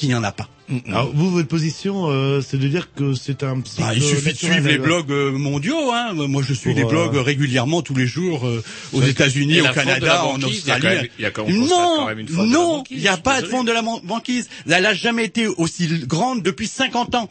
qu'il 0.00 0.08
n'y 0.08 0.14
en 0.14 0.24
a 0.24 0.32
pas. 0.32 0.48
Alors 0.88 1.10
vous, 1.12 1.30
votre 1.30 1.48
position, 1.48 2.08
euh, 2.10 2.40
c'est 2.40 2.56
de 2.56 2.68
dire 2.68 2.94
que 2.94 3.12
c'est 3.14 3.42
un 3.42 3.56
Bah, 3.56 3.92
il 3.94 4.02
suffit 4.02 4.32
de 4.32 4.38
suivre 4.38 4.66
les 4.68 4.78
blogs 4.78 5.10
euh, 5.10 5.32
mondiaux. 5.32 5.90
Hein. 5.92 6.12
Moi, 6.14 6.42
je 6.46 6.54
suis 6.54 6.66
Pour, 6.72 6.74
des 6.76 6.84
euh, 6.84 6.86
blogs 6.86 7.16
régulièrement 7.16 7.82
tous 7.82 7.94
les 7.94 8.06
jours 8.06 8.46
euh, 8.46 8.62
aux 8.92 9.02
États-Unis, 9.02 9.60
au 9.60 9.64
Canada, 9.72 10.24
en 10.24 10.38
banquise, 10.38 10.62
il 10.64 10.68
y 10.68 10.70
a 10.70 10.74
Australie. 10.76 10.82
quand 10.82 11.02
même- 11.02 11.10
il 11.18 11.22
y 11.22 11.26
a 11.26 11.30
quand- 11.32 11.42
on 11.42 11.46
constate 11.46 11.68
non, 11.78 11.96
quand 11.96 12.06
même 12.06 12.18
une 12.20 12.46
non, 12.50 12.84
il 12.90 12.98
n'y 12.98 13.08
a 13.08 13.16
pas 13.16 13.42
de 13.42 13.46
fonte 13.48 13.66
de 13.66 13.72
la 13.72 13.82
ban- 13.82 14.00
banquise. 14.04 14.48
Elle 14.68 14.84
n'a 14.84 14.94
jamais 14.94 15.24
été 15.24 15.46
aussi 15.48 15.88
grande 16.06 16.42
depuis 16.42 16.68
50 16.68 17.14
ans. 17.16 17.28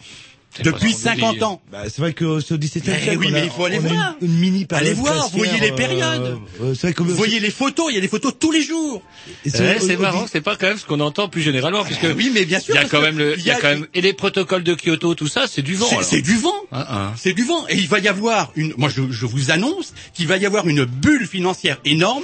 Depuis 0.64 0.94
ce 0.94 1.04
qu'on 1.06 1.12
nous 1.12 1.20
50 1.22 1.36
dit. 1.38 1.44
ans. 1.44 1.62
Bah, 1.72 1.84
c'est 1.86 2.00
vrai 2.00 2.14
que 2.14 2.40
c'est 2.40 2.56
au 2.56 2.58
XVIIe 2.58 2.84
Mais 2.88 3.00
siècle. 3.02 3.18
oui, 3.20 3.30
mais 3.32 3.44
il 3.46 3.52
faut 3.52 3.66
aller 3.66 3.78
voir. 3.78 4.16
Une, 4.20 4.28
une 4.32 4.38
mini 4.40 4.66
période 4.66 4.88
Allez 4.88 4.96
voir, 4.96 5.30
voyez 5.30 5.60
les 5.60 5.72
euh, 5.72 5.76
périodes. 5.76 6.40
euh, 6.62 6.74
c'est 6.74 6.88
vrai 6.88 6.94
que 6.94 7.04
Vous 7.04 7.14
voyez 7.14 7.40
les 7.40 7.52
photos, 7.52 7.86
il 7.92 7.96
y 7.96 7.98
a 7.98 8.02
des 8.02 8.08
photos 8.08 8.34
tous 8.38 8.52
les 8.52 8.64
jours. 8.64 9.02
C'est 9.46 9.98
marrant, 9.98 10.26
c'est 10.30 10.42
pas 10.42 10.56
quand 10.56 10.68
même 10.68 10.78
ce 10.78 10.86
qu'on 10.86 11.00
entend 11.02 11.30
plus 11.30 11.42
généralement, 11.44 11.84
puisque 11.84 12.06
Ah 12.06 12.14
oui, 12.18 12.32
mais 12.34 12.46
bien 12.46 12.60
sûr. 12.60 12.74
il 12.76 12.82
y 12.82 12.84
a 12.84 12.90
quand 12.90 13.00
même 13.02 13.18
le, 13.18 13.38
il 13.38 13.46
y 13.46 13.52
a 13.52 13.56
quand 13.56 13.68
même 13.70 13.86
et 13.94 14.02
les 14.02 14.14
protocoles 14.14 14.64
de 14.64 14.74
Kyoto, 14.76 15.14
tout 15.16 15.28
ça, 15.28 15.46
c'est 15.48 15.62
du 15.62 15.76
vent. 15.76 15.88
C'est- 16.02 16.22
du 16.22 16.36
vent. 16.38 16.52
Hein, 16.72 16.86
hein. 16.90 17.14
C'est 17.16 17.34
du 17.34 17.44
vent. 17.44 17.66
Et 17.70 17.76
il 17.78 17.88
va 17.88 18.00
y 18.00 18.08
avoir 18.08 18.52
une, 18.56 18.74
moi 18.76 18.90
je, 18.90 19.04
je 19.12 19.26
vous 19.28 19.52
annonce 19.52 19.94
qu'il 20.14 20.28
va 20.28 20.38
y 20.38 20.46
avoir 20.46 20.68
une 20.68 20.84
bulle 20.84 21.28
financière 21.28 21.78
énorme, 21.86 22.24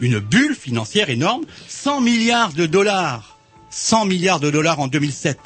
une 0.00 0.20
bulle 0.20 0.54
financière 0.54 1.10
énorme, 1.10 1.42
100 1.68 2.00
milliards 2.00 2.52
de 2.52 2.66
dollars, 2.66 3.38
100 3.70 4.06
milliards 4.06 4.40
de 4.40 4.50
dollars 4.50 4.80
en 4.80 4.86
2007, 4.88 5.38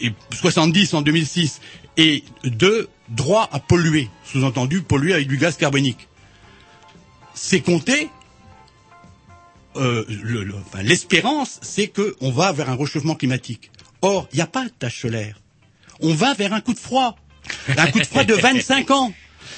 et 0.00 0.12
70 0.32 0.94
en 0.94 1.02
2006, 1.02 1.60
et 1.96 2.24
de 2.44 2.88
droits 3.08 3.48
à 3.52 3.58
polluer, 3.60 4.08
sous-entendu 4.24 4.82
polluer 4.82 5.14
avec 5.14 5.28
du 5.28 5.36
gaz 5.36 5.56
carbonique. 5.56 6.08
C'est 7.34 7.60
compté. 7.60 8.08
euh, 9.76 10.04
le- 10.08 10.42
le- 10.42 10.54
enfin, 10.56 10.82
L'espérance, 10.82 11.60
c'est 11.62 11.86
que 11.88 12.16
on 12.20 12.30
va 12.32 12.50
vers 12.52 12.68
un 12.70 12.76
réchauffement 12.76 13.14
climatique. 13.14 13.70
Or, 14.02 14.26
il 14.32 14.36
n'y 14.36 14.42
a 14.42 14.46
pas 14.46 14.64
de 14.64 14.70
tache 14.70 15.00
solaire 15.00 15.36
on 16.02 16.14
va 16.14 16.32
vers 16.32 16.54
un 16.54 16.60
coup 16.62 16.72
de 16.72 16.78
froid. 16.78 17.14
Un 17.76 17.86
coup 17.90 17.98
de 18.00 18.06
froid 18.06 18.24
de 18.24 18.32
25 18.48 18.90
ans. 18.90 19.12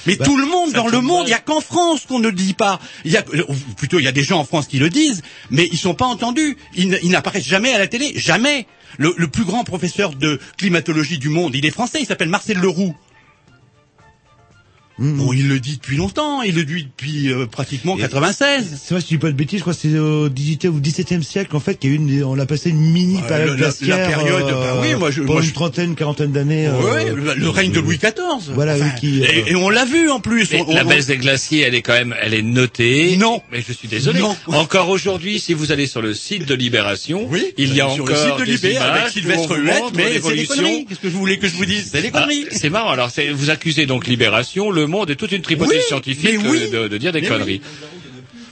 Mais 0.05 0.17
tout 0.17 0.37
le 0.37 0.45
monde 0.45 0.71
dans 0.73 0.87
le 0.87 1.01
monde, 1.01 1.23
il 1.25 1.29
n'y 1.29 1.33
a 1.33 1.39
qu'en 1.39 1.61
France 1.61 2.05
qu'on 2.05 2.19
ne 2.19 2.27
le 2.27 2.35
dit 2.35 2.53
pas. 2.53 2.79
Il 3.05 3.11
y 3.11 3.17
a, 3.17 3.23
ou 3.47 3.53
plutôt, 3.77 3.99
il 3.99 4.05
y 4.05 4.07
a 4.07 4.11
des 4.11 4.23
gens 4.23 4.39
en 4.39 4.45
France 4.45 4.67
qui 4.67 4.79
le 4.79 4.89
disent, 4.89 5.21
mais 5.49 5.67
ils 5.71 5.77
sont 5.77 5.93
pas 5.95 6.05
entendus. 6.05 6.57
Ils, 6.75 7.09
n'apparaissent 7.09 7.47
jamais 7.47 7.73
à 7.73 7.79
la 7.79 7.87
télé, 7.87 8.13
jamais. 8.15 8.67
Le, 8.97 9.13
le 9.17 9.27
plus 9.27 9.43
grand 9.43 9.63
professeur 9.63 10.13
de 10.13 10.39
climatologie 10.57 11.17
du 11.17 11.29
monde, 11.29 11.55
il 11.55 11.65
est 11.65 11.71
français, 11.71 11.99
il 11.99 12.05
s'appelle 12.05 12.29
Marcel 12.29 12.59
Leroux. 12.59 12.95
Bon, 14.99 15.33
il 15.33 15.47
le 15.49 15.59
dit 15.59 15.77
depuis 15.77 15.97
longtemps, 15.97 16.43
il 16.43 16.53
le 16.55 16.63
dit 16.65 16.83
depuis 16.83 17.31
euh, 17.33 17.47
pratiquement 17.47 17.97
96. 17.97 18.79
C'est 18.83 18.93
vrai, 18.93 19.01
si 19.01 19.07
je 19.07 19.13
dis 19.15 19.17
pas 19.17 19.27
de 19.29 19.33
bêtises, 19.35 19.57
je 19.59 19.63
crois 19.63 19.73
que 19.73 19.79
c'est 19.81 19.97
au 19.97 20.29
18e 20.29 20.67
ou 20.69 20.79
17e 20.79 21.23
siècle, 21.23 21.55
en 21.55 21.59
fait, 21.59 21.75
qu'il 21.79 21.89
y 21.89 21.93
a 21.93 21.95
eu 21.95 21.99
une, 21.99 22.23
on 22.23 22.35
l'a 22.35 22.45
passé 22.45 22.69
une 22.69 22.79
mini 22.79 23.15
Ouais, 23.15 23.21
période 23.27 23.49
le- 23.49 23.55
la- 23.55 23.67
la 23.67 23.73
glaciaire. 23.73 24.07
période, 24.07 24.43
bah 24.51 24.79
oui, 24.81 24.93
moi, 24.95 25.09
je- 25.09 25.21
pendant 25.21 25.33
moi, 25.33 25.41
une 25.41 25.47
je- 25.49 25.53
trentaine, 25.53 25.95
quarantaine 25.95 26.31
d'années. 26.31 26.67
euh, 26.67 26.79
Ouais, 26.79 27.05
le, 27.11 27.33
le 27.33 27.49
règne 27.49 27.71
de 27.71 27.79
Louis 27.79 27.97
XIV. 27.97 28.53
Voilà, 28.53 28.75
oui, 28.77 28.85
qui, 28.99 29.21
euh, 29.23 29.27
et, 29.47 29.51
et 29.51 29.55
on 29.55 29.69
l'a 29.69 29.85
vu 29.85 30.11
en 30.11 30.19
plus. 30.19 30.51
Mais 30.51 30.63
On- 30.67 30.73
la 30.75 30.85
on- 30.85 30.89
baisse 30.89 31.07
des 31.07 31.17
glaciers, 31.17 31.61
elle 31.61 31.73
est 31.75 31.81
quand 31.81 31.93
même, 31.93 32.13
elle 32.21 32.35
est 32.35 32.43
notée. 32.43 33.17
Non. 33.17 33.41
Mais 33.51 33.63
je 33.67 33.73
suis 33.73 33.87
désolé. 33.87 34.19
Non. 34.19 34.35
Encore 34.47 34.89
aujourd'hui, 34.89 35.39
si 35.39 35.53
vous 35.55 35.71
allez 35.71 35.87
sur 35.87 36.01
le 36.03 36.13
site 36.13 36.45
de 36.45 36.53
Libération, 36.53 37.25
Oui, 37.29 37.43
il 37.57 37.73
y 37.73 37.81
a 37.81 37.89
sur 37.89 38.03
encore 38.03 38.15
le 38.15 38.21
site 38.29 38.39
de 38.39 38.45
des 38.45 38.51
Libé 38.69 38.77
avec 38.77 39.03
on 39.07 39.09
Sylvestre 39.09 39.57
Huette, 39.57 39.83
mais 39.95 40.19
c'est 40.21 40.45
conneries. 40.45 40.85
Qu'est-ce 40.85 40.99
que 40.99 41.07
vous 41.07 41.17
voulez 41.19 41.39
que 41.39 41.47
je 41.47 41.55
vous 41.55 41.65
dise 41.65 41.89
C'est 41.91 42.01
des 42.03 42.11
Ah, 42.13 42.19
conneries. 42.21 42.45
c'est 42.51 42.69
marrant. 42.69 42.91
Alors, 42.91 43.09
c'est- 43.09 43.31
vous 43.31 43.49
accusez 43.49 43.85
donc 43.87 44.05
Libération, 44.07 44.69
Le 44.69 44.82
Monde 44.85 45.09
et 45.09 45.15
toute 45.15 45.31
une 45.31 45.41
tripotée 45.41 45.77
Oui, 45.77 45.81
scientifique 45.87 46.39
oui. 46.45 46.69
de, 46.71 46.87
de 46.87 46.97
dire 46.97 47.11
des 47.11 47.21
conneries. 47.21 47.61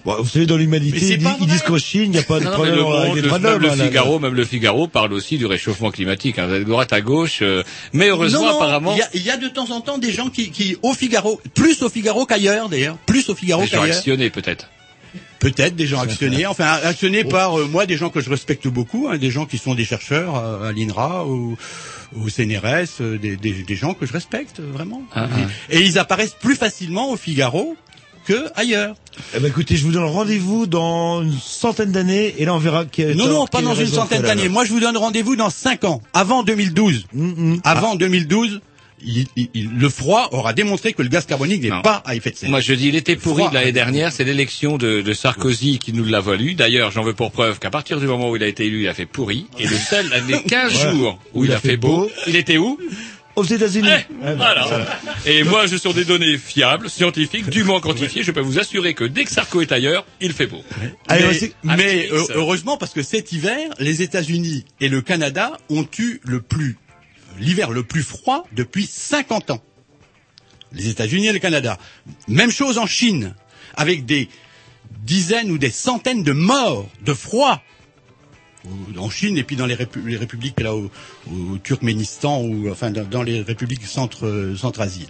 bon, 0.05 0.15
vous 0.21 0.27
savez, 0.27 0.45
dans 0.45 0.55
Mais 0.55 0.61
l'humanité, 0.63 0.99
c'est 0.99 1.13
ils, 1.15 1.27
ils 1.41 1.47
disent 1.47 1.61
qu'en 1.61 1.77
Chine, 1.77 2.03
il 2.05 2.09
n'y 2.11 2.17
a 2.17 2.23
pas 2.23 2.39
de 2.39 2.45
Non, 2.45 2.51
problème 2.51 2.75
le 2.75 2.81
Monde, 2.81 3.15
le, 3.17 3.21
même 3.39 3.57
le 3.61 3.69
hein, 3.69 3.75
là, 3.75 3.85
Figaro, 3.85 4.19
même 4.19 4.33
le 4.33 4.45
Figaro 4.45 4.87
parle 4.87 5.13
aussi 5.13 5.37
du 5.37 5.45
réchauffement 5.45 5.91
climatique, 5.91 6.39
hein, 6.39 6.47
de 6.47 6.63
droite 6.63 6.91
à 6.93 7.01
gauche. 7.01 7.39
euh, 7.41 7.63
mais 7.93 8.07
heureusement, 8.09 8.39
non, 8.41 8.45
non, 8.47 8.55
apparemment, 8.57 8.93
il 8.95 8.99
y, 8.99 9.01
a, 9.01 9.09
il 9.13 9.21
y 9.23 9.29
a 9.29 9.37
de 9.37 9.47
temps 9.47 9.69
en 9.71 9.81
temps 9.81 9.97
des 9.97 10.11
gens 10.11 10.29
qui, 10.29 10.49
qui 10.51 10.77
au 10.81 10.93
Figaro, 10.93 11.39
plus 11.53 11.81
au 11.83 11.89
Figaro 11.89 12.25
qu'ailleurs 12.25 12.69
d'ailleurs, 12.69 12.97
plus 13.05 13.29
au 13.29 13.35
Figaro 13.35 13.61
des 13.61 13.67
gens 13.67 13.81
qu'ailleurs. 13.81 13.97
actionnés 13.97 14.29
peut-être. 14.29 14.69
Peut-être 15.39 15.75
des 15.75 15.87
gens 15.87 15.99
actionnés, 15.99 16.45
enfin 16.45 16.77
actionnés 16.83 17.23
par 17.23 17.59
euh, 17.59 17.65
moi 17.65 17.87
des 17.87 17.97
gens 17.97 18.09
que 18.11 18.21
je 18.21 18.29
respecte 18.29 18.67
beaucoup, 18.67 19.07
hein, 19.11 19.17
des 19.17 19.31
gens 19.31 19.45
qui 19.47 19.57
sont 19.57 19.73
des 19.73 19.85
chercheurs 19.85 20.35
euh, 20.37 20.69
à 20.69 20.71
l'INRA 20.71 21.25
ou 21.25 21.57
au 22.15 22.29
CNRS, 22.29 23.01
euh, 23.01 23.17
des, 23.17 23.37
des, 23.37 23.63
des 23.63 23.75
gens 23.75 23.93
que 23.93 24.05
je 24.05 24.13
respecte 24.13 24.59
euh, 24.59 24.69
vraiment. 24.71 25.03
Ah, 25.13 25.27
ah. 25.31 25.37
Et 25.69 25.81
ils 25.81 25.99
apparaissent 25.99 26.35
plus 26.39 26.55
facilement 26.55 27.11
au 27.11 27.17
Figaro 27.17 27.75
que 28.25 28.47
ailleurs. 28.55 28.95
Eh 29.35 29.39
ben, 29.39 29.47
écoutez, 29.47 29.75
je 29.75 29.83
vous 29.83 29.91
donne 29.91 30.03
rendez-vous 30.03 30.67
dans 30.67 31.23
une 31.23 31.37
centaine 31.39 31.91
d'années, 31.91 32.35
et 32.37 32.45
là, 32.45 32.53
on 32.53 32.59
verra 32.59 32.85
qui 32.85 33.03
a 33.03 33.13
Non, 33.13 33.27
non, 33.27 33.47
pas 33.47 33.61
dans 33.61 33.75
une 33.75 33.87
centaine 33.87 34.21
d'années. 34.21 34.49
Moi, 34.49 34.65
je 34.65 34.71
vous 34.71 34.79
donne 34.79 34.97
rendez-vous 34.97 35.35
dans 35.35 35.49
cinq 35.49 35.83
ans, 35.83 36.01
avant 36.13 36.43
2012. 36.43 37.07
Mm, 37.13 37.25
mm. 37.25 37.61
Avant 37.63 37.95
2012, 37.95 38.61
il- 39.05 39.27
il- 39.35 39.49
il- 39.53 39.69
le 39.77 39.89
froid 39.89 40.29
aura 40.31 40.53
démontré 40.53 40.93
que 40.93 41.01
le 41.01 41.09
gaz 41.09 41.25
carbonique 41.25 41.61
n'est 41.61 41.81
pas 41.81 42.01
à 42.05 42.15
effet 42.15 42.31
de 42.31 42.35
serre. 42.37 42.49
Moi, 42.49 42.59
je 42.61 42.73
dis, 42.73 42.87
il 42.89 42.95
était 42.95 43.15
pourri 43.15 43.47
de 43.49 43.53
l'année 43.53 43.71
dernière. 43.71 44.11
C'est 44.11 44.23
l'élection 44.23 44.77
de, 44.77 45.01
de 45.01 45.13
Sarkozy 45.13 45.79
qui 45.79 45.93
nous 45.93 46.05
l'a 46.05 46.19
valu. 46.21 46.53
D'ailleurs, 46.55 46.91
j'en 46.91 47.03
veux 47.03 47.13
pour 47.13 47.31
preuve 47.31 47.59
qu'à 47.59 47.69
partir 47.69 47.99
du 47.99 48.07
moment 48.07 48.29
où 48.29 48.35
il 48.35 48.43
a 48.43 48.47
été 48.47 48.65
élu, 48.65 48.81
il 48.83 48.87
a 48.87 48.93
fait 48.93 49.05
pourri. 49.05 49.47
Et 49.59 49.67
le 49.67 49.75
seul, 49.77 50.05
les 50.27 50.41
15 50.43 50.73
Voilà. 50.73 50.91
jours 50.91 51.19
où 51.33 51.45
il 51.45 51.51
a 51.51 51.59
fait 51.59 51.77
beau, 51.77 52.09
il 52.27 52.35
était 52.35 52.57
où? 52.57 52.77
Aux 53.37 53.45
États-Unis. 53.45 53.87
Eh, 53.89 54.33
voilà. 54.35 54.67
Et 55.25 55.43
moi, 55.45 55.65
je 55.65 55.77
suis 55.77 55.93
des 55.93 56.03
données 56.03 56.37
fiables, 56.37 56.89
scientifiques, 56.89 57.49
dûment 57.49 57.79
quantifiées. 57.79 58.23
Je 58.23 58.31
peux 58.31 58.41
vous 58.41 58.59
assurer 58.59 58.93
que 58.93 59.05
dès 59.05 59.23
que 59.23 59.31
Sarko 59.31 59.61
est 59.61 59.71
ailleurs, 59.71 60.05
il 60.19 60.33
fait 60.33 60.47
beau. 60.47 60.61
Mais 61.09 61.51
mais, 61.63 62.09
euh, 62.11 62.23
heureusement 62.35 62.75
parce 62.77 62.93
que 62.93 63.01
cet 63.03 63.31
hiver, 63.31 63.69
les 63.79 64.01
États-Unis 64.01 64.65
et 64.81 64.89
le 64.89 65.01
Canada 65.01 65.53
ont 65.69 65.87
eu 65.97 66.19
le 66.23 66.41
plus 66.41 66.77
l'hiver 67.39 67.71
le 67.71 67.83
plus 67.83 68.03
froid 68.03 68.45
depuis 68.51 68.85
50 68.85 69.51
ans. 69.51 69.61
Les 70.73 70.87
États-Unis 70.89 71.27
et 71.27 71.33
le 71.33 71.39
Canada. 71.39 71.77
Même 72.27 72.51
chose 72.51 72.77
en 72.77 72.85
Chine, 72.85 73.35
avec 73.75 74.05
des 74.05 74.29
dizaines 75.03 75.51
ou 75.51 75.57
des 75.57 75.69
centaines 75.71 76.23
de 76.23 76.31
morts 76.31 76.87
de 77.03 77.13
froid. 77.13 77.61
En 78.97 79.09
Chine 79.09 79.37
et 79.37 79.43
puis 79.43 79.55
dans 79.55 79.65
les, 79.65 79.75
répu- 79.75 80.05
les 80.05 80.17
républiques 80.17 80.59
là 80.59 80.75
au, 80.75 80.91
Turkménistan 81.63 82.41
ou 82.41 82.69
enfin 82.69 82.91
dans, 82.91 83.23
les 83.23 83.41
républiques 83.41 83.85
centre 83.85 84.53
centre-Asie. 84.55 85.07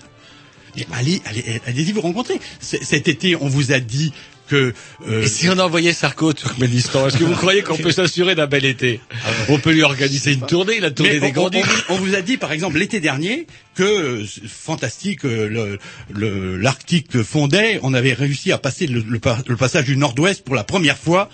Et 0.77 0.87
allez, 0.93 1.21
allez, 1.25 1.43
allez-y 1.67 1.91
vous 1.91 1.99
rencontrer. 1.99 2.39
Cet 2.61 3.09
été, 3.09 3.35
on 3.35 3.49
vous 3.49 3.73
a 3.73 3.79
dit 3.81 4.13
que 4.51 4.73
euh, 5.07 5.23
Et 5.23 5.27
si 5.27 5.49
on 5.49 5.57
envoyait 5.59 5.93
Sarko 5.93 6.27
au 6.27 6.33
Turkménistan, 6.33 7.07
est-ce 7.07 7.17
que 7.17 7.23
vous 7.23 7.35
croyez 7.35 7.61
qu'on 7.63 7.77
peut 7.77 7.91
s'assurer 7.91 8.35
d'un 8.35 8.47
bel 8.47 8.65
été 8.65 8.99
On 9.49 9.57
peut 9.59 9.71
lui 9.71 9.83
organiser 9.83 10.33
une 10.33 10.45
tournée, 10.45 10.75
il 10.77 10.85
a 10.85 10.91
tourné 10.91 11.13
Mais 11.13 11.19
des 11.19 11.31
grands 11.31 11.49
on- 11.89 11.93
on- 11.93 11.97
vous 11.97 12.15
a 12.15 12.21
dit, 12.21 12.37
par 12.37 12.51
exemple, 12.51 12.77
l'été 12.77 12.99
dernier, 12.99 13.47
que 13.75 14.23
fantastique, 14.47 15.23
euh, 15.25 15.47
le- 15.47 15.79
le- 16.13 16.57
l'Arctique 16.57 17.21
fondait. 17.23 17.79
On 17.83 17.93
avait 17.93 18.13
réussi 18.13 18.51
à 18.51 18.57
passer 18.57 18.87
le, 18.87 19.01
le 19.07 19.19
pa- 19.19 19.41
le 19.47 19.55
passage 19.55 19.85
du 19.85 19.95
Nord-Ouest 19.97 20.43
pour 20.43 20.55
la 20.55 20.63
première 20.63 20.97
fois. 20.97 21.29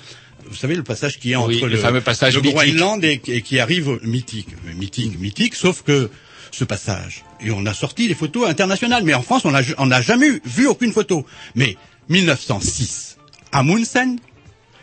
Vous 0.50 0.56
savez, 0.56 0.76
le 0.76 0.84
passage 0.84 1.18
qui 1.20 1.32
est 1.32 1.36
entre 1.36 1.50
Oui, 1.50 1.62
le 1.70 1.78
fameux 1.78 2.02
passage 2.02 2.36
le. 2.36 2.42
Groenland 2.42 3.04
et, 3.04 3.20
et 3.28 3.42
qui 3.42 3.60
arrive 3.60 3.88
au- 3.90 4.00
mythique, 4.04 4.50
mythique, 4.76 5.20
mythique. 5.20 5.56
Sauf 5.56 5.82
que 5.84 6.10
ce 6.52 6.64
passage, 6.64 7.26
et 7.42 7.52
on 7.52 7.66
a 7.66 7.74
sorti 7.74 8.08
les 8.08 8.14
photos 8.16 8.48
internationales, 8.48 9.04
mais 9.04 9.14
en 9.14 9.22
France, 9.22 9.42
on 9.46 9.52
n'a 9.52 9.62
on 9.78 9.88
n'a 9.88 10.02
jamais 10.02 10.30
vu 10.46 10.68
aucune 10.68 10.94
photo. 10.94 11.26
Mais 11.56 11.76
1906, 12.10 13.18
Amundsen 13.52 14.20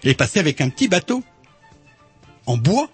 est 0.04 0.14
passé 0.14 0.38
avec 0.38 0.60
un 0.60 0.68
petit 0.68 0.88
bateau 0.88 1.22
en 2.46 2.56
bois. 2.56 2.88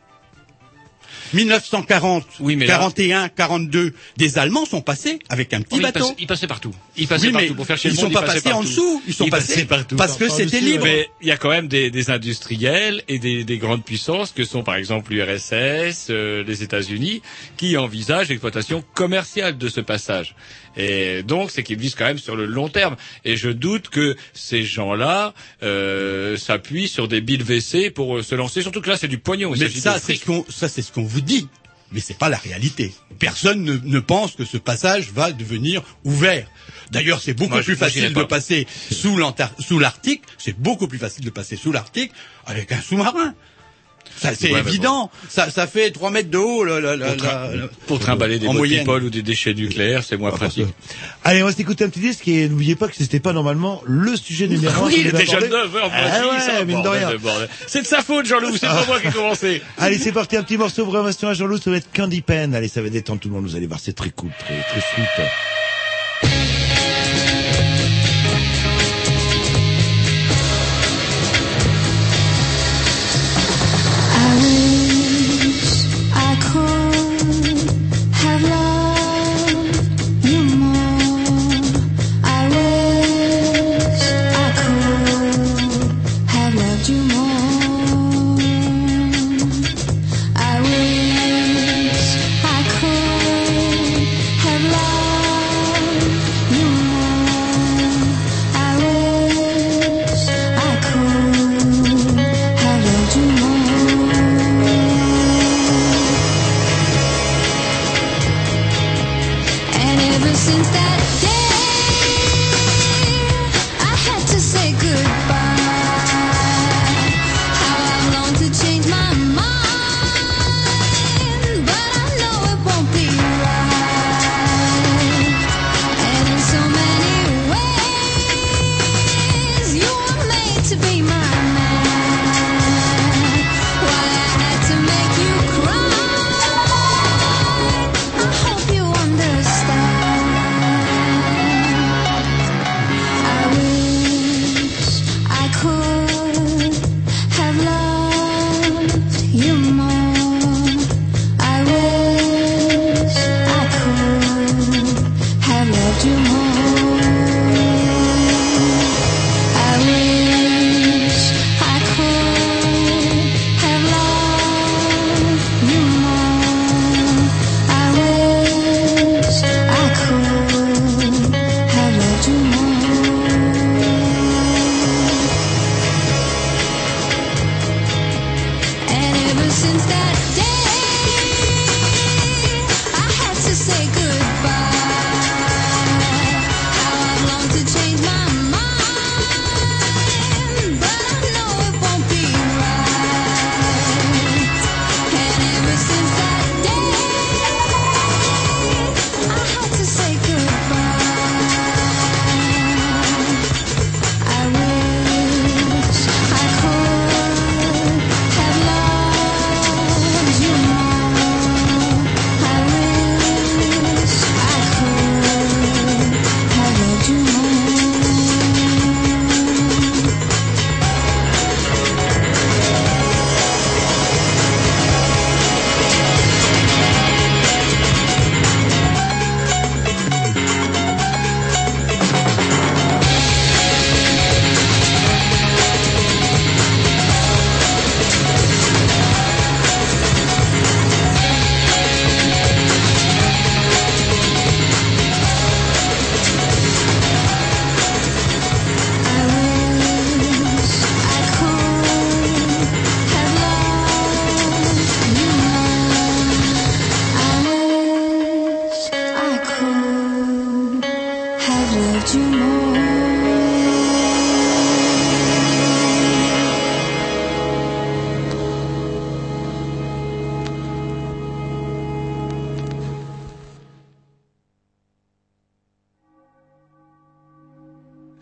1940, 1.33 2.27
Oui, 2.41 2.57
mais 2.57 2.67
là- 2.67 2.75
41, 2.79 3.29
42, 3.29 3.93
des 4.17 4.39
Allemands 4.39 4.65
sont 4.65 4.81
passés 4.81 5.21
avec 5.29 5.53
un 5.55 5.61
petit 5.61 5.77
Oui, 5.77 5.81
bateau. 5.83 6.01
passait- 6.01 6.15
il 6.19 6.27
passait 6.27 6.47
partout. 6.49 6.75
Il 6.97 7.07
passait 7.07 7.27
Oui, 7.29 7.33
mais 7.33 7.39
partout 7.43 7.55
pour 7.55 7.67
faire 7.67 7.79
chier 7.79 7.91
ils 7.93 7.97
sont 7.97 8.11
pas 8.11 8.23
passés 8.23 8.51
en 8.53 8.63
dessous, 8.65 9.01
ils 9.07 9.15
sont 9.15 9.29
passés 9.29 9.65
partout. 9.65 9.95
parce 9.95 10.17
que 10.17 10.29
c'était 10.29 10.61
libre. 10.61 10.83
Mais 10.85 11.09
il 11.21 11.29
y 11.29 11.31
a 11.31 11.37
quand 11.37 11.51
même 11.51 11.69
des, 11.69 11.91
des 11.93 12.11
industriels 12.11 13.05
et 13.07 13.21
des, 13.21 13.45
des 13.45 13.59
grandes 13.59 13.85
puissances 13.85 14.33
que 14.33 14.45
sont 14.45 14.65
par 14.65 14.75
exemple 14.75 15.13
l'URSS, 15.13 16.09
euh, 16.11 16.43
les 16.43 16.65
États-Unis, 16.65 17.23
qui 17.57 17.77
envisagent 17.77 18.29
l'exploitation 18.29 18.83
commerciale 18.95 19.57
de 19.57 19.69
ce 19.69 19.81
passage. 19.81 20.35
Et 20.77 21.23
donc, 21.23 21.51
c'est 21.51 21.63
qu'ils 21.63 21.79
visent 21.79 21.95
quand 21.95 22.07
même 22.07 22.19
sur 22.19 22.37
le 22.37 22.47
long 22.47 22.69
terme. 22.69 22.97
Et 23.25 23.37
je 23.37 23.51
doute 23.51 23.89
que 23.89 24.17
ces 24.33 24.63
gens-là 24.63 25.35
euh, 25.63 26.37
s'appuient 26.37 26.89
sur 26.89 27.09
des 27.09 27.21
billes 27.21 27.39
WC 27.43 27.91
pour 27.91 28.19
euh, 28.19 28.23
se 28.23 28.35
lancer. 28.35 28.63
Surtout 28.63 28.81
que 28.81 28.89
là, 28.89 28.97
c'est 28.97 29.09
du 29.09 29.19
pognon. 29.19 29.55
il 29.55 29.61
Mais 29.61 29.69
ça, 29.69 29.99
c'est 29.99 30.15
ce 30.15 30.25
qu'on, 30.25 30.45
ça, 30.49 30.69
c'est 30.69 30.83
ce 30.83 30.93
qu'on 30.93 31.03
vous 31.03 31.21
dit. 31.21 31.49
Mais 31.93 31.99
c'est 32.01 32.17
pas 32.17 32.29
la 32.29 32.37
réalité. 32.37 32.95
Personne 33.19 33.65
ne, 33.65 33.77
ne 33.77 33.99
pense 33.99 34.37
que 34.37 34.45
ce 34.45 34.57
passage 34.59 35.11
va 35.13 35.33
devenir 35.33 35.83
ouvert. 36.05 36.47
D'ailleurs, 36.93 37.21
c'est 37.21 37.35
beaucoup 37.35 37.55
Moi, 37.55 37.63
plus 37.63 37.77
facile 37.77 38.09
de 38.09 38.15
pas. 38.15 38.27
passer 38.27 38.67
sous 38.93 39.19
l'Arctique. 39.79 40.23
C'est 40.39 40.57
beaucoup 40.57 40.87
plus 40.87 40.99
facile 40.99 41.25
de 41.25 41.31
passer 41.31 41.57
sous 41.57 41.73
l'Arctique 41.73 42.13
avec 42.47 42.71
un 42.71 42.81
sous-marin. 42.81 43.35
Ça, 44.17 44.35
c'est 44.35 44.51
évident. 44.69 45.11
Ça, 45.29 45.51
ça 45.51 45.67
fait 45.67 45.91
3 45.91 46.11
mètres 46.11 46.31
de 46.31 46.39
haut, 46.39 46.65
la, 46.65 46.81
la, 46.81 46.97
Pour, 47.09 47.17
tra- 47.17 47.57
la- 47.57 47.69
pour 47.87 47.99
trimballer 47.99 48.39
des 48.39 48.47
people 48.85 49.05
ou 49.05 49.11
des 49.11 49.23
déchets 49.23 49.55
nucléaires, 49.55 50.03
c'est 50.05 50.17
moins 50.17 50.31
pratique. 50.31 50.67
Allez, 51.25 51.43
on 51.43 51.47
va 51.47 51.53
s'écouter 51.53 51.85
un 51.85 51.89
petit 51.89 52.01
disque 52.01 52.29
et 52.29 52.49
n'oubliez 52.49 52.75
pas 52.77 52.89
que 52.89 52.95
c'était 52.97 53.21
pas 53.21 53.33
normalement 53.33 53.83
le 53.87 54.17
sujet 54.17 54.47
numéro 54.49 54.85
un. 54.85 54.87
oui, 54.89 54.95
qu'on 54.95 55.01
il 55.01 55.07
est 55.07 55.13
déjà 55.13 55.37
aborder. 55.39 55.49
9 55.57 55.77
heures, 55.77 55.91
Ah 55.93 56.59
ouais, 56.59 56.65
mine 56.65 56.83
de 56.83 56.89
rien. 56.89 57.09
C'est 57.67 57.83
de 57.83 57.87
sa 57.87 58.03
faute, 58.03 58.27
Jean-Loup, 58.27 58.53
c'est 58.53 58.67
pas 58.67 58.85
moi 58.87 59.01
qui 59.01 59.09
ai 59.09 59.11
commencé. 59.13 59.63
Allez, 59.79 59.99
c'est 59.99 60.13
parti, 60.13 60.37
un 60.37 60.43
petit 60.43 60.57
morceau 60.59 60.85
vraiment 60.87 61.09
à 61.09 61.35
Jean-Loup, 61.35 61.59
ça 61.59 61.71
va 61.71 61.77
être 61.79 61.89
Candy 61.95 62.21
Pen. 62.23 62.55
Allez, 62.55 62.69
ça 62.69 62.83
va 62.83 62.89
détendre 62.91 63.21
tout 63.21 63.29
le 63.29 63.35
monde, 63.35 63.45
vous 63.47 63.57
allez 63.57 63.67
voir, 63.67 63.81
c'est 63.81 63.95
très 63.95 64.11
cool, 64.11 64.31
très, 64.39 64.61
très 64.63 64.81
sweet. 64.81 65.09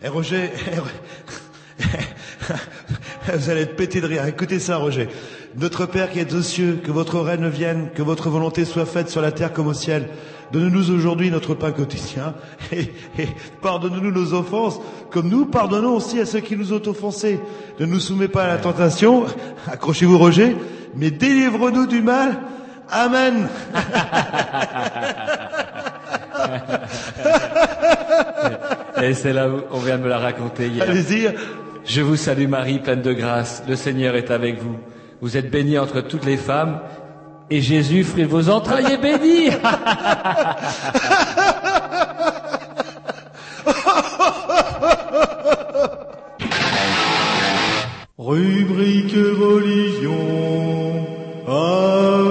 Eh 0.01 0.07
Roger, 0.07 0.49
vous 3.33 3.49
allez 3.49 3.61
être 3.61 3.75
pété 3.75 3.99
de 3.99 4.07
rire. 4.07 4.25
Écoutez 4.25 4.59
ça, 4.59 4.77
Roger. 4.77 5.09
Notre 5.57 5.85
Père 5.87 6.09
qui 6.09 6.19
est 6.19 6.33
aux 6.33 6.41
cieux, 6.41 6.79
que 6.81 6.89
votre 6.91 7.19
règne 7.19 7.49
vienne, 7.49 7.89
que 7.93 8.01
votre 8.01 8.29
volonté 8.29 8.63
soit 8.63 8.85
faite 8.85 9.09
sur 9.09 9.21
la 9.21 9.33
terre 9.33 9.51
comme 9.51 9.67
au 9.67 9.73
ciel. 9.73 10.07
Donne-nous 10.53 10.89
aujourd'hui 10.91 11.29
notre 11.29 11.53
pain 11.53 11.71
quotidien 11.73 12.33
et, 12.71 12.93
et 13.19 13.27
pardonne-nous 13.61 14.11
nos 14.11 14.33
offenses, 14.33 14.79
comme 15.11 15.27
nous 15.27 15.45
pardonnons 15.45 15.95
aussi 15.97 16.17
à 16.21 16.25
ceux 16.25 16.39
qui 16.39 16.55
nous 16.55 16.71
ont 16.71 16.87
offensés. 16.87 17.41
Ne 17.81 17.85
nous 17.85 17.99
soumets 17.99 18.29
pas 18.29 18.45
à 18.45 18.47
la 18.47 18.57
tentation, 18.57 19.25
accrochez-vous 19.67 20.17
Roger, 20.17 20.55
mais 20.95 21.11
délivre-nous 21.11 21.87
du 21.87 22.01
mal. 22.01 22.39
Amen. 22.89 23.49
Et 29.03 29.13
c'est 29.13 29.33
là 29.33 29.49
où 29.49 29.61
on 29.71 29.79
vient 29.79 29.97
de 29.97 30.03
me 30.03 30.09
la 30.09 30.19
raconter 30.19 30.67
hier. 30.67 30.83
Allez-y. 30.87 31.33
Je 31.85 32.01
vous 32.01 32.15
salue 32.15 32.47
Marie, 32.47 32.79
pleine 32.79 33.01
de 33.01 33.13
grâce. 33.13 33.63
Le 33.67 33.75
Seigneur 33.75 34.15
est 34.15 34.31
avec 34.31 34.61
vous. 34.61 34.77
Vous 35.21 35.37
êtes 35.37 35.49
bénie 35.49 35.77
entre 35.77 36.01
toutes 36.01 36.25
les 36.25 36.37
femmes. 36.37 36.79
Et 37.49 37.61
Jésus, 37.61 38.03
fruit 38.03 38.23
de 38.23 38.27
vos 38.27 38.49
entrailles, 38.49 38.93
est 38.93 38.97
béni. 38.97 39.49
Rubrique 48.19 49.13
religion. 49.13 50.17
Amen. 51.47 52.28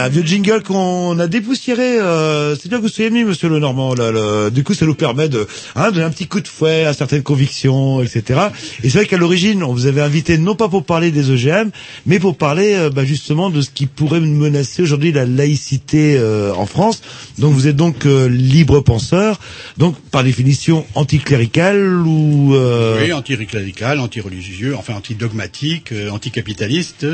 Voilà, 0.00 0.06
un 0.06 0.08
vieux 0.08 0.22
jingle 0.26 0.62
qu'on 0.62 1.18
a 1.18 1.26
dépoussiéré. 1.26 1.98
Euh, 1.98 2.56
c'est 2.56 2.68
bien 2.70 2.78
que 2.78 2.82
vous 2.84 2.88
soyez 2.88 3.10
venu, 3.10 3.26
Monsieur 3.26 3.50
Lenormand. 3.50 3.92
Là, 3.94 4.10
le- 4.10 4.50
du 4.50 4.64
coup, 4.64 4.72
ça 4.72 4.86
nous 4.86 4.94
permet 4.94 5.28
de 5.28 5.46
hein, 5.76 5.90
donner 5.90 6.04
un 6.04 6.10
petit 6.10 6.26
coup 6.26 6.40
de 6.40 6.48
fouet 6.48 6.84
à 6.86 6.94
certaines 6.94 7.22
convictions, 7.22 8.00
etc. 8.02 8.40
Et 8.82 8.88
c'est 8.88 8.96
vrai 8.98 9.06
qu'à 9.06 9.18
l'origine, 9.18 9.62
on 9.62 9.74
vous 9.74 9.84
avait 9.86 10.00
invité 10.00 10.38
non 10.38 10.54
pas 10.54 10.68
pour 10.70 10.84
parler 10.84 11.10
des 11.10 11.28
OGM, 11.30 11.68
mais 12.06 12.18
pour 12.18 12.38
parler 12.38 12.72
euh, 12.74 12.88
bah, 12.88 13.04
justement 13.04 13.50
de 13.50 13.60
ce 13.60 13.68
qui 13.68 13.84
pourrait 13.84 14.20
menacer 14.20 14.82
aujourd'hui 14.82 15.12
la 15.12 15.26
laïcité 15.26 16.16
euh, 16.16 16.54
en 16.54 16.64
France. 16.64 17.02
Donc, 17.38 17.52
vous 17.52 17.66
êtes 17.66 17.76
donc 17.76 18.06
euh, 18.06 18.26
libre 18.26 18.80
penseur, 18.80 19.38
donc 19.76 19.96
par 20.10 20.24
définition 20.24 20.86
anticlérical 20.94 21.78
ou 22.06 22.54
euh, 22.54 23.02
Oui, 23.04 23.12
anti-clérical, 23.12 24.00
anti-religieux, 24.00 24.74
enfin 24.78 24.94
anti-dogmatique, 24.94 25.92
anticapitaliste 26.10 27.06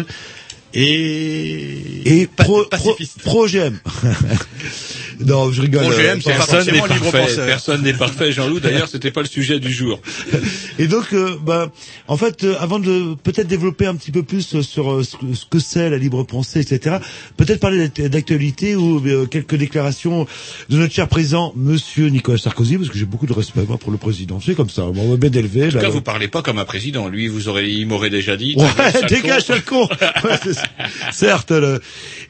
et, 0.77 2.21
et 2.23 2.27
pro, 2.27 2.65
pro, 2.65 2.97
pro 3.25 3.45
OGM. 3.45 3.77
non, 5.21 5.51
je 5.51 5.63
rigole. 5.63 5.85
euh, 5.93 6.15
pas 6.17 6.31
personne 6.37 6.67
n'est 6.75 6.81
parfait. 6.89 7.27
Personne 7.47 7.83
n'est 7.83 7.93
parfait, 7.95 8.33
Jean-Loup. 8.33 8.61
D'ailleurs, 8.61 8.89
c'était 8.89 9.11
pas 9.11 9.23
le 9.23 9.27
sujet 9.29 9.59
du 9.59 9.73
jour. 9.73 10.01
Et 10.79 10.87
donc, 10.89 11.13
euh, 11.15 11.37
bah, 11.43 11.71
en 12.07 12.17
fait, 12.19 12.45
euh, 12.45 12.55
avant 12.61 12.79
de 12.79 13.15
peut-être 13.23 13.47
développer 13.49 13.87
un 13.87 13.95
petit 13.95 14.11
peu 14.11 14.23
plus 14.23 14.55
euh, 14.55 14.63
sur 14.63 14.93
euh, 14.93 15.03
ce 15.03 15.17
que- 15.17 15.35
ce 15.35 15.47
que 15.47 15.59
c'est 15.59 15.89
la 15.89 15.97
libre 15.99 16.23
pensée, 16.25 16.61
etc., 16.61 16.97
peut-être 17.39 17.61
parler 17.61 17.79
d'act- 17.89 18.03
d'actualité 18.09 18.77
ou 18.77 19.03
euh, 19.07 19.25
quelques 19.27 19.55
déclarations 19.55 20.27
de 20.69 20.77
notre 20.77 20.93
cher 20.93 21.09
président, 21.09 21.53
Monsieur 21.57 22.09
Nicolas 22.09 22.37
Sarkozy, 22.39 22.77
parce 22.77 22.91
que 22.91 22.99
j'ai 22.99 23.07
beaucoup 23.07 23.27
de 23.27 23.33
respect 23.33 23.65
moi, 23.67 23.79
pour 23.79 23.91
le 23.91 23.97
président. 23.99 24.39
C'est 24.45 24.55
comme 24.55 24.69
ça, 24.71 24.85
on 24.85 25.11
va 25.11 25.17
bien 25.17 25.33
élevé. 25.33 25.67
En 25.69 25.71
tout 25.71 25.79
cas, 25.79 25.89
vous 25.89 26.03
parlez 26.03 26.29
pas 26.29 26.43
comme 26.43 26.59
un 26.59 26.65
président. 26.67 27.09
Lui, 27.09 27.29
vous 27.29 27.49
aurez, 27.49 27.71
il 27.71 27.87
m'aurait 27.87 28.11
déjà 28.11 28.37
dit. 28.37 28.55
Ouais, 28.59 29.07
dégage, 29.09 29.45
sale 29.45 29.63
con. 29.65 29.89
Ouais. 30.25 30.39
Certes. 31.13 31.51
le- 31.53 31.81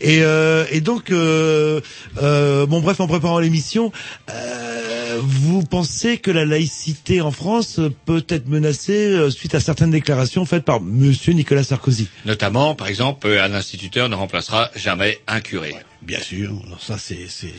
Et, 0.01 0.19
euh, 0.23 0.65
et 0.71 0.81
donc, 0.81 1.11
euh, 1.11 1.81
euh, 2.23 2.67
bon, 2.67 2.81
bref, 2.81 3.01
en 3.01 3.07
préparant 3.07 3.39
l'émission, 3.39 3.93
euh, 4.31 5.19
vous 5.23 5.63
pensez 5.63 6.19
que 6.19 6.31
la 6.31 6.45
laïcité 6.45 7.21
en 7.21 7.31
France 7.31 7.81
peut 8.05 8.25
être 8.29 8.49
menacée 8.49 8.93
euh, 9.07 9.31
suite 9.31 9.55
à 9.55 9.61
certaines 9.61 9.91
déclarations 9.91 10.45
faites 10.45 10.65
par 10.65 10.81
Monsieur 10.81 11.33
Nicolas 11.33 11.65
Sarkozy? 11.65 12.09
Notamment, 12.25 12.75
par 12.75 12.89
exemple, 12.89 13.29
un 13.29 13.55
instituteur 13.55 14.09
ne 14.09 14.15
remplacera 14.15 14.71
jamais 14.77 15.19
un 15.27 15.41
curé. 15.41 15.75
Bien 16.03 16.21
sûr. 16.21 16.53
Alors 16.67 16.83
ça, 16.83 16.97
c'est, 16.99 17.27
c'est. 17.29 17.53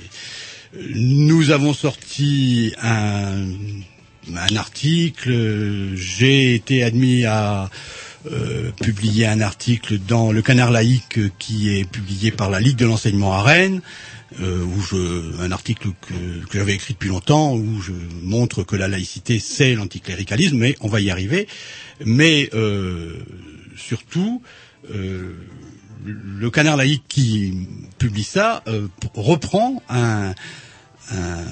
Nous 0.94 1.52
avons 1.52 1.74
sorti 1.74 2.74
un, 2.82 3.46
un 4.36 4.56
article. 4.56 5.94
J'ai 5.96 6.54
été 6.56 6.84
admis 6.84 7.26
à 7.26 7.70
euh, 8.32 8.72
publier 8.82 9.28
un 9.28 9.42
article 9.42 10.00
dans 10.00 10.32
le 10.32 10.42
Canard 10.42 10.72
laïque 10.72 11.18
euh, 11.20 11.30
qui 11.40 11.70
est 11.78 11.90
publié 11.90 12.32
par 12.32 12.50
la 12.50 12.60
Ligue 12.60 12.78
de 12.78 12.86
l'enseignement 12.86 13.34
à 13.34 13.42
Rennes. 13.44 13.82
euh, 14.42 14.64
où 14.64 14.82
je, 14.82 15.42
un 15.42 15.52
article 15.52 15.90
que, 16.02 16.14
que 16.50 16.58
j'avais 16.58 16.74
écrit 16.76 16.94
depuis 16.94 17.10
longtemps, 17.10 17.56
où 17.56 17.82
je 17.82 17.94
montre 18.24 18.64
que 18.64 18.76
la 18.76 18.88
laïcité 18.88 19.40
c'est 19.40 19.74
l'anticléricalisme, 19.74 20.58
mais 20.58 20.76
on 20.82 20.88
va 20.90 21.00
y 21.00 21.10
arriver. 21.10 21.48
Mais 22.06 22.50
euh, 22.54 23.16
surtout, 23.78 24.42
le 24.90 26.50
canard 26.50 26.78
laïque 26.78 27.04
qui 27.08 27.68
publie 27.98 28.24
ça 28.24 28.64
reprend 29.16 29.82
un, 29.90 30.34
un, 31.12 31.46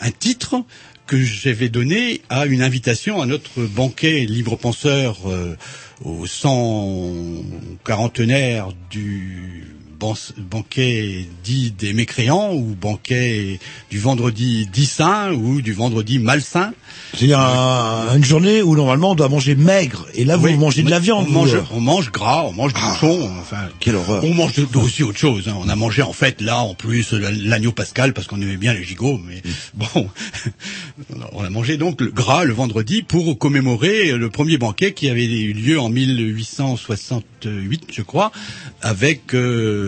un 0.00 0.10
titre 0.10 0.64
que 1.08 1.20
j'avais 1.20 1.70
donné 1.70 2.20
à 2.28 2.44
une 2.44 2.62
invitation 2.62 3.20
à 3.22 3.26
notre 3.26 3.62
banquet 3.62 4.26
libre 4.26 4.56
penseur 4.56 5.16
euh, 5.26 5.56
au 6.04 6.26
140 6.26 8.20
du 8.90 9.77
ban- 9.98 10.14
banquet 10.38 11.26
dit 11.44 11.70
des 11.72 11.92
mécréants 11.92 12.52
ou 12.54 12.76
banquet 12.80 13.58
du 13.90 13.98
vendredi 13.98 14.66
dit 14.72 14.86
saint 14.86 15.32
ou 15.32 15.60
du 15.60 15.72
vendredi 15.72 16.18
malsain. 16.18 16.72
C'est 17.16 17.32
un- 17.32 18.14
une 18.16 18.24
journée 18.24 18.62
où 18.62 18.74
normalement 18.76 19.12
on 19.12 19.14
doit 19.14 19.28
manger 19.28 19.54
maigre, 19.56 20.06
et 20.14 20.24
là 20.24 20.36
vous 20.36 20.46
Oui, 20.46 20.56
mangez 20.56 20.82
de 20.82 20.90
la 20.90 20.98
viande. 20.98 21.26
On 21.28 21.32
mange, 21.32 21.56
on 21.72 21.80
mange 21.80 22.10
gras, 22.12 22.44
on 22.46 22.52
mange 22.52 22.74
du 22.74 22.80
bouchon, 22.80 23.30
enfin. 23.40 23.68
Quelle 23.80 23.96
horreur. 23.96 24.22
On 24.24 24.34
mange 24.34 24.54
de- 24.56 24.78
aussi 24.78 25.02
autre 25.02 25.18
chose. 25.18 25.48
hein. 25.48 25.54
On 25.58 25.68
a 25.68 25.76
mangé 25.76 26.02
en 26.02 26.12
fait 26.12 26.40
là 26.40 26.58
en 26.58 26.74
plus 26.74 27.12
la- 27.12 27.30
l'agneau 27.30 27.72
pascal 27.72 28.12
parce 28.12 28.26
qu'on 28.26 28.40
aimait 28.40 28.56
bien 28.58 28.74
les 28.74 28.84
gigots, 28.84 29.18
mais 29.26 29.42
bon, 29.74 30.08
on 31.32 31.42
a 31.44 31.50
mangé 31.50 31.76
donc 31.76 32.00
le 32.00 32.10
gras 32.10 32.44
le 32.44 32.52
vendredi 32.52 33.02
pour 33.02 33.38
commémorer 33.38 34.12
le 34.12 34.30
premier 34.30 34.58
banquet 34.58 34.92
qui 34.92 35.08
avait 35.08 35.24
eu 35.26 35.52
lieu 35.54 35.80
en 35.80 35.88
1868, 35.88 37.84
je 37.92 38.02
crois, 38.02 38.30
avec 38.82 39.34
euh, 39.34 39.87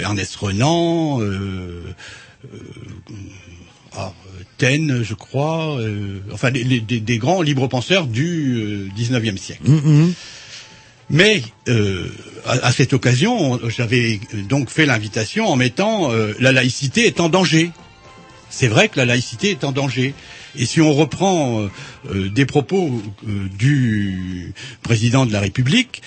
Ernest 0.00 0.36
Renan. 0.36 1.20
Euh, 1.20 1.82
euh, 2.44 2.58
ah, 3.96 4.12
euh, 4.62 5.02
je 5.02 5.14
crois, 5.14 5.76
euh, 5.80 6.20
enfin 6.32 6.50
les- 6.50 6.64
les- 6.64 6.80
des, 6.80 7.00
des 7.00 7.18
grands 7.18 7.42
libres 7.42 7.66
penseurs 7.68 8.06
du 8.06 8.54
euh, 8.56 8.88
19e 8.96 9.36
siècle. 9.36 9.68
Mhm. 9.70 10.12
Mais 11.10 11.42
euh, 11.68 12.08
à, 12.46 12.52
à 12.68 12.72
cette 12.72 12.92
occasion, 12.92 13.36
on- 13.54 13.68
j'avais 13.68 14.20
euh, 14.34 14.42
donc 14.42 14.70
fait 14.70 14.86
l'invitation 14.86 15.46
en 15.48 15.56
mettant 15.56 16.10
euh, 16.12 16.32
la 16.40 16.52
laïcité 16.52 17.06
est 17.06 17.20
en 17.20 17.28
danger. 17.28 17.70
C'est 18.50 18.68
vrai 18.68 18.88
que 18.88 18.98
la 18.98 19.04
laïcité 19.04 19.50
est 19.50 19.64
en 19.64 19.72
danger. 19.72 20.14
Et 20.56 20.66
si 20.66 20.80
on 20.80 20.92
reprend 20.94 21.60
euh, 21.62 21.68
euh, 22.14 22.28
des 22.28 22.46
propos 22.46 23.02
euh, 23.26 23.48
du 23.58 24.52
président 24.82 25.26
de 25.26 25.32
la 25.32 25.40
République, 25.40 26.02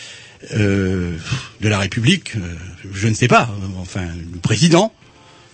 euh, 0.54 1.18
de 1.62 1.70
la 1.70 1.80
République, 1.80 2.36
euh, 2.36 2.40
je 2.94 3.08
ne 3.08 3.14
sais 3.14 3.28
pas, 3.28 3.50
euh, 3.62 3.68
enfin 3.80 4.06
le 4.34 4.40
président 4.40 4.94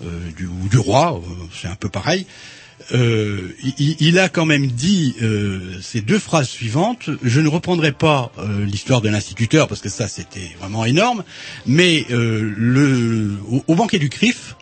ou 0.04 0.68
du 0.68 0.80
roi, 0.80 1.22
c'est 1.54 1.68
un 1.68 1.76
peu 1.76 1.88
pareil. 1.88 2.26
Il, 2.92 4.18
a 4.18 4.30
quand 4.30 4.48
même 4.48 4.66
dit 4.66 5.16
ces 5.80 6.02
deux 6.02 6.18
phrases 6.18 6.50
suivantes. 6.50 7.12
Je 7.22 7.40
ne 7.40 7.48
reprendrai 7.48 7.92
pas 7.92 8.32
l'histoire 8.66 9.02
de 9.02 9.10
l'instituteur 9.10 9.68
parce 9.68 9.80
que 9.80 9.90
ça 9.90 10.08
c'était 10.08 10.50
vraiment 10.60 10.86
énorme, 10.86 11.24
mais 11.68 12.08
au, 12.12 13.64
au 13.68 13.76
banquet 13.76 14.00
du 14.00 14.10
CRIF, 14.10 14.56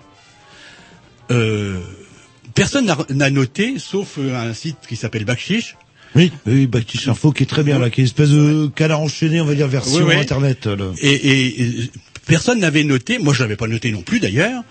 personne 2.53 2.93
n'a- 3.09 3.29
noté, 3.29 3.79
sauf 3.79 4.17
un 4.17 4.53
site 4.53 4.79
qui 4.89 4.97
s'appelle 4.97 5.23
Bakchiche, 5.23 5.77
Oui, 6.15 6.31
oui, 6.47 6.65
Baptiste 6.67 7.07
Info 7.07 7.31
qui 7.31 7.43
est 7.43 7.45
très 7.45 7.63
bien 7.63 7.77
là, 7.79 7.89
qui 7.89 8.01
est 8.01 8.03
une 8.03 8.07
espèce 8.07 8.29
de 8.31 8.67
canard 8.75 9.01
enchaîné, 9.01 9.41
on 9.41 9.45
va 9.45 9.55
dire 9.55 9.67
version 9.67 9.97
Oui, 9.99 10.03
oui. 10.07 10.15
internet. 10.15 10.65
là. 10.65 10.91
Et, 11.01 11.09
et- 11.13 11.61
et 11.83 11.91
personne 12.25 12.59
n'avait 12.59 12.83
noté, 12.83 13.19
moi 13.19 13.33
je 13.33 13.41
l'avais 13.43 13.55
pas 13.55 13.67
noté 13.67 13.91
non 13.91 14.01
plus 14.01 14.19
d'ailleurs, 14.19 14.63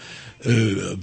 euh, 0.46 0.96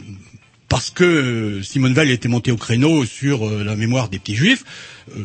parce 0.67 0.89
que 0.89 1.61
Simone 1.63 1.93
Veil 1.93 2.11
était 2.11 2.27
montée 2.27 2.51
au 2.51 2.57
créneau 2.57 3.05
sur 3.05 3.47
euh, 3.47 3.63
la 3.63 3.75
mémoire 3.75 4.09
des 4.09 4.19
petits 4.19 4.35
juifs, 4.35 4.63
euh, 5.15 5.21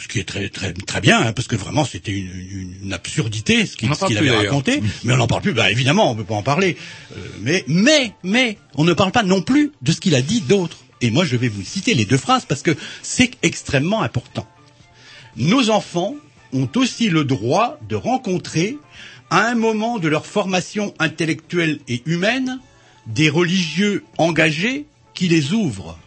ce 0.00 0.06
qui 0.06 0.18
est 0.20 0.24
très 0.24 0.48
très 0.48 0.72
très 0.72 1.00
bien, 1.00 1.20
hein, 1.20 1.32
parce 1.32 1.48
que 1.48 1.56
vraiment 1.56 1.84
c'était 1.84 2.12
une, 2.12 2.26
une- 2.50 2.74
une 2.84 2.92
absurdité 2.92 3.66
ce 3.66 3.76
qu'il 3.76 3.88
plus, 3.90 4.16
avait 4.18 4.30
raconté, 4.30 4.80
mais 5.04 5.14
on 5.14 5.16
n'en 5.16 5.26
parle 5.26 5.42
plus. 5.42 5.54
Bah 5.54 5.70
évidemment, 5.72 6.12
on 6.12 6.14
peut 6.14 6.24
pas 6.24 6.34
en 6.34 6.42
parler. 6.42 6.76
Euh, 7.12 7.20
mais 7.40 7.64
mais 7.66 8.12
mais 8.22 8.58
on 8.76 8.84
ne 8.84 8.92
parle 8.92 9.10
pas 9.12 9.22
non 9.24 9.42
plus 9.42 9.72
de 9.82 9.90
ce 9.92 10.00
qu'il 10.00 10.14
a 10.14 10.22
dit 10.22 10.40
d'autre. 10.42 10.76
Et 11.02 11.10
moi 11.10 11.24
je 11.24 11.36
vais 11.36 11.48
vous 11.48 11.62
citer 11.62 11.94
les 11.94 12.04
deux 12.04 12.16
phrases 12.16 12.44
parce 12.46 12.62
que 12.62 12.74
c'est 13.02 13.32
extrêmement 13.42 14.02
important. 14.02 14.46
Nos 15.36 15.68
enfants 15.70 16.14
ont 16.52 16.68
aussi 16.76 17.08
le 17.08 17.24
droit 17.24 17.78
de 17.88 17.96
rencontrer, 17.96 18.78
à 19.30 19.46
un 19.48 19.54
moment 19.54 19.98
de 19.98 20.08
leur 20.08 20.26
formation 20.26 20.92
intellectuelle 20.98 21.78
et 21.88 22.02
humaine, 22.06 22.60
des 23.06 23.30
religieux 23.30 24.04
engagés 24.18 24.86
qui 25.14 25.28
les 25.28 25.52
ouvrent. 25.52 25.98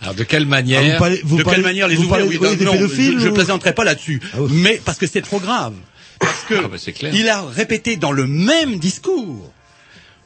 Alors 0.00 0.14
de 0.14 0.24
quelle 0.24 0.46
manière 0.46 0.80
Ah, 0.84 0.92
vous 0.92 0.98
parlez- 0.98 1.20
vous 1.24 1.38
de 1.38 1.42
parlez- 1.42 1.56
quelle 1.56 1.64
manière 1.64 1.88
les 1.88 1.96
ouvrir 1.98 2.26
oui, 2.26 2.38
oui, 2.40 2.56
non, 2.64 2.72
Je 2.74 3.24
ne 3.24 3.30
ou- 3.30 3.34
plaisanterai 3.34 3.72
pas 3.74 3.84
là-dessus, 3.84 4.20
mais 4.50 4.80
parce 4.84 4.98
que 4.98 5.06
c'est 5.06 5.22
trop 5.22 5.40
grave. 5.40 5.74
Parce 6.20 6.42
que 6.48 6.54
Ah 6.64 6.68
bah, 6.68 6.76
clair. 6.78 7.12
il 7.14 7.28
a 7.28 7.42
répété 7.42 7.96
dans 7.96 8.12
le 8.12 8.26
même 8.26 8.78
discours. 8.78 9.52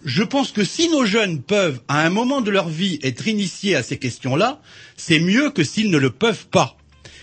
Je 0.06 0.22
pense 0.22 0.52
que 0.52 0.62
si 0.62 0.88
nos 0.88 1.04
jeunes 1.04 1.42
peuvent, 1.42 1.80
à 1.88 2.06
un 2.06 2.10
moment 2.10 2.40
de 2.40 2.52
leur 2.52 2.68
vie, 2.68 3.00
être 3.02 3.26
initiés 3.26 3.74
à 3.74 3.82
ces 3.82 3.98
questions-là, 3.98 4.60
c'est 4.96 5.18
mieux 5.18 5.50
que 5.50 5.64
s'ils 5.64 5.90
ne 5.90 5.98
le 5.98 6.10
peuvent 6.10 6.46
pas. 6.46 6.76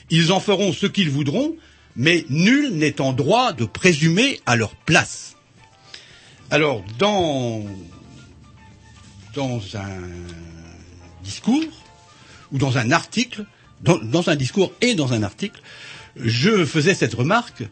Ils 0.09 0.33
en 0.33 0.41
feront 0.41 0.73
ce 0.73 0.85
qu'ils 0.85 1.09
voudront, 1.09 1.55
mais 1.95 2.25
nul 2.29 2.71
n'est 2.73 2.99
en 2.99 3.13
droit 3.13 3.53
de 3.53 3.63
présumer 3.63 4.41
à 4.45 4.57
leur 4.57 4.75
place. 4.75 5.37
Alors, 6.51 6.83
dans, 6.99 7.63
dans 9.33 9.61
un 9.75 10.01
discours, 11.23 11.63
ou 12.51 12.57
dans 12.57 12.77
un 12.77 12.91
article, 12.91 13.45
dans, 13.81 13.97
dans 13.97 14.29
un 14.29 14.35
discours 14.35 14.73
et 14.81 14.93
dans 14.93 15.13
un 15.13 15.23
article, 15.23 15.61
je 16.17 16.65
faisais 16.65 16.95
cette 16.95 17.13
remarque. 17.13 17.63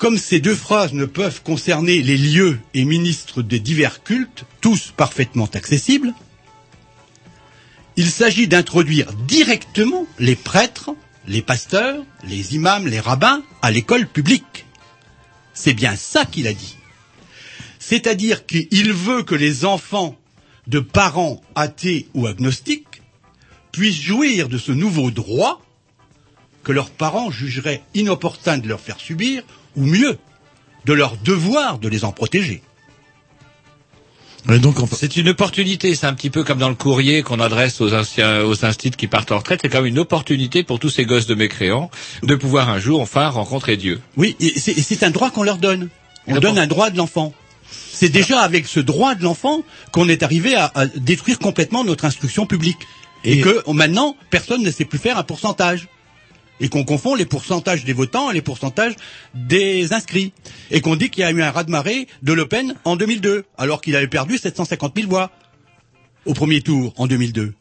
Comme 0.00 0.16
ces 0.16 0.40
deux 0.40 0.54
phrases 0.54 0.94
ne 0.94 1.04
peuvent 1.04 1.42
concerner 1.42 2.00
les 2.00 2.16
lieux 2.16 2.58
et 2.72 2.86
ministres 2.86 3.42
des 3.42 3.60
divers 3.60 4.02
cultes, 4.02 4.46
tous 4.62 4.94
parfaitement 4.96 5.44
accessibles, 5.52 6.14
il 7.96 8.10
s'agit 8.10 8.48
d'introduire 8.48 9.12
directement 9.12 10.06
les 10.18 10.36
prêtres, 10.36 10.88
les 11.28 11.42
pasteurs, 11.42 12.02
les 12.24 12.54
imams, 12.54 12.88
les 12.88 12.98
rabbins 12.98 13.42
à 13.60 13.70
l'école 13.70 14.06
publique. 14.06 14.64
C'est 15.52 15.74
bien 15.74 15.94
ça 15.96 16.24
qu'il 16.24 16.46
a 16.46 16.54
dit. 16.54 16.78
C'est-à-dire 17.78 18.46
qu'il 18.46 18.94
veut 18.94 19.22
que 19.22 19.34
les 19.34 19.66
enfants 19.66 20.16
de 20.66 20.80
parents 20.80 21.42
athées 21.54 22.08
ou 22.14 22.26
agnostiques 22.26 23.02
puissent 23.70 24.00
jouir 24.00 24.48
de 24.48 24.56
ce 24.56 24.72
nouveau 24.72 25.10
droit 25.10 25.60
que 26.64 26.72
leurs 26.72 26.90
parents 26.90 27.30
jugeraient 27.30 27.82
inopportun 27.92 28.56
de 28.56 28.68
leur 28.68 28.80
faire 28.80 28.98
subir, 28.98 29.42
ou 29.76 29.84
mieux, 29.84 30.18
de 30.84 30.92
leur 30.92 31.16
devoir 31.16 31.78
de 31.78 31.88
les 31.88 32.04
en 32.04 32.12
protéger. 32.12 32.62
C'est 34.92 35.16
une 35.16 35.28
opportunité, 35.28 35.94
c'est 35.94 36.06
un 36.06 36.14
petit 36.14 36.30
peu 36.30 36.44
comme 36.44 36.58
dans 36.58 36.70
le 36.70 36.74
courrier 36.74 37.22
qu'on 37.22 37.40
adresse 37.40 37.80
aux 37.80 37.92
anciens, 37.92 38.42
aux 38.42 38.64
instituts 38.64 38.96
qui 38.96 39.06
partent 39.06 39.32
en 39.32 39.38
retraite, 39.38 39.60
c'est 39.62 39.68
quand 39.68 39.78
même 39.78 39.86
une 39.86 39.98
opportunité 39.98 40.62
pour 40.62 40.78
tous 40.78 40.88
ces 40.88 41.04
gosses 41.04 41.26
de 41.26 41.34
mécréants 41.34 41.90
de 42.22 42.34
pouvoir 42.34 42.70
un 42.70 42.78
jour 42.78 43.00
enfin 43.00 43.28
rencontrer 43.28 43.76
Dieu. 43.76 44.00
Oui, 44.16 44.36
et 44.40 44.58
c'est 44.58 44.72
et 44.72 44.82
c'est 44.82 45.02
un 45.02 45.10
droit 45.10 45.30
qu'on 45.30 45.42
leur 45.42 45.58
donne. 45.58 45.88
On 46.26 46.38
donne 46.38 46.58
un 46.58 46.66
droit 46.66 46.90
de 46.90 46.96
l'enfant. 46.96 47.34
C'est 47.70 48.08
déjà 48.08 48.40
avec 48.40 48.66
ce 48.66 48.80
droit 48.80 49.14
de 49.14 49.22
l'enfant 49.22 49.62
qu'on 49.92 50.08
est 50.08 50.22
arrivé 50.22 50.54
à, 50.54 50.70
à 50.74 50.86
détruire 50.86 51.38
complètement 51.38 51.84
notre 51.84 52.04
instruction 52.06 52.46
publique. 52.46 52.78
Et, 53.24 53.40
que 53.40 53.70
maintenant, 53.70 54.16
personne 54.30 54.62
ne 54.62 54.70
sait 54.70 54.86
plus 54.86 54.98
faire 54.98 55.18
un 55.18 55.22
pourcentage. 55.22 55.88
Et 56.60 56.68
qu'on 56.68 56.84
confond 56.84 57.14
les 57.14 57.24
pourcentages 57.24 57.84
des 57.84 57.92
votants 57.92 58.30
et 58.30 58.34
les 58.34 58.42
pourcentages 58.42 58.94
des 59.34 59.92
inscrits. 59.92 60.32
Et 60.70 60.80
qu'on 60.80 60.96
dit 60.96 61.10
qu'il 61.10 61.22
y 61.22 61.24
a 61.24 61.30
eu 61.30 61.42
un 61.42 61.50
raz-de-marée 61.50 62.06
de 62.22 62.32
Le 62.32 62.46
Pen 62.46 62.74
en 62.84 62.96
2002, 62.96 63.44
alors 63.58 63.80
qu'il 63.80 63.96
avait 63.96 64.06
perdu 64.08 64.36
750 64.38 64.92
000 64.96 65.08
voix 65.08 65.30
au 66.26 66.34
premier 66.34 66.60
tour 66.60 66.92
en 66.96 67.06
2002. 67.06 67.54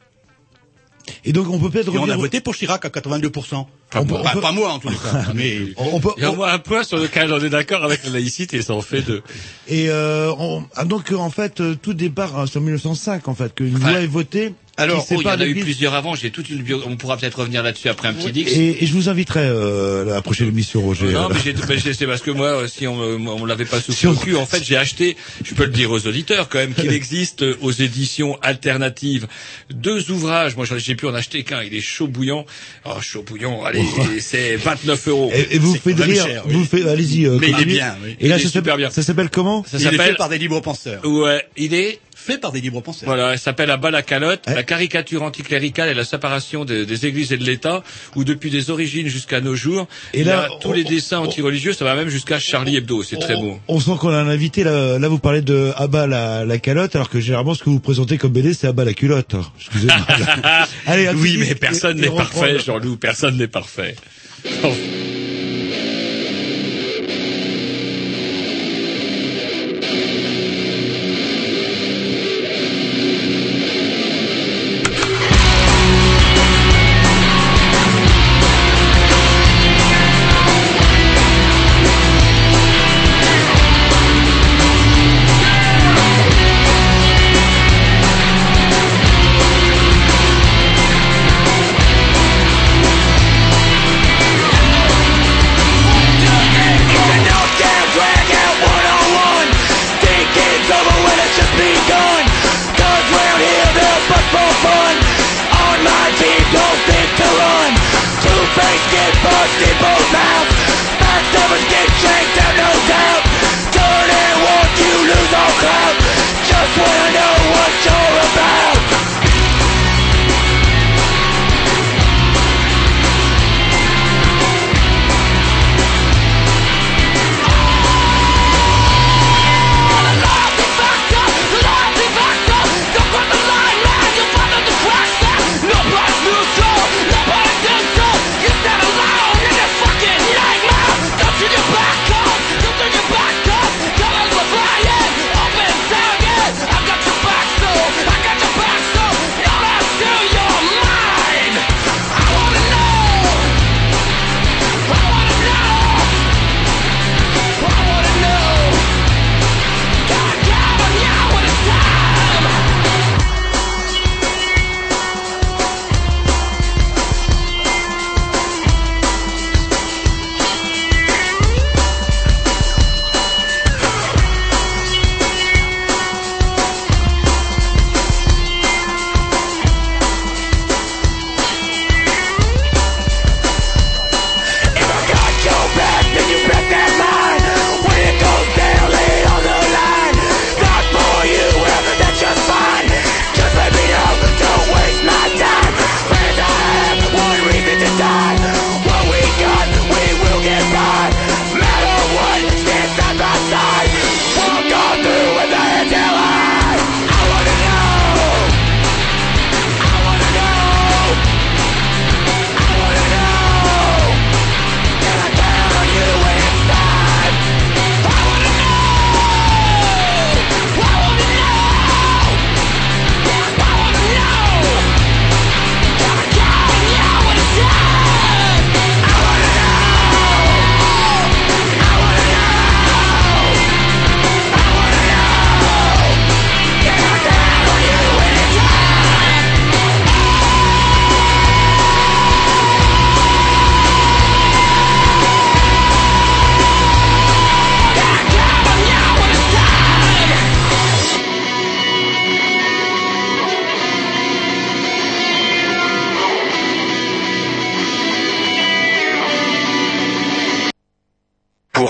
Et 1.26 1.34
donc 1.34 1.50
on 1.50 1.60
peut 1.60 1.70
peut-être 1.70 1.94
Et 1.94 1.98
on 1.98 2.10
a 2.10 2.16
voté 2.16 2.40
pour 2.42 2.56
Chirac 2.56 2.86
à 2.86 2.90
82%. 2.90 3.66
Pas 3.90 4.04
moi. 4.04 4.22
Enfin, 4.24 4.40
pas 4.40 4.52
moi 4.52 4.74
en 4.74 4.80
tous 4.80 4.90
les 4.90 4.96
cas. 4.96 5.26
mais 5.34 5.58
on 5.78 6.00
peut, 6.00 6.10
Il 6.18 6.24
y 6.24 6.26
a 6.26 6.54
un 6.54 6.60
point 6.60 6.84
sur 6.84 6.98
lequel 6.98 7.34
on 7.34 7.40
est 7.44 7.50
d'accord 7.50 7.84
avec 7.84 8.04
la 8.04 8.12
laïcité, 8.12 8.58
et 8.58 8.62
ça 8.62 8.74
en 8.76 8.82
fait 8.82 9.02
deux. 9.02 9.24
Et 9.68 9.90
euh, 9.90 10.32
on- 10.38 10.64
ah, 10.76 10.86
donc 10.86 11.12
euh, 11.12 11.16
en 11.16 11.32
fait 11.32 11.62
euh, 11.62 11.76
tout 11.82 11.96
départ 11.96 12.38
hein, 12.38 12.46
c'est 12.52 12.60
en 12.60 12.62
1905 12.62 13.28
en 13.28 13.34
fait 13.34 13.56
qu'une 13.56 13.80
loi 13.80 14.02
est 14.02 14.08
votée. 14.08 14.54
Alors, 14.78 15.06
oh, 15.12 15.16
il 15.20 15.24
y 15.24 15.28
en 15.28 15.40
a 15.40 15.46
eu 15.46 15.56
plusieurs 15.56 15.94
avant, 15.94 16.16
j'ai 16.16 16.32
toute 16.32 16.50
une 16.50 16.62
bio... 16.62 16.82
on 16.86 16.96
pourra 16.96 17.18
peut-être 17.18 17.40
revenir 17.40 17.64
là-dessus 17.64 17.90
après 17.90 18.08
un 18.08 18.14
petit 18.14 18.32
dix. 18.32 18.48
Et, 18.48 18.82
et 18.84 18.88
je 18.88 18.94
vous 18.94 19.10
inviterai 19.10 19.42
euh, 19.42 20.04
à 20.04 20.16
la 20.16 20.22
prochaine 20.22 20.48
émission, 20.48 20.82
Roger. 20.82 21.08
Non, 21.08 21.26
Euh, 21.26 21.34
mais, 21.34 21.40
j'ai- 21.44 21.54
mais 21.68 21.78
j'ai- 21.78 21.94
c'est 21.94 22.08
parce 22.08 22.22
que 22.22 22.32
moi, 22.32 22.66
si 22.70 22.88
on 22.88 22.98
on 23.00 23.46
l'avait 23.46 23.66
pas 23.66 23.82
sous 23.82 23.92
le 24.10 24.16
cul, 24.16 24.36
en 24.38 24.46
fait, 24.46 24.64
j'ai 24.64 24.78
acheté, 24.78 25.18
je 25.44 25.54
peux 25.54 25.66
le 25.66 25.72
dire 25.72 25.92
aux 25.92 26.08
auditeurs 26.08 26.48
quand 26.48 26.60
même, 26.60 26.74
qu'il 26.74 26.94
existe 26.94 27.42
euh, 27.44 27.58
aux 27.62 27.72
éditions 27.72 28.38
alternatives 28.42 29.28
deux 29.70 30.12
ouvrages. 30.12 30.56
Moi, 30.56 30.66
j'en- 30.66 30.78
j'ai 30.78 30.96
pu 30.96 31.08
en 31.08 31.14
acheter 31.14 31.44
qu'un. 31.44 31.62
Il 31.62 31.74
est 31.76 31.82
chaud 31.82 32.08
bouillant. 32.08 32.46
Oh, 32.86 33.02
chaud 33.02 33.24
bouillant. 33.24 33.64
Allez, 33.66 33.84
c'est 34.22 34.56
29 34.56 35.08
euros. 35.10 35.32
Et, 35.34 35.56
et 35.56 35.60
vous 35.60 35.76
faites 35.76 36.00
rire, 36.00 36.26
cher, 36.26 36.44
vous 36.48 36.60
oui. 36.62 36.66
faites, 36.66 36.86
allez-y. 36.88 37.26
euh, 37.26 37.38
Mais 37.42 37.50
il 37.50 37.60
est 37.62 37.66
bien, 37.66 37.96
oui. 38.04 38.16
Et 38.20 38.28
là, 38.30 38.38
Il 38.38 38.42
est 38.42 38.44
ça 38.46 38.50
super 38.50 38.78
bien. 38.78 38.90
Ça 38.92 39.04
s'appelle 39.04 39.30
comment? 39.30 39.64
Ça 39.66 39.78
il 39.78 39.86
est 39.86 39.90
fait 39.90 39.98
s'appelle. 39.98 40.16
par 40.16 40.30
des 40.30 40.38
libres 40.38 40.62
penseurs. 40.62 41.04
Ouais, 41.06 41.44
il 41.58 41.74
est 41.74 42.00
Fait 42.26 42.38
par 42.38 42.52
des 42.52 42.62
libres 42.62 42.82
penseurs. 42.82 43.08
Voilà, 43.08 43.32
elle 43.34 43.40
s'appelle 43.40 43.72
À 43.72 43.78
bas 43.78 43.92
la 43.92 44.02
calotte, 44.02 44.42
la 44.48 44.64
caricature 44.64 45.24
anticléricale 45.24 45.90
et 45.90 45.94
la 45.94 46.04
séparation 46.04 46.66
des, 46.66 46.86
des 46.86 47.06
églises 47.06 47.32
et 47.32 47.38
de 47.38 47.44
l'État, 47.44 47.82
où 48.16 48.24
depuis 48.24 48.50
des 48.50 48.70
origines 48.70 49.08
jusqu'à 49.08 49.42
nos 49.42 49.56
jours, 49.56 49.88
Et 50.14 50.20
il 50.20 50.26
y 50.26 50.30
là, 50.30 50.42
a 50.44 50.48
tous 50.62 50.74
les 50.74 50.84
dessins 50.84 51.20
anti-religieux, 51.20 51.74
ça 51.74 51.86
va 51.86 51.96
même 51.96 52.10
jusqu'à 52.10 52.38
Charlie 52.40 52.76
Hebdo, 52.76 53.04
c'est 53.04 53.18
très 53.18 53.36
beau. 53.36 53.60
On 53.68 53.80
sent 53.80 53.92
qu'on 54.00 54.10
a 54.10 54.18
un 54.18 54.28
invité 54.28 54.64
là, 54.64 55.00
là 55.00 55.08
vous 55.08 55.20
parlez 55.20 55.42
de 55.42 55.72
Abba 55.78 56.08
la, 56.08 56.46
la 56.46 56.58
calotte 56.60 56.96
alors 56.96 57.10
que 57.10 57.20
généralement 57.20 57.54
ce 57.56 57.64
que 57.64 57.70
vous 57.70 57.80
présentez 57.80 58.18
comme 58.18 58.32
BD 58.32 58.54
c'est 58.54 58.68
Abba 58.68 58.84
la 58.84 58.94
culotte. 58.94 59.36
Excusez-moi. 59.58 59.98
Allez, 60.86 61.10
oui, 61.16 61.38
mais 61.40 61.56
personne 61.56 61.98
n'est 62.00 62.10
parfait. 62.10 62.60
Jean-Loup, 62.60 62.98
personne 62.98 63.38
n'est 63.38 63.48
parfait. 63.48 63.96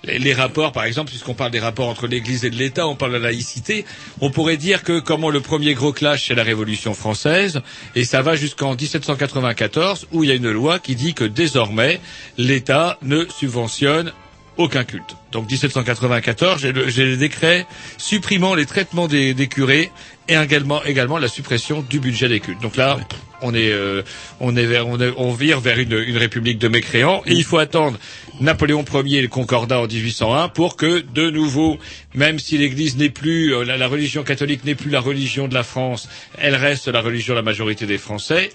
les, 0.05 0.19
les 0.19 0.33
rapports, 0.33 0.73
par 0.73 0.85
exemple, 0.85 1.11
puisqu'on 1.11 1.35
parle 1.35 1.51
des 1.51 1.61
rapports 1.61 1.89
entre 1.89 2.07
l'Église 2.07 2.45
et 2.45 2.51
de 2.51 2.57
l'État, 2.57 2.87
on 2.87 2.97
parle 2.97 3.13
de 3.13 3.17
la 3.19 3.25
laïcité, 3.31 3.85
on 4.21 4.31
pourrait 4.31 4.57
dire 4.57 4.83
que 4.83 4.99
comment 5.01 5.31
le 5.31 5.41
premier 5.41 5.75
gros 5.75 5.93
clash, 5.93 6.29
c'est 6.29 6.35
la 6.35 6.43
Révolution 6.43 6.95
française, 6.95 7.61
et 7.95 8.05
ça 8.05 8.23
va 8.23 8.37
jusqu'en 8.37 8.75
1794, 8.75 10.09
où 10.13 10.25
il 10.25 10.29
y 10.31 10.33
a 10.33 10.37
une 10.37 10.51
loi 10.51 10.79
qui 10.79 10.95
dit 10.97 11.15
que 11.15 11.25
désormais, 11.25 12.01
l'État 12.39 12.99
ne 13.03 13.25
subventionne 13.29 14.13
aucun 14.57 14.85
culte. 14.85 15.17
Donc 15.33 15.49
1794, 15.51 16.61
j'ai 16.61 16.73
le, 16.73 16.85
le 16.85 17.17
décret 17.17 17.67
supprimant 17.99 18.55
les 18.55 18.67
traitements 18.67 19.09
des, 19.09 19.33
des 19.33 19.47
curés 19.47 19.91
et 20.29 20.35
également, 20.35 20.83
également 20.85 21.19
la 21.19 21.29
suppression 21.29 21.83
du 21.89 21.99
budget 21.99 22.29
des 22.29 22.41
cultes. 22.41 22.61
Donc 22.61 22.77
là, 22.77 22.99
on 23.43 23.55
est, 23.55 23.71
euh, 23.73 24.03
on 24.39 24.55
est 24.57 24.67
vers, 24.67 24.87
on, 24.87 25.01
est- 25.01 25.13
on 25.17 25.33
vire 25.33 25.61
vers 25.61 25.79
une, 25.79 25.93
une 26.07 26.17
république 26.19 26.59
de 26.59 26.69
mécréants 26.69 27.23
et 27.27 27.33
il 27.33 27.45
faut 27.45 27.59
attendre 27.59 27.99
Napoléon 28.41 28.85
Ier 29.05 29.19
et 29.19 29.23
le 29.23 29.29
Concordat 29.29 29.81
en 29.81 29.87
1801 29.87 30.49
pour 30.49 30.77
que 30.77 31.01
de 31.01 31.31
nouveau, 31.31 31.79
même 32.15 32.39
si 32.39 32.59
l'Église 32.59 32.97
n'est 32.97 33.11
plus, 33.11 33.55
euh, 33.55 33.65
la, 33.65 33.77
la 33.77 33.87
religion 33.87 34.23
catholique 34.23 34.65
n'est 34.65 34.75
plus 34.75 34.91
la 34.91 35.01
religion 35.01 35.47
de 35.49 35.55
la 35.55 35.63
France, 35.63 36.09
elle 36.39 36.55
reste 36.55 36.89
la 36.89 37.01
religion 37.01 37.35
de 37.35 37.39
la 37.39 37.43
majorité 37.43 37.87
des 37.87 37.99
Français 37.99 38.51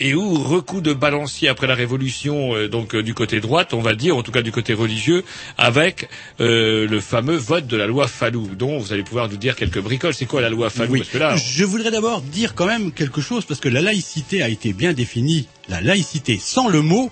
et 0.00 0.14
où 0.14 0.34
recoup 0.34 0.80
de 0.80 0.92
balancier 0.92 1.48
après 1.48 1.66
la 1.66 1.74
Révolution, 1.74 2.54
euh, 2.54 2.68
donc 2.68 2.94
euh, 2.94 3.02
du 3.02 3.14
côté 3.14 3.40
droite, 3.40 3.74
on 3.74 3.80
va 3.80 3.94
dire, 3.94 4.16
en 4.16 4.22
tout 4.22 4.32
cas 4.32 4.42
du 4.42 4.52
côté 4.52 4.74
religieux, 4.74 5.24
avec 5.56 6.08
euh, 6.40 6.86
le 6.86 7.00
fameux 7.00 7.36
vote 7.36 7.66
de 7.66 7.76
la 7.76 7.86
loi 7.86 8.06
Fallou, 8.08 8.48
dont 8.56 8.78
vous 8.78 8.92
allez 8.92 9.02
pouvoir 9.02 9.28
nous 9.28 9.36
dire 9.36 9.56
quelques 9.56 9.80
bricoles. 9.80 10.14
C'est 10.14 10.26
quoi 10.26 10.40
la 10.40 10.50
loi 10.50 10.70
Fallou 10.70 10.92
Oui. 10.92 10.98
Parce 11.00 11.10
que 11.10 11.18
là, 11.18 11.36
Je 11.36 11.64
voudrais 11.64 11.90
d'abord 11.90 12.22
dire 12.22 12.54
quand 12.54 12.66
même 12.66 12.92
quelque 12.92 13.20
chose 13.20 13.44
parce 13.44 13.60
que 13.60 13.68
la 13.68 13.80
laïcité 13.80 14.42
a 14.42 14.48
été 14.48 14.72
bien 14.72 14.92
définie. 14.92 15.48
La 15.68 15.80
laïcité 15.80 16.38
sans 16.40 16.68
le 16.68 16.82
mot 16.82 17.10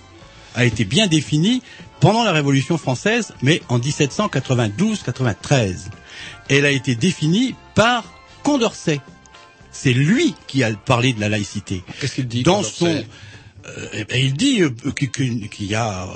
a 0.55 0.65
été 0.65 0.85
bien 0.85 1.07
définie 1.07 1.61
pendant 1.99 2.23
la 2.23 2.31
Révolution 2.31 2.77
française, 2.77 3.33
mais 3.41 3.61
en 3.69 3.79
1792-93. 3.79 5.89
Elle 6.49 6.65
a 6.65 6.71
été 6.71 6.95
définie 6.95 7.55
par 7.75 8.03
Condorcet. 8.43 9.01
C'est 9.71 9.93
lui 9.93 10.33
qui 10.47 10.63
a 10.63 10.73
parlé 10.73 11.13
de 11.13 11.19
la 11.19 11.29
laïcité. 11.29 11.83
Qu'est-ce 11.99 12.15
qu'il 12.15 12.27
dit 12.27 12.43
Dans 12.43 12.55
Condorcet 12.57 12.77
son, 12.79 13.05
euh, 13.69 13.87
eh 13.93 14.05
ben, 14.05 14.19
il 14.23 14.33
dit 14.33 14.61
euh, 14.63 14.69
qu'il 14.95 15.11
qu'il- 15.11 15.49
qu'il 15.49 15.65
y 15.67 15.75
a 15.75 16.03
euh, 16.03 16.07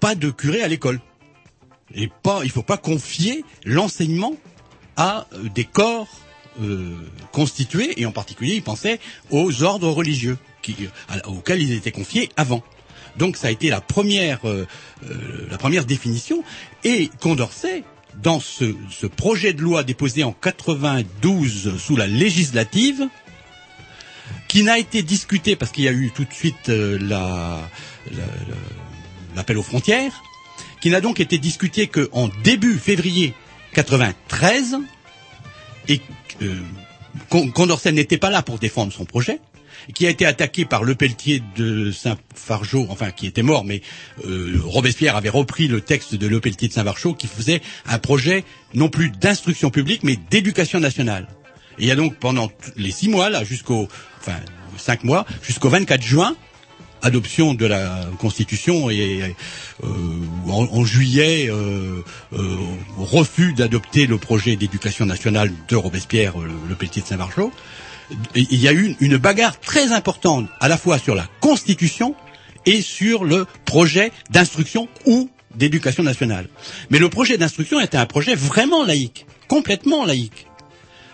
pas 0.00 0.14
de 0.14 0.30
curé 0.30 0.62
à 0.62 0.68
l'école. 0.68 1.00
Et 1.94 2.08
pas, 2.22 2.40
il 2.44 2.50
faut 2.50 2.62
pas 2.64 2.78
confier 2.78 3.44
l'enseignement 3.64 4.34
à 4.96 5.26
euh, 5.34 5.48
des 5.54 5.64
corps 5.64 6.08
euh, 6.62 6.96
constitués, 7.32 8.00
et 8.00 8.06
en 8.06 8.12
particulier, 8.12 8.54
il 8.54 8.62
pensait 8.62 8.98
aux 9.30 9.62
ordres 9.62 9.90
religieux 9.90 10.38
qui, 10.62 10.74
auxquels 11.26 11.60
ils 11.62 11.72
étaient 11.72 11.92
confiés 11.92 12.30
avant. 12.36 12.62
Donc 13.18 13.36
ça 13.36 13.48
a 13.48 13.50
été 13.50 13.70
la 13.70 13.80
première, 13.80 14.40
euh, 14.44 14.66
euh, 15.10 15.46
la 15.50 15.58
première 15.58 15.84
définition. 15.84 16.42
Et 16.84 17.10
Condorcet, 17.20 17.82
dans 18.22 18.40
ce, 18.40 18.74
projet 19.06 19.52
de 19.52 19.62
loi 19.62 19.84
déposé 19.84 20.22
en 20.24 20.32
92 20.32 21.76
sous 21.78 21.96
la 21.96 22.06
législative, 22.06 23.08
qui 24.48 24.62
n'a 24.62 24.78
été 24.78 25.02
discuté 25.02 25.56
parce 25.56 25.70
qu'il 25.72 25.84
y 25.84 25.88
a 25.88 25.92
eu 25.92 26.10
tout 26.14 26.24
de 26.24 26.32
suite 26.32 26.68
euh, 26.68 26.98
la- 27.00 27.68
la- 28.12 28.16
la- 28.18 29.36
l'appel 29.36 29.58
aux 29.58 29.62
frontières, 29.62 30.22
qui 30.80 30.90
n'a 30.90 31.00
donc 31.00 31.20
été 31.20 31.38
discuté 31.38 31.86
qu'en 31.88 32.28
début 32.42 32.78
février 32.78 33.34
93, 33.74 34.76
et 35.88 36.00
euh, 36.42 36.54
Con- 37.30 37.50
Condorcet 37.50 37.92
n'était 37.92 38.18
pas 38.18 38.30
là 38.30 38.42
pour 38.42 38.58
défendre 38.58 38.92
son 38.92 39.04
projet, 39.04 39.40
qui 39.94 40.06
a 40.06 40.10
été 40.10 40.26
attaqué 40.26 40.64
par 40.64 40.84
Le 40.84 40.94
Pelletier 40.94 41.42
de 41.56 41.90
Saint-Fargeau, 41.90 42.86
enfin 42.88 43.10
qui 43.10 43.26
était 43.26 43.42
mort, 43.42 43.64
mais 43.64 43.82
euh, 44.26 44.60
Robespierre 44.64 45.16
avait 45.16 45.28
repris 45.28 45.68
le 45.68 45.80
texte 45.80 46.14
de 46.14 46.26
Le 46.26 46.40
Pelletier 46.40 46.68
de 46.68 46.72
Saint-Fargeau 46.72 47.14
qui 47.14 47.26
faisait 47.26 47.62
un 47.86 47.98
projet 47.98 48.44
non 48.74 48.88
plus 48.88 49.10
d'instruction 49.10 49.70
publique, 49.70 50.02
mais 50.02 50.18
d'éducation 50.30 50.80
nationale. 50.80 51.28
Il 51.78 51.86
y 51.86 51.90
a 51.90 51.96
donc 51.96 52.16
pendant 52.16 52.50
les 52.76 52.90
six 52.90 53.08
mois, 53.08 53.28
là, 53.28 53.44
jusqu'au, 53.44 53.88
enfin, 54.18 54.36
cinq 54.78 55.04
mois, 55.04 55.26
jusqu'au 55.42 55.68
24 55.68 56.02
juin, 56.02 56.36
adoption 57.02 57.54
de 57.54 57.66
la 57.66 58.06
Constitution 58.18 58.90
et 58.90 59.34
euh, 59.84 59.86
en, 60.48 60.84
juillet 60.84 61.48
euh, 61.48 62.02
euh, 62.32 62.56
refus 62.96 63.52
d'adopter 63.52 64.06
le 64.06 64.18
projet 64.18 64.56
d'éducation 64.56 65.06
nationale 65.06 65.52
de 65.68 65.76
Robespierre, 65.76 66.38
le, 66.38 66.50
le 66.68 66.74
Pelletier 66.74 67.02
de 67.02 67.06
Saint-Marceau. 67.06 67.52
Il 68.34 68.60
y 68.60 68.68
a 68.68 68.72
eu 68.72 68.96
une, 69.00 69.16
bagarre 69.16 69.58
très 69.60 69.92
importante 69.92 70.48
à 70.60 70.68
la 70.68 70.76
fois 70.78 70.98
sur 70.98 71.14
la 71.14 71.26
Constitution 71.40 72.14
et 72.64 72.80
sur 72.82 73.24
le 73.24 73.46
projet 73.64 74.12
d'instruction 74.30 74.88
ou 75.06 75.30
d'éducation 75.54 76.02
nationale. 76.02 76.48
Mais 76.90 76.98
le 76.98 77.08
projet 77.08 77.38
d'instruction 77.38 77.80
était 77.80 77.96
un 77.96 78.06
projet 78.06 78.34
vraiment 78.34 78.84
laïque, 78.84 79.26
complètement 79.48 80.04
laïque. 80.04 80.46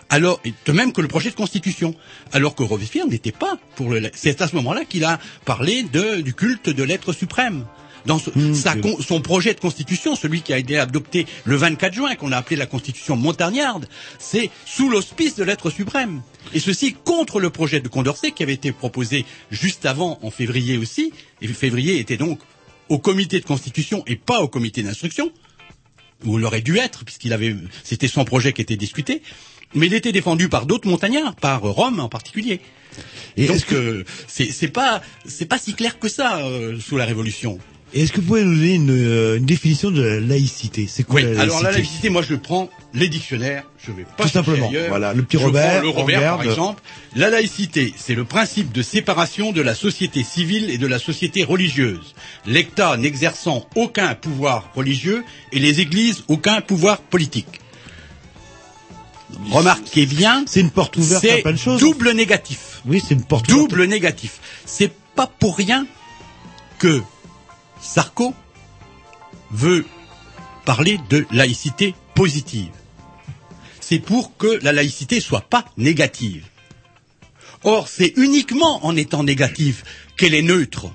Alors, 0.09 0.39
de 0.65 0.71
même 0.71 0.93
que 0.93 1.01
le 1.01 1.07
projet 1.07 1.31
de 1.31 1.35
constitution. 1.35 1.95
Alors 2.33 2.53
que 2.53 2.61
Robespierre 2.61 3.07
n'était 3.07 3.31
pas 3.31 3.57
pour 3.75 3.89
le. 3.89 4.11
C'est 4.13 4.41
à 4.41 4.47
ce 4.47 4.55
moment-là 4.57 4.85
qu'il 4.85 5.05
a 5.05 5.17
parlé 5.45 5.83
de, 5.83 6.21
du 6.21 6.33
culte 6.35 6.69
de 6.69 6.83
l'être 6.83 7.13
suprême. 7.13 7.65
Dans 8.05 8.19
ce- 8.19 8.29
sa 8.53 8.75
con- 8.75 8.97
son 8.99 9.21
projet 9.21 9.53
de 9.53 9.59
constitution, 9.61 10.15
celui 10.15 10.41
qui 10.41 10.51
a 10.53 10.57
été 10.57 10.77
adopté 10.77 11.25
le 11.45 11.55
24 11.55 11.93
juin, 11.93 12.15
qu'on 12.15 12.33
a 12.33 12.37
appelé 12.37 12.57
la 12.57 12.65
constitution 12.65 13.15
montagnarde, 13.15 13.87
c'est 14.19 14.49
sous 14.65 14.89
l'auspice 14.89 15.35
de 15.35 15.43
l'être 15.45 15.69
suprême. 15.69 16.21
Et 16.53 16.59
ceci 16.59 16.93
contre 16.93 17.39
le 17.39 17.49
projet 17.49 17.79
de 17.79 17.87
Condorcet 17.87 18.31
qui 18.31 18.43
avait 18.43 18.53
été 18.53 18.71
proposé 18.71 19.25
juste 19.51 19.85
avant, 19.85 20.19
en 20.21 20.31
février 20.31 20.77
aussi. 20.77 21.11
Et 21.41 21.47
février 21.47 21.99
était 21.99 22.17
donc 22.17 22.39
au 22.89 22.99
comité 22.99 23.39
de 23.39 23.45
constitution 23.45 24.03
et 24.07 24.15
pas 24.15 24.41
au 24.41 24.47
comité 24.47 24.83
d'instruction 24.83 25.31
où 26.25 26.39
il 26.39 26.45
aurait 26.45 26.61
dû 26.61 26.77
être, 26.77 27.03
puisqu'il 27.03 27.33
avait, 27.33 27.55
c'était 27.83 28.07
son 28.07 28.23
projet 28.23 28.53
qui 28.53 28.61
était 28.61 28.77
discuté, 28.77 29.21
mais 29.75 29.87
il 29.87 29.93
était 29.93 30.11
défendu 30.11 30.49
par 30.49 30.65
d'autres 30.65 30.87
montagnards, 30.87 31.35
par 31.35 31.61
Rome 31.61 31.99
en 31.99 32.09
particulier. 32.09 32.61
Et 33.37 33.47
donc, 33.47 33.71
euh, 33.71 34.03
c'est 34.27 34.51
c'est 34.51 34.67
pas, 34.67 35.01
c'est 35.25 35.47
pas 35.47 35.57
si 35.57 35.73
clair 35.73 35.97
que 35.99 36.07
ça 36.07 36.37
euh, 36.45 36.79
sous 36.79 36.97
la 36.97 37.05
Révolution. 37.05 37.59
Est-ce 37.95 38.11
que 38.11 38.21
vous 38.21 38.27
pouvez 38.27 38.43
nous 38.43 38.55
donner 38.55 38.73
une, 38.73 38.89
euh, 38.89 39.37
une 39.37 39.45
définition 39.45 39.91
de 39.91 40.01
la 40.01 40.19
laïcité? 40.19 40.87
C'est 40.89 41.03
quoi 41.03 41.21
Oui, 41.21 41.31
la 41.35 41.41
alors 41.41 41.61
la 41.61 41.69
laïcité? 41.71 41.81
laïcité, 41.89 42.09
moi 42.09 42.23
je 42.23 42.33
prends 42.33 42.67
les 42.95 43.07
dictionnaires, 43.07 43.65
je 43.85 43.91
vais 43.91 44.03
pas 44.17 44.23
Tout 44.23 44.29
simplement, 44.29 44.67
ailleurs. 44.69 44.89
voilà, 44.89 45.13
le 45.13 45.21
petit 45.21 45.37
Je 45.37 45.43
Robert, 45.43 45.83
le 45.83 45.89
Robert 45.89 46.19
par 46.21 46.39
regarde. 46.39 46.45
exemple. 46.49 46.81
La 47.15 47.29
laïcité, 47.29 47.93
c'est 47.95 48.15
le 48.15 48.23
principe 48.23 48.71
de 48.71 48.81
séparation 48.81 49.51
de 49.51 49.61
la 49.61 49.75
société 49.75 50.23
civile 50.23 50.71
et 50.71 50.79
de 50.79 50.87
la 50.87 50.97
société 50.97 51.43
religieuse. 51.43 52.15
L'État 52.47 52.97
n'exerçant 52.97 53.67
aucun 53.75 54.15
pouvoir 54.15 54.71
religieux 54.73 55.23
et 55.51 55.59
les 55.59 55.79
églises 55.79 56.23
aucun 56.29 56.61
pouvoir 56.61 56.97
politique. 56.99 57.59
Remarquez 59.51 60.05
bien, 60.07 60.45
c'est 60.47 60.61
une 60.61 60.71
porte 60.71 60.97
ouverte 60.97 61.23
à 61.25 61.27
c'est 61.27 61.41
plein 61.41 61.51
de 61.53 61.57
choses. 61.57 61.79
double 61.79 62.11
négatif. 62.13 62.81
Oui, 62.85 63.03
c'est 63.07 63.13
une 63.13 63.23
porte 63.23 63.47
double 63.49 63.85
négatif. 63.85 64.39
C'est 64.65 64.91
pas 65.15 65.27
pour 65.27 65.57
rien 65.57 65.85
que 66.79 67.01
Sarko 67.83 68.33
veut 69.51 69.85
parler 70.65 70.97
de 71.09 71.27
laïcité 71.31 71.93
positive. 72.15 72.71
C'est 73.81 73.99
pour 73.99 74.37
que 74.37 74.59
la 74.63 74.71
laïcité 74.71 75.19
soit 75.19 75.41
pas 75.41 75.65
négative. 75.77 76.45
Or, 77.63 77.87
c'est 77.87 78.13
uniquement 78.15 78.85
en 78.85 78.95
étant 78.95 79.23
négative 79.23 79.83
qu'elle 80.17 80.33
est 80.33 80.41
neutre. 80.41 80.87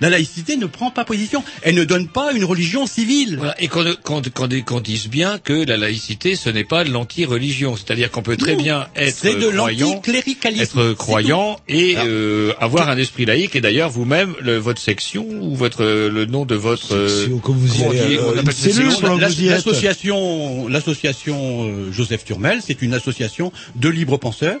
La 0.00 0.10
laïcité 0.10 0.56
ne 0.56 0.66
prend 0.66 0.90
pas 0.90 1.04
position. 1.04 1.44
Elle 1.62 1.76
ne 1.76 1.84
donne 1.84 2.08
pas 2.08 2.32
une 2.32 2.44
religion 2.44 2.86
civile. 2.86 3.36
Voilà, 3.36 3.54
et 3.62 3.68
qu'on 3.68 3.84
qu'on 4.02 4.20
qu'on 4.22 4.48
qu'on 4.66 4.80
dise 4.80 5.08
bien 5.08 5.38
que 5.38 5.52
la 5.64 5.76
laïcité, 5.76 6.34
ce 6.34 6.50
n'est 6.50 6.64
pas 6.64 6.82
de 6.84 6.90
l'anti-religion. 6.90 7.76
C'est-à-dire 7.76 8.10
qu'on 8.10 8.22
peut 8.22 8.36
très 8.36 8.56
Non, 8.56 8.62
bien 8.62 8.88
être 8.96 9.14
c'est 9.16 9.36
de 9.36 9.50
croyant, 9.50 9.88
l'anticléricalisme. 9.90 10.62
être 10.80 10.92
croyant 10.94 11.60
et 11.68 11.94
Alors, 11.94 12.06
euh, 12.08 12.52
avoir 12.60 12.88
un 12.88 12.98
esprit 12.98 13.24
laïque. 13.24 13.54
Et 13.54 13.60
d'ailleurs, 13.60 13.88
vous-même, 13.88 14.34
le- 14.40 14.58
votre 14.58 14.80
section 14.80 15.26
ou 15.28 15.54
votre 15.54 15.84
le 15.84 16.24
nom 16.26 16.44
de 16.44 16.56
votre 16.56 17.08
Section, 17.08 17.38
comme 17.38 17.56
vous 17.56 17.82
euh. 17.82 19.54
L'association, 19.54 20.68
l'association 20.68 21.68
euh, 21.68 21.92
Joseph 21.92 22.24
Turmel, 22.24 22.60
c'est 22.66 22.82
une 22.82 22.94
association 22.94 23.52
de 23.76 23.88
libres 23.88 24.16
penseurs. 24.18 24.58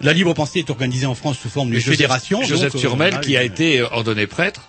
La 0.00 0.12
libre 0.12 0.34
pensée 0.34 0.58
est 0.60 0.70
organisée 0.70 1.06
en 1.06 1.14
France 1.14 1.38
sous 1.42 1.48
forme 1.48 1.70
d'une 1.70 1.80
Joseph- 1.80 1.92
fédération. 1.96 2.42
Joseph 2.42 2.72
donc, 2.72 2.76
euh, 2.76 2.86
Turmel, 2.86 3.10
voilà, 3.10 3.24
qui 3.24 3.36
a 3.36 3.42
été 3.42 3.82
ordonné 3.82 4.26
prêtre. 4.26 4.68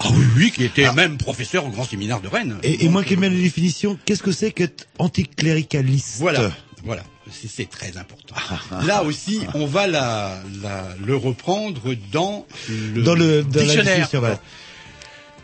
Ah 0.00 0.08
oui, 0.12 0.24
oui, 0.36 0.50
qui 0.52 0.64
était 0.64 0.92
même 0.92 1.16
professeur 1.16 1.64
au 1.66 1.70
grand 1.70 1.84
séminaire 1.84 2.20
de 2.20 2.28
Rennes. 2.28 2.58
Et, 2.62 2.84
et 2.84 2.88
moi 2.88 3.02
qui 3.02 3.14
aime 3.14 3.20
bien 3.20 3.30
la 3.30 3.36
définition, 3.36 3.98
qu'est-ce 4.04 4.22
que 4.22 4.32
c'est 4.32 4.52
qu'être 4.52 4.86
anticléricaliste 4.98 6.16
Voilà, 6.18 6.52
voilà, 6.84 7.02
c'est 7.30 7.68
très 7.70 7.96
important. 7.96 8.34
Ah, 8.70 8.82
Là 8.84 9.02
aussi, 9.04 9.40
on 9.54 9.66
va 9.66 9.86
la, 9.86 10.40
la- 10.62 10.88
le 11.04 11.16
reprendre 11.16 11.94
dans 12.12 12.46
le, 12.68 13.02
Dans 13.02 13.14
le- 13.14 13.42
dans 13.42 13.58
la 13.60 13.64
dictionnaire. 13.64 14.08
voilà. 14.12 14.40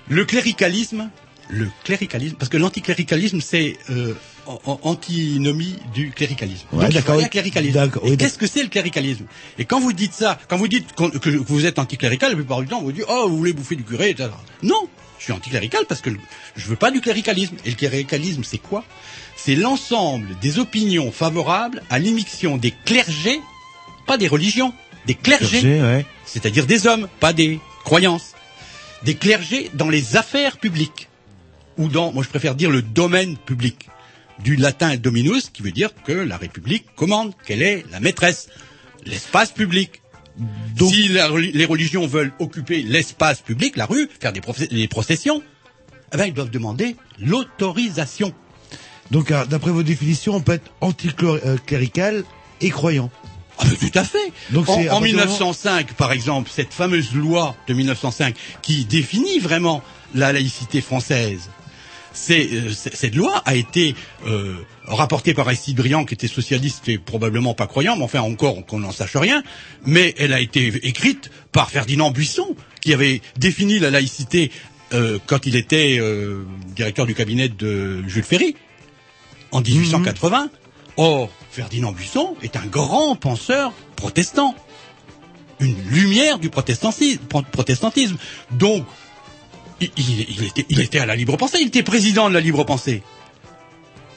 Le 0.09 0.25
cléricalisme, 0.25 1.09
le 1.49 1.69
cléricalisme, 1.85 2.37
parce 2.37 2.49
que 2.51 2.57
l'anticléricalisme, 2.59 3.41
c'est 3.41 3.77
euh, 3.91 4.15
antinomie 4.65 5.77
du 5.95 6.11
cléricalisme. 6.11 6.67
Ouais, 6.73 6.89
Donc, 6.89 7.21
il 7.21 7.29
cléricalisme. 7.29 7.91
Oui, 8.03 8.17
qu'est-ce 8.17 8.39
que 8.39 8.47
c'est 8.47 8.63
le 8.63 8.69
cléricalisme? 8.69 9.25
Et 9.59 9.65
quand 9.65 9.81
vous 9.81 9.93
dites 9.93 10.15
ça, 10.15 10.39
quand 10.49 10.57
vous 10.57 10.69
dites 10.69 10.95
que 10.95 11.31
vous 11.31 11.67
êtes 11.67 11.79
anticlérical, 11.79 12.31
la 12.31 12.37
plupart 12.37 12.61
du 12.61 12.67
temps, 12.67 12.83
vous 12.83 12.93
dites 12.93 13.05
oh 13.09 13.27
vous 13.29 13.37
voulez 13.37 13.53
bouffer 13.53 13.77
du 13.77 13.85
curé, 13.85 14.11
etc. 14.11 14.31
Non, 14.63 14.89
je 15.19 15.25
suis 15.25 15.33
anticlérical 15.33 15.85
parce 15.89 16.01
que 16.01 16.11
je 16.57 16.67
veux 16.67 16.77
pas 16.77 16.91
du 16.91 17.01
cléricalisme. 17.01 17.57
Et 17.65 17.71
le 17.71 17.77
cléricalisme, 17.77 18.43
c'est 18.45 18.59
quoi? 18.59 18.85
C'est 19.37 19.55
l'ensemble 19.55 20.37
des 20.41 20.59
opinions 20.59 21.13
favorables 21.13 21.83
à 21.91 21.99
l'immixtion 21.99 22.57
des 22.57 22.75
clergés, 22.85 23.41
pas 24.07 24.19
des 24.19 24.29
religions, 24.29 24.75
des 25.07 25.15
clergés, 25.15 25.81
ouais. 25.81 26.07
c'est-à-dire 26.25 26.67
des 26.67 26.87
hommes, 26.87 27.09
pas 27.21 27.33
des 27.33 27.61
croyances, 27.85 28.35
des 29.05 29.15
clergés 29.15 29.71
dans 29.75 29.89
les 29.89 30.17
affaires 30.17 30.59
publiques 30.59 31.09
ou 31.79 31.89
dans, 31.89 32.13
moi 32.13 32.23
je 32.23 32.29
préfère 32.29 32.55
dire 32.55 32.71
le 32.71 32.83
domaine 32.83 33.37
public, 33.37 33.89
du 34.45 34.57
latin 34.57 34.97
dominus, 34.97 35.51
qui 35.51 35.63
veut 35.63 35.71
dire 35.73 35.91
que 36.05 36.13
la 36.13 36.37
République 36.37 36.87
commande, 36.97 37.33
qu'elle 37.47 37.63
est 37.63 37.85
la 37.91 38.01
maîtresse, 38.01 38.49
l'espace 39.07 39.51
public. 39.53 40.01
si 40.79 41.09
la 41.09 41.29
reli- 41.29 41.53
les 41.53 41.65
religions 41.67 42.07
veulent 42.07 42.33
occuper 42.39 42.83
l'espace 42.83 43.41
public, 43.41 43.77
la 43.77 43.87
rue, 43.87 44.09
faire 44.21 44.33
des, 44.33 44.41
processions, 44.89 45.43
eh 46.13 46.17
ben, 46.17 46.27
ils 46.27 46.33
doivent 46.35 46.51
demander 46.51 46.97
l'autorisation. 47.19 48.33
Donc, 49.11 49.31
euh, 49.31 49.45
d'après 49.45 49.71
vos 49.71 49.83
définitions, 49.83 50.37
on 50.37 50.41
peut 50.41 50.53
être 50.53 50.71
anticlérical 50.81 52.25
et 52.61 52.71
croyant. 52.71 53.11
Ah, 53.59 53.65
mais 53.69 53.77
tout 53.77 53.99
à 53.99 54.05
fait. 54.05 54.33
Donc, 54.51 54.69
en, 54.69 54.73
en 54.73 54.77
partir 54.77 55.01
du 55.01 55.07
1905, 55.09 55.93
par 55.95 56.13
exemple, 56.13 56.51
cette 56.53 56.73
fameuse 56.73 57.13
loi 57.15 57.55
de 57.69 57.75
1905 57.75 58.35
qui 58.63 58.85
définit 58.87 59.39
vraiment 59.39 59.83
la 60.15 60.33
laïcité 60.33 60.81
française, 60.81 61.51
euh, 61.51 61.62
cette 62.15 63.15
loi 63.15 63.43
a 63.45 63.55
été 63.55 63.95
euh, 64.27 64.57
rapportée 64.85 65.35
par 65.35 65.47
Aristide 65.47 65.77
Briand, 65.77 66.05
qui 66.05 66.15
était 66.15 66.29
socialiste 66.29 66.89
et 66.89 66.99
probablement 66.99 67.55
pas 67.55 67.67
croyant, 67.67 67.97
mais 67.97 68.05
enfin 68.05 68.21
encore 68.21 68.65
qu'on 68.67 68.81
n'en 68.81 68.93
sache 68.93 69.17
rien, 69.17 69.43
mais 69.85 70.15
elle 70.19 70.33
a 70.33 70.41
été 70.41 70.67
écrite 70.87 71.31
par 71.53 71.71
Ferdinand 71.71 72.11
Buisson, 72.11 72.57
qui 72.81 72.93
avait 72.93 73.23
défini 73.39 73.79
la 73.79 73.91
laïcité 73.91 74.51
euh, 74.93 75.19
quand 75.27 75.47
il 75.47 75.57
était 75.57 75.99
euh, 75.99 76.45
directeur 76.75 77.07
du 77.07 77.15
cabinet 77.15 77.49
de 77.49 78.03
Jules 78.07 78.25
Ferry 78.25 78.57
en 79.51 79.61
1880. 79.61 80.51
Or, 80.99 81.31
Ferdinand 81.51 81.93
Buisson 81.93 82.37
est 82.43 82.57
un 82.57 82.67
grand 82.67 83.17
penseur 83.17 83.73
protestant. 83.97 84.55
Une 85.61 85.77
lumière 85.89 86.39
du 86.39 86.51
protestantisme. 86.51 87.21
protestantisme. 87.53 88.17
Donc, 88.51 88.85
il, 89.97 90.11
il- 90.21 90.27
il 90.39 90.45
était, 90.47 90.67
il 90.69 90.81
était 90.81 90.99
à 90.99 91.07
la 91.07 91.17
libre 91.17 91.37
pensée, 91.37 91.59
il 91.61 91.69
était 91.69 91.83
président 91.83 92.29
de 92.29 92.35
la 92.35 92.41
libre 92.41 92.65
pensée. 92.65 93.03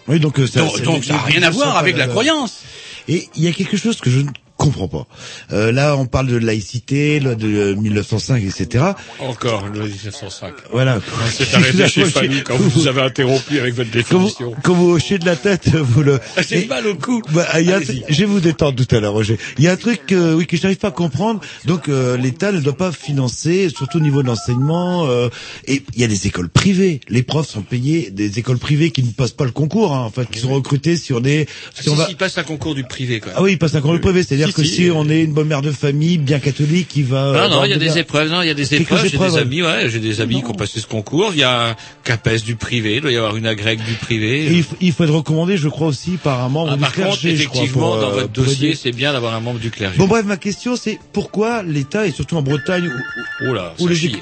Oui, 0.08 0.20
donc, 0.20 0.40
euh, 0.40 0.46
ça, 0.48 0.60
Donc- 0.62 0.72
c'est- 0.76 0.82
donc 0.84 1.04
ça 1.04 1.16
a 1.16 1.22
rien 1.24 1.42
à 1.44 1.50
voir 1.50 1.78
avec 1.78 1.98
la 1.98 2.08
croyance. 2.08 2.62
Et 3.08 3.30
il 3.36 3.44
y 3.44 3.48
a 3.48 3.52
quelque 3.52 3.78
chose 3.78 4.00
que 4.02 4.10
je 4.10 4.20
ne 4.20 4.30
comprends 4.66 4.88
pas. 4.88 5.08
Euh, 5.52 5.72
là, 5.72 5.96
on 5.98 6.06
parle 6.06 6.28
de 6.28 6.38
laïcité, 6.38 7.20
loi 7.20 7.36
de 7.36 7.48
euh, 7.48 7.76
1905, 7.76 8.44
etc. 8.44 8.84
Encore, 9.20 9.68
le 9.74 9.82
1905. 9.86 10.54
Voilà. 10.72 11.00
On 11.00 11.30
s'est 11.32 11.56
arrêté 11.56 11.88
chez 11.88 12.06
Fallu 12.06 12.44
quand 12.44 12.58
vous 12.58 12.80
nous 12.82 12.88
avez 12.88 13.02
interrompu 13.02 13.60
avec 13.60 13.74
votre 13.76 13.90
Quand 14.10 14.18
vous, 14.20 14.26
définition. 14.26 14.54
quand 14.64 14.74
vous 14.74 14.90
hochez 14.92 15.18
de 15.20 15.26
la 15.26 15.36
tête, 15.36 15.70
vous 15.76 16.04
le. 16.04 16.20
J'ai 16.48 16.64
Et- 16.64 16.68
mal 16.68 16.86
au 16.88 16.96
cou. 16.96 17.22
Bah, 17.32 17.62
y 17.62 17.72
a 17.72 17.80
je 17.82 18.20
vais 18.20 18.26
vous 18.26 18.40
détendre 18.40 18.76
tout 18.84 18.96
à 18.96 19.00
l'heure, 19.00 19.14
Roger. 19.14 19.38
Il 19.58 19.64
y 19.64 19.68
a 19.68 19.72
un 19.74 19.78
truc, 19.78 20.12
euh, 20.12 20.34
oui, 20.36 20.46
que 20.48 20.58
je 20.58 20.64
n'arrive 20.64 20.78
pas 20.78 20.90
à 20.90 20.92
comprendre. 20.92 21.40
Donc, 21.66 21.90
euh, 21.90 22.18
l'État 22.18 22.52
ne 22.52 22.60
doit 22.60 22.78
pas 22.78 22.92
financer, 22.92 23.70
surtout 23.70 23.98
au 23.98 24.02
niveau 24.02 24.22
de 24.22 24.28
l'enseignement. 24.28 25.06
euh, 25.08 25.30
et 25.68 25.84
il 25.94 26.02
y 26.02 26.04
a 26.04 26.08
des 26.08 26.28
écoles 26.28 26.50
privées. 26.50 27.00
Les 27.10 27.24
profs 27.24 27.48
sont 27.50 27.62
payés 27.62 28.10
des 28.12 28.40
écoles 28.40 28.58
privées 28.58 28.92
qui 28.92 29.04
ne 29.04 29.12
passent 29.12 29.32
pas 29.32 29.46
le 29.46 29.52
concours, 29.52 29.94
hein, 29.94 30.04
enfin, 30.06 30.26
qui 30.26 30.40
sont 30.40 30.54
recrutés 30.54 30.96
sur 30.98 31.22
des. 31.22 31.48
Ah, 31.78 31.82
si 31.82 31.90
on 31.90 31.94
si, 31.94 31.98
va- 32.00 32.06
si, 32.06 32.12
il 32.12 32.18
passe 32.18 32.38
un 32.38 32.44
concours 32.44 32.76
du 32.76 32.84
privé, 32.84 33.20
quand 33.20 33.28
même. 33.28 33.36
Ah 33.38 33.42
oui, 33.44 33.54
il 33.54 33.58
passe 33.58 33.76
un 33.76 33.82
concours 33.82 34.00
privé, 34.02 34.24
c'est-à-dire 34.24 34.54
que 34.56 34.64
si. 34.64 34.76
si 34.76 34.92
on 34.92 35.10
est 35.10 35.24
une 35.24 35.34
bonne 35.34 35.48
mère 35.48 35.62
de 35.62 35.72
famille, 35.72 36.18
bien 36.18 36.40
catholique, 36.40 36.88
qui 36.88 37.04
va. 37.04 37.34
Non, 37.34 37.50
non, 37.50 37.62
euh, 37.62 37.68
il 37.68 37.72
y 37.72 37.74
a 37.74 37.78
des 37.78 37.98
épreuves, 37.98 38.30
non, 38.30 38.42
il 38.42 38.48
y 38.48 38.52
a 38.52 38.54
des 38.54 38.74
épreuves, 38.74 39.08
j'ai 39.08 39.18
des 39.18 39.38
amis, 39.38 39.62
ouais, 39.62 39.90
j'ai 39.90 40.00
des 40.00 40.22
amis 40.22 40.42
qui 40.42 40.50
ont 40.50 40.54
passé 40.54 40.80
ce 40.80 40.88
concours, 40.88 41.32
il 41.34 41.40
y 41.40 41.44
a 41.44 41.70
un 41.70 41.76
CAPES 42.04 42.44
du 42.46 42.56
privé, 42.56 42.96
il 42.96 43.02
doit 43.02 43.12
y 43.12 43.18
avoir 43.18 43.36
une 43.36 43.48
agrègue 43.48 43.84
du 43.84 43.94
privé. 43.94 44.64
Il 44.80 44.92
faut, 44.94 45.04
être 45.04 45.14
recommandé, 45.14 45.58
je 45.58 45.68
crois 45.68 45.88
aussi, 45.88 46.12
par 46.12 46.44
un 46.44 46.50
membre 46.50 46.72
Ah, 46.74 46.78
du 46.78 46.92
clergé, 46.92 47.32
effectivement, 47.34 47.98
dans 47.98 48.10
euh, 48.10 48.22
votre 48.22 48.30
dossier, 48.30 48.76
c'est 48.76 48.92
bien 48.92 49.14
d'avoir 49.14 49.34
un 49.34 49.42
membre 49.42 49.60
du 49.60 49.72
clergé. 49.72 49.98
Bon 49.98 50.08
bref, 50.08 50.26
ma 50.26 50.38
question 50.38 50.76
c'est 50.76 51.00
pourquoi 51.14 51.64
l'État 51.64 52.08
et 52.08 52.12
surtout 52.12 52.38
en 52.38 52.42
Bretagne 52.42 52.88
où, 52.88 53.56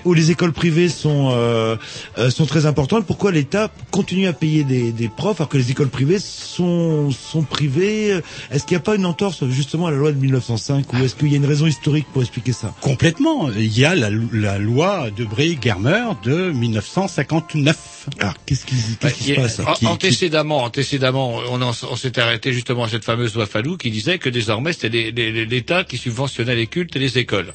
Oh 0.05 0.13
les, 0.13 0.31
écoles 0.31 0.53
privées 0.53 0.89
sont 0.89 1.31
euh, 1.33 1.75
euh, 2.17 2.29
sont 2.29 2.45
très 2.45 2.65
importantes, 2.65 3.05
pourquoi 3.05 3.31
l'État 3.31 3.69
continue 3.91 4.27
à 4.27 4.33
payer 4.33 4.63
des, 4.63 4.91
des 4.91 5.07
profs 5.07 5.39
alors 5.39 5.49
que 5.49 5.57
les 5.57 5.69
écoles 5.69 5.89
privées 5.89 6.19
sont 6.19 7.11
sont 7.11 7.43
privées? 7.43 8.19
Est-ce 8.51 8.65
qu'il 8.65 8.75
n'y 8.75 8.81
a 8.81 8.83
pas 8.83 8.95
une 8.95 9.05
entorse 9.05 9.47
justement 9.49 9.87
à 9.87 9.91
la 9.91 9.97
loi 9.97 10.11
de 10.11 10.17
1905 10.23 10.91
ou 10.93 10.97
est-ce 10.97 11.15
qu'il 11.15 11.29
y 11.31 11.33
a 11.33 11.37
une 11.37 11.45
raison 11.45 11.65
historique 11.67 12.07
pour 12.11 12.21
expliquer 12.21 12.53
ça? 12.53 12.73
Complètement. 12.81 13.49
Il 13.51 13.77
y 13.77 13.85
a 13.85 13.95
la, 13.95 14.09
la 14.31 14.57
loi 14.57 15.09
de 15.15 15.23
Bray-Germer 15.25 16.05
de 16.23 16.51
1959. 16.51 18.09
Alors, 18.19 18.33
qu'est-ce 18.45 18.65
qui, 18.65 18.75
Bah, 19.01 19.09
qu'est-ce 19.09 19.13
qui 19.15 19.23
se 19.35 19.61
passe? 19.61 19.61
qui- 19.79 19.87
Antécédemment, 19.87 20.63
antécédemment, 20.63 21.35
on, 21.49 21.61
on 21.61 21.95
s'était 21.95 22.21
arrêté 22.21 22.51
justement 22.53 22.83
à 22.85 22.89
cette 22.89 23.05
fameuse 23.05 23.35
loi 23.35 23.45
Fallou 23.45 23.77
qui 23.77 23.91
disait 23.91 24.17
que 24.19 24.29
désormais 24.29 24.73
c'était 24.73 25.11
l'État 25.11 25.83
qui 25.83 25.97
subventionnait 25.97 26.55
les 26.55 26.67
cultes 26.67 26.95
et 26.95 26.99
les 26.99 27.17
écoles. 27.17 27.53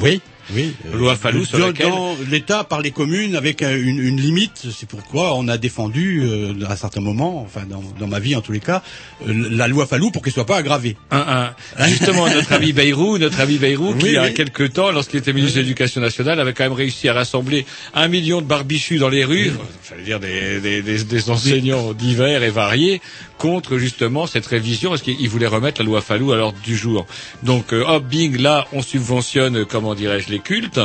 Oui, 0.00 0.20
oui. 0.54 0.74
Loi 0.92 1.16
Fallou 1.16 1.44
sur 1.44 1.58
laquelle 1.58 1.90
dans 1.90 2.16
l'État 2.30 2.64
par 2.64 2.80
les 2.80 2.90
communes 2.90 3.36
avec 3.36 3.62
euh, 3.62 3.80
une, 3.82 3.98
une 3.98 4.20
limite. 4.20 4.66
C'est 4.76 4.88
pourquoi 4.88 5.36
on 5.36 5.48
a 5.48 5.58
défendu 5.58 6.22
euh, 6.22 6.54
à 6.68 6.72
un 6.72 6.76
certain 6.76 7.00
moment, 7.00 7.42
enfin 7.42 7.62
dans, 7.68 7.82
dans 7.98 8.06
ma 8.06 8.18
vie 8.20 8.34
en 8.36 8.40
tous 8.40 8.52
les 8.52 8.60
cas, 8.60 8.82
euh, 9.26 9.48
la 9.50 9.68
loi 9.68 9.86
Fallou 9.86 10.10
pour 10.10 10.22
qu'elle 10.22 10.32
soit 10.32 10.46
pas 10.46 10.56
aggravée. 10.56 10.96
Un, 11.10 11.52
un. 11.78 11.88
Justement, 11.88 12.28
notre 12.28 12.52
ami 12.52 12.72
Bayrou, 12.72 13.18
notre 13.18 13.40
ami 13.40 13.58
Bayrou, 13.58 13.94
qui 13.94 14.04
Oui, 14.04 14.10
il 14.10 14.14
y 14.14 14.16
a 14.18 14.24
oui. 14.24 14.34
quelque 14.34 14.64
temps, 14.64 14.90
lorsqu'il 14.90 15.18
était 15.20 15.32
ministre 15.32 15.56
de 15.56 15.62
l'Éducation 15.62 16.00
nationale, 16.00 16.40
avait 16.40 16.52
quand 16.52 16.64
même 16.64 16.72
réussi 16.72 17.08
à 17.08 17.14
rassembler 17.14 17.64
un 17.94 18.08
million 18.08 18.40
de 18.40 18.46
barbichus 18.46 18.98
dans 18.98 19.08
les 19.08 19.24
rues, 19.24 19.52
j'allais 19.88 20.02
dire 20.02 20.20
des, 20.20 20.60
des, 20.60 20.82
des, 20.82 21.04
des 21.04 21.30
enseignants 21.30 21.92
divers 21.92 22.42
et 22.42 22.50
variés, 22.50 23.00
contre 23.38 23.78
justement 23.78 24.26
cette 24.26 24.46
révision, 24.46 24.90
parce 24.90 25.02
qu'il 25.02 25.28
voulait 25.28 25.46
remettre 25.46 25.80
la 25.80 25.86
loi 25.86 26.00
Fallou 26.02 26.32
à 26.32 26.36
l'ordre 26.36 26.58
du 26.62 26.76
jour. 26.76 27.06
Donc, 27.42 27.72
euh, 27.72 27.84
hop, 27.86 28.04
bing, 28.04 28.36
là, 28.36 28.66
on 28.72 28.82
subventionne, 28.82 29.58
euh, 29.60 29.64
comment 29.64 29.94
dirais-je, 29.94 30.28
les 30.28 30.39
cultes, 30.40 30.80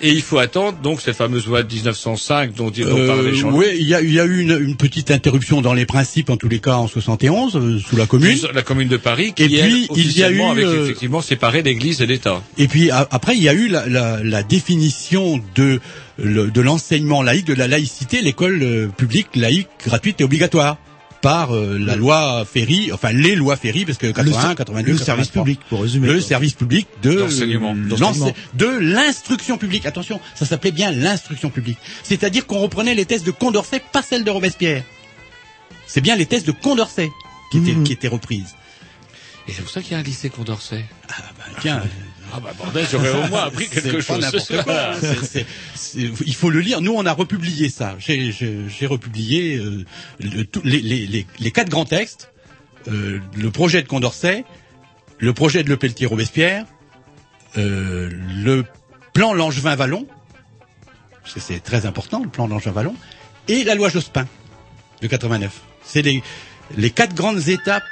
et 0.00 0.10
il 0.10 0.22
faut 0.22 0.38
attendre 0.38 0.78
donc 0.82 1.00
cette 1.00 1.16
fameuse 1.16 1.46
loi 1.46 1.62
de 1.62 1.72
1905 1.72 2.52
dont, 2.54 2.64
dont 2.70 2.70
parlait 3.06 3.30
Euh, 3.30 3.34
Jean. 3.34 3.52
oui, 3.52 3.66
il 3.78 3.86
y 3.88 3.94
a, 3.94 4.00
il 4.00 4.12
y 4.12 4.20
a 4.20 4.24
eu 4.24 4.40
une, 4.40 4.58
une 4.60 4.76
petite 4.76 5.10
interruption 5.10 5.60
dans 5.62 5.72
les 5.74 5.86
principes 5.86 6.30
en 6.30 6.36
tous 6.36 6.48
les 6.48 6.58
cas 6.60 6.76
en 6.76 6.86
71 6.88 7.56
euh, 7.56 7.78
sous 7.78 7.96
la 7.96 8.06
commune. 8.06 8.36
La 8.54 8.62
commune 8.62 8.88
de 8.88 8.96
Paris, 8.96 9.32
qui 9.34 9.44
Et 9.44 9.46
puis, 9.48 9.56
elle, 9.58 9.86
il 9.96 10.12
y 10.18 10.22
a 10.24 10.30
eu, 10.30 10.40
euh, 10.40 10.84
effectivement 10.84 11.20
séparé 11.22 11.62
l'Église 11.62 12.00
et 12.02 12.06
l'État. 12.06 12.42
Et 12.58 12.68
puis 12.68 12.90
a- 12.90 13.06
après, 13.10 13.36
il 13.36 13.42
y 13.42 13.48
a 13.48 13.54
eu 13.54 13.68
la, 13.68 13.86
la, 13.88 14.22
la 14.22 14.42
définition 14.42 15.40
de, 15.54 15.80
le- 16.18 16.50
de 16.50 16.60
l'enseignement 16.60 17.22
laïque, 17.22 17.46
de 17.46 17.54
la 17.54 17.68
laïcité, 17.68 18.20
l'école 18.22 18.60
euh, 18.62 18.88
publique 18.88 19.28
laïque, 19.34 19.68
gratuite 19.86 20.20
et 20.20 20.24
obligatoire 20.24 20.76
par 21.22 21.54
euh, 21.54 21.78
la 21.78 21.96
loi 21.96 22.44
Ferry, 22.44 22.92
enfin 22.92 23.12
les 23.12 23.34
lois 23.34 23.56
Ferry, 23.56 23.84
parce 23.84 23.98
que 23.98 24.06
81, 24.12 24.54
82, 24.54 24.92
le 24.92 24.98
service 24.98 25.26
83. 25.28 25.42
public, 25.42 25.60
pour 25.68 25.82
résumer. 25.82 26.06
le 26.08 26.14
quoi. 26.14 26.22
service 26.22 26.52
public 26.54 26.86
de 27.02 27.12
L'enseignement. 27.12 27.74
l'ense- 27.74 28.00
L'enseignement. 28.00 28.32
de 28.54 28.66
l'instruction 28.66 29.58
publique. 29.58 29.86
Attention, 29.86 30.20
ça 30.34 30.46
s'appelait 30.46 30.72
bien 30.72 30.90
l'instruction 30.92 31.50
publique. 31.50 31.78
C'est-à-dire 32.02 32.46
qu'on 32.46 32.58
reprenait 32.60 32.94
les 32.94 33.04
thèses 33.06 33.24
de 33.24 33.30
Condorcet, 33.30 33.82
pas 33.92 34.02
celles 34.02 34.24
de 34.24 34.30
Robespierre. 34.30 34.84
C'est 35.86 36.00
bien 36.00 36.16
les 36.16 36.26
thèses 36.26 36.44
de 36.44 36.52
Condorcet 36.52 37.10
qui 37.50 37.58
étaient, 37.58 37.72
Mhm. 37.72 37.84
qui 37.84 37.92
étaient 37.92 38.08
reprises. 38.08 38.54
Et 39.48 39.52
c'est 39.52 39.62
pour 39.62 39.70
ça 39.70 39.80
qu'il 39.80 39.92
y 39.92 39.94
a 39.94 39.98
un 39.98 40.02
lycée 40.02 40.28
Condorcet. 40.30 40.84
Ah, 41.08 41.14
bah, 41.38 41.44
tiens, 41.60 41.82
Ah 42.36 42.40
bah 42.40 42.52
bordel, 42.58 42.86
j'aurais 42.90 43.10
au 43.10 43.26
moins 43.28 43.44
appris 43.44 43.68
quelque 43.68 44.00
chose 44.00 44.20
c'est- 45.74 46.10
il 46.26 46.34
faut 46.34 46.50
le 46.50 46.60
lire. 46.60 46.80
Nous, 46.82 46.92
on 46.92 47.06
a 47.06 47.12
republié 47.12 47.70
ça. 47.70 47.94
J'ai 47.98 48.30
j'ai- 48.32 48.68
j'ai 48.68 48.86
republié 48.86 49.56
euh, 49.56 49.84
le- 50.20 50.46
les, 50.64 50.80
les, 50.80 51.06
les, 51.06 51.26
les 51.38 51.50
quatre 51.50 51.70
grands 51.70 51.84
textes, 51.86 52.32
euh, 52.88 53.20
le 53.34 53.50
projet 53.50 53.82
de 53.82 53.88
Condorcet, 53.88 54.44
le 55.18 55.32
projet 55.32 55.62
de 55.64 55.68
Le 55.70 55.76
Pelletier-Robespierre, 55.78 56.66
euh, 57.56 58.10
le 58.44 58.64
plan 59.14 59.32
Langevin-Vallon, 59.32 60.06
parce 61.22 61.34
que 61.34 61.40
c'est 61.40 61.60
très 61.60 61.86
important, 61.86 62.22
le 62.22 62.28
plan 62.28 62.46
Langevin-Vallon, 62.48 62.94
et 63.48 63.64
la 63.64 63.74
loi 63.74 63.88
Jospin 63.88 64.26
de 65.00 65.06
89. 65.06 65.52
C'est 65.82 66.02
les, 66.02 66.22
les 66.76 66.90
quatre 66.90 67.14
grandes 67.14 67.48
étapes 67.48 67.82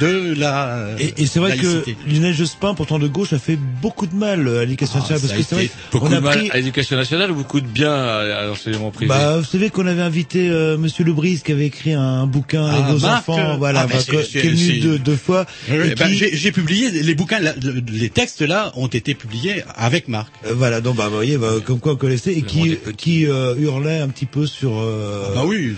de 0.00 0.34
la 0.38 0.88
Et, 0.98 1.22
et 1.22 1.26
c'est 1.26 1.38
vrai 1.40 1.56
que. 1.56 1.84
Lionel 2.06 2.34
Jospin, 2.34 2.74
pourtant 2.74 2.98
de 2.98 3.08
gauche, 3.08 3.32
a 3.32 3.38
fait 3.38 3.56
beaucoup 3.82 4.06
de 4.06 4.14
mal 4.14 4.46
à 4.48 4.64
l'éducation 4.64 4.94
Ah, 4.96 5.00
nationale. 5.00 5.20
Parce 5.22 5.32
que 5.34 5.42
c'est 5.42 5.54
vrai, 5.54 5.70
Beaucoup 5.92 6.06
on 6.06 6.10
de 6.10 6.16
a 6.16 6.20
mal 6.20 6.38
pris, 6.38 6.50
à 6.50 6.56
l'éducation 6.56 6.96
nationale 6.96 7.30
ou 7.30 7.34
beaucoup 7.34 7.60
de 7.60 7.66
bien 7.66 7.92
à, 7.92 8.44
l'enseignement 8.46 8.90
privé 8.90 9.08
Bah, 9.08 9.38
vous 9.38 9.44
savez 9.44 9.70
qu'on 9.70 9.86
avait 9.86 10.02
invité 10.02 10.48
euh, 10.50 10.76
Monsieur 10.78 11.04
Lebris 11.04 11.40
qui 11.44 11.52
avait 11.52 11.66
écrit 11.66 11.92
un 11.92 12.26
bouquin 12.26 12.64
Ah, 12.66 12.74
avec 12.74 12.86
vos 12.86 13.06
Marc, 13.06 13.28
enfants, 13.28 13.50
euh, 13.52 13.56
voilà, 13.56 13.80
ah, 13.80 13.86
bah, 13.86 13.98
qui 14.22 14.38
est 14.38 14.42
venu 14.42 14.56
c'est- 14.56 14.80
deux, 14.80 14.98
deux 14.98 15.16
fois. 15.16 15.46
Oui, 15.70 15.94
ben, 15.96 16.08
qui- 16.08 16.36
j'ai 16.36 16.52
publié 16.52 16.90
les 16.90 17.14
bouquins, 17.14 17.38
les 17.40 18.10
textes 18.10 18.42
là 18.42 18.72
ont 18.76 18.86
été 18.88 19.14
publiés 19.14 19.62
avec 19.76 20.08
Marc. 20.08 20.32
euh, 20.46 20.54
voilà, 20.54 20.80
donc 20.80 20.96
bah, 20.96 21.08
vous 21.08 21.14
voyez, 21.14 21.38
bah, 21.38 21.54
comme 21.64 21.80
quoi 21.80 21.92
on 21.92 21.96
connaissait 21.96 22.32
et 22.32 22.42
qui, 22.42 22.78
qui 22.96 23.26
euh, 23.26 23.54
hurlait 23.58 23.98
un 24.00 24.08
petit 24.08 24.26
peu 24.26 24.46
sur. 24.46 24.72
Euh, 24.78 25.24
Ah 25.28 25.34
bah 25.36 25.42
oui, 25.46 25.74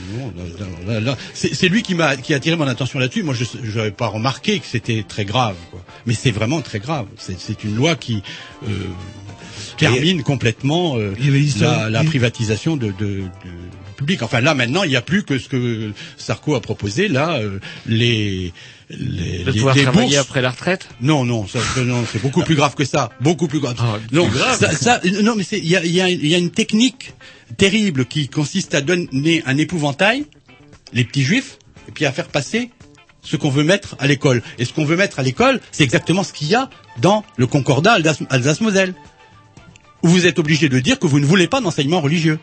c'est 1.35 1.69
lui 1.69 1.83
qui 1.83 1.95
m'a 1.95 2.17
qui 2.17 2.33
a 2.35 2.37
attiré 2.37 2.57
mon 2.57 2.67
attention 2.67 2.99
là-dessus. 2.99 3.23
Moi, 3.23 3.35
je 3.35 3.89
pas 3.91 4.02
remarqué 4.09 4.59
que 4.59 4.67
c'était 4.67 5.05
très 5.07 5.25
grave, 5.25 5.57
quoi. 5.71 5.83
mais 6.07 6.15
c'est 6.15 6.31
vraiment 6.31 6.61
très 6.61 6.79
grave. 6.81 7.07
C'est 7.19 7.39
c'est 7.39 7.65
une 7.65 7.75
loi 7.75 7.95
qui 7.97 8.23
euh, 8.69 8.69
termine 9.77 10.23
complètement 10.23 10.97
euh, 10.97 11.15
la, 11.61 11.91
la 11.91 12.05
privatisation 12.05 12.77
de, 12.77 12.87
de, 12.87 12.93
de- 12.93 13.23
du 13.23 13.95
public. 13.97 14.23
Enfin 14.23 14.41
là, 14.41 14.55
maintenant, 14.55 14.83
il 14.85 14.91
n'y 14.91 14.97
a 14.97 15.03
plus 15.03 15.23
que 15.23 15.39
ce 15.39 15.49
que 15.49 15.93
Sarko 16.17 16.55
a 16.55 16.61
proposé. 16.61 17.09
Là, 17.09 17.35
euh, 17.39 17.59
les 17.87 18.53
les, 18.91 19.39
De 19.45 19.51
les- 19.51 19.59
pouvoir 19.59 19.75
les 19.75 19.83
travailler 19.85 20.09
bourses- 20.17 20.19
après 20.21 20.43
la 20.43 20.51
retraite 20.51 20.87
Non, 21.01 21.25
non, 21.25 21.47
ça, 21.47 21.61
non, 21.83 22.05
c'est 22.13 22.21
beaucoup 22.21 22.43
plus 22.43 22.55
grave 22.57 22.75
que 22.75 22.85
ça, 22.85 23.11
beaucoup 23.21 23.49
plus 23.49 23.59
grave. 23.61 23.77
Ah, 23.79 23.99
non, 24.13 24.29
plus 24.29 24.39
grave. 24.39 24.59
ça, 24.59 24.71
ça- 24.73 25.01
non, 25.23 25.35
mais 25.35 25.45
c'est- 25.45 25.59
il 25.59 25.67
y 25.67 25.77
a, 25.77 25.85
il 25.85 25.93
y, 25.93 26.01
a, 26.03 26.11
il 26.11 26.27
y 26.27 26.35
a 26.35 26.39
une 26.39 26.51
technique 26.51 27.15
terrible 27.57 28.05
qui 28.05 28.29
consiste 28.29 28.75
à 28.75 28.83
donner 28.83 29.43
un 29.47 29.57
épouvantail, 29.57 30.27
les 30.93 31.05
petits 31.05 31.23
juifs, 31.23 31.57
et 31.89 31.93
puis 31.93 32.05
à 32.05 32.13
faire 32.13 32.29
passer 32.29 32.71
ce 33.23 33.37
qu'on 33.37 33.51
veut 33.51 33.65
mettre 33.65 33.97
à 33.99 34.07
l'école. 34.07 34.43
Et 34.59 34.65
ce 34.65 34.73
qu'on 34.73 34.85
veut 34.85 34.97
mettre 34.97 35.19
à 35.19 35.23
l'école, 35.23 35.61
c'est 35.71 35.85
exactement 35.85 36.23
ce 36.25 36.33
qu'il 36.33 36.49
y 36.49 36.55
a 36.55 36.69
dans 36.99 37.25
le 37.37 37.47
Concordat 37.47 37.95
Alsace- 37.95 38.23
Alsace-Moselle, 38.31 38.95
où 40.03 40.09
vous 40.09 40.27
êtes 40.27 40.39
obligé 40.39 40.69
de 40.69 40.81
dire 40.81 40.99
que 40.99 41.07
vous 41.07 41.21
ne 41.21 41.25
voulez 41.27 41.47
pas 41.47 41.61
d'enseignement 41.61 42.01
religieux. 42.01 42.39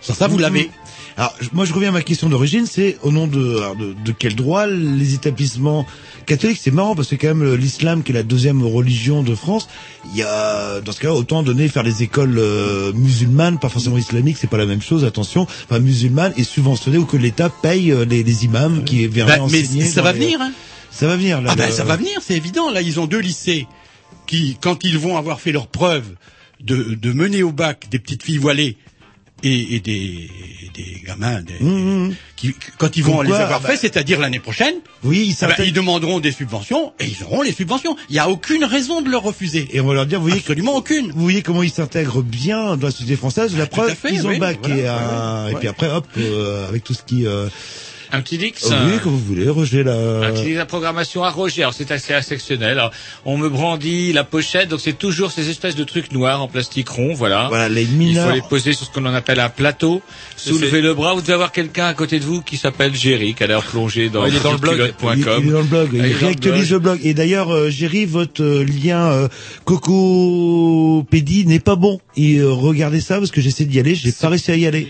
Ça, 0.00 0.14
ça 0.14 0.28
vous 0.28 0.38
l'avez. 0.38 0.70
Alors, 1.18 1.34
je- 1.40 1.48
moi, 1.52 1.64
je 1.64 1.72
reviens 1.72 1.88
à 1.88 1.92
ma 1.92 2.02
question 2.02 2.28
d'origine, 2.28 2.66
c'est 2.66 2.98
au 3.02 3.10
nom 3.10 3.26
de, 3.26 3.56
alors, 3.56 3.74
de, 3.76 3.94
de 4.04 4.12
quel 4.12 4.34
droit 4.34 4.66
les 4.66 5.14
établissements 5.14 5.86
catholiques, 6.26 6.58
c'est 6.62 6.70
marrant 6.70 6.94
parce 6.94 7.08
que 7.08 7.14
quand 7.16 7.28
même 7.28 7.42
euh, 7.42 7.56
l'islam 7.56 8.02
qui 8.02 8.12
est 8.12 8.14
la 8.14 8.22
deuxième 8.22 8.62
religion 8.62 9.22
de 9.22 9.34
France, 9.34 9.66
il 10.12 10.18
y 10.18 10.22
a, 10.22 10.80
dans 10.82 10.92
ce 10.92 11.00
cas 11.00 11.12
autant 11.12 11.42
donner, 11.42 11.68
faire 11.68 11.84
des 11.84 12.02
écoles 12.02 12.36
euh, 12.38 12.92
musulmanes, 12.92 13.58
pas 13.58 13.68
forcément 13.70 13.96
islamiques, 13.96 14.36
c'est 14.38 14.50
pas 14.50 14.58
la 14.58 14.66
même 14.66 14.82
chose, 14.82 15.04
attention, 15.04 15.46
enfin 15.64 15.78
musulmanes 15.78 16.34
et 16.36 16.44
subventionner 16.44 16.98
ou 16.98 17.06
que 17.06 17.16
l'État 17.16 17.48
paye 17.48 17.92
euh, 17.92 18.04
les, 18.04 18.22
les 18.22 18.44
imams 18.44 18.84
qui 18.84 19.06
viendraient 19.06 19.38
Bah, 19.38 19.46
mais 19.50 19.62
enseigner. 19.62 19.84
ça 19.86 20.00
dans 20.00 20.04
va 20.04 20.12
les- 20.12 20.18
venir, 20.18 20.40
hein. 20.42 20.52
Ça 20.90 21.06
va 21.06 21.16
venir, 21.16 21.40
là. 21.42 21.50
Ah 21.52 21.56
ben 21.56 21.66
le- 21.68 21.72
ça 21.74 21.84
va 21.84 21.96
venir, 21.96 22.20
c'est 22.22 22.36
évident. 22.36 22.70
Là, 22.70 22.80
ils 22.82 22.98
ont 23.00 23.06
deux 23.06 23.18
lycées 23.20 23.66
qui, 24.26 24.56
quand 24.60 24.82
ils 24.84 24.98
vont 24.98 25.16
avoir 25.16 25.40
fait 25.40 25.52
leurs 25.52 25.66
preuves 25.68 26.14
de, 26.60 26.94
de 26.94 27.12
mener 27.12 27.42
au 27.42 27.52
bac 27.52 27.86
des 27.90 27.98
petites 27.98 28.22
filles 28.22 28.38
voilées 28.38 28.76
et, 29.42 29.74
et 29.76 29.80
des, 29.80 30.30
des 30.74 31.02
gamins, 31.06 31.42
des- 31.42 31.58
qui, 32.36 32.54
quand 32.78 32.96
ils 32.96 33.04
vont 33.04 33.18
Comme 33.18 33.26
les 33.26 33.32
avoir 33.34 33.60
bah- 33.60 33.68
fait, 33.70 33.76
c'est-à-dire 33.76 34.18
l'année 34.20 34.38
prochaine, 34.40 34.74
Oui, 35.04 35.24
ils 35.28 35.34
s'intègrent- 35.34 35.64
ils 35.64 35.72
demanderont 35.72 36.20
des 36.20 36.32
subventions 36.32 36.92
et 37.00 37.04
ils 37.06 37.22
auront 37.24 37.42
les 37.42 37.52
subventions. 37.52 37.96
Il 38.08 38.14
n'y 38.14 38.18
a 38.18 38.28
aucune 38.30 38.64
raison 38.64 39.02
de 39.02 39.10
leur 39.10 39.22
refuser. 39.22 39.68
Et 39.72 39.80
on 39.80 39.86
va 39.86 39.94
leur 39.94 40.06
dire, 40.06 40.18
vous 40.20 40.26
voyez, 40.28 40.40
Absolument 40.40 40.76
aucune. 40.76 41.12
vous 41.12 41.22
voyez 41.22 41.42
comment 41.42 41.62
ils 41.62 41.70
s'intègrent 41.70 42.22
bien 42.22 42.76
dans 42.76 42.86
la 42.86 42.90
société 42.92 43.16
française. 43.16 43.56
La 43.56 43.64
à 43.64 43.66
preuve, 43.66 43.94
fait, 43.94 44.12
ils 44.12 44.26
ont 44.26 44.30
oui, 44.30 44.38
bac 44.38 44.58
voilà, 44.62 44.76
et, 44.76 44.86
un- 44.88 45.44
ouais, 45.46 45.52
et 45.52 45.54
puis 45.56 45.68
après, 45.68 45.90
hop, 45.90 46.06
euh, 46.18 46.68
avec 46.68 46.82
tout 46.84 46.94
ce 46.94 47.02
qui. 47.02 47.26
Euh, 47.26 47.48
Un 48.12 48.20
petit 48.20 48.38
dix 48.38 48.52
oui, 48.64 48.98
comme 49.02 49.12
vous 49.12 49.18
voulez, 49.18 49.48
Roger 49.48 49.82
la. 49.82 49.94
Un 49.94 50.32
petit 50.32 50.54
la 50.54 50.66
programmation 50.66 51.22
à 51.24 51.30
Roger. 51.30 51.62
Alors 51.62 51.74
c'est 51.74 51.90
assez 51.90 52.12
exceptionnel. 52.14 52.78
Alors, 52.78 52.90
on 53.24 53.36
me 53.38 53.48
brandit 53.48 54.12
la 54.12 54.24
pochette, 54.24 54.68
donc 54.68 54.80
c'est 54.80 54.96
toujours 54.98 55.30
ces 55.32 55.50
espèces 55.50 55.74
de 55.76 55.84
trucs 55.84 56.12
noirs 56.12 56.42
en 56.42 56.48
plastique 56.48 56.88
rond, 56.88 57.14
voilà. 57.14 57.46
Voilà, 57.48 57.68
les 57.68 57.82
Il 57.82 57.88
faut 57.88 57.94
mineurs. 57.96 58.32
les 58.34 58.42
poser 58.42 58.72
sur 58.72 58.86
ce 58.86 58.90
qu'on 58.92 59.06
en 59.06 59.14
appelle 59.14 59.40
un 59.40 59.48
plateau. 59.48 60.02
Soulevez 60.36 60.80
le 60.80 60.94
bras. 60.94 61.14
Vous 61.14 61.20
devez 61.20 61.32
avoir 61.34 61.52
quelqu'un 61.52 61.86
à 61.86 61.94
côté 61.94 62.18
de 62.20 62.24
vous 62.24 62.42
qui 62.42 62.56
s'appelle 62.56 62.94
Géry, 62.94 63.34
qui 63.34 63.42
a 63.44 63.46
l'air 63.46 63.62
plongé 63.62 64.08
dans 64.08 64.22
Ouais, 64.22 64.30
il 64.30 64.36
est 64.36 64.42
dans 64.42 64.52
le 64.52 64.58
blog. 64.58 64.94
Il, 65.02 65.08
il 65.42 65.48
est 65.48 65.52
dans 65.52 65.58
le 65.60 65.64
blog, 65.64 65.90
il, 65.92 66.00
Ah, 66.00 66.06
il 66.06 66.14
réactualise 66.14 66.70
le 66.70 66.78
blog. 66.78 67.00
Et 67.02 67.14
d'ailleurs, 67.14 67.50
euh, 67.52 67.70
Géry, 67.70 68.04
votre 68.04 68.42
euh, 68.42 68.64
lien 68.64 69.10
euh, 69.10 69.28
Cocopédie 69.64 71.46
n'est 71.46 71.60
pas 71.60 71.76
bon. 71.76 72.00
Et 72.16 72.36
euh, 72.38 72.50
regardez 72.52 73.00
ça 73.00 73.18
parce 73.18 73.30
que 73.30 73.40
j'essaie 73.40 73.64
d'y 73.64 73.78
aller, 73.80 73.94
j'ai 73.94 74.12
pas 74.12 74.28
réussi 74.28 74.50
à 74.50 74.56
y 74.56 74.66
aller. 74.66 74.88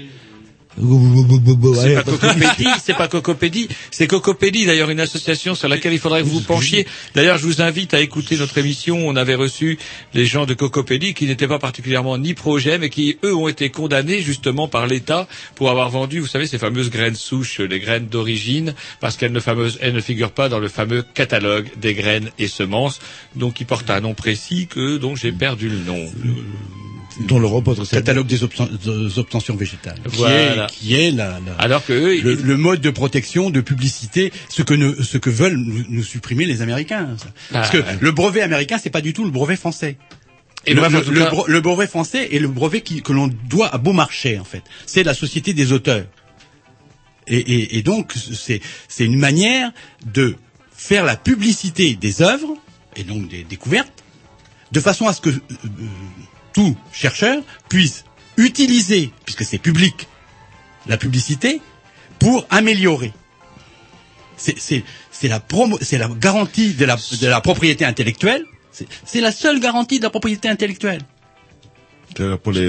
C'est 0.77 1.95
pas 1.95 2.03
Cocopédie, 2.03 2.69
c'est 2.83 2.95
pas 2.95 3.09
Cocopédie, 3.09 3.69
c'est 3.91 4.07
Cocopédie 4.07 4.67
d'ailleurs 4.67 4.91
une 4.91 5.01
association 5.01 5.55
sur 5.55 5.69
laquelle 5.69 5.93
il 5.93 5.99
faudrait 5.99 6.21
que 6.23 6.27
vous 6.27 6.41
vous 6.41 6.45
penchiez. 6.45 6.87
D'ailleurs, 7.15 7.39
je 7.39 7.47
vous 7.47 7.63
invite 7.63 7.95
à 7.95 8.01
écouter 8.01 8.37
notre 8.37 8.59
émission. 8.59 8.99
On 9.07 9.17
avait 9.17 9.35
reçu 9.35 9.79
les 10.13 10.27
gens 10.27 10.45
de 10.45 10.55
Cocopédie 10.55 11.15
qui 11.15 11.27
n'étaient 11.27 11.49
pas 11.49 11.59
particulièrement 11.59 12.19
ni 12.19 12.35
projet, 12.35 12.79
mais 12.79 12.91
qui 12.91 13.19
eux 13.25 13.35
ont 13.35 13.49
été 13.49 13.71
condamnés 13.71 14.21
justement 14.21 14.69
par 14.69 14.87
l'État 14.87 15.29
pour 15.55 15.71
avoir 15.71 15.89
vendu, 15.91 16.21
vous 16.21 16.27
savez, 16.27 16.47
ces 16.47 16.59
fameuses 16.59 16.91
graines 16.91 17.15
souches, 17.15 17.61
les 17.61 17.81
graines 17.81 18.09
d'origine, 18.09 18.75
parce 19.01 19.17
qu'elles 19.17 19.33
ne, 19.33 19.41
fameuses, 19.41 19.79
elles 19.81 19.95
ne 19.95 20.01
figurent 20.01 20.33
pas 20.33 20.49
dans 20.49 20.59
le 20.59 20.69
fameux 20.69 21.05
catalogue 21.15 21.69
des 21.77 21.95
graines 21.95 22.31
et 22.39 22.49
semences, 22.49 23.01
donc 23.35 23.61
ils 23.61 23.67
portent 23.67 23.91
un 23.91 24.01
nom 24.01 24.15
précis 24.15 24.67
que 24.67 24.99
dont 24.99 25.17
j'ai 25.17 25.33
perdu 25.33 25.69
le 25.69 25.79
nom. 25.79 26.07
Dont 27.21 27.39
le 27.39 27.47
repos 27.47 27.75
de 27.75 27.85
Catalogue 27.85 28.27
des, 28.27 28.43
obten- 28.45 28.69
des 28.77 29.19
obtentions 29.19 29.57
végétales. 29.57 29.99
Qui 30.11 30.17
Voilà. 30.17 30.65
est, 30.67 30.71
qui 30.73 30.95
est 30.95 31.11
la, 31.11 31.39
la- 31.47 31.55
Alors 31.59 31.85
que 31.85 31.93
eux, 31.93 32.21
le, 32.21 32.33
ils- 32.33 32.43
le 32.45 32.57
mode 32.57 32.81
de 32.81 32.91
protection, 32.91 33.51
de 33.51 33.61
publicité, 33.61 34.33
ce 34.49 34.63
que, 34.63 34.75
ne, 34.75 35.03
ce 35.03 35.17
que 35.19 35.31
veulent 35.31 35.57
nous, 35.57 35.85
nous 35.89 36.03
supprimer 36.03 36.45
les 36.45 36.63
Américains. 36.63 37.17
ça. 37.19 37.29
Parce 37.53 37.71
que 37.71 37.79
Ah, 37.79 37.93
ouais. 37.93 37.99
le 38.01 38.13
brevet 38.13 38.43
américain, 38.43 38.79
c'est 38.83 38.91
pas 38.91 39.01
du 39.01 39.13
tout 39.13 39.25
le 39.25 39.31
brevet 39.31 39.57
français. 39.57 39.97
Et 40.67 40.75
le, 40.75 40.81
cas- 40.83 41.61
brevet 41.61 41.87
français 41.87 42.29
est 42.35 42.39
le 42.41 42.49
brevet 42.49 42.81
qui, 42.81 43.01
que 43.03 43.13
l'on 43.13 43.29
doit 43.49 43.73
à 43.75 43.79
Beaumarchais, 43.79 44.39
en 44.39 44.45
fait. 44.45 44.63
C'est 44.85 45.05
la 45.05 45.15
société 45.15 45.55
des 45.55 45.73
auteurs. 45.73 46.07
Et, 47.29 47.39
et, 47.39 47.79
et 47.79 47.83
donc, 47.83 48.13
c'est, 48.15 48.61
c'est 48.89 49.05
une 49.05 49.19
manière 49.19 49.73
de 50.13 50.37
faire 50.73 51.05
la 51.05 51.17
publicité 51.17 51.95
des 51.97 52.21
œuvres, 52.23 52.55
et 52.97 53.05
donc 53.05 53.29
des 53.29 53.43
découvertes, 53.45 53.93
de 54.73 54.81
façon 54.81 55.07
à 55.09 55.13
ce 55.13 55.21
que 55.21 55.31
euh, 55.31 55.41
tout 56.57 56.75
chercheur 56.91 57.43
puisse 57.69 58.05
utiliser, 58.39 59.13
puisque 59.27 59.45
c'est 59.45 59.59
public, 59.59 60.09
la 60.87 60.97
publicité 60.97 61.61
pour 62.19 62.47
améliorer. 62.49 63.13
C'est, 64.39 64.83
la 65.29 66.09
garantie 66.19 66.73
de 66.73 66.87
la, 66.87 67.41
propriété 67.43 67.85
intellectuelle. 67.85 68.43
C'est 69.05 69.21
la 69.21 69.33
seule 69.33 69.61
garantie 69.61 69.99
de 69.99 70.05
la 70.05 70.11
propriété 70.11 70.49
intellectuelle. 70.49 71.03
Pour 72.43 72.53
les... 72.53 72.69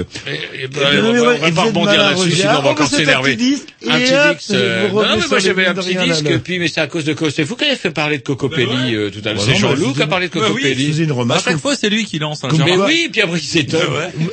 et- 0.64 0.68
bah, 0.68 0.80
Et 0.94 0.98
on 1.00 1.12
va, 1.12 1.18
on 1.34 1.38
va 1.38 1.50
pas 1.52 1.62
rebondir 1.62 1.96
là-dessus, 1.98 2.32
sinon 2.32 2.50
on 2.50 2.52
va 2.54 2.60
Ah, 2.64 2.68
encore 2.70 2.88
faites 2.88 2.94
un 3.00 3.04
s'énerver. 3.04 3.36
petit 3.36 3.50
disque, 3.50 3.68
Un 3.88 3.98
petit 4.00 4.14
hop, 4.14 4.36
disque. 4.38 4.50
euh, 4.52 4.88
Non, 4.92 5.02
mais 5.18 5.26
moi 5.28 5.38
j'avais 5.38 5.66
un 5.66 5.74
petit 5.74 5.94
disque, 5.96 6.38
puis 6.44 6.58
mais 6.58 6.68
c'est 6.68 6.80
à 6.80 6.86
cause 6.86 7.04
de 7.04 7.14
quoi 7.14 7.30
C'est 7.30 7.42
vous 7.44 7.56
qui 7.56 7.64
avez 7.64 7.76
fait 7.76 7.90
parler 7.90 8.18
de 8.18 8.22
Cocopelli 8.22 8.94
euh, 8.94 9.10
tout 9.10 9.20
à 9.24 9.32
l'heure. 9.32 9.36
Bah 9.36 9.42
C'est 9.46 9.54
Jean-Loup 9.58 9.90
je 9.90 9.94
qui 9.96 10.02
a 10.02 10.06
parlé 10.06 10.28
de 10.28 10.34
Bah 10.34 10.46
Cocopelli. 10.46 11.02
une 11.02 11.10
À 11.10 11.14
remarque. 11.14 11.44
chaque 11.44 11.58
fois, 11.58 11.74
c'est 11.76 11.88
lui 11.88 12.04
qui 12.04 12.18
lance. 12.18 12.44
Hein, 12.44 12.48
Comme 12.48 12.58
j'ai 12.58 12.64
Mais 12.64 12.76
oui, 12.76 13.08
puis 13.10 13.20
après 13.22 13.38
il 13.38 13.42
s'étonne. 13.44 13.80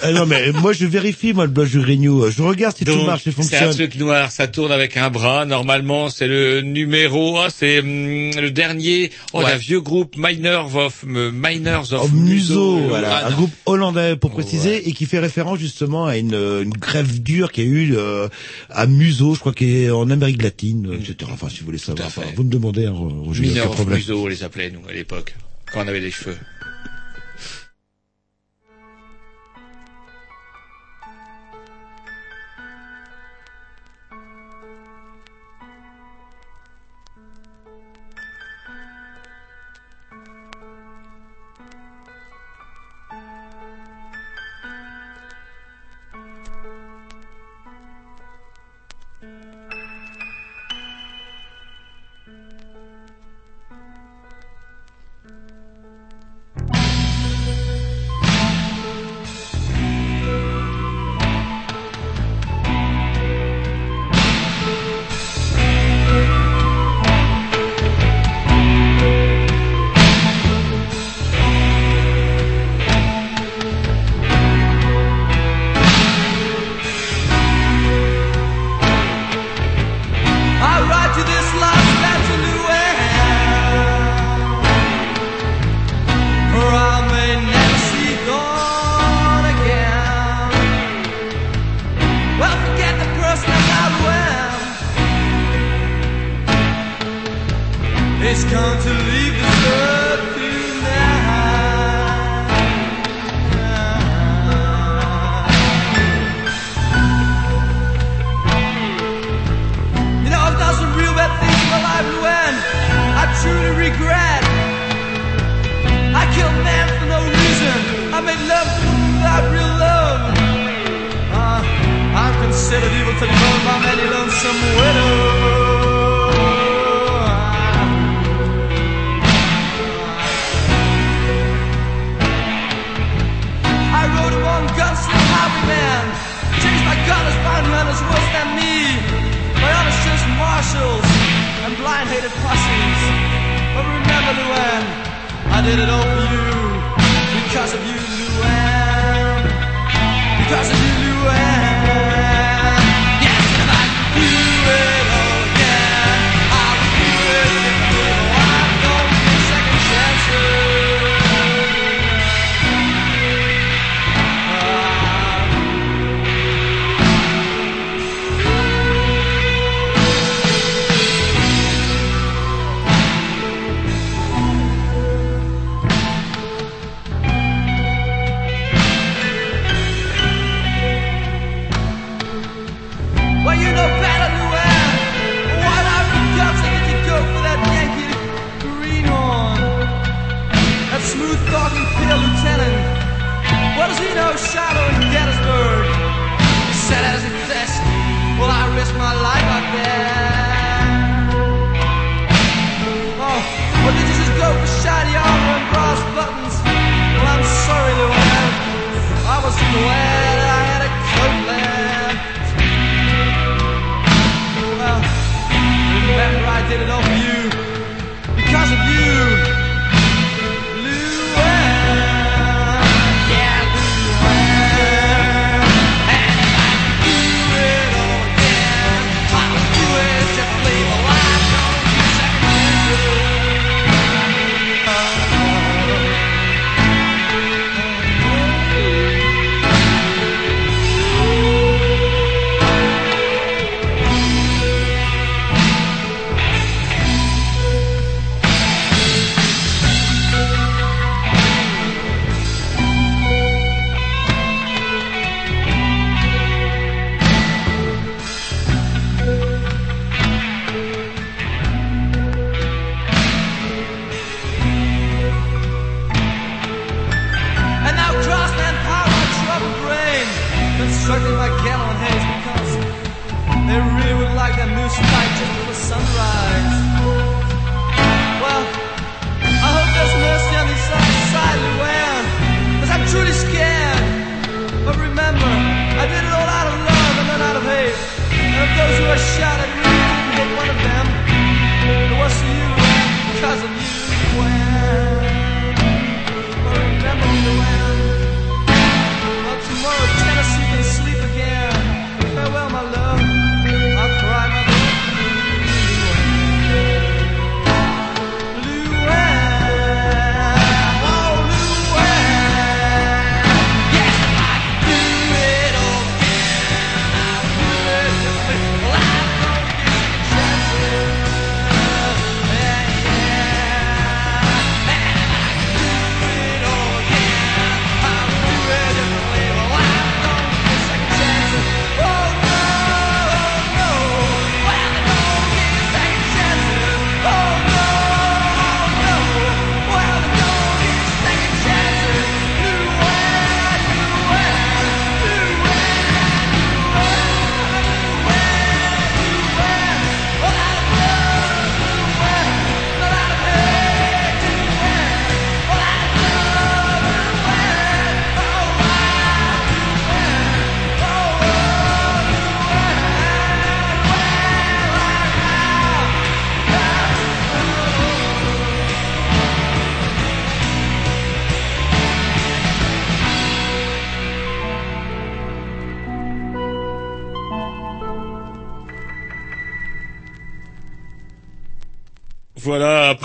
Ah 0.02 0.12
non, 0.12 0.26
mais 0.26 0.52
moi 0.52 0.74
je 0.74 0.86
vérifie, 0.86 1.34
moi, 1.34 1.46
le 1.46 1.52
blog 1.52 1.70
du 1.70 1.80
Renew. 1.80 2.30
Je 2.32 2.42
regarde 2.42 2.76
si 2.78 2.84
tout 2.86 3.04
marche, 3.04 3.24
si 3.24 3.32
c'est 3.32 3.40
un 3.40 3.44
fonctionne. 3.44 3.74
truc 3.76 3.96
noir, 3.96 4.32
ça 4.32 4.48
tourne 4.48 4.72
avec 4.72 4.98
un 4.98 5.10
bras. 5.10 5.46
Normalement, 5.46 6.10
c'est 6.10 6.28
le 6.28 6.62
numéro, 6.62 7.38
ah, 7.40 7.48
c'est 7.56 7.80
hum, 7.80 8.32
le 8.40 8.50
dernier 8.52 9.12
oh, 9.34 9.40
Ouais. 9.40 9.46
d'un 9.52 9.56
vieux 9.58 9.82
groupe 9.82 10.16
Miners 10.18 10.76
of 10.76 11.04
euh, 11.08 11.32
Miners 11.34 11.92
of 11.94 12.02
Oh, 12.06 12.10
Muso, 12.14 12.78
voilà, 12.90 13.22
Ah, 13.24 13.28
un 13.28 13.32
groupe 13.32 13.52
hollandais 13.66 14.16
pour 14.16 14.32
préciser 14.32 14.88
et 14.88 14.92
qui 14.94 15.05
fait 15.06 15.20
référence 15.20 15.60
justement 15.60 16.06
à 16.06 16.18
une, 16.18 16.34
euh, 16.34 16.64
une 16.64 16.74
grève 16.74 17.22
dure 17.22 17.52
qu'il 17.52 17.64
y 17.64 17.68
a 17.68 17.70
eu 17.70 17.96
euh, 17.96 18.28
à 18.70 18.88
Muso, 18.88 19.36
je 19.36 19.40
crois 19.40 19.54
qu'il 19.54 19.70
est 19.70 19.90
en 19.90 20.10
Amérique 20.10 20.42
latine, 20.42 20.88
euh, 20.90 21.00
etc. 21.00 21.32
Enfin, 21.34 21.50
si 21.50 21.60
vous 21.60 21.66
voulez 21.66 21.78
savoir, 21.78 22.08
enfin, 22.08 22.24
vous 22.36 22.44
me 22.44 22.50
demandez, 22.50 22.86
hein, 22.86 22.94
Roger, 22.94 23.44
problème. 23.72 23.98
Muso, 23.98 24.24
on 24.24 24.28
les 24.28 24.44
appelait 24.44 24.72
nous 24.72 24.88
à 24.88 24.94
l'époque, 24.94 25.36
quand 25.72 25.84
on 25.84 25.88
avait 25.88 26.02
des 26.02 26.12
cheveux. 26.12 26.38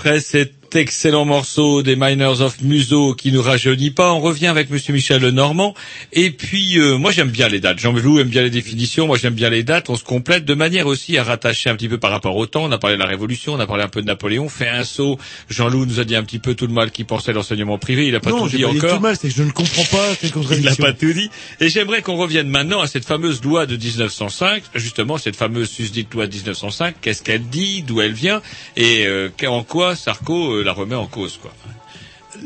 Après 0.01 0.19
cet 0.19 0.60
excellent 0.75 1.25
morceau 1.25 1.83
des 1.83 1.95
Miners 1.95 2.41
of 2.41 2.61
Museau 2.61 3.13
qui 3.13 3.31
nous 3.31 3.41
rajeunit 3.41 3.91
pas, 3.91 4.13
on 4.13 4.19
revient 4.19 4.47
avec 4.47 4.69
Monsieur 4.69 4.93
Michel 4.93 5.21
Lenormand. 5.21 5.73
Et 6.13 6.31
puis, 6.31 6.79
euh, 6.79 6.97
moi 6.97 7.11
j'aime 7.11 7.29
bien 7.29 7.47
les 7.47 7.59
dates. 7.59 7.79
Jean-Loup 7.79 8.19
aime 8.19 8.29
bien 8.29 8.41
les 8.41 8.49
définitions, 8.49 9.07
moi 9.07 9.17
j'aime 9.17 9.33
bien 9.33 9.49
les 9.49 9.63
dates. 9.63 9.89
On 9.89 9.95
se 9.95 10.03
complète 10.03 10.45
de 10.45 10.53
manière 10.53 10.87
aussi 10.87 11.17
à 11.17 11.23
rattacher 11.23 11.69
un 11.69 11.75
petit 11.75 11.89
peu 11.89 11.97
par 11.97 12.11
rapport 12.11 12.35
au 12.35 12.45
temps. 12.45 12.63
On 12.63 12.71
a 12.71 12.77
parlé 12.77 12.95
de 12.95 13.01
la 13.01 13.07
Révolution, 13.07 13.53
on 13.53 13.59
a 13.59 13.67
parlé 13.67 13.83
un 13.83 13.87
peu 13.87 14.01
de 14.01 14.07
Napoléon. 14.07 14.49
Fait 14.49 14.69
un 14.69 14.83
saut. 14.83 15.17
Jean-Loup 15.49 15.85
nous 15.85 15.99
a 15.99 16.03
dit 16.03 16.15
un 16.15 16.23
petit 16.23 16.39
peu 16.39 16.55
tout 16.55 16.67
le 16.67 16.73
mal 16.73 16.91
qu'il 16.91 17.05
pensait 17.05 17.31
à 17.31 17.33
l'enseignement 17.33 17.77
privé. 17.77 18.07
Il 18.07 18.15
a 18.15 18.19
pas 18.19 18.31
non, 18.31 18.43
tout 18.43 18.55
dit 18.55 18.63
pas 18.63 18.71
dit 18.71 18.77
encore. 18.77 18.97
tout 18.97 19.01
mal, 19.01 19.15
c'est 19.19 19.29
que 19.29 19.35
je 19.35 19.43
ne 19.43 19.51
comprends 19.51 19.85
pas 19.85 20.15
cette 20.15 20.33
Il 20.51 20.63
n'a 20.63 20.75
pas 20.75 20.93
tout 20.93 21.13
dit. 21.13 21.29
Et 21.59 21.69
j'aimerais 21.69 22.01
qu'on 22.01 22.15
revienne 22.15 22.47
maintenant 22.47 22.81
à 22.81 22.87
cette 22.87 23.05
fameuse 23.05 23.43
loi 23.43 23.65
de 23.65 23.75
1905, 23.75 24.63
justement 24.75 25.17
cette 25.17 25.35
fameuse 25.35 25.69
susdite 25.69 26.13
loi 26.13 26.27
de 26.27 26.33
1905. 26.33 26.95
Qu'est-ce 27.01 27.23
qu'elle 27.23 27.47
dit, 27.47 27.83
d'où 27.83 28.01
elle 28.01 28.13
vient, 28.13 28.41
et 28.77 29.05
euh, 29.05 29.29
en 29.47 29.63
quoi 29.63 29.95
Sarko 29.95 30.53
euh, 30.53 30.60
la 30.61 30.73
remet 30.73 30.95
en 30.95 31.07
cause, 31.07 31.37
quoi. 31.41 31.53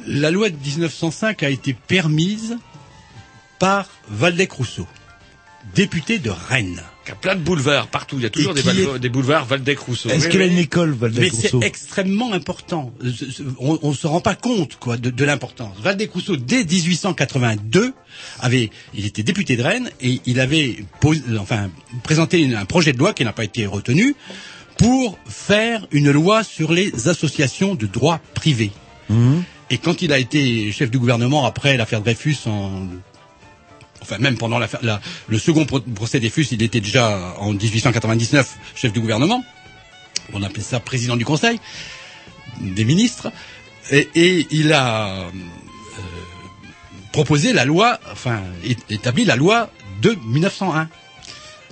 La 0.07 0.31
loi 0.31 0.49
de 0.49 0.55
1905 0.57 1.43
a 1.43 1.49
été 1.49 1.73
permise 1.73 2.57
par 3.59 3.87
Valdec-Rousseau, 4.09 4.87
député 5.75 6.19
de 6.19 6.29
Rennes. 6.31 6.81
Il 7.05 7.09
y 7.09 7.11
a 7.11 7.15
plein 7.15 7.35
de 7.35 7.41
boulevards 7.41 7.87
partout. 7.87 8.15
Il 8.17 8.23
y 8.23 8.25
a 8.25 8.31
toujours 8.31 8.55
des, 8.55 8.61
est- 8.67 9.09
boulevards 9.09 9.45
Valdec-Rousseau. 9.45 10.09
Est-ce 10.09 10.25
Oui, 10.25 10.31
qu'il 10.31 10.41
a 10.41 10.45
oui. 10.45 10.51
une 10.53 10.57
école, 10.57 10.89
Mais 10.89 10.95
Valdec-Rousseau 11.09 11.59
c'est 11.61 11.67
extrêmement 11.67 12.33
important. 12.33 12.91
On, 13.59 13.77
on 13.83 13.93
se 13.93 14.07
rend 14.07 14.21
pas 14.21 14.33
compte 14.33 14.77
quoi 14.79 14.97
de, 14.97 15.11
de 15.11 15.23
l'importance. 15.25 15.77
Valdec-Rousseau 15.79 16.35
dès 16.35 16.63
1882 16.65 17.93
avait, 18.39 18.71
il 18.95 19.05
était 19.05 19.21
député 19.23 19.55
de 19.55 19.61
Rennes 19.61 19.91
et 20.01 20.19
il 20.25 20.39
avait 20.39 20.83
posé- 20.99 21.21
enfin 21.39 21.69
présenté 22.03 22.53
un 22.55 22.65
projet 22.65 22.91
de 22.91 22.97
loi 22.97 23.13
qui 23.13 23.23
n'a 23.23 23.33
pas 23.33 23.43
été 23.43 23.67
retenu 23.67 24.15
pour 24.77 25.17
faire 25.27 25.87
une 25.91 26.11
loi 26.11 26.43
sur 26.43 26.71
les 26.73 27.07
associations 27.07 27.75
de 27.75 27.85
droit 27.85 28.19
privé. 28.33 28.71
Et 29.69 29.77
quand 29.77 30.01
il 30.01 30.11
a 30.13 30.19
été 30.19 30.71
chef 30.71 30.91
du 30.91 30.99
gouvernement 30.99 31.45
après 31.45 31.77
l'affaire 31.77 32.01
Dreyfus, 32.01 32.37
en, 32.45 32.87
enfin 34.01 34.17
même 34.19 34.37
pendant 34.37 34.59
l'affaire- 34.59 34.81
la- 34.83 35.01
le 35.27 35.37
second 35.39 35.65
pro- 35.65 35.79
procès 35.81 36.19
Dreyfus, 36.19 36.47
il 36.51 36.61
était 36.61 36.81
déjà 36.81 37.35
en 37.39 37.53
1899 37.53 38.57
chef 38.75 38.91
du 38.93 38.99
gouvernement. 38.99 39.43
On 40.33 40.43
appelait 40.43 40.63
ça 40.63 40.79
président 40.79 41.15
du 41.17 41.25
Conseil 41.25 41.59
des 42.61 42.85
ministres. 42.85 43.31
Et, 43.91 44.09
et 44.15 44.47
il 44.51 44.73
a 44.73 45.07
euh, 45.07 45.29
proposé 47.11 47.53
la 47.53 47.65
loi, 47.65 47.99
enfin 48.11 48.41
établi 48.89 49.25
la 49.25 49.35
loi 49.35 49.69
de 50.01 50.17
1901. 50.27 50.89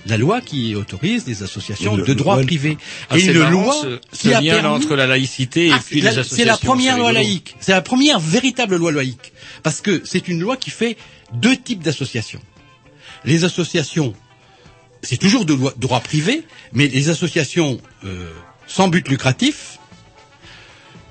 La 0.06 0.18
loi 0.18 0.40
qui 0.42 0.74
autorise 0.74 1.26
les 1.26 1.42
associations 1.42 1.96
Le- 1.96 2.04
de 2.04 2.12
droit 2.14 2.38
privé. 2.42 2.76
Ah, 3.08 3.16
et 3.18 3.22
une 3.24 3.38
marrant, 3.38 3.50
loi 3.50 3.74
ce- 3.82 4.00
ce 4.16 4.20
qui 4.22 4.34
a 4.34 4.40
lien 4.42 4.54
permis- 4.60 4.68
entre 4.84 4.96
la 4.96 5.06
laïcité 5.06 5.68
et 5.68 5.72
Ah, 5.72 5.80
puis 5.84 6.00
la- 6.02 6.10
les 6.10 6.18
associations. 6.18 6.36
C'est 6.36 6.44
la 6.44 6.56
première 6.58 6.98
loi 6.98 7.12
laïque. 7.12 7.56
C'est 7.60 7.72
la 7.72 7.80
première 7.80 8.20
véritable 8.20 8.76
loi 8.76 8.92
laïque. 8.92 9.32
Parce 9.62 9.80
que 9.80 10.02
c'est 10.04 10.28
une 10.28 10.40
loi 10.40 10.56
qui 10.58 10.70
fait 10.70 10.96
deux 11.32 11.56
types 11.56 11.82
d'associations. 11.82 12.42
Les 13.24 13.44
associations, 13.44 14.12
c'est 15.02 15.16
toujours 15.16 15.46
de 15.46 15.54
loi- 15.54 15.72
droit 15.78 16.00
privé, 16.00 16.42
mais 16.74 16.86
les 16.88 17.08
associations 17.08 17.80
euh, 18.04 18.30
sans 18.66 18.88
but 18.88 19.08
lucratif, 19.08 19.78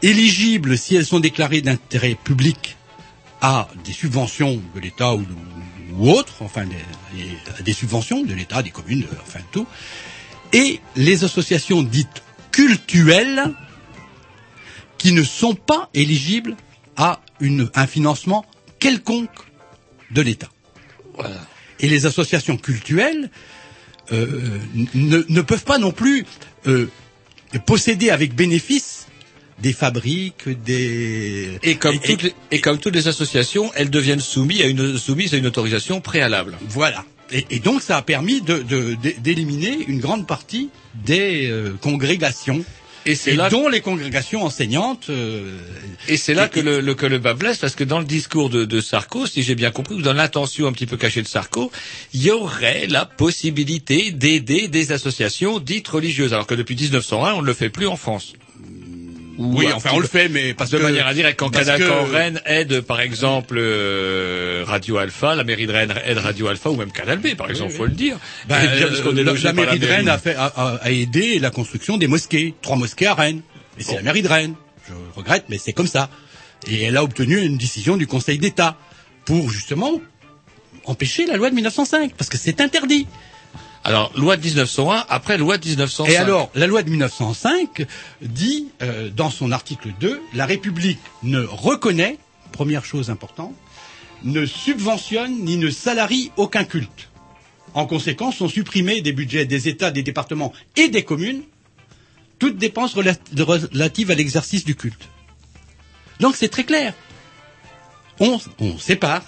éligibles 0.04 0.78
si 0.78 0.96
elles 0.96 1.06
sont 1.06 1.20
déclarées 1.20 1.62
d'intérêt 1.62 2.16
public 2.24 2.76
à 3.42 3.68
des 3.86 3.94
subventions 3.94 4.62
de 4.76 4.80
l'État 4.80 5.14
ou, 5.16 5.26
ou 5.98 6.10
autres, 6.12 6.42
enfin 6.42 6.66
des, 6.66 7.64
des- 7.64 7.74
subventions 7.74 8.24
de 8.24 8.34
l'État, 8.34 8.62
des 8.64 8.70
communes, 8.72 9.02
de- 9.02 9.08
enfin 9.22 9.40
tout, 9.52 9.68
et 10.54 10.80
les 10.96 11.24
associations 11.24 11.82
dites 11.84 12.24
cultuelles 12.52 13.54
qui 14.98 15.12
ne 15.12 15.24
sont 15.24 15.56
pas 15.56 15.90
éligibles 15.94 16.56
à 16.96 17.20
une, 17.40 17.70
un 17.76 17.88
financement 17.88 18.46
quelconque 18.80 19.30
de 20.12 20.22
l'État. 20.22 20.50
Et 21.80 21.90
les 21.90 22.06
associations 22.06 22.58
cultuelles 22.58 23.30
euh, 24.12 24.60
ne, 24.94 25.24
ne 25.28 25.42
peuvent 25.42 25.64
pas 25.64 25.78
non 25.80 25.92
plus 25.92 26.26
euh, 26.68 26.90
posséder 27.66 28.10
avec 28.12 28.36
bénéfice 28.36 28.93
des 29.64 29.74
fabriques, 29.74 30.48
des... 30.66 31.58
Et 31.64 31.76
comme, 31.76 31.98
toutes 32.00 32.24
les, 32.24 32.34
et 32.52 32.60
comme 32.60 32.78
toutes 32.78 32.94
les 32.94 33.08
associations, 33.08 33.72
elles 33.76 33.90
deviennent 33.90 34.20
soumises 34.20 34.62
à 34.62 34.66
une, 34.68 34.98
soumises 34.98 35.34
à 35.34 35.38
une 35.38 35.48
autorisation 35.48 36.02
préalable. 36.02 36.58
Voilà. 36.68 37.06
Et, 37.32 37.46
et 37.50 37.60
donc 37.60 37.82
ça 37.82 37.96
a 37.98 38.02
permis 38.02 38.42
de- 38.42 38.60
de- 38.60 38.96
de- 39.02 39.16
d'éliminer 39.20 39.76
une 39.88 40.00
grande 40.00 40.28
partie 40.28 40.70
des 40.94 41.48
euh, 41.50 41.72
congrégations. 41.82 42.64
Et 43.06 43.16
c'est 43.16 43.36
là 43.36 43.50
dont 43.50 43.68
les 43.68 43.82
congrégations 43.82 44.44
enseignantes. 44.44 45.08
euh, 45.10 45.58
Et 46.08 46.16
c'est 46.18 46.34
là 46.34 46.48
que 46.48 46.60
le, 46.62 46.80
le- 46.80 46.94
que 46.96 47.06
le 47.06 47.20
bas 47.20 47.34
blesse, 47.34 47.58
parce 47.58 47.76
que 47.76 47.84
dans 47.86 48.00
le 48.00 48.06
discours 48.06 48.50
de, 48.50 48.64
de 48.66 48.80
Sarko, 48.82 49.26
si 49.28 49.44
j'ai 49.44 49.56
bien 49.56 49.72
compris, 49.72 49.96
ou 49.96 50.02
dans 50.02 50.14
l'intention 50.14 50.68
un 50.68 50.72
petit 50.74 50.86
peu 50.86 50.96
cachée 50.98 51.22
de 51.22 51.28
Sarko, 51.28 51.70
il 52.14 52.22
y 52.24 52.32
aurait 52.32 52.88
la 52.88 53.06
possibilité 53.06 54.12
d'aider 54.12 54.68
des 54.68 54.92
associations 54.94 55.60
dites 55.60 55.88
religieuses, 55.88 56.34
alors 56.34 56.48
que 56.48 56.56
depuis 56.56 56.76
1901, 56.76 57.34
on 57.34 57.42
ne 57.42 57.48
le 57.48 57.54
fait 57.54 57.70
plus 57.70 57.88
en 57.88 57.98
France. 57.98 58.34
Ou 59.44 59.58
Oui, 59.60 59.68
enfin 59.74 59.90
on 59.94 60.00
le 60.00 60.08
fait, 60.08 60.30
mais 60.30 60.54
parce 60.54 60.70
de 60.70 60.78
que 60.78 60.84
manière 60.84 61.06
indirecte, 61.08 61.38
quand, 61.40 61.50
Canada, 61.50 61.78
que- 61.78 62.12
Rennes 62.12 62.42
aide, 62.46 62.82
par 62.82 63.02
exemple, 63.02 63.56
euh, 63.58 64.64
Radio 64.66 64.98
Alpha, 64.98 65.36
la 65.36 65.44
mairie 65.44 65.68
de 65.68 65.72
Rennes 65.74 65.94
aide 66.06 66.18
Radio 66.18 66.48
Alpha, 66.48 66.70
ou 66.70 66.76
même 66.76 66.92
Canal 66.92 67.20
B, 67.20 67.36
par 67.36 67.50
exemple, 67.50 67.74
faut 67.74 67.86
le 67.86 67.92
dire. 67.92 68.18
Ben, 68.48 68.64
Et 68.64 68.78
bien, 68.78 68.88
parce 68.88 69.02
qu'on 69.02 69.16
est 69.18 69.24
la, 69.24 69.54
mairie 69.54 69.80
de 69.80 69.86
Rennes 69.88 70.08
a, 70.10 70.18
fait, 70.18 70.36
a, 70.36 70.46
a- 70.46 70.76
a 70.82 70.92
aidé 70.92 71.40
la 71.40 71.50
construction 71.52 71.98
des 71.98 72.08
mosquées, 72.08 72.54
trois 72.62 72.78
mosquées 72.78 73.08
à 73.08 73.14
Rennes. 73.16 73.42
Et 73.78 73.84
c'est 73.84 73.96
la 73.96 74.02
mairie 74.02 74.22
de 74.22 74.28
Rennes. 74.30 74.56
Je 74.88 74.94
regrette, 75.16 75.46
mais 75.50 75.58
c'est 75.58 75.74
comme 75.74 75.88
ça. 75.88 76.10
Et 76.68 76.84
elle 76.84 76.96
a 76.98 77.04
obtenu 77.04 77.42
une 77.42 77.58
décision 77.58 77.98
du 77.98 78.08
Conseil 78.08 78.38
d'État 78.38 78.78
pour 79.26 79.50
justement 79.50 80.00
empêcher 80.86 81.26
la 81.26 81.38
loi 81.38 81.50
de 81.50 81.56
1905, 81.56 82.14
parce 82.18 82.30
que 82.30 82.38
c'est 82.38 82.62
interdit. 82.62 83.08
Alors, 83.86 84.12
loi 84.16 84.38
de 84.38 84.44
1901, 84.46 85.06
après 85.10 85.38
loi 85.38 85.58
de 85.58 85.68
1905. 85.68 86.10
Et 86.12 86.18
alors, 86.18 86.50
la 86.56 86.68
loi 86.68 86.84
de 86.84 86.90
1905 86.90 87.86
dit, 88.22 88.68
euh, 88.82 89.10
dans 89.10 89.30
son 89.30 89.52
article 89.52 89.90
2, 90.00 90.22
la 90.34 90.46
République 90.46 91.00
ne 91.24 91.42
reconnaît, 91.44 92.18
première 92.54 92.86
chose 92.86 93.10
importante, 93.10 93.54
ne 94.24 94.46
subventionne 94.46 95.40
ni 95.44 95.58
ne 95.58 95.70
salarie 95.70 96.32
aucun 96.38 96.64
culte. 96.64 97.10
En 97.74 97.86
conséquence, 97.86 98.38
sont 98.38 98.48
supprimés 98.48 99.02
des 99.02 99.12
budgets 99.12 99.46
des 99.46 99.68
États, 99.68 99.92
des 99.92 100.04
départements 100.04 100.54
et 100.78 100.88
des 100.90 101.04
communes 101.04 101.42
toutes 102.40 102.58
dépenses 102.58 102.96
relat- 102.96 103.18
relatives 103.42 104.12
à 104.12 104.16
l'exercice 104.16 104.64
du 104.66 104.76
culte. 104.76 105.08
Donc 106.20 106.36
c'est 106.36 106.50
très 106.50 106.64
clair. 106.66 106.94
On, 108.20 108.40
on 108.60 108.78
sépare. 108.78 109.24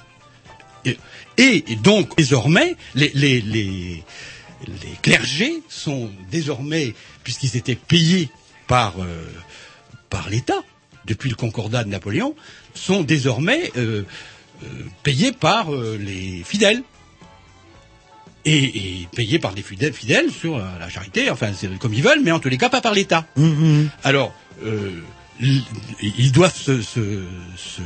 Et, 0.85 0.97
et 1.37 1.75
donc, 1.77 2.15
désormais, 2.17 2.75
les, 2.93 3.11
les, 3.15 3.41
les, 3.41 4.03
les 4.67 4.95
clergés 5.01 5.61
sont 5.69 6.09
désormais, 6.31 6.93
puisqu'ils 7.23 7.57
étaient 7.57 7.75
payés 7.75 8.29
par, 8.67 8.93
euh, 8.99 9.25
par 10.09 10.29
l'État, 10.29 10.61
depuis 11.05 11.29
le 11.29 11.35
concordat 11.35 11.83
de 11.83 11.89
Napoléon, 11.89 12.35
sont 12.73 13.03
désormais 13.03 13.71
euh, 13.77 14.03
euh, 14.63 14.67
payés 15.03 15.31
par 15.31 15.71
les 15.71 16.43
fidèles. 16.43 16.83
Et, 18.47 19.01
et 19.01 19.07
payés 19.15 19.39
par 19.39 19.53
les 19.53 19.63
fidèles, 19.63 19.91
fidèles 19.93 20.31
sur 20.31 20.59
la, 20.59 20.87
charité, 20.87 21.31
enfin 21.31 21.51
c'est 21.55 21.79
comme 21.79 21.95
ils 21.95 22.03
veulent, 22.03 22.21
mais 22.23 22.31
en 22.31 22.37
tous 22.39 22.49
les 22.49 22.59
cas 22.59 22.69
pas 22.69 22.79
par 22.79 22.93
l'État. 22.93 23.25
Alors, 24.03 24.35
euh, 24.63 25.01
l- 25.41 25.63
ils 25.99 26.31
doivent 26.31 26.55
se, 26.55 26.79
se, 26.83 27.23
se 27.57 27.81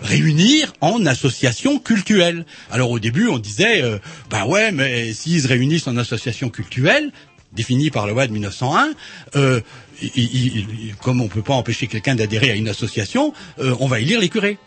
réunir 0.00 0.72
en 0.80 1.06
association 1.06 1.78
cultuelle. 1.78 2.44
Alors 2.70 2.90
au 2.90 2.98
début, 2.98 3.28
on 3.28 3.38
disait, 3.38 3.82
euh, 3.82 3.98
ben 4.30 4.44
ouais, 4.46 4.72
mais 4.72 5.12
s'ils 5.12 5.42
se 5.42 5.48
réunissent 5.48 5.86
en 5.86 5.96
association 5.96 6.50
cultuelle, 6.50 7.12
définie 7.52 7.90
par 7.90 8.06
la 8.06 8.12
loi 8.12 8.26
de 8.26 8.32
1901, 8.32 8.90
euh, 9.36 9.60
comme 11.00 11.20
on 11.20 11.28
peut 11.28 11.42
pas 11.42 11.54
empêcher 11.54 11.86
quelqu'un 11.86 12.14
d'adhérer 12.14 12.50
à 12.50 12.54
une 12.54 12.68
association, 12.68 13.32
euh, 13.58 13.74
on 13.80 13.86
va 13.86 14.00
élire 14.00 14.20
les 14.20 14.28
curés. 14.28 14.58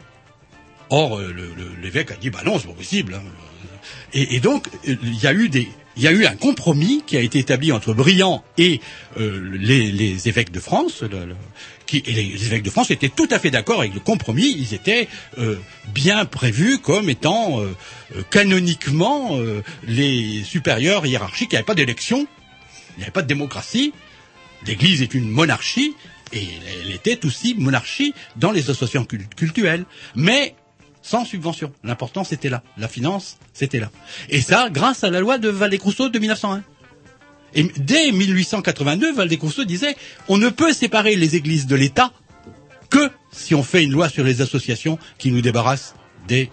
Or, 0.90 1.18
euh, 1.20 1.34
l'évêque 1.82 2.12
a 2.12 2.16
dit, 2.16 2.30
bah 2.30 2.42
non, 2.46 2.60
c'est 2.60 2.68
pas 2.68 2.74
possible. 2.74 3.16
hein. 3.16 3.24
Et, 4.14 4.40
donc, 4.40 4.68
il 4.86 5.22
y 5.22 5.28
a 5.28 5.34
eu 5.34 5.50
des, 5.50 5.68
il 5.98 6.04
y 6.04 6.08
a 6.08 6.12
eu 6.12 6.26
un 6.26 6.36
compromis 6.36 7.04
qui 7.06 7.18
a 7.18 7.22
été 7.22 7.40
établi 7.40 7.72
entre 7.72 7.94
Briand 7.94 8.44
et 8.58 8.80
euh, 9.20 9.52
les, 9.54 10.28
évêques 10.28 10.52
de 10.52 10.60
France. 10.60 11.04
Qui, 11.88 12.04
et 12.06 12.12
les, 12.12 12.46
évêques 12.46 12.64
de 12.64 12.70
France 12.70 12.92
étaient 12.92 13.10
tout 13.10 13.28
à 13.32 13.40
fait 13.40 13.50
d'accord 13.50 13.80
avec 13.80 13.94
le 13.94 14.00
compromis. 14.00 14.56
Ils 14.58 14.74
étaient 14.74 15.08
euh, 15.38 15.58
bien 15.94 16.26
prévus 16.26 16.80
comme 16.80 17.10
étant 17.10 17.60
euh, 17.62 17.76
euh, 18.16 18.22
canoniquement 18.30 19.38
euh, 19.38 19.64
les 19.88 20.44
supérieurs 20.44 21.06
hiérarchiques. 21.06 21.50
Il 21.52 21.56
n'y 21.56 21.58
avait 21.58 21.66
pas 21.66 21.76
d'élection, 21.76 22.28
il 22.96 22.98
n'y 23.00 23.04
avait 23.04 23.12
pas 23.12 23.22
de 23.24 23.28
démocratie. 23.28 23.94
L'Église 24.66 25.02
est 25.02 25.14
une 25.14 25.30
monarchie 25.30 25.96
et 26.34 26.46
elle 26.84 26.92
était 26.92 27.26
aussi 27.26 27.56
monarchie 27.58 28.14
dans 28.36 28.52
les 28.52 28.70
associations 28.70 29.06
cul- 29.06 29.28
cultuelles, 29.36 29.86
mais 30.16 30.56
sans 31.02 31.24
subvention. 31.26 31.72
L'important 31.84 32.24
c'était 32.24 32.50
là, 32.50 32.64
la 32.78 32.88
finance 32.88 33.38
c'était 33.54 33.80
là. 33.80 33.90
Et 34.30 34.42
ça, 34.42 34.70
grâce 34.70 35.04
à 35.04 35.10
la 35.10 35.20
loi 35.20 35.38
de 35.38 35.50
Valdez-Crousseau 35.50 36.10
de 36.10 36.20
1901. 36.20 36.64
Et 37.56 37.64
dès 37.78 38.12
1882, 38.12 39.14
Valdez-Crousseau 39.14 39.64
disait 39.66 39.96
on 40.28 40.38
ne 40.38 40.50
peut 40.50 40.74
séparer 40.74 41.16
les 41.16 41.36
églises 41.36 41.66
de 41.68 41.76
l'État 41.76 42.12
que 42.90 43.10
si 43.32 43.56
on 43.56 43.64
fait 43.64 43.84
une 43.84 43.92
loi 43.92 44.10
sur 44.10 44.24
les 44.24 44.42
associations 44.42 44.98
qui 45.18 45.32
nous 45.32 45.42
débarrassent 45.42 45.96
des 46.28 46.50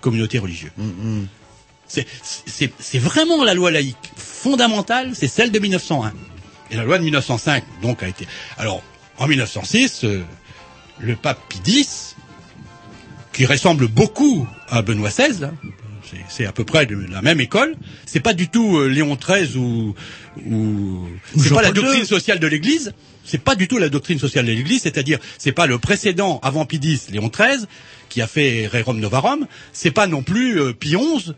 communautés 0.00 0.38
religieuses. 0.38 0.70
C'est- 1.86 2.06
C'est 2.22 2.72
c'est 2.78 2.98
vraiment 2.98 3.42
la 3.44 3.54
loi 3.54 3.70
laïque 3.70 3.96
fondamentale, 4.16 5.10
c'est 5.14 5.28
celle 5.28 5.50
de 5.50 5.58
1901. 5.58 6.12
Et 6.70 6.76
la 6.76 6.84
loi 6.84 6.98
de 6.98 7.02
1905, 7.04 7.64
donc, 7.82 8.02
a 8.04 8.08
été... 8.08 8.28
Alors, 8.56 8.80
en 9.18 9.26
1906, 9.26 10.04
euh, 10.04 10.22
le 11.00 11.16
pape 11.16 11.40
Pie 11.48 11.80
X, 11.80 12.14
qui 13.32 13.44
ressemble 13.44 13.88
beaucoup 13.88 14.46
à 14.68 14.80
Benoît 14.82 15.10
XVI, 15.10 15.48
c'est- 16.28 16.46
à 16.46 16.52
peu 16.52 16.64
près 16.64 16.86
de 16.86 16.96
la 17.10 17.22
même 17.22 17.40
école, 17.40 17.74
c'est 18.06 18.20
pas 18.20 18.34
du 18.34 18.48
tout 18.48 18.78
euh, 18.78 18.86
Léon 18.88 19.16
XIII 19.16 19.56
ou... 19.56 19.94
ou 20.46 21.08
c'est 21.36 21.48
pas 21.54 21.62
la 21.62 21.68
doctrine 21.72 22.04
sociale 22.04 22.38
de 22.38 22.46
l'Église, 22.46 22.92
c'est 23.24 23.42
pas 23.42 23.54
du 23.54 23.68
tout 23.68 23.78
la 23.78 23.88
doctrine 23.88 24.18
sociale 24.18 24.46
de 24.46 24.52
l'Église, 24.52 24.82
c'est-à-dire, 24.82 25.18
c'est 25.38 25.52
pas 25.52 25.66
le 25.66 25.78
précédent 25.78 26.40
avant 26.42 26.64
Pie 26.66 26.80
X, 26.82 27.10
Léon 27.10 27.28
XIII, 27.34 27.66
qui 28.08 28.20
a 28.22 28.26
fait 28.26 28.66
Rerum 28.66 28.98
Novarum, 28.98 29.46
c'est 29.72 29.90
pas 29.92 30.06
non 30.06 30.22
plus 30.22 30.60
euh, 30.60 30.72
Pie 30.72 30.96
XI, 30.96 31.32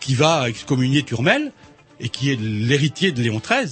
qui 0.00 0.14
va 0.14 0.48
excommunier 0.48 1.02
Turmel, 1.02 1.52
et 2.00 2.08
qui 2.08 2.30
est 2.30 2.40
l'héritier 2.40 3.12
de 3.12 3.22
Léon 3.22 3.40
XIII. 3.40 3.70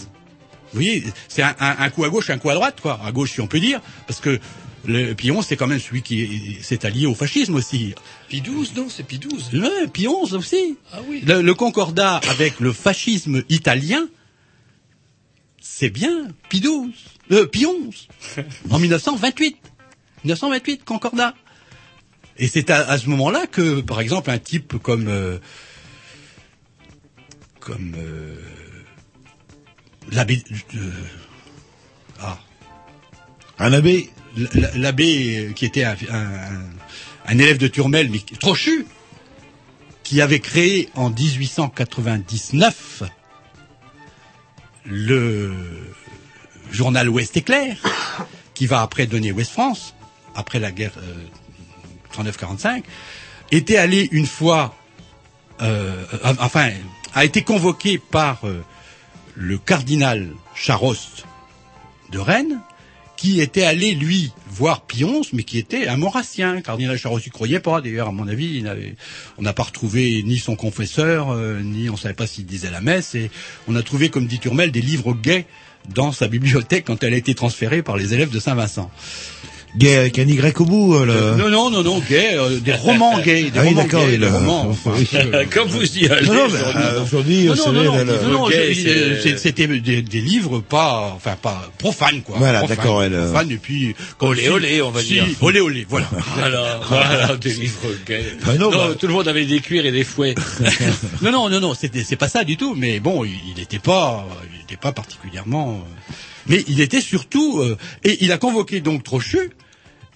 Vous 0.73 0.79
voyez, 0.81 1.05
c'est 1.29 1.43
un, 1.43 1.55
un- 1.61 1.77
un 1.81 1.91
coup 1.91 2.05
à 2.05 2.09
gauche, 2.09 2.31
un 2.31 2.39
coup 2.39 2.49
à 2.49 2.55
droite, 2.55 2.79
quoi. 2.81 2.99
À 3.05 3.13
gauche, 3.13 3.33
si 3.33 3.41
on 3.43 3.47
peut 3.47 3.61
dire, 3.61 3.81
parce 4.07 4.21
que 4.21 4.39
le 4.85 5.13
Pie 5.15 5.31
XI, 5.31 5.43
c'est 5.43 5.57
quand 5.57 5.67
même 5.69 5.79
celui 5.79 6.03
qui 6.03 6.23
est- 6.23 6.63
s'est 6.63 6.85
allié 6.85 7.07
au 7.07 7.15
fascisme 7.15 7.55
aussi. 7.55 7.95
Pie 8.29 8.41
XII, 8.43 8.73
non, 8.77 8.89
c'est 8.89 9.05
Pie 9.05 9.19
XII. 9.21 9.61
Ouais, 9.61 9.87
Pie 9.93 10.07
XI 10.09 10.35
aussi. 10.35 10.77
Ah 10.93 11.01
oui. 11.09 11.23
Le, 11.27 11.41
le 11.43 11.55
concordat 11.55 12.17
avec 12.29 12.59
le 12.61 12.73
fascisme 12.73 13.43
italien, 13.49 14.09
c'est 15.61 15.91
bien 15.91 16.29
Pie 16.49 16.61
XII, 16.61 16.93
euh, 17.31 17.47
Pie 17.47 17.65
XI, 17.67 18.09
en 18.71 18.79
1928. 18.79 19.57
1928, 20.25 20.85
Concordat. 20.85 21.35
Et 22.39 22.49
c'est 22.49 22.71
à, 22.71 22.89
à 22.89 22.99
ce 22.99 23.09
moment-là 23.09 23.47
que, 23.47 23.81
par 23.81 24.01
exemple, 24.01 24.31
un 24.31 24.39
type 24.39 24.79
comme 24.79 25.07
euh, 25.09 25.39
comme 27.61 27.95
euh, 27.97 28.37
l'abbé 30.11 30.43
euh, 30.75 30.91
ah 32.21 32.39
un 33.59 33.73
abbé 33.73 34.11
l'abbé 34.75 35.53
qui 35.55 35.65
était 35.67 35.85
un, 35.85 35.97
élève 37.29 37.59
de 37.59 37.69
Turmel 37.69 38.11
mais 38.11 38.21
Trochu 38.41 38.87
qui 40.03 40.21
avait 40.21 40.41
créé 40.41 40.89
en 40.95 41.11
1899 41.11 43.03
le 44.85 45.55
journal 46.71 47.09
Ouest 47.09 47.37
Éclair 47.37 47.77
qui 48.55 48.67
va 48.67 48.83
après 48.83 49.07
donner 49.07 49.33
Ouest 49.33 49.53
France 49.53 49.95
après 50.35 50.59
la 50.59 50.73
guerre 50.73 50.95
euh, 50.99 51.15
39-45 52.15 52.83
était 53.51 53.77
allé 53.77 54.09
une 54.13 54.27
fois 54.27 54.75
euh, 55.61 56.05
euh, 56.25 56.35
enfin 56.41 56.71
a 57.15 57.25
été 57.25 57.43
convoqué 57.43 57.99
par 57.99 58.47
euh, 58.47 58.65
le 59.35 59.59
cardinal 59.59 60.31
Charost 60.55 61.25
de 62.11 62.19
Rennes, 62.19 62.61
qui 63.23 63.41
était 63.41 63.63
allé, 63.63 63.95
lui, 63.95 64.33
voir 64.51 64.85
Pionce, 64.85 65.33
mais 65.33 65.45
qui 65.45 65.57
était 65.57 65.87
un 65.87 65.97
maurassien. 65.97 66.61
Cardinal 66.61 66.99
il 67.25 67.31
croyait 67.31 67.61
pas, 67.61 67.81
d'ailleurs, 67.81 68.09
à 68.09 68.11
mon 68.11 68.27
avis, 68.27 68.65
on 69.39 69.43
n'a 69.43 69.53
pas 69.53 69.63
retrouvé 69.63 70.25
ni 70.25 70.39
son 70.39 70.57
confesseur, 70.57 71.31
euh, 71.31 71.61
ni 71.61 71.89
on 71.89 71.97
savait 71.97 72.15
pas 72.15 72.27
s'il 72.27 72.47
disait 72.47 72.73
la 72.73 72.81
messe, 72.81 73.15
et 73.15 73.31
on 73.69 73.77
a 73.77 73.83
trouvé, 73.85 74.09
comme 74.09 74.27
dit 74.27 74.41
Turmel, 74.41 74.73
des 74.73 74.81
livres 74.81 75.15
gays 75.15 75.47
dans 75.95 76.11
sa 76.11 76.27
bibliothèque 76.27 76.87
quand 76.87 77.05
elle 77.05 77.15
a 77.15 77.17
été 77.17 77.37
transférée 77.37 77.85
par 77.85 77.97
les 77.97 78.13
élèves 78.13 78.31
de 78.31 78.41
Saint-Vincent. 78.41 78.91
Gay 79.75 79.97
avec 79.97 80.19
un 80.19 80.29
Y 80.29 80.61
au 80.61 80.67
bout, 80.67 80.95
euh, 80.97 81.07
le... 81.07 81.43
Non, 81.43 81.49
non, 81.49 81.71
non, 81.71 81.83
non, 81.83 81.99
gay, 82.01 82.33
euh, 82.35 82.61
des 82.61 82.75
romans 82.75 83.19
gays, 83.21 83.45
des 83.45 83.53
Ah 83.59 83.63
oui, 83.63 83.69
romans 83.69 83.83
d'accord, 83.85 84.01
gays, 84.05 84.11
oui, 84.13 84.17
le- 84.19 84.29
romans. 84.29 84.77
euh, 84.87 85.45
Comme 85.51 85.69
vous 85.69 85.81
allez. 85.81 86.27
Non, 86.27 86.35
non, 86.35 86.49
mais, 86.49 86.99
aujourd'hui. 86.99 87.49
euh, 87.49 88.19
vous 88.23 88.31
non, 88.31 88.51
savez, 88.51 88.75
c'est- 89.23 89.39
c'était 89.39 89.67
des, 89.67 90.03
des 90.03 90.21
livres 90.21 90.61
pas, 90.61 91.13
enfin 91.17 91.37
pas 91.41 91.71
profanes 91.79 92.21
quoi. 92.21 92.37
Voilà, 92.37 92.65
d'accord, 92.67 92.99
ouais, 92.99 93.09
le- 93.09 93.25
profanes, 93.31 93.51
et 93.51 93.57
puis 93.57 93.95
Olé, 94.21 94.51
olé, 94.51 94.83
on 94.83 94.91
va 94.91 95.01
si, 95.01 95.15
dire. 95.15 95.25
Olé 95.41 95.61
olé, 95.61 95.87
voilà. 95.89 96.09
Voilà, 96.37 96.81
voilà, 96.89 97.37
des 97.37 97.55
livres 97.55 97.89
gays. 98.07 98.25
Ah 98.47 98.55
non, 98.59 98.71
non, 98.71 98.89
bah- 98.89 98.95
tout 98.99 99.07
le 99.07 99.15
monde 99.15 99.27
avait 99.29 99.47
des 99.47 99.61
cuirs 99.61 99.87
et 99.87 99.93
des 99.93 100.05
fouets. 100.05 100.35
non 101.23 101.31
non 101.33 101.49
non 101.49 101.61
non, 101.61 101.75
c'était 101.75 102.05
c'est 102.05 102.17
pas 102.17 102.29
ça 102.29 102.45
du 102.45 102.59
tout. 102.59 102.75
Mais 102.77 103.01
bon, 103.01 103.25
il 103.25 103.33
il 103.57 103.63
était 103.63 103.79
pas, 103.79 104.27
il 104.55 104.61
était 104.65 104.77
pas 104.77 104.93
particulièrement. 104.93 105.81
euh, 105.81 106.13
mais 106.47 106.63
il 106.69 106.81
était 106.81 107.01
surtout, 107.01 107.61
euh, 107.61 107.77
et 108.05 108.19
il 108.21 108.33
a 108.33 108.39
convoqué 108.39 108.81
donc 108.81 109.03
Trochu 109.05 109.51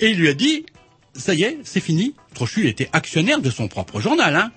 et 0.01 0.10
il 0.10 0.18
lui 0.18 0.28
a 0.28 0.35
dit, 0.35 0.66
ça 1.14 1.35
y 1.35 1.43
est, 1.43 1.59
c'est 1.64 1.81
fini. 1.81 2.14
Trochu 2.35 2.68
était 2.68 2.89
actionnaire 2.93 3.40
de 3.40 3.51
son 3.51 3.68
propre 3.68 4.01
journal, 4.01 4.35
hein. 4.36 4.52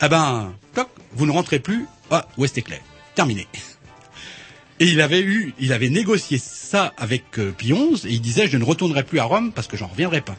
Ah 0.00 0.08
ben, 0.08 0.52
toc, 0.74 0.88
vous 1.12 1.26
ne 1.26 1.30
rentrez 1.30 1.60
plus 1.60 1.86
à 2.10 2.26
Ouest 2.36 2.58
Éclair. 2.58 2.80
Terminé. 3.14 3.46
Et 4.80 4.86
il 4.86 5.00
avait 5.00 5.20
eu, 5.20 5.54
il 5.60 5.72
avait 5.72 5.88
négocié 5.88 6.36
ça 6.36 6.92
avec 6.96 7.38
euh, 7.38 7.52
XI 7.56 8.08
et 8.08 8.10
il 8.10 8.20
disait 8.20 8.48
je 8.48 8.58
ne 8.58 8.64
retournerai 8.64 9.04
plus 9.04 9.20
à 9.20 9.24
Rome 9.24 9.52
parce 9.52 9.68
que 9.68 9.76
j'en 9.76 9.86
reviendrai 9.86 10.20
pas. 10.20 10.34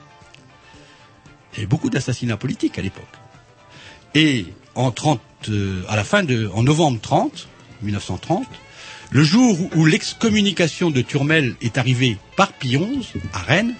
Il 1.53 1.55
y 1.55 1.59
avait 1.59 1.67
beaucoup 1.67 1.89
d'assassinats 1.89 2.35
politiques 2.35 2.77
à 2.77 2.81
l'époque. 2.81 3.05
Et 4.13 4.45
en 4.75 4.91
30, 4.91 5.21
euh, 5.49 5.83
à 5.87 5.95
la 5.95 6.03
fin 6.03 6.23
de, 6.23 6.49
en 6.53 6.63
novembre 6.63 6.99
30, 7.01 7.47
1930, 7.81 8.45
le 9.11 9.23
jour 9.23 9.57
où, 9.75 9.85
l'excommunication 9.85 10.91
de 10.91 11.01
Turmel 11.01 11.55
est 11.61 11.77
arrivée 11.77 12.17
par 12.35 12.51
XI 12.59 13.07
à 13.31 13.39
Rennes, 13.39 13.73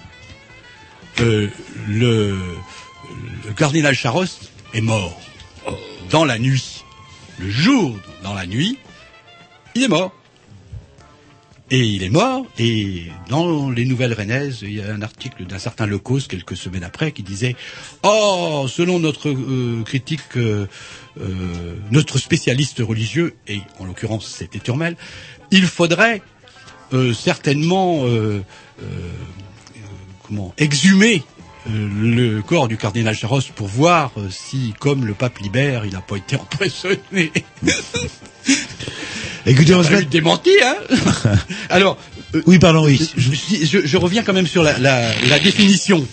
euh, 1.20 1.48
le, 1.88 2.38
le 3.46 3.52
cardinal 3.54 3.94
Charost 3.94 4.50
est 4.74 4.80
mort 4.80 5.20
dans 6.10 6.24
la 6.24 6.38
nuit. 6.38 6.84
Le 7.38 7.50
jour 7.50 7.96
dans 8.22 8.34
la 8.34 8.46
nuit, 8.46 8.78
il 9.74 9.82
est 9.82 9.88
mort. 9.88 10.12
Et 11.68 11.80
il 11.80 12.04
est 12.04 12.10
mort, 12.10 12.46
et 12.60 13.06
dans 13.28 13.70
les 13.70 13.86
nouvelles 13.86 14.12
rennaises, 14.12 14.60
il 14.62 14.74
y 14.74 14.80
a 14.80 14.94
un 14.94 15.02
article 15.02 15.44
d'un 15.46 15.58
certain 15.58 15.84
Lecos 15.84 16.28
quelques 16.28 16.56
semaines 16.56 16.84
après 16.84 17.10
qui 17.10 17.24
disait 17.24 17.56
Oh, 18.04 18.66
selon 18.68 19.00
notre 19.00 19.30
euh, 19.30 19.82
critique, 19.84 20.20
euh, 20.36 20.68
euh, 21.20 21.74
notre 21.90 22.18
spécialiste 22.18 22.78
religieux, 22.78 23.34
et 23.48 23.62
en 23.80 23.84
l'occurrence 23.84 24.28
c'était 24.28 24.60
Turmel, 24.60 24.96
il 25.50 25.66
faudrait 25.66 26.22
certainement 27.14 28.04
comment 30.26 30.54
exhumer 30.58 31.22
euh, 31.68 31.88
le 32.00 32.42
corps 32.42 32.68
du 32.68 32.76
cardinal 32.76 33.14
Charos 33.14 33.40
pour 33.54 33.66
voir 33.68 34.12
euh, 34.18 34.28
si, 34.30 34.74
comme 34.78 35.04
le 35.06 35.14
pape 35.14 35.38
libère, 35.38 35.84
il 35.84 35.92
n'a 35.92 36.00
pas 36.00 36.16
été 36.16 36.36
empoisonné. 36.40 37.32
Écoutez, 39.46 39.74
on 39.74 39.80
va 39.82 39.98
se 40.00 40.04
démenti, 40.04 40.50
hein 40.64 40.76
Alors, 41.70 41.98
euh, 42.34 42.42
Oui, 42.46 42.58
pardon, 42.58 42.84
oui. 42.84 43.00
je, 43.16 43.30
je- 43.64 43.86
je 43.86 43.96
reviens 43.96 44.22
quand 44.24 44.32
même 44.32 44.46
sur 44.46 44.62
la, 44.62 44.76
la- 44.78 45.12
la 45.28 45.38
définition 45.38 46.06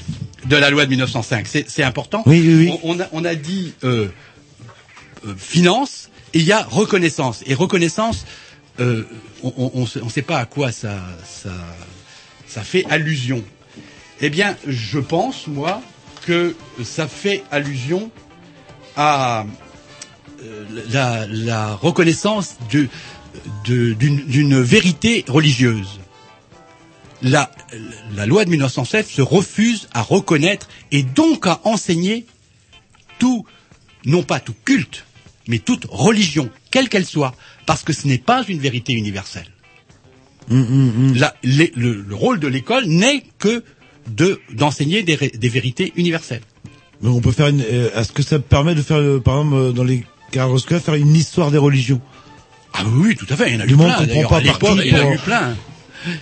de 0.45 0.55
la 0.55 0.69
loi 0.69 0.85
de 0.85 0.89
1905. 0.91 1.47
C'est 1.47 1.69
c'est 1.69 1.83
important. 1.83 2.21
Oui, 2.27 2.39
oui, 2.45 2.55
oui. 2.67 2.79
On, 2.83 2.95
on 2.95 2.99
a, 2.99 3.07
on 3.11 3.25
a 3.25 3.33
dit 3.33 3.73
euh, 3.83 4.07
euh, 5.25 5.33
finance 5.37 6.09
et 6.35 6.39
il 6.39 6.45
y 6.45 6.51
a 6.51 6.63
reconnaissance. 6.63 7.43
Et 7.47 7.55
reconnaissance, 7.55 8.25
euh, 8.79 9.03
on 9.43 9.81
ne 10.03 10.09
sait 10.09 10.21
pas 10.21 10.37
à 10.37 10.45
quoi 10.45 10.71
ça, 10.71 10.99
ça, 11.25 11.51
ça 12.47 12.61
fait 12.61 12.85
allusion. 12.89 13.43
Eh 14.21 14.29
bien, 14.29 14.55
je 14.67 14.99
pense, 14.99 15.47
moi, 15.47 15.81
que 16.25 16.55
ça 16.83 17.07
fait 17.07 17.43
allusion 17.51 18.09
à 18.95 19.45
euh, 20.43 20.65
la, 20.91 21.25
la 21.27 21.75
reconnaissance 21.75 22.55
de- 22.71 22.87
de- 23.65 23.93
d'une 23.93 24.17
d'une 24.25 24.61
vérité 24.61 25.25
religieuse. 25.27 25.99
La, 27.21 27.49
la 28.15 28.25
loi 28.25 28.45
de 28.45 28.49
1907 28.51 29.07
se 29.07 29.21
refuse 29.21 29.87
à 29.93 30.01
reconnaître 30.01 30.67
et 30.91 31.03
donc 31.03 31.47
à 31.47 31.61
enseigner 31.63 32.25
tout, 33.17 33.45
non 34.05 34.23
pas 34.23 34.39
tout 34.41 34.55
culte, 34.65 35.05
mais 35.47 35.59
toute 35.59 35.85
religion, 35.89 36.49
quelle 36.69 36.89
qu'elle 36.89 37.05
soit, 37.05 37.33
parce 37.65 37.83
que 37.83 37.93
ce 37.93 38.07
n'est 38.07 38.17
pas 38.17 38.43
une 38.47 38.59
vérité 38.59 38.93
universelle. 38.93 39.47
La- 40.49 41.33
les- 41.43 41.71
le, 41.77 41.93
le 42.01 42.15
rôle 42.15 42.39
de 42.41 42.47
l'école 42.47 42.85
n'est 42.85 43.23
que 43.39 43.63
de 44.07 44.39
d'enseigner 44.53 45.03
des, 45.03 45.15
des 45.17 45.49
vérités 45.49 45.93
universelles. 45.95 46.41
Mais 47.01 47.09
on 47.09 47.19
peut 47.21 47.31
faire 47.31 47.47
une, 47.47 47.61
euh, 47.61 47.89
est-ce 47.99 48.11
que 48.11 48.23
ça 48.23 48.39
permet 48.39 48.75
de 48.75 48.81
faire, 48.81 48.97
euh, 48.97 49.19
par 49.19 49.37
exemple, 49.39 49.55
euh, 49.55 49.71
dans 49.71 49.83
les 49.83 50.05
scolaires, 50.57 50.81
faire 50.81 50.95
une 50.95 51.15
histoire 51.15 51.51
des 51.51 51.57
religions? 51.57 52.01
Ah 52.73 52.83
oui, 52.95 53.15
tout 53.15 53.27
à 53.29 53.35
fait, 53.35 53.49
il 53.49 53.53
y 53.53 53.57
en 53.57 53.61
a 53.61 53.65
Du 53.65 53.73
eu 53.73 53.75
monde 53.75 53.87
plein, 53.95 54.05
comprend 54.07 54.21
pas 54.21 54.25
à 54.37 54.41
par 54.41 54.75
l'époque, 54.75 54.81
qui 54.81 54.87
il 54.89 54.93
y 54.97 54.99
en 54.99 55.09
a 55.09 55.13
eu 55.13 55.17
plein. 55.19 55.55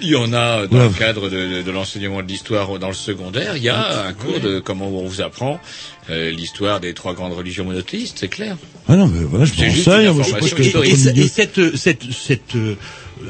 Il 0.02 0.10
y 0.10 0.16
en 0.16 0.32
a 0.34 0.68
dans 0.68 0.78
Ouais. 0.78 0.84
le 0.90 0.94
cadre 0.94 1.28
de, 1.30 1.58
de- 1.58 1.62
de 1.64 1.72
l'enseignement 1.72 2.22
de 2.22 2.28
l'histoire 2.28 2.78
dans 2.78 2.90
le 2.90 2.94
secondaire. 2.94 3.58
Il 3.58 3.64
y 3.64 3.70
a 3.70 4.06
un 4.06 4.14
cours 4.14 4.40
de 4.40 4.60
comment 4.60 4.88
on 4.90 5.08
vous 5.08 5.22
apprend 5.22 5.60
euh, 6.12 6.30
l'histoire 6.30 6.80
des 6.80 6.94
trois 6.94 7.14
grandes 7.16 7.34
religions 7.34 7.66
monothéistes, 7.66 8.18
c'est 8.20 8.28
clair. 8.28 8.58
Ah 8.88 8.96
non, 8.96 9.08
mais 9.08 9.24
voilà, 9.24 9.46
je 9.46 9.54
que- 9.54 9.64
historique. 9.66 10.94
Et, 10.94 10.98
milieu- 10.98 11.24
et 11.24 11.28
cette, 11.28 11.76
cette, 11.78 12.04
cette 12.12 12.56
euh, 12.56 12.76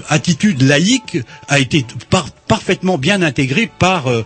attitude 0.09 0.61
laïque 0.61 1.17
a 1.47 1.59
été 1.59 1.85
par- 2.09 2.31
parfaitement 2.31 2.97
bien 2.97 3.21
intégrée 3.21 3.69
par 3.79 4.07
euh, 4.07 4.23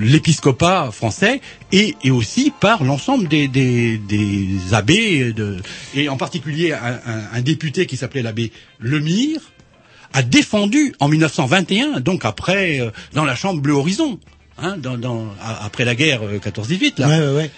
l'épiscopat 0.00 0.90
français 0.92 1.40
et, 1.72 1.96
et 2.04 2.10
aussi 2.10 2.52
par 2.60 2.84
l'ensemble 2.84 3.28
des, 3.28 3.48
des, 3.48 3.98
des 3.98 4.48
abbés, 4.72 5.32
de, 5.32 5.56
et 5.94 6.08
en 6.08 6.16
particulier 6.16 6.72
un, 6.72 7.00
un- 7.06 7.22
un 7.32 7.40
député 7.40 7.86
qui 7.86 7.96
s'appelait 7.96 8.22
l'abbé 8.22 8.52
Lemire, 8.80 9.40
a 10.12 10.22
défendu 10.22 10.94
en 11.00 11.08
1921, 11.08 12.00
donc 12.00 12.24
après, 12.24 12.80
euh, 12.80 12.90
dans 13.14 13.24
la 13.24 13.34
chambre 13.34 13.62
Bleu 13.62 13.72
Horizon, 13.72 14.20
hein, 14.58 14.76
dans, 14.76 14.98
dans, 14.98 15.26
après 15.40 15.84
la 15.86 15.94
guerre 15.94 16.22
euh, 16.22 16.38
14-18, 16.38 17.00
là, 17.00 17.08
Ouais, 17.08 17.18
ouais, 17.18 17.34
ouais. 17.36 17.50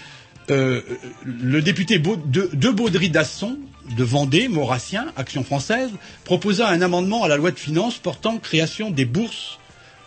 Euh, 0.51 0.83
le 1.25 1.61
député 1.62 1.99
de, 1.99 2.51
de 2.53 2.71
Baudry-Dasson, 2.71 3.59
de 3.97 4.05
Vendée, 4.05 4.49
maurassien, 4.49 5.07
Action 5.16 5.45
française, 5.45 5.91
proposa 6.25 6.69
un 6.69 6.81
amendement 6.83 7.25
à 7.25 7.29
la 7.29 7.37
loi 7.37 7.51
de 7.51 7.59
finances 7.59 7.99
portant 7.99 8.39
création 8.39 8.91
des 8.91 9.05
bourses 9.05 9.59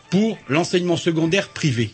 pour 0.10 0.38
l'enseignement 0.48 0.98
secondaire 0.98 1.50
privé. 1.50 1.92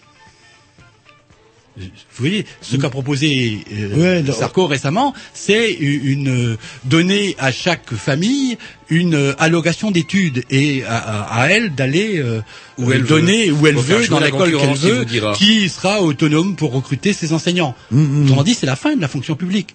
Vous 1.76 1.86
voyez, 2.20 2.46
ce 2.62 2.78
qu'a 2.78 2.90
proposé 2.90 3.58
euh, 3.74 4.22
Ouais. 4.24 4.32
Sarko 4.32 4.68
récemment, 4.68 5.14
c'est 5.34 5.72
une 5.74 6.52
euh, 6.54 6.58
donner 6.86 7.36
à 7.40 7.52
chaque 7.52 7.94
famille 7.96 8.58
une 8.90 9.16
euh, 9.16 9.34
allocation 9.40 9.90
d'études 9.90 10.44
et 10.52 10.84
à, 10.84 10.98
à- 10.98 11.42
à 11.42 11.48
elle 11.48 11.74
d'aller 11.74 12.20
euh, 12.20 12.42
Où 12.78 12.92
elle 12.92 13.04
donner 13.04 13.48
veut. 13.48 13.54
où 13.54 13.68
elle 13.68 13.76
veut 13.76 14.08
dans 14.08 14.20
la 14.20 14.28
l'école 14.28 14.52
qu'elle 14.56 14.76
veut, 14.76 15.06
qui 15.36 15.68
sera 15.68 16.02
autonome 16.04 16.56
pour 16.56 16.74
recruter 16.74 17.12
ses 17.12 17.34
enseignants. 17.34 17.74
Mm, 17.92 18.02
mm. 18.02 18.24
Autrement 18.26 18.44
dit, 18.44 18.54
c'est 18.54 18.68
la 18.68 18.76
fin 18.76 18.96
de 18.96 19.02
la 19.02 19.08
fonction 19.08 19.36
publique. 19.36 19.74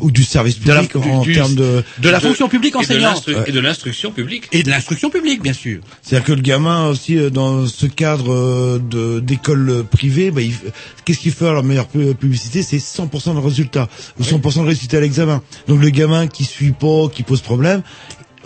Ou 0.00 0.10
du 0.10 0.24
service 0.24 0.58
De 0.60 0.72
la- 0.72 0.82
public 0.82 0.96
en 1.06 1.22
du- 1.22 1.34
termes 1.34 1.54
de... 1.54 1.84
de 2.00 2.08
la 2.08 2.18
fonction 2.20 2.48
publique 2.48 2.74
enseignante. 2.74 3.28
Et 3.46 3.52
de 3.52 3.60
l'instruction 3.60 4.10
publique. 4.10 4.48
Et 4.52 4.62
de 4.64 4.70
l'instruction 4.70 5.08
publique, 5.08 5.40
bien 5.42 5.52
sûr. 5.52 5.80
C'est-à-dire 6.02 6.26
que 6.26 6.32
le 6.32 6.42
gamin 6.42 6.88
aussi 6.88 7.16
euh, 7.16 7.30
dans 7.30 7.66
ce 7.68 7.86
cadre 7.86 8.32
euh, 8.32 8.78
de 8.80 9.20
d'école 9.20 9.84
privée, 9.88 10.30
bah, 10.32 10.42
il- 10.42 10.54
qu'est-ce 11.04 11.20
qu'il 11.20 11.32
fait 11.32 11.46
à 11.48 11.52
la 11.52 11.62
meilleure 11.62 11.86
pu- 11.86 12.14
publicité? 12.14 12.62
C'est 12.64 12.78
100% 12.78 13.34
de 13.34 13.38
résultat 13.40 13.88
ou 14.18 14.24
100% 14.24 14.62
de 14.62 14.66
résultat 14.68 14.96
à 14.96 15.00
l'examen. 15.00 15.42
Donc 15.68 15.80
le 15.80 15.90
gamin 15.90 16.26
qui 16.26 16.44
suit 16.44 16.72
pas, 16.72 17.08
qui 17.08 17.22
pose 17.22 17.40
problème, 17.40 17.82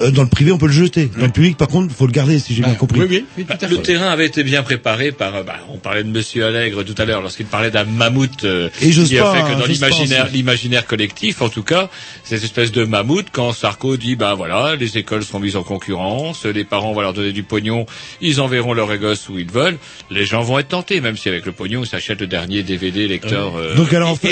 euh, 0.01 0.11
dans 0.11 0.23
le 0.23 0.29
privé 0.29 0.53
on 0.53 0.59
peut 0.59 0.67
le 0.67 0.73
jeter. 0.73 1.11
Dans 1.17 1.27
le 1.27 1.33
public 1.33 1.57
par 1.57 1.69
contre, 1.69 1.95
faut 1.95 2.07
le 2.07 2.13
garder 2.13 2.39
si 2.39 2.55
j'ai 2.55 2.63
bien 2.63 2.75
compris. 2.75 3.01
Bah, 3.49 3.57
le 3.69 3.77
terrain 3.83 4.09
avait 4.11 4.27
été 4.27 4.43
bien 4.45 4.63
préparé 4.63 5.13
par. 5.13 5.35
euh, 5.37 5.43
Bah, 5.43 5.57
on 5.73 5.79
parlait 5.79 6.05
de 6.05 6.09
Monsieur 6.11 6.47
Allègre 6.47 6.85
tout 6.85 6.95
à 6.99 7.05
l'heure 7.05 7.23
lorsqu'il 7.23 7.47
parlait 7.47 7.71
d'un 7.71 7.85
mammouth 7.85 8.45
euh, 8.45 8.69
Et 8.81 8.91
qui 8.91 9.19
a 9.19 9.33
fait 9.33 9.41
que 9.55 9.59
dans 9.59 9.67
l'imaginaire, 9.67 10.29
l'imaginaire 10.33 10.87
collectif, 10.87 11.43
en 11.43 11.49
tout 11.49 11.63
cas, 11.63 11.89
cette 12.25 12.43
espèce 12.45 12.73
de 12.73 12.85
mammouth, 12.85 13.27
quand 13.33 13.53
Sarko 13.53 13.97
dit, 13.97 14.17
bah 14.17 14.35
voilà, 14.35 14.77
les 14.77 14.99
écoles 14.99 15.25
seront 15.25 15.41
mises 15.41 15.57
en 15.57 15.63
concurrence, 15.63 16.45
les 16.45 16.65
parents 16.65 16.93
vont 16.93 17.01
leur 17.01 17.13
donner 17.13 17.33
du 17.33 17.43
pognon, 17.43 17.87
ils 18.21 18.41
enverront 18.41 18.73
leurs 18.75 18.97
gosses 18.99 19.29
où 19.29 19.39
ils 19.39 19.51
veulent, 19.51 19.79
les 20.11 20.27
gens 20.27 20.43
vont 20.43 20.59
être 20.59 20.69
tentés, 20.69 21.01
même 21.01 21.17
si 21.17 21.29
avec 21.29 21.47
le 21.47 21.53
pognon 21.53 21.83
ils 21.83 21.87
s'achètent 21.89 22.21
le 22.21 22.27
dernier 22.27 22.63
DVD 22.63 23.07
lecteur. 23.09 23.57
euh, 23.57 23.75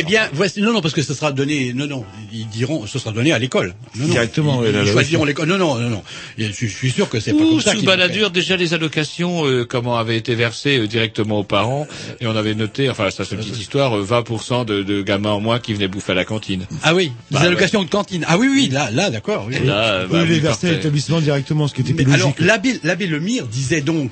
Eh 0.00 0.02
bien, 0.02 0.28
voici, 0.32 0.60
non, 0.60 0.72
non, 0.72 0.80
parce 0.80 0.94
que 0.94 1.02
ce 1.02 1.14
sera 1.14 1.32
donné, 1.32 1.72
non, 1.74 1.86
non, 1.86 2.04
ils 2.32 2.48
diront, 2.48 2.86
ce 2.86 2.98
sera 2.98 3.12
donné 3.12 3.32
à 3.32 3.38
l'école. 3.38 3.74
Non, 3.96 4.06
non, 4.06 4.12
Directement, 4.12 4.62
Ils, 4.64 4.76
oui, 4.76 4.86
choisiront 4.92 5.22
oui. 5.22 5.28
l'école. 5.28 5.48
Non, 5.58 5.74
non, 5.76 5.80
non, 5.82 5.90
non. 5.90 6.02
Je, 6.38 6.44
je 6.46 6.66
suis 6.66 6.90
sûr 6.90 7.08
que 7.08 7.20
c'est 7.20 7.32
pas 7.32 7.38
comme 7.38 7.60
ça. 7.60 7.72
sous 7.72 7.82
baladure, 7.82 8.30
déjà 8.30 8.56
les 8.56 8.74
allocations, 8.74 9.46
euh, 9.46 9.64
comment 9.64 9.96
avaient 9.98 10.16
été 10.16 10.34
versées 10.34 10.78
euh, 10.78 10.86
directement 10.86 11.38
aux 11.40 11.44
parents, 11.44 11.86
et 12.20 12.26
on 12.26 12.36
avait 12.36 12.54
noté, 12.54 12.88
enfin 12.90 13.10
ça 13.10 13.24
c'est 13.24 13.34
une 13.34 13.40
petite 13.40 13.58
histoire, 13.58 13.96
euh, 13.96 14.04
20% 14.04 14.64
de, 14.64 14.82
de 14.82 15.02
gamins 15.02 15.30
en 15.32 15.40
moins 15.40 15.58
qui 15.58 15.74
venaient 15.74 15.88
bouffer 15.88 16.12
à 16.12 16.14
la 16.16 16.24
cantine. 16.24 16.66
Ah 16.82 16.94
oui, 16.94 17.12
les 17.30 17.38
Bah, 17.38 17.40
allocations 17.44 17.82
de 17.84 17.88
cantine. 17.88 18.24
Ah 18.28 18.38
oui, 18.38 18.48
oui, 18.50 18.68
là, 18.70 18.90
là, 18.90 19.10
d'accord. 19.10 19.44
Oui, 19.48 19.56
Et 19.56 19.60
oui. 19.60 19.66
là, 19.66 20.04
Vous 20.06 20.12
bah, 20.12 20.24
les 20.24 20.36
vous 20.36 20.42
verser 20.42 20.68
à 20.68 20.72
l'établissement 20.72 21.20
directement, 21.20 21.68
ce 21.68 21.74
qui 21.74 21.80
était 21.82 21.92
plus 21.94 22.12
alors, 22.12 22.32
l'abbé, 22.38 22.78
l'abbé 22.84 23.06
Lemire 23.06 23.46
disait 23.46 23.80
donc, 23.80 24.10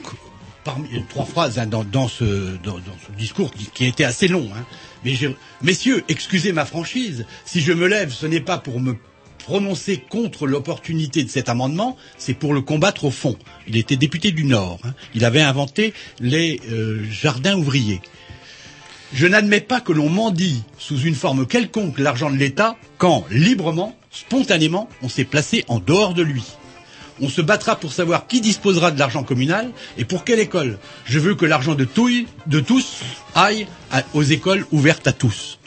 parmi 0.64 0.88
euh, 0.94 1.00
trois 1.08 1.24
phrases 1.26 1.58
hein, 1.58 1.66
dans, 1.66 1.84
dans 1.84 2.08
ce, 2.08 2.24
dans, 2.64 2.72
dans 2.74 2.96
ce 3.06 3.16
discours 3.18 3.50
qui, 3.52 3.66
qui 3.72 3.84
était 3.86 4.04
assez 4.04 4.28
long, 4.28 4.48
hein, 4.56 4.64
mais 5.04 5.14
j'ai- 5.14 5.36
messieurs, 5.62 6.02
excusez 6.08 6.52
ma 6.52 6.64
franchise, 6.64 7.26
si 7.44 7.60
je 7.60 7.72
me 7.72 7.86
lève, 7.86 8.12
ce 8.12 8.26
n'est 8.26 8.40
pas 8.40 8.56
pour 8.58 8.80
me 8.80 8.96
prononcer 9.44 9.98
contre 9.98 10.46
l'opportunité 10.46 11.22
de 11.22 11.28
cet 11.28 11.50
amendement, 11.50 11.96
c'est 12.16 12.32
pour 12.34 12.54
le 12.54 12.62
combattre 12.62 13.04
au 13.04 13.10
fond. 13.10 13.36
Il 13.68 13.76
était 13.76 13.96
député 13.96 14.32
du 14.32 14.44
Nord. 14.44 14.78
hein. 14.84 14.94
Il 15.14 15.24
avait 15.24 15.42
inventé 15.42 15.92
les 16.18 16.60
euh, 16.70 17.04
jardins 17.10 17.56
ouvriers. 17.56 18.00
Je 19.12 19.26
n'admets 19.26 19.60
pas 19.60 19.80
que 19.80 19.92
l'on 19.92 20.08
mendie 20.08 20.62
sous 20.78 20.98
une 20.98 21.14
forme 21.14 21.46
quelconque 21.46 21.98
l'argent 21.98 22.30
de 22.30 22.36
l'État 22.36 22.76
quand, 22.96 23.26
librement, 23.30 23.94
spontanément, 24.10 24.88
on 25.02 25.10
s'est 25.10 25.24
placé 25.24 25.64
en 25.68 25.78
dehors 25.78 26.14
de 26.14 26.22
lui. 26.22 26.44
On 27.20 27.28
se 27.28 27.42
battra 27.42 27.76
pour 27.76 27.92
savoir 27.92 28.26
qui 28.26 28.40
disposera 28.40 28.90
de 28.90 28.98
l'argent 28.98 29.22
communal 29.22 29.70
et 29.98 30.04
pour 30.04 30.24
quelle 30.24 30.40
école. 30.40 30.78
Je 31.04 31.18
veux 31.18 31.34
que 31.34 31.44
l'argent 31.44 31.74
de, 31.74 31.84
tous 31.84 33.02
aille 33.34 33.66
aux 34.14 34.22
écoles 34.22 34.66
ouvertes 34.72 35.06
à 35.06 35.12
tous. 35.12 35.58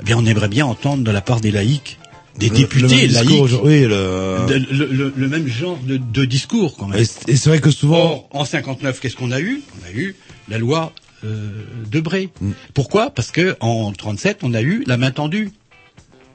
Eh 0.00 0.04
bien, 0.04 0.18
on 0.18 0.26
aimerait 0.26 0.48
bien 0.48 0.66
entendre 0.66 1.02
de 1.04 1.10
la 1.10 1.22
part 1.22 1.40
des 1.40 1.50
laïcs, 1.52 1.98
des 2.38 2.48
Le- 2.48 2.56
députés 2.56 3.06
le 3.06 3.08
discours 3.08 3.48
laïcs, 3.48 3.88
le- 3.88 4.46
de- 4.46 4.66
le, 4.74 4.86
le- 4.86 5.12
le 5.16 5.28
même 5.28 5.46
genre 5.48 5.78
de, 5.78 5.96
de 5.96 6.24
discours 6.24 6.76
quand 6.76 6.86
même. 6.88 7.00
Et 7.00 7.04
c'est 7.04 7.28
et 7.28 7.36
c'est 7.36 7.48
vrai 7.48 7.60
que 7.60 7.70
souvent, 7.70 7.98
Or, 7.98 8.28
en 8.32 8.44
59, 8.44 9.00
qu'est-ce 9.00 9.16
qu'on 9.16 9.30
a 9.32 9.40
eu? 9.40 9.62
On 9.82 9.86
a 9.88 9.92
eu 9.92 10.14
la 10.48 10.58
loi 10.58 10.92
euh, 11.24 11.48
de 11.90 12.00
Bré. 12.00 12.28
Mm. 12.40 12.50
Pourquoi? 12.74 13.10
Parce 13.10 13.30
que 13.30 13.56
en 13.60 13.92
37, 13.92 14.40
on 14.42 14.52
a 14.54 14.60
eu 14.62 14.84
la 14.86 14.96
main 14.96 15.10
tendue 15.10 15.50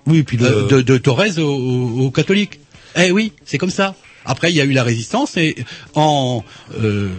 oui, 0.08 0.24
puis 0.24 0.38
euh, 0.42 0.68
de, 0.68 0.82
de 0.82 0.98
Thorez 0.98 1.38
aux, 1.38 1.44
aux- 1.44 2.06
aux 2.06 2.12
catholiques. 2.12 2.60
Eh 2.96 3.12
oui, 3.12 3.34
c'est 3.46 3.60
comme 3.60 3.70
ça. 3.70 3.94
Après, 4.26 4.52
il 4.52 4.56
y 4.56 4.62
a 4.62 4.66
eu 4.66 4.72
la 4.72 4.84
résistance 4.84 5.38
et 5.38 5.56
en, 5.94 6.44
euh, 6.80 7.10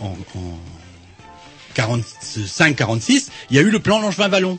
en, 0.00 0.16
45-46, 1.74 3.28
il 3.50 3.56
y 3.56 3.58
a 3.58 3.62
eu 3.62 3.70
le 3.70 3.78
plan 3.78 4.00
Langevin-Vallon. 4.00 4.58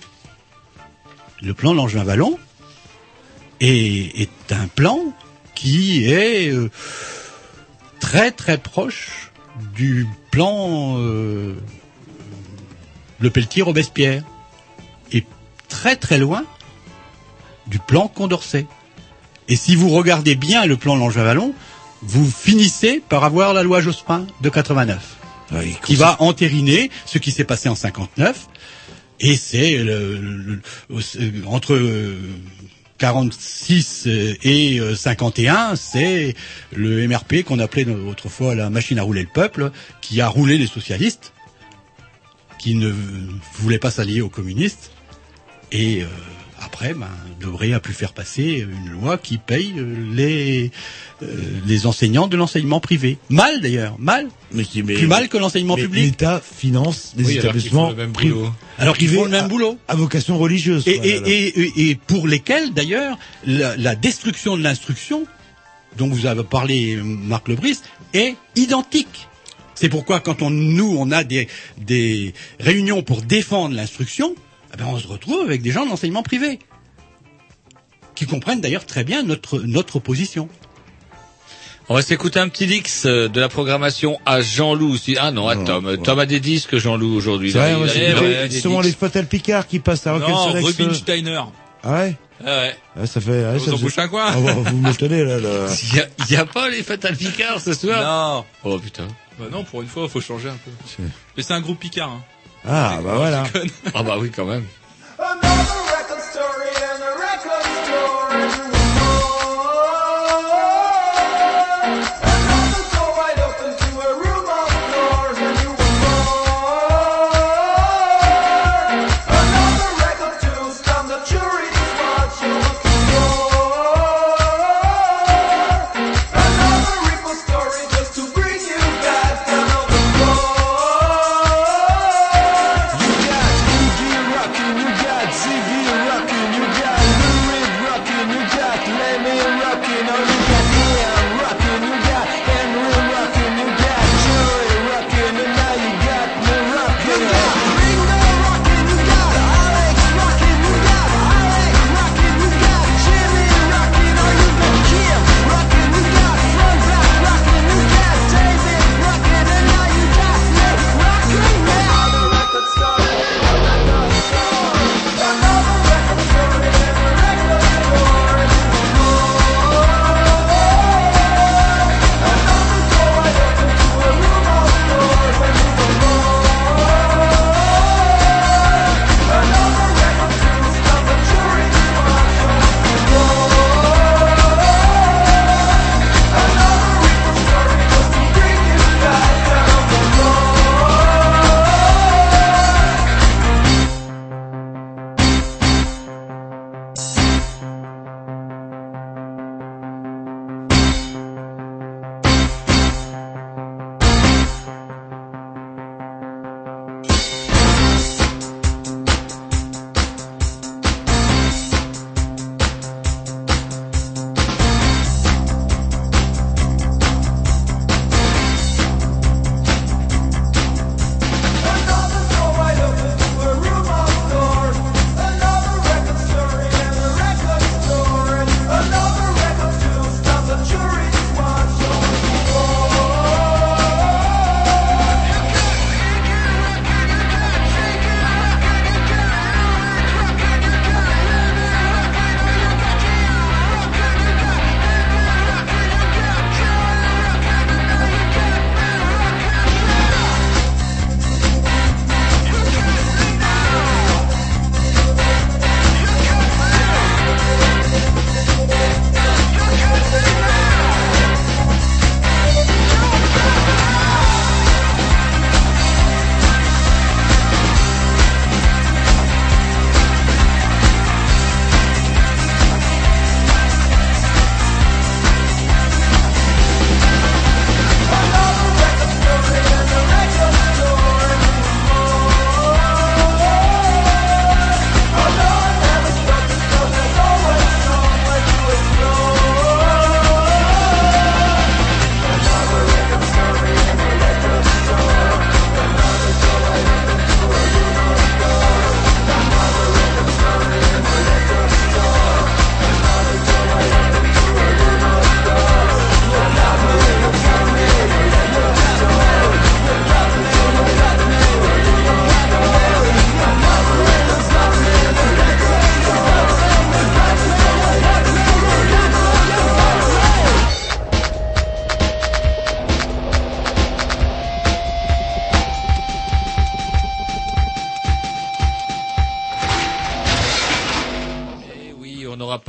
Le 1.41 1.53
plan 1.53 1.73
Langevin-Vallon 1.73 2.37
est, 3.63 4.21
est 4.21 4.51
un 4.51 4.67
plan 4.67 4.99
qui 5.55 6.05
est 6.11 6.51
euh, 6.51 6.69
très 7.99 8.31
très 8.31 8.57
proche 8.57 9.31
du 9.75 10.07
plan 10.31 10.95
euh, 10.99 11.55
Le 13.19 13.29
Pelletier-Robespierre 13.29 14.23
et 15.11 15.23
très 15.69 15.95
très 15.95 16.17
loin 16.17 16.43
du 17.67 17.79
plan 17.79 18.07
Condorcet. 18.07 18.65
Et 19.47 19.55
si 19.55 19.75
vous 19.75 19.89
regardez 19.89 20.35
bien 20.35 20.65
le 20.65 20.75
plan 20.77 20.95
Langevin-Vallon, 20.95 21.53
vous 22.01 22.29
finissez 22.29 23.01
par 23.07 23.23
avoir 23.23 23.53
la 23.53 23.63
loi 23.63 23.79
Jospin 23.81 24.25
de 24.41 24.49
89, 24.49 24.97
qui 25.85 25.95
va 25.95 26.21
entériner 26.21 26.89
ce 27.05 27.17
qui 27.17 27.31
s'est 27.31 27.43
passé 27.43 27.69
en 27.69 27.75
59. 27.75 28.47
Et 29.19 29.35
c'est 29.37 29.77
le- 29.77 30.17
le- 30.17 30.61
le- 30.89 31.47
entre 31.47 31.73
euh, 31.75 32.17
46 33.03 34.07
et 34.43 34.79
euh, 34.79 34.95
51, 34.95 35.75
c'est 35.75 36.35
le 36.73 37.05
MRP 37.05 37.43
qu'on 37.43 37.59
appelait 37.59 37.85
autrefois 37.85 38.55
la 38.55 38.69
machine 38.69 38.97
à 38.97 39.03
rouler 39.03 39.23
le 39.23 39.27
peuple, 39.27 39.71
qui 39.99 40.21
a 40.21 40.29
roulé 40.29 40.57
les 40.57 40.67
socialistes, 40.67 41.33
qui 42.59 42.75
ne 42.75 42.93
voulaient 43.55 43.77
pas 43.77 43.91
s'allier 43.91 44.21
aux 44.21 44.29
communistes. 44.29 44.91
Et 45.73 46.01
euh, 46.01 46.05
après, 46.73 46.95
ben, 46.95 47.07
Debré 47.39 47.71
a 47.73 47.79
pu 47.79 47.93
faire 47.93 48.13
passer 48.13 48.65
une 48.67 48.89
loi 48.93 49.19
qui 49.19 49.37
paye 49.37 49.73
euh, 49.77 49.95
les 50.11 50.71
euh, 51.21 51.27
les 51.67 51.85
enseignants 51.85 52.25
de 52.27 52.35
l'enseignement 52.35 52.79
privé. 52.79 53.19
Mal 53.29 53.61
d'ailleurs, 53.61 53.95
mal. 53.99 54.27
Mais 54.51 54.63
mais- 54.83 54.95
Plus 54.95 55.05
mal 55.05 55.29
que 55.29 55.37
l'enseignement 55.37 55.75
mais 55.75 55.83
public. 55.83 56.03
L'État 56.05 56.41
finance 56.43 57.13
des 57.15 57.25
Oui, 57.25 57.33
alors 57.33 57.43
établissements 57.51 57.85
font 57.85 57.91
le 57.91 57.97
même 57.97 58.11
privés. 58.11 58.33
boulot. 58.33 58.51
Alors 58.79 58.97
qu'ils 58.97 59.09
font 59.09 59.25
le 59.25 59.29
même 59.29 59.47
boulot. 59.49 59.77
À 59.87 59.95
vocation 59.95 60.39
religieuse. 60.39 60.87
Et, 60.87 60.93
et, 60.95 61.59
et- 61.59 61.89
et 61.91 61.95
pour 61.95 62.27
lesquels, 62.27 62.73
d'ailleurs, 62.73 63.19
la, 63.45 63.77
la 63.77 63.95
destruction 63.95 64.57
de 64.57 64.63
l'instruction, 64.63 65.27
dont 65.97 66.07
vous 66.09 66.25
avez 66.25 66.43
parlé, 66.43 66.97
Marc 67.03 67.49
Lebris, 67.49 67.81
est 68.15 68.35
identique. 68.55 69.27
C'est 69.75 69.89
pourquoi 69.89 70.19
quand 70.21 70.41
on, 70.41 70.49
nous, 70.49 70.95
on 70.99 71.11
a 71.11 71.23
des, 71.23 71.47
des 71.77 72.33
réunions 72.59 73.03
pour 73.03 73.21
défendre 73.21 73.75
l'instruction, 73.75 74.33
eh 74.73 74.77
ben, 74.77 74.85
on 74.87 74.97
se 74.97 75.07
retrouve 75.07 75.41
avec 75.41 75.61
des 75.61 75.71
gens 75.71 75.85
de 75.85 75.89
l'enseignement 75.89 76.23
privé, 76.23 76.59
qui 78.15 78.25
comprennent 78.25 78.61
d'ailleurs 78.61 78.85
très 78.85 79.03
bien 79.03 79.23
notre, 79.23 79.59
notre 79.59 79.99
position. 79.99 80.49
On 81.89 81.95
va 81.95 82.01
s'écouter 82.01 82.39
un 82.39 82.47
petit 82.47 82.65
Lix 82.65 83.05
euh, 83.05 83.27
de 83.27 83.41
la 83.41 83.49
programmation 83.49 84.17
à 84.25 84.39
Jean-Loup 84.41 84.93
aussi. 84.93 85.17
Ah 85.19 85.31
non, 85.31 85.49
à 85.49 85.57
Tom. 85.57 85.97
Tom 85.97 86.17
a 86.17 86.25
des 86.25 86.39
disques, 86.39 86.77
Jean-Loup, 86.77 87.13
aujourd'hui. 87.13 87.51
C'est 87.51 87.57
vrai, 87.57 87.73
Il 87.73 88.01
il 88.01 88.09
il 88.09 88.45
il 88.45 88.51
justement 88.51 88.79
les. 88.79 88.93
Fatal 88.93 89.25
Picard 89.27 89.67
qui 89.67 89.79
passent 89.79 90.07
à 90.07 90.17
Non, 90.17 90.47
Solex, 90.47 90.65
euh. 90.65 90.83
Rubinsteiner. 90.83 91.41
Ah 91.83 91.91
ouais 91.91 92.15
Ah 92.39 92.45
ouais. 92.45 92.75
Ouais, 92.95 93.05
ça 93.05 93.19
fait. 93.19 93.31
Ouais, 93.31 93.57
Vous 93.57 93.65
ça, 93.65 93.73
en 93.73 93.77
bouchez 93.77 93.99
un 94.01 94.07
coin. 94.07 94.25
Ah, 94.27 94.37
vous 94.37 94.77
m'étonnez 94.77 95.25
là. 95.25 95.39
là. 95.41 95.67
Il 95.91 95.97
y 95.97 95.99
a, 95.99 96.05
il 96.19 96.31
y 96.31 96.37
a 96.37 96.45
pas 96.45 96.69
les 96.69 96.83
Fatal 96.83 97.17
Picard 97.17 97.59
ce 97.59 97.73
soir? 97.73 98.01
Non. 98.01 98.45
Oh 98.63 98.79
putain. 98.79 99.07
Bah 99.37 99.45
non, 99.51 99.65
pour 99.65 99.81
une 99.81 99.87
fois, 99.89 100.07
faut 100.07 100.21
changer 100.21 100.47
un 100.47 100.57
peu. 100.63 100.71
Mais 101.35 101.43
c'est 101.43 101.53
un 101.53 101.59
groupe 101.61 101.79
Picard. 101.79 102.11
Hein. 102.11 102.23
Ah 102.67 102.99
bah 103.03 103.13
voilà. 103.15 103.43
Je 103.53 103.59
déconne. 103.59 103.91
Ah 103.93 104.03
bah 104.03 104.15
oui 104.19 104.31
quand 104.31 104.45
même. 104.45 104.65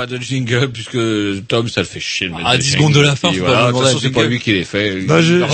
Pas 0.06 0.18
de 0.18 0.22
jingle 0.22 0.70
puisque 0.72 0.98
Tom, 1.48 1.68
ça 1.68 1.80
le 1.80 1.86
fait 1.86 2.00
chier. 2.00 2.28
de 2.28 2.32
mettre 2.32 2.44
Ah, 2.46 2.56
des 2.56 2.62
10 2.62 2.70
secondes 2.72 2.94
de 2.94 3.00
la 3.00 3.16
fin, 3.16 3.30
Puis 3.30 3.38
faut 3.38 3.44
voilà, 3.46 3.60
pas 3.60 3.66
de 3.66 3.72
demander 3.72 3.84
toute 3.84 3.94
façon, 3.94 4.06
un 4.06 4.08
c'est 4.08 4.14
pas 4.14 4.24
lui 4.28 4.38
qui 4.38 4.52
les 4.52 4.64
fait. 4.64 5.00
Bah, 5.02 5.22
je- 5.22 5.42
à 5.42 5.48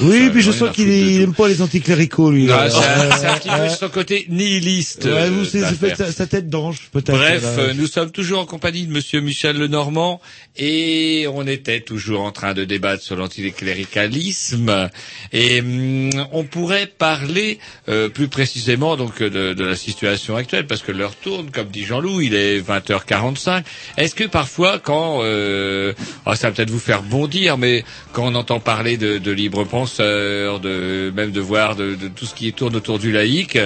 Oui, 0.00 0.24
ça, 0.26 0.30
puis 0.30 0.42
je 0.42 0.52
sens 0.52 0.68
à 0.68 0.72
qu'il 0.72 1.20
aime 1.22 1.34
pas 1.34 1.48
les 1.48 1.62
anticléricaux, 1.62 2.30
lui. 2.30 2.48
Ah, 2.50 2.68
c'est- 2.70 3.26
un 3.26 3.34
petit 3.38 3.48
peu 3.48 3.68
son 3.68 3.88
côté 3.88 4.26
nihiliste. 4.28 5.04
Ouais, 5.04 5.30
vous, 5.30 5.40
euh, 5.40 5.44
c'est 5.44 5.50
c'est 5.50 5.60
d'affaires. 5.60 5.96
fait 5.96 6.04
sa, 6.06 6.12
sa 6.12 6.26
tête 6.26 6.48
d'ange, 6.48 6.88
peut-être. 6.92 7.12
Bref, 7.16 7.42
là. 7.42 7.48
euh, 7.62 7.74
nous 7.74 7.86
sommes 7.86 8.10
toujours 8.10 8.40
en 8.40 8.46
compagnie 8.46 8.86
de 8.86 8.92
Monsieur 8.92 9.20
Michel 9.20 9.56
Lenormand 9.58 10.20
et 10.56 11.26
on 11.32 11.46
était 11.46 11.80
toujours 11.80 12.22
en 12.22 12.32
train 12.32 12.54
de 12.54 12.64
débattre 12.64 13.02
sur 13.02 13.16
l'anticléricalisme 13.16 14.90
et 15.32 15.60
hum, 15.60 16.10
on 16.32 16.44
pourrait 16.44 16.86
parler 16.86 17.58
euh, 17.88 18.08
plus 18.08 18.28
précisément 18.28 18.96
donc 18.96 19.22
de, 19.22 19.52
de 19.54 19.64
la 19.64 19.76
situation 19.76 20.36
actuelle 20.36 20.66
parce 20.66 20.82
que 20.82 20.92
l'heure 20.92 21.14
tourne, 21.16 21.50
comme 21.50 21.68
dit 21.68 21.84
Jean-Loup, 21.84 22.20
il 22.20 22.34
est 22.34 22.58
20h45. 22.60 23.62
Est-ce 23.96 24.14
que 24.14 24.24
parfois, 24.24 24.78
quand 24.78 25.20
euh, 25.22 25.92
ah, 26.26 26.36
ça 26.36 26.48
va 26.48 26.54
peut-être 26.54 26.70
vous 26.70 26.78
faire 26.78 27.02
bondir, 27.02 27.58
mais 27.58 27.84
quand 28.12 28.24
on 28.26 28.34
entend 28.34 28.60
parler 28.60 28.96
de, 28.96 29.18
de 29.18 29.30
libres 29.32 29.64
penseurs, 29.64 30.60
de 30.60 31.12
même 31.14 31.30
de 31.30 31.40
voir 31.40 31.76
de, 31.76 31.96
tout 32.14 32.26
ce 32.26 32.34
qui 32.34 32.52
tourne 32.52 32.76
autour 32.76 32.98
du 32.98 33.12
laïc, 33.12 33.58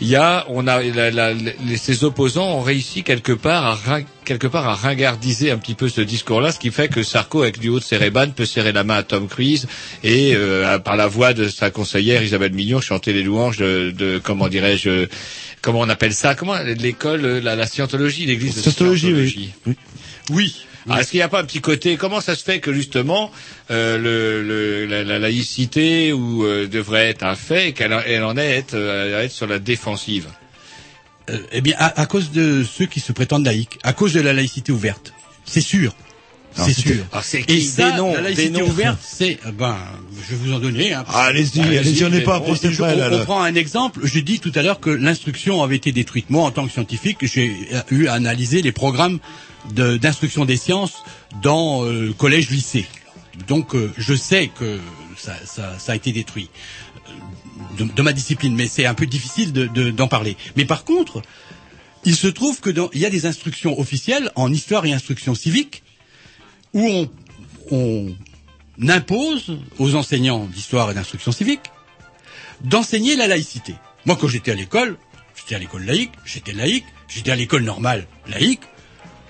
il 0.00 0.08
y 0.08 0.16
a, 0.16 0.44
on 0.48 0.66
a 0.66 0.82
la- 0.82 1.10
la- 1.10 1.32
les- 1.34 1.76
ces 1.76 2.04
opposants 2.04 2.48
ont 2.48 2.60
réussi 2.62 3.02
quelque 3.02 3.32
part 3.32 3.66
à 3.66 3.74
quelque 4.30 4.46
part 4.46 4.68
à 4.68 4.74
ringardiser 4.76 5.50
un 5.50 5.58
petit 5.58 5.74
peu 5.74 5.88
ce 5.88 6.00
discours-là, 6.00 6.52
ce 6.52 6.60
qui 6.60 6.70
fait 6.70 6.86
que 6.86 7.02
Sarko, 7.02 7.42
avec 7.42 7.58
du 7.58 7.68
haut 7.68 7.80
de 7.80 7.84
ses 7.84 7.96
rébans, 7.96 8.30
peut 8.30 8.44
serrer 8.46 8.70
la 8.70 8.84
main 8.84 8.94
à 8.98 9.02
Tom 9.02 9.26
Cruise 9.26 9.66
et 10.04 10.36
euh, 10.36 10.78
par 10.78 10.94
la 10.94 11.08
voix 11.08 11.34
de 11.34 11.48
sa 11.48 11.72
conseillère 11.72 12.22
Isabelle 12.22 12.52
Mignon 12.52 12.80
chanter 12.80 13.12
les 13.12 13.24
louanges 13.24 13.56
de, 13.56 13.90
de 13.90 14.20
comment 14.22 14.46
dirais-je, 14.46 15.08
comment 15.62 15.80
on 15.80 15.88
appelle 15.88 16.14
ça, 16.14 16.36
comment 16.36 16.54
l'école, 16.62 17.22
la, 17.22 17.56
la 17.56 17.66
scientologie, 17.66 18.24
l'église 18.24 18.54
de 18.54 18.60
Scientologie, 18.60 19.12
oui. 19.12 19.28
scientologie. 19.30 19.50
Oui. 19.66 19.74
Oui. 20.30 20.56
Ah, 20.88 21.00
Est-ce 21.00 21.10
qu'il 21.10 21.18
n'y 21.18 21.22
a 21.24 21.28
pas 21.28 21.40
un 21.40 21.44
petit 21.44 21.60
côté 21.60 21.96
Comment 21.96 22.20
ça 22.20 22.36
se 22.36 22.44
fait 22.44 22.60
que 22.60 22.72
justement 22.72 23.32
euh, 23.72 23.98
le, 23.98 24.42
le- 24.46 24.86
la, 24.86 25.02
la 25.02 25.18
laïcité 25.18 26.12
ou 26.12 26.44
euh, 26.44 26.68
devrait 26.68 27.08
être 27.08 27.24
un 27.24 27.34
fait 27.34 27.70
et 27.70 27.72
qu'elle 27.72 27.92
en- 27.92 28.36
est 28.36 28.46
être, 28.58 28.74
euh, 28.74 29.24
être 29.24 29.32
sur 29.32 29.48
la 29.48 29.58
défensive? 29.58 30.26
Euh, 30.28 30.39
eh 31.52 31.60
bien, 31.60 31.74
à, 31.78 32.00
à 32.00 32.06
cause 32.06 32.30
de 32.32 32.64
ceux 32.64 32.86
qui 32.86 33.00
se 33.00 33.12
prétendent 33.12 33.44
laïcs, 33.44 33.78
à 33.82 33.92
cause 33.92 34.12
de 34.12 34.20
la 34.20 34.32
laïcité 34.32 34.72
ouverte. 34.72 35.12
C'est 35.44 35.60
sûr. 35.60 35.94
C'est 36.56 36.72
sûr. 36.72 37.04
C'est 37.22 37.48
Et 37.48 37.60
ça, 37.60 37.96
noms, 37.96 38.12
la 38.12 38.22
laïcité 38.22 38.50
noms. 38.50 38.66
ouverte, 38.66 38.98
c'est, 39.00 39.38
euh, 39.46 39.52
ben, 39.52 39.76
je 40.28 40.34
vais 40.34 40.36
vous 40.44 40.52
en 40.52 40.58
donner. 40.58 40.92
Hein, 40.92 41.04
Ah, 41.08 41.26
allez-y, 41.26 41.60
Allez-y, 41.60 41.78
allez-y, 41.78 42.04
on 42.04 42.08
n'est 42.10 42.22
pas 42.22 42.42
Je- 42.44 42.76
près, 42.76 42.96
là, 42.96 43.08
on, 43.08 43.14
on 43.14 43.18
là. 43.18 43.24
prend 43.24 43.40
un 43.42 43.54
exemple. 43.54 44.00
J'ai 44.04 44.22
dit 44.22 44.40
tout 44.40 44.50
à 44.56 44.62
l'heure 44.62 44.80
que 44.80 44.90
l'instruction 44.90 45.62
avait 45.62 45.76
été 45.76 45.92
détruite. 45.92 46.28
Moi, 46.28 46.42
en 46.44 46.50
tant 46.50 46.66
que 46.66 46.72
scientifique, 46.72 47.18
j'ai 47.22 47.54
eu 47.90 48.08
à 48.08 48.14
analyser 48.14 48.62
les 48.62 48.72
programmes 48.72 49.20
de- 49.74 49.96
d'instruction 49.96 50.44
des 50.44 50.56
sciences 50.56 51.04
dans 51.40 51.84
euh, 51.84 52.06
le 52.06 52.12
collège-lycée. 52.12 52.86
Donc, 53.46 53.76
euh, 53.76 53.92
je 53.96 54.14
sais 54.14 54.50
que 54.58 54.80
ça, 55.16 55.34
ça- 55.46 55.76
ça 55.78 55.92
a 55.92 55.94
été 55.94 56.10
détruit 56.10 56.50
euh, 56.50 56.89
de, 57.78 57.84
de 57.84 58.02
ma 58.02 58.12
discipline, 58.12 58.54
mais 58.54 58.68
c'est 58.68 58.86
un 58.86 58.94
peu 58.94 59.06
difficile 59.06 59.52
de- 59.52 59.66
de- 59.66 59.90
d'en 59.90 60.08
parler. 60.08 60.36
Mais 60.56 60.64
par 60.64 60.84
contre, 60.84 61.22
il 62.04 62.16
se 62.16 62.26
trouve 62.28 62.60
que 62.60 62.70
dans- 62.70 62.90
il 62.92 63.00
y 63.00 63.06
a 63.06 63.10
des 63.10 63.26
instructions 63.26 63.78
officielles 63.78 64.30
en 64.34 64.52
histoire 64.52 64.86
et 64.86 64.92
instruction 64.92 65.34
civique 65.34 65.82
où 66.72 66.86
on, 66.86 67.10
on 67.70 68.16
impose 68.88 69.58
aux 69.78 69.94
enseignants 69.94 70.46
d'histoire 70.46 70.90
et 70.90 70.94
d'instruction 70.94 71.32
civique 71.32 71.60
d'enseigner 72.62 73.16
la 73.16 73.26
laïcité. 73.26 73.74
Moi, 74.06 74.16
quand 74.20 74.28
j'étais 74.28 74.50
à 74.52 74.54
l'école, 74.54 74.96
j'étais 75.36 75.54
à 75.54 75.58
l'école 75.58 75.84
laïque, 75.84 76.12
j'étais 76.24 76.52
laïque, 76.52 76.84
j'étais 77.08 77.30
à 77.30 77.36
l'école 77.36 77.62
normale 77.62 78.06
laïque, 78.28 78.60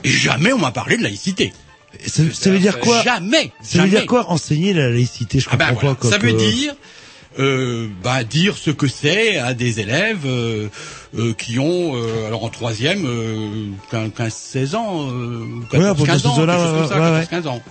et 0.04 0.08
jamais 0.10 0.52
on 0.52 0.58
m'a 0.58 0.70
parlé 0.72 0.96
de 0.96 1.02
laïcité. 1.02 1.52
Ça, 2.06 2.22
ça 2.32 2.50
veut 2.50 2.58
dire 2.60 2.78
quoi? 2.78 3.02
Jamais. 3.02 3.52
Ça 3.62 3.82
veut 3.82 3.88
dire 3.88 4.06
quoi 4.06 4.30
enseigner 4.30 4.72
la 4.72 4.90
laïcité? 4.90 5.40
Je 5.40 5.48
Ah 5.50 5.56
ben 5.56 5.66
comprends 5.70 5.80
voilà. 5.80 5.94
pas. 5.96 6.00
quoi, 6.02 6.10
Ça 6.10 6.18
veut 6.18 6.32
dire 6.34 6.74
euh, 7.40 7.88
bah, 8.02 8.22
dire 8.24 8.56
ce 8.56 8.70
que 8.70 8.86
c'est 8.86 9.38
à 9.38 9.54
des 9.54 9.80
élèves 9.80 10.26
euh, 10.26 10.68
euh, 11.16 11.32
qui 11.32 11.58
ont 11.58 11.96
euh, 11.96 12.26
alors 12.26 12.44
en 12.44 12.50
troisième 12.50 13.06
euh, 13.06 13.66
15, 13.90 14.10
15, 14.16 14.32
16 14.32 14.74
ans, 14.74 15.08
euh, 15.10 15.46
14, 15.70 15.82
Ouais, 15.82 15.88
à 15.88 15.94
peu 15.94 16.02
près 16.04 16.12
15 16.12 16.26
ans, 16.26 16.34
ces 16.34 16.40
eaux-là, 16.42 16.56
quelque 16.56 16.68
chose 16.68 16.88
comme 16.88 16.88
ça, 16.88 17.12
ouais, 17.12 17.26
14, 17.26 17.28
15 17.28 17.46
ans. 17.46 17.62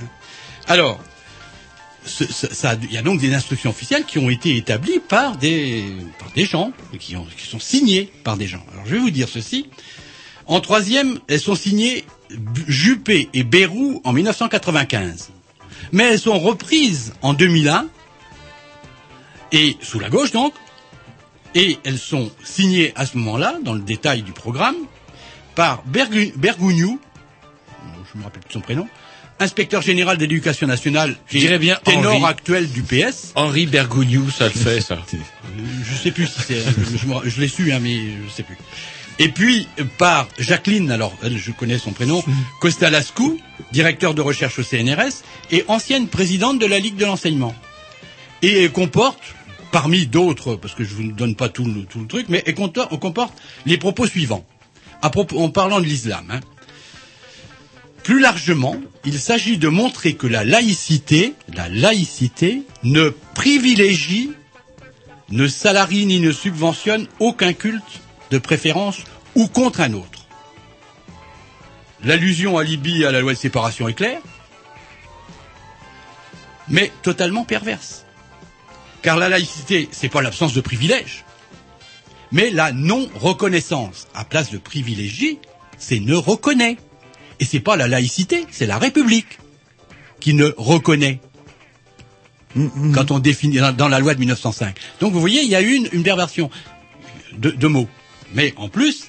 Alors, 0.67 0.99
ça, 2.05 2.75
il 2.83 2.93
y 2.93 2.97
a 2.97 3.01
donc 3.01 3.19
des 3.19 3.33
instructions 3.33 3.69
officielles 3.69 4.05
qui 4.05 4.17
ont 4.17 4.29
été 4.29 4.55
établies 4.55 4.99
par 4.99 5.37
des 5.37 5.83
par 6.17 6.31
des 6.31 6.45
gens 6.45 6.71
qui, 6.99 7.15
ont, 7.15 7.25
qui 7.37 7.45
sont 7.47 7.59
signées 7.59 8.11
par 8.23 8.37
des 8.37 8.47
gens. 8.47 8.63
Alors 8.73 8.85
je 8.85 8.93
vais 8.93 8.99
vous 8.99 9.11
dire 9.11 9.29
ceci. 9.29 9.67
En 10.47 10.61
troisième, 10.61 11.19
elles 11.27 11.39
sont 11.39 11.55
signées 11.55 12.05
Juppé 12.67 13.29
et 13.33 13.43
Bérou 13.43 14.01
en 14.03 14.13
1995. 14.13 15.29
Mais 15.91 16.03
elles 16.03 16.19
sont 16.19 16.39
reprises 16.39 17.13
en 17.21 17.33
2001, 17.33 17.87
et 19.51 19.77
sous 19.81 19.99
la 19.99 20.09
gauche 20.09 20.31
donc, 20.31 20.53
et 21.55 21.79
elles 21.83 21.97
sont 21.97 22.31
signées 22.43 22.93
à 22.95 23.05
ce 23.05 23.17
moment-là, 23.17 23.55
dans 23.63 23.73
le 23.73 23.81
détail 23.81 24.21
du 24.21 24.31
programme, 24.31 24.75
par 25.55 25.83
Bergu- 25.87 26.33
Bergougnou, 26.37 26.99
je 28.13 28.17
me 28.19 28.23
rappelle 28.23 28.41
plus 28.43 28.53
son 28.53 28.61
prénom, 28.61 28.87
inspecteur 29.39 29.81
général 29.81 30.17
d'éducation 30.17 30.67
nationale, 30.67 31.15
Je 31.27 31.39
dirais 31.39 31.59
bien 31.59 31.79
ténor 31.83 32.15
Henri. 32.17 32.25
actuel 32.25 32.69
du 32.69 32.83
PS. 32.83 33.31
Henri 33.35 33.65
Bergougnou, 33.65 34.29
ça 34.29 34.45
le 34.45 34.51
fait, 34.51 34.81
ça. 34.81 34.99
Je 35.83 35.95
sais 35.95 36.11
plus 36.11 36.27
si 36.27 36.39
c'est, 36.47 36.61
je, 37.25 37.41
l'ai 37.41 37.47
su, 37.47 37.71
hein, 37.71 37.79
mais 37.81 37.97
je 38.25 38.31
sais 38.31 38.43
plus. 38.43 38.57
Et 39.17 39.29
puis 39.29 39.67
par 39.97 40.27
Jacqueline, 40.37 40.91
alors 40.91 41.13
elle, 41.23 41.37
je 41.37 41.51
connais 41.51 41.77
son 41.77 41.91
prénom, 41.91 42.23
Costa-Lascou, 42.61 43.39
directeur 43.71 44.13
de 44.13 44.21
recherche 44.21 44.59
au 44.59 44.63
CNRS 44.63 45.23
et 45.51 45.65
ancienne 45.67 46.07
présidente 46.07 46.59
de 46.59 46.65
la 46.65 46.79
Ligue 46.79 46.95
de 46.95 47.05
l'enseignement. 47.05 47.53
Et 48.41 48.63
elle 48.63 48.71
comporte, 48.71 49.19
parmi 49.71 50.07
d'autres, 50.07 50.55
parce 50.55 50.75
que 50.75 50.83
je 50.83 50.93
vous 50.95 51.03
ne 51.03 51.11
donne 51.11 51.35
pas 51.35 51.49
tout 51.49 51.65
le, 51.65 51.85
truc, 52.07 52.27
mais 52.29 52.43
elle 52.45 52.55
comporte, 52.55 53.33
les 53.65 53.77
propos 53.77 54.07
suivants. 54.07 54.45
En 55.01 55.49
parlant 55.49 55.79
de 55.79 55.85
l'islam. 55.85 56.25
hein. 56.29 56.39
Plus 58.03 58.19
largement, 58.19 58.75
il 59.05 59.19
s'agit 59.19 59.57
de 59.57 59.67
montrer 59.67 60.15
que 60.15 60.27
la 60.27 60.43
laïcité, 60.43 61.35
la 61.53 61.69
laïcité 61.69 62.63
ne 62.83 63.09
privilégie, 63.35 64.31
ne 65.29 65.47
salarie 65.47 66.05
ni 66.05 66.19
ne 66.19 66.31
subventionne 66.31 67.07
aucun 67.19 67.53
culte 67.53 68.01
de 68.31 68.37
préférence 68.37 68.97
ou 69.35 69.47
contre 69.47 69.81
un 69.81 69.93
autre. 69.93 70.25
L'allusion 72.03 72.57
à 72.57 72.63
Libye 72.63 73.05
à 73.05 73.11
la 73.11 73.21
loi 73.21 73.33
de 73.33 73.37
séparation 73.37 73.87
est 73.87 73.93
claire, 73.93 74.21
mais 76.67 76.91
totalement 77.03 77.43
perverse. 77.43 78.05
Car 79.01 79.17
la 79.17 79.29
laïcité, 79.29 79.87
c'est 79.91 80.09
pas 80.09 80.21
l'absence 80.21 80.53
de 80.53 80.61
privilèges, 80.61 81.23
mais 82.31 82.49
la 82.49 82.71
non-reconnaissance. 82.71 84.07
À 84.13 84.25
place 84.25 84.51
de 84.51 84.57
privilégier, 84.57 85.39
c'est 85.77 85.99
ne 85.99 86.15
reconnaît. 86.15 86.77
Et 87.39 87.45
c'est 87.45 87.61
pas 87.61 87.77
la 87.77 87.87
laïcité, 87.87 88.45
c'est 88.51 88.65
la 88.65 88.77
République 88.77 89.39
qui 90.19 90.33
ne 90.33 90.53
reconnaît. 90.57 91.19
Quand 92.93 93.11
on 93.11 93.19
définit 93.19 93.59
dans, 93.77 93.87
la 93.87 93.99
loi 93.99 94.15
de 94.15 94.19
1905. 94.19 94.75
Donc 94.99 95.13
vous 95.13 95.19
voyez, 95.19 95.43
il 95.43 95.49
y 95.49 95.55
a 95.55 95.61
une, 95.61 95.87
une 95.93 96.03
perversion 96.03 96.49
de, 97.37 97.51
de 97.51 97.67
mots. 97.67 97.87
Mais 98.33 98.53
en 98.57 98.69
plus, 98.69 99.05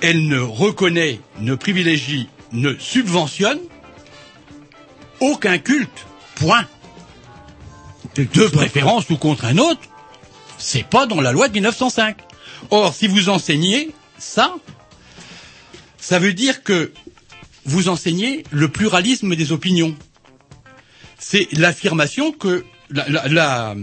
elle 0.00 0.26
ne 0.26 0.38
reconnaît, 0.40 1.20
ne 1.38 1.54
privilégie, 1.54 2.28
ne 2.52 2.74
subventionne 2.78 3.60
aucun 5.20 5.58
culte. 5.58 6.06
Point. 6.34 6.66
De 8.24 8.46
préférence 8.48 9.08
ou 9.10 9.16
contre 9.16 9.44
un 9.44 9.58
autre, 9.58 9.80
c'est 10.58 10.84
pas 10.86 11.06
dans 11.06 11.20
la 11.20 11.32
loi 11.32 11.48
de 11.48 11.54
1905. 11.54 12.16
Or, 12.70 12.94
si 12.94 13.06
vous 13.06 13.28
enseignez 13.28 13.90
ça, 14.18 14.54
ça 15.98 16.18
veut 16.18 16.32
dire 16.34 16.62
que 16.62 16.92
vous 17.64 17.88
enseignez 17.88 18.44
le 18.50 18.68
pluralisme 18.68 19.34
des 19.36 19.52
opinions. 19.52 19.94
C'est 21.18 21.48
l'affirmation 21.52 22.32
que 22.32 22.64
la, 22.90 23.08
la- 23.08 23.28
la- 23.28 23.74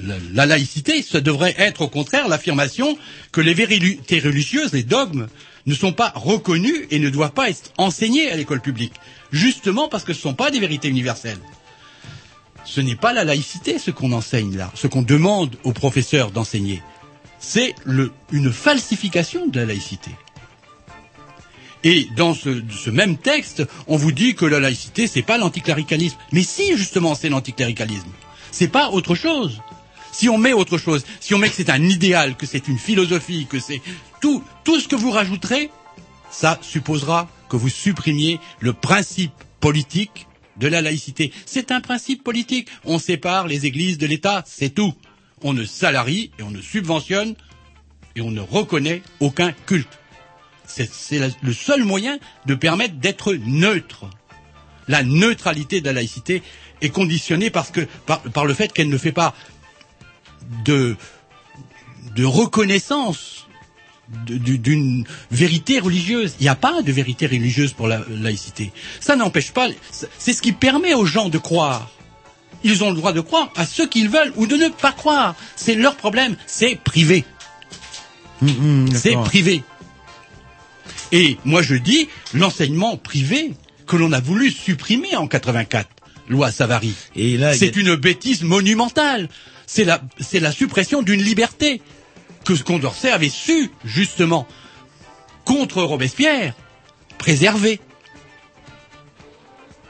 la- 0.00 0.16
la 0.32 0.46
laïcité, 0.46 1.02
ça 1.02 1.20
devrait 1.20 1.54
être 1.58 1.80
au 1.82 1.88
contraire 1.88 2.28
l'affirmation 2.28 2.96
que 3.32 3.40
les 3.40 3.54
vérités 3.54 4.20
religieuses, 4.20 4.72
les 4.72 4.82
dogmes, 4.84 5.26
ne 5.66 5.74
sont 5.74 5.92
pas 5.92 6.12
reconnus 6.14 6.86
et 6.90 6.98
ne 6.98 7.10
doivent 7.10 7.32
pas 7.32 7.48
être 7.50 7.72
enseignés 7.78 8.30
à 8.30 8.36
l'école 8.36 8.60
publique. 8.60 8.94
Justement 9.32 9.88
parce 9.88 10.04
que 10.04 10.12
ce 10.12 10.18
ne 10.18 10.22
sont 10.22 10.34
pas 10.34 10.50
des 10.50 10.60
vérités 10.60 10.88
universelles. 10.88 11.38
Ce 12.64 12.80
n'est 12.80 12.96
pas 12.96 13.12
la 13.12 13.24
laïcité 13.24 13.78
ce 13.78 13.90
qu'on 13.90 14.12
enseigne 14.12 14.56
là, 14.56 14.70
ce 14.74 14.86
qu'on 14.86 15.02
demande 15.02 15.56
aux 15.64 15.72
professeurs 15.72 16.30
d'enseigner. 16.30 16.82
C'est 17.38 17.74
une 18.30 18.52
falsification 18.52 19.46
de 19.48 19.60
la 19.60 19.66
laïcité. 19.66 20.10
Et 21.84 22.08
dans 22.16 22.34
ce, 22.34 22.62
ce 22.70 22.90
même 22.90 23.16
texte, 23.16 23.64
on 23.88 23.96
vous 23.96 24.12
dit 24.12 24.36
que 24.36 24.44
la 24.44 24.60
laïcité, 24.60 25.08
c'est 25.08 25.22
pas 25.22 25.38
l'anticléricalisme. 25.38 26.16
Mais 26.30 26.44
si, 26.44 26.76
justement, 26.76 27.16
c'est 27.16 27.28
l'anticléricalisme. 27.28 28.10
C'est 28.52 28.68
pas 28.68 28.90
autre 28.90 29.16
chose. 29.16 29.60
Si 30.12 30.28
on 30.28 30.38
met 30.38 30.52
autre 30.52 30.78
chose, 30.78 31.04
si 31.20 31.34
on 31.34 31.38
met 31.38 31.48
que 31.48 31.56
c'est 31.56 31.70
un 31.70 31.82
idéal, 31.82 32.36
que 32.36 32.46
c'est 32.46 32.68
une 32.68 32.78
philosophie, 32.78 33.46
que 33.46 33.58
c'est 33.58 33.80
tout, 34.20 34.44
tout 34.62 34.78
ce 34.78 34.86
que 34.86 34.94
vous 34.94 35.10
rajouterez, 35.10 35.70
ça 36.30 36.58
supposera 36.62 37.28
que 37.48 37.56
vous 37.56 37.70
supprimiez 37.70 38.38
le 38.60 38.72
principe 38.72 39.32
politique 39.58 40.26
de 40.56 40.68
la 40.68 40.82
laïcité. 40.82 41.32
C'est 41.46 41.72
un 41.72 41.80
principe 41.80 42.22
politique. 42.22 42.68
On 42.84 42.98
sépare 42.98 43.46
les 43.46 43.66
églises 43.66 43.98
de 43.98 44.06
l'État, 44.06 44.44
c'est 44.46 44.70
tout. 44.70 44.94
On 45.42 45.52
ne 45.52 45.64
salarie 45.64 46.30
et 46.38 46.42
on 46.42 46.50
ne 46.50 46.60
subventionne 46.60 47.34
et 48.14 48.20
on 48.20 48.30
ne 48.30 48.40
reconnaît 48.40 49.02
aucun 49.20 49.52
culte. 49.52 49.98
C'est 50.66 51.20
le 51.42 51.52
seul 51.52 51.84
moyen 51.84 52.18
de 52.46 52.54
permettre 52.54 52.94
d'être 52.94 53.34
neutre. 53.34 54.08
La 54.88 55.02
neutralité 55.02 55.80
de 55.80 55.86
la 55.86 55.92
laïcité 55.92 56.42
est 56.80 56.90
conditionnée 56.90 57.50
parce 57.50 57.70
que, 57.70 57.86
par, 58.06 58.44
le 58.44 58.54
fait 58.54 58.72
qu'elle 58.72 58.88
ne 58.88 58.98
fait 58.98 59.12
pas 59.12 59.34
de, 60.64 60.96
reconnaissance 62.18 63.41
d'une 64.08 65.04
vérité 65.30 65.78
religieuse. 65.78 66.34
Il 66.40 66.42
n'y 66.44 66.48
a 66.48 66.54
pas 66.54 66.82
de 66.82 66.92
vérité 66.92 67.26
religieuse 67.26 67.72
pour 67.72 67.88
la 67.88 68.00
laïcité. 68.10 68.72
Ça 69.00 69.16
n'empêche 69.16 69.52
pas, 69.52 69.68
c'est 70.18 70.32
ce 70.32 70.42
qui 70.42 70.52
permet 70.52 70.94
aux 70.94 71.06
gens 71.06 71.28
de 71.28 71.38
croire. 71.38 71.90
Ils 72.64 72.84
ont 72.84 72.90
le 72.90 72.96
droit 72.96 73.12
de 73.12 73.20
croire 73.20 73.50
à 73.56 73.66
ce 73.66 73.82
qu'ils 73.82 74.08
veulent 74.08 74.32
ou 74.36 74.46
de 74.46 74.54
ne 74.56 74.68
pas 74.68 74.92
croire. 74.92 75.34
C'est 75.56 75.74
leur 75.74 75.96
problème, 75.96 76.36
c'est 76.46 76.76
privé. 76.76 77.24
c'est 78.94 79.10
d'accord. 79.10 79.24
privé. 79.24 79.62
Et 81.12 81.38
moi 81.44 81.62
je 81.62 81.74
dis, 81.74 82.08
l'enseignement 82.34 82.96
privé 82.96 83.54
que 83.86 83.96
l'on 83.96 84.12
a 84.12 84.20
voulu 84.20 84.50
supprimer 84.50 85.16
en 85.16 85.26
84, 85.26 85.88
loi 86.28 86.50
Savary, 86.50 86.94
c'est 87.14 87.42
a- 87.42 87.80
une 87.80 87.96
bêtise 87.96 88.42
monumentale. 88.42 89.28
C'est 89.66 89.84
la, 89.84 90.02
c'est 90.20 90.40
la 90.40 90.52
suppression 90.52 91.02
d'une 91.02 91.22
liberté 91.22 91.80
que 92.44 92.52
Condorcet 92.62 93.10
avait 93.10 93.28
su, 93.28 93.70
justement, 93.84 94.46
contre 95.44 95.82
Robespierre, 95.82 96.54
préserver. 97.18 97.80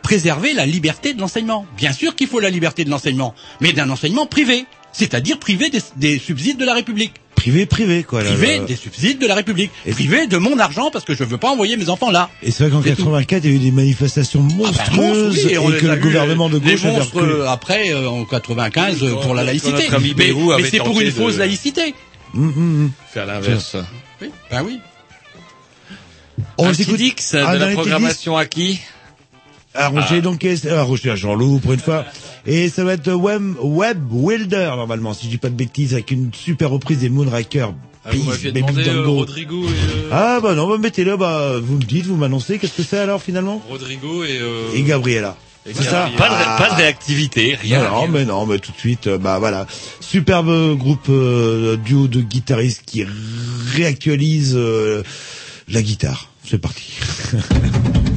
Préserver 0.03 0.53
la 0.53 0.67
liberté 0.67 1.15
de 1.15 1.21
l'enseignement. 1.21 1.65
Bien 1.77 1.93
sûr 1.93 2.15
qu'il 2.17 2.27
faut 2.27 2.41
la 2.41 2.51
liberté 2.51 2.85
de 2.85 2.91
l'enseignement, 2.91 3.35
mais 3.61 3.73
d'un 3.73 3.89
enseignement 3.89 4.27
privé, 4.27 4.67
c'est-à-dire 4.93 5.39
privé 5.39 5.71
des, 5.71 5.81
des 5.97 6.19
subsides 6.19 6.59
de 6.59 6.65
la 6.65 6.75
République. 6.75 7.13
Privé, 7.37 7.67
privé, 7.67 8.03
quoi. 8.05 8.23
là, 8.23 8.31
Privé 8.33 8.59
là. 8.59 8.65
des 8.65 8.77
subsides 8.77 9.19
de 9.19 9.27
la 9.27 9.35
République. 9.35 9.71
Privé 9.91 10.27
de 10.27 10.37
mon 10.39 10.59
argent 10.59 10.91
parce 10.93 11.05
que 11.05 11.15
je 11.15 11.25
veux 11.25 11.39
pas 11.39 11.51
envoyer 11.51 11.77
mes 11.77 11.89
enfants 11.89 12.11
là. 12.11 12.31
Et 12.43 12.51
c'est 12.51 12.65
vrai 12.65 12.73
qu'en 12.73 12.83
C'est 12.83 12.91
tout. 12.95 13.05
84, 13.05 13.45
il 13.45 13.51
y 13.51 13.53
a 13.53 13.57
eu 13.57 13.59
des 13.59 13.71
manifestations 13.71 14.47
Ah 14.51 14.55
bah, 14.59 14.63
monstrueuses 14.65 14.97
monstre, 15.35 15.47
oui, 15.49 15.59
on 15.59 15.71
et 15.71 15.73
les 15.75 15.79
que 15.81 15.87
le 15.87 15.97
gouvernement 15.97 16.49
de 16.49 16.59
les 16.59 16.73
gauche 16.73 16.85
avait 16.85 16.99
monstres, 16.99 17.23
euh, 17.23 17.49
après 17.49 17.91
euh, 17.93 18.09
en 18.09 18.25
95 18.25 19.03
euh, 19.03 19.15
pour 19.23 19.35
la 19.35 19.43
laïcité. 19.45 19.89
mais 19.91 20.65
c'est 20.71 20.79
pour 20.79 21.01
une 21.01 21.07
de- 21.07 21.11
fausse 21.13 21.37
laïcité. 21.37 21.95
Faire 23.13 23.27
l'inverse. 23.27 23.77
Oui, 24.21 24.31
ben 24.51 24.63
oui. 24.65 24.81
On 26.59 26.69
Un 26.69 26.73
écoute- 26.73 26.97
Tidix, 26.97 27.35
Ah, 27.35 27.55
de 27.55 27.61
la 27.65 27.73
programmation 27.73 28.37
à 28.37 28.47
qui? 28.47 28.81
À 29.75 29.89
Roger, 29.89 30.21
donc, 30.21 30.45
et- 30.45 30.69
à 30.69 30.83
Roger, 30.83 31.11
à 31.11 31.17
Jean-Loup, 31.17 31.59
pour 31.61 31.73
une 31.73 31.81
fois. 31.81 32.05
Et 32.47 32.69
ça 32.69 32.85
va 32.85 32.93
être 32.95 33.11
Web, 33.13 33.55
Web 33.63 33.99
Wilder, 34.13 34.73
normalement, 34.77 35.15
si 35.15 35.27
je 35.27 35.31
dis 35.31 35.39
pas 35.39 35.49
de 35.49 35.55
bêtises, 35.55 35.95
avec 35.95 36.11
une 36.11 36.31
super 36.35 36.71
reprise 36.71 36.99
des 36.99 37.09
Moonraker. 37.09 37.73
Ah, 38.05 38.11
vous 38.11 38.19
Beef, 38.19 38.27
m'aviez 38.29 38.53
Baby 38.53 38.67
demandé 38.73 38.89
euh, 38.89 38.95
Dango. 38.97 39.15
Rodrigo 39.15 39.65
et 39.65 39.69
euh, 39.69 40.09
Ah, 40.11 40.41
bah 40.43 40.55
non, 40.55 40.69
bah 40.69 40.77
mettez-le, 40.79 41.17
bah, 41.17 41.55
vous 41.63 41.77
me 41.77 41.83
dites, 41.85 42.05
vous 42.07 42.17
m'annoncez, 42.17 42.59
qu'est-ce 42.59 42.77
que 42.77 42.83
c'est 42.83 42.99
alors, 42.99 43.23
finalement? 43.23 43.63
Rodrigo 43.69 44.25
et 44.25 44.39
euh, 44.41 44.73
Et 44.75 44.83
Gabriella. 44.83 45.37
Ça? 45.67 46.11
Pas 46.19 46.29
de, 46.29 46.35
Ah. 46.35 46.57
pas 46.59 46.71
de 46.71 46.75
réactivité, 46.77 47.55
rien. 47.61 47.89
non, 47.89 48.09
mais 48.09 48.25
non, 48.25 48.47
mais 48.47 48.59
tout 48.59 48.73
de 48.73 48.77
suite, 48.79 49.07
euh, 49.07 49.19
bah 49.19 49.39
voilà. 49.39 49.67
Superbe 50.01 50.77
groupe 50.77 51.07
euh, 51.09 51.77
duo 51.77 52.09
de 52.09 52.21
guitaristes 52.21 52.83
qui 52.85 53.05
réactualise 53.75 54.55
euh, 54.57 55.03
la 55.69 55.83
guitare. 55.83 56.29
C'est 56.49 56.59
parti. 56.59 56.93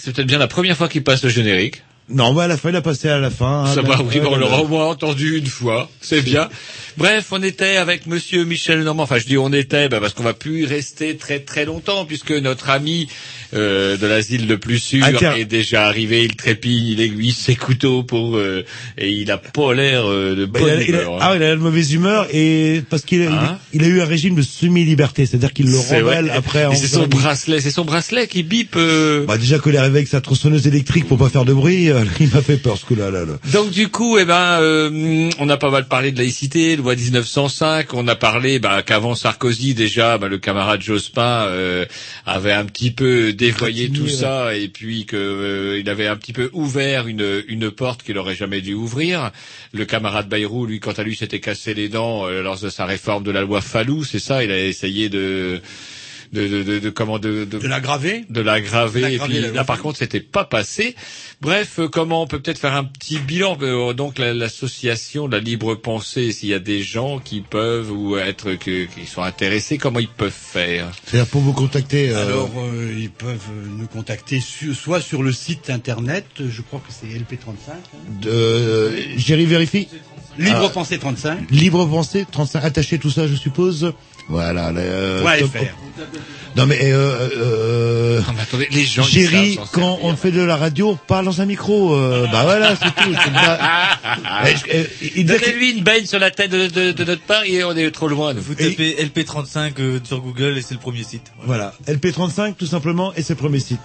c'est 0.00 0.12
peut-être 0.12 0.26
bien 0.26 0.38
la 0.38 0.48
première 0.48 0.76
fois 0.76 0.88
qu'il 0.88 1.02
passe 1.04 1.22
le 1.22 1.30
générique. 1.30 1.82
Non, 2.08 2.34
bah 2.34 2.44
à 2.44 2.48
la 2.48 2.56
fin, 2.56 2.70
il 2.70 2.76
a 2.76 2.82
passé 2.82 3.08
à 3.08 3.18
la 3.18 3.30
fin. 3.30 3.64
Hein, 3.64 3.74
Ça 3.74 3.80
va, 3.80 4.02
oui, 4.02 4.20
on 4.20 4.36
l'aura 4.36 4.62
au 4.62 4.68
moins 4.68 4.86
entendu 4.86 5.38
une 5.38 5.46
fois. 5.46 5.88
C'est 6.00 6.20
bien. 6.20 6.48
Bref, 6.96 7.28
on 7.30 7.42
était 7.42 7.76
avec 7.76 8.06
Monsieur 8.06 8.44
Michel 8.44 8.82
Normand. 8.82 9.04
Enfin, 9.04 9.18
je 9.18 9.24
dis 9.24 9.38
on 9.38 9.52
était, 9.52 9.88
bah, 9.88 10.00
parce 10.00 10.12
qu'on 10.12 10.24
va 10.24 10.34
plus 10.34 10.64
rester 10.66 11.16
très 11.16 11.38
très 11.38 11.64
longtemps, 11.64 12.04
puisque 12.04 12.32
notre 12.32 12.70
ami 12.70 13.08
euh, 13.54 13.96
de 13.96 14.06
l'asile 14.06 14.46
le 14.48 14.58
plus 14.58 14.78
sûr 14.78 15.04
Inter- 15.04 15.32
est 15.38 15.44
déjà 15.44 15.84
arrivé. 15.86 16.24
Il 16.24 16.36
trépigne, 16.36 16.86
il 16.86 17.00
aiguise 17.00 17.36
ses 17.36 17.54
couteaux 17.56 18.02
pour 18.02 18.36
euh, 18.36 18.64
et 18.98 19.10
il 19.10 19.30
a 19.30 19.38
pas 19.38 19.74
l'air 19.74 20.04
euh, 20.06 20.34
de 20.34 20.44
Bah, 20.46 20.60
bonne 20.60 20.68
il 20.68 20.82
a- 20.82 20.82
il 20.88 20.94
a- 20.94 21.02
humeur, 21.02 21.14
hein. 21.14 21.18
ah, 21.20 21.32
il 21.36 21.42
a 21.42 21.48
la 21.50 21.56
mauvaise 21.56 21.92
humeur 21.92 22.26
et 22.32 22.82
parce 22.88 23.02
qu'il 23.02 23.20
il- 23.22 23.26
Hein 23.28 23.58
il, 23.72 23.82
a 23.84 23.86
eu 23.86 24.00
un 24.00 24.04
régime 24.06 24.34
de 24.34 24.42
semi-liberté, 24.42 25.26
c'est-à-dire 25.26 25.52
qu'il 25.52 25.66
le 25.70 25.78
rebelle 25.78 26.30
après. 26.30 26.66
c'est 26.74 26.86
son 26.86 27.06
bracelet, 27.06 27.60
c'est 27.60 27.70
son 27.70 27.84
bracelet 27.84 28.26
qui 28.26 28.42
bip. 28.42 28.74
euh, 28.76 29.24
Bah 29.26 29.38
déjà 29.38 29.58
qu'il 29.58 29.74
est 29.74 29.78
arrivé 29.78 29.98
avec 29.98 30.08
sa 30.08 30.20
tronçonneuse 30.20 30.66
électrique 30.66 31.06
pour 31.08 31.18
pas 31.18 31.28
faire 31.28 31.44
de 31.44 31.52
bruit, 31.52 31.90
euh, 31.90 32.04
il 32.20 32.28
m'a 32.28 32.42
fait 32.42 32.56
peur 32.56 32.76
ce 32.78 32.84
coup-là. 32.84 33.10
Là, 33.10 33.20
là. 33.24 33.34
Donc 33.52 33.70
du 33.70 33.88
coup, 33.88 34.18
eh 34.18 34.24
ben, 34.24 34.58
euh, 34.60 35.30
on 35.38 35.48
a 35.48 35.56
pas 35.56 35.70
mal 35.70 35.86
parlé 35.88 36.12
de 36.12 36.18
laïcité, 36.18 36.76
loi 36.76 36.94
1905. 36.94 37.94
On 37.94 38.06
a 38.08 38.14
parlé 38.14 38.58
bah, 38.58 38.82
qu'avant 38.82 39.14
Sarkozy 39.14 39.74
déjà, 39.74 40.18
bah, 40.18 40.28
le 40.28 40.38
camarade 40.38 40.82
Jospin 40.82 41.46
euh, 41.48 41.84
avait 42.26 42.52
un 42.52 42.64
petit 42.64 42.90
peu 42.90 43.32
dévoyé 43.42 43.90
tout 43.90 44.04
ouais. 44.04 44.08
ça 44.10 44.54
et 44.54 44.68
puis 44.68 45.04
que 45.04 45.16
euh, 45.16 45.80
il 45.80 45.88
avait 45.88 46.06
un 46.06 46.16
petit 46.16 46.32
peu 46.32 46.50
ouvert 46.52 47.08
une 47.08 47.42
une 47.48 47.70
porte 47.70 48.02
qu'il 48.02 48.16
aurait 48.18 48.34
jamais 48.34 48.60
dû 48.60 48.74
ouvrir. 48.74 49.30
Le 49.72 49.84
camarade 49.84 50.28
Bayrou, 50.28 50.66
lui, 50.66 50.80
quant 50.80 50.92
à 50.92 51.02
lui, 51.02 51.16
s'était 51.16 51.40
cassé 51.40 51.74
les 51.74 51.88
dents 51.88 52.26
euh, 52.26 52.42
lors 52.42 52.58
de 52.58 52.68
sa 52.68 52.86
réforme 52.86 53.24
de 53.24 53.30
la 53.30 53.42
loi 53.42 53.60
Fallou, 53.60 54.04
c'est 54.04 54.18
ça. 54.18 54.44
Il 54.44 54.50
a 54.50 54.64
essayé 54.64 55.08
de 55.08 55.60
de, 56.32 56.48
de, 56.48 56.62
de, 56.62 56.78
de 56.78 56.90
comment 56.90 57.18
de, 57.18 57.44
de, 57.44 57.58
De 57.58 57.68
l'aggraver 57.68 58.24
de 58.30 58.40
l'aggraver. 58.40 59.14
Et 59.14 59.18
puis 59.18 59.40
la 59.40 59.50
là, 59.50 59.64
par 59.64 59.80
contre, 59.80 59.98
c'était 59.98 60.20
pas 60.20 60.44
passé. 60.44 60.96
Bref, 61.40 61.78
euh, 61.78 61.88
comment 61.88 62.22
on 62.22 62.26
peut 62.26 62.38
peut-être 62.40 62.58
faire 62.58 62.74
un 62.74 62.84
petit 62.84 63.18
bilan 63.18 63.58
euh, 63.60 63.92
Donc 63.92 64.18
la- 64.18 64.32
l'association 64.32 65.28
de 65.28 65.36
la 65.36 65.42
libre 65.42 65.74
pensée, 65.74 66.32
s'il 66.32 66.48
y 66.48 66.54
a 66.54 66.58
des 66.58 66.82
gens 66.82 67.18
qui 67.18 67.40
peuvent 67.42 67.90
ou 67.92 68.16
être 68.16 68.54
que, 68.54 68.84
qui 68.86 69.06
sont 69.06 69.22
intéressés, 69.22 69.76
comment 69.78 69.98
ils 69.98 70.08
peuvent 70.08 70.32
faire? 70.32 70.90
C'est-à-dire 71.04 71.28
pour 71.30 71.42
vous 71.42 71.52
contacter. 71.52 72.10
euh, 72.10 72.22
Alors, 72.26 72.50
euh, 72.58 72.94
ils 72.98 73.10
peuvent 73.10 73.36
euh, 73.50 73.66
nous 73.78 73.86
contacter 73.86 74.40
su- 74.40 74.74
soit 74.74 75.00
sur 75.00 75.22
le 75.22 75.32
site 75.32 75.68
internet, 75.70 76.24
je 76.38 76.62
crois 76.62 76.80
que 76.80 76.92
c'est 76.92 77.06
LP35, 77.08 77.70
hein. 77.70 77.74
de, 78.22 78.30
euh, 78.30 79.00
Jerry 79.18 79.44
vérifie. 79.44 79.88
Libre 80.38 80.64
Ah. 80.66 80.70
Pensée 80.70 80.98
35. 80.98 81.50
Libre 81.50 81.84
pensée, 81.84 82.24
35 82.30 82.64
attaché 82.64 82.98
tout 82.98 83.10
ça, 83.10 83.26
je 83.28 83.34
suppose. 83.34 83.92
Voilà. 84.28 84.68
euh, 84.68 85.22
Point 85.22 85.38
top-. 85.38 85.56
Non 86.56 86.66
mais 86.66 86.78
euh, 86.82 87.28
euh, 87.36 88.20
Non, 88.20 88.32
mais 88.36 88.42
attendez, 88.42 88.68
les 88.70 88.84
gens, 88.84 89.02
s'en 89.04 89.10
quand 89.72 89.96
servir. 89.96 90.04
on 90.04 90.16
fait 90.16 90.30
de 90.30 90.42
la 90.42 90.56
radio, 90.56 90.90
on 90.90 90.96
parle 90.96 91.24
dans 91.24 91.40
un 91.40 91.46
micro. 91.46 91.94
euh, 91.94 92.26
bah 92.30 92.42
voilà, 92.44 92.76
c'est 92.76 92.94
tout. 92.94 93.14
c'est 93.24 93.32
pas- 93.32 93.58
Donnez-lui 95.24 95.70
une 95.72 95.82
baigne 95.84 96.04
sur 96.06 96.18
la 96.18 96.30
tête 96.30 96.50
de, 96.50 96.66
de, 96.68 96.92
de 96.92 97.04
notre 97.04 97.22
part 97.22 97.44
et 97.44 97.64
on 97.64 97.74
est 97.76 97.90
trop 97.90 98.08
loin. 98.08 98.34
nous. 98.34 98.42
Vous 98.42 98.54
tapez 98.54 98.96
LP35 99.02 99.72
euh, 99.80 99.98
sur 100.04 100.20
Google 100.20 100.58
et 100.58 100.62
c'est 100.62 100.74
le 100.74 100.80
premier 100.80 101.02
site. 101.04 101.32
Voilà, 101.44 101.72
LP35 101.88 102.54
tout 102.54 102.66
simplement 102.66 103.12
et 103.14 103.22
c'est 103.22 103.32
le 103.34 103.38
premier 103.38 103.60
site. 103.60 103.80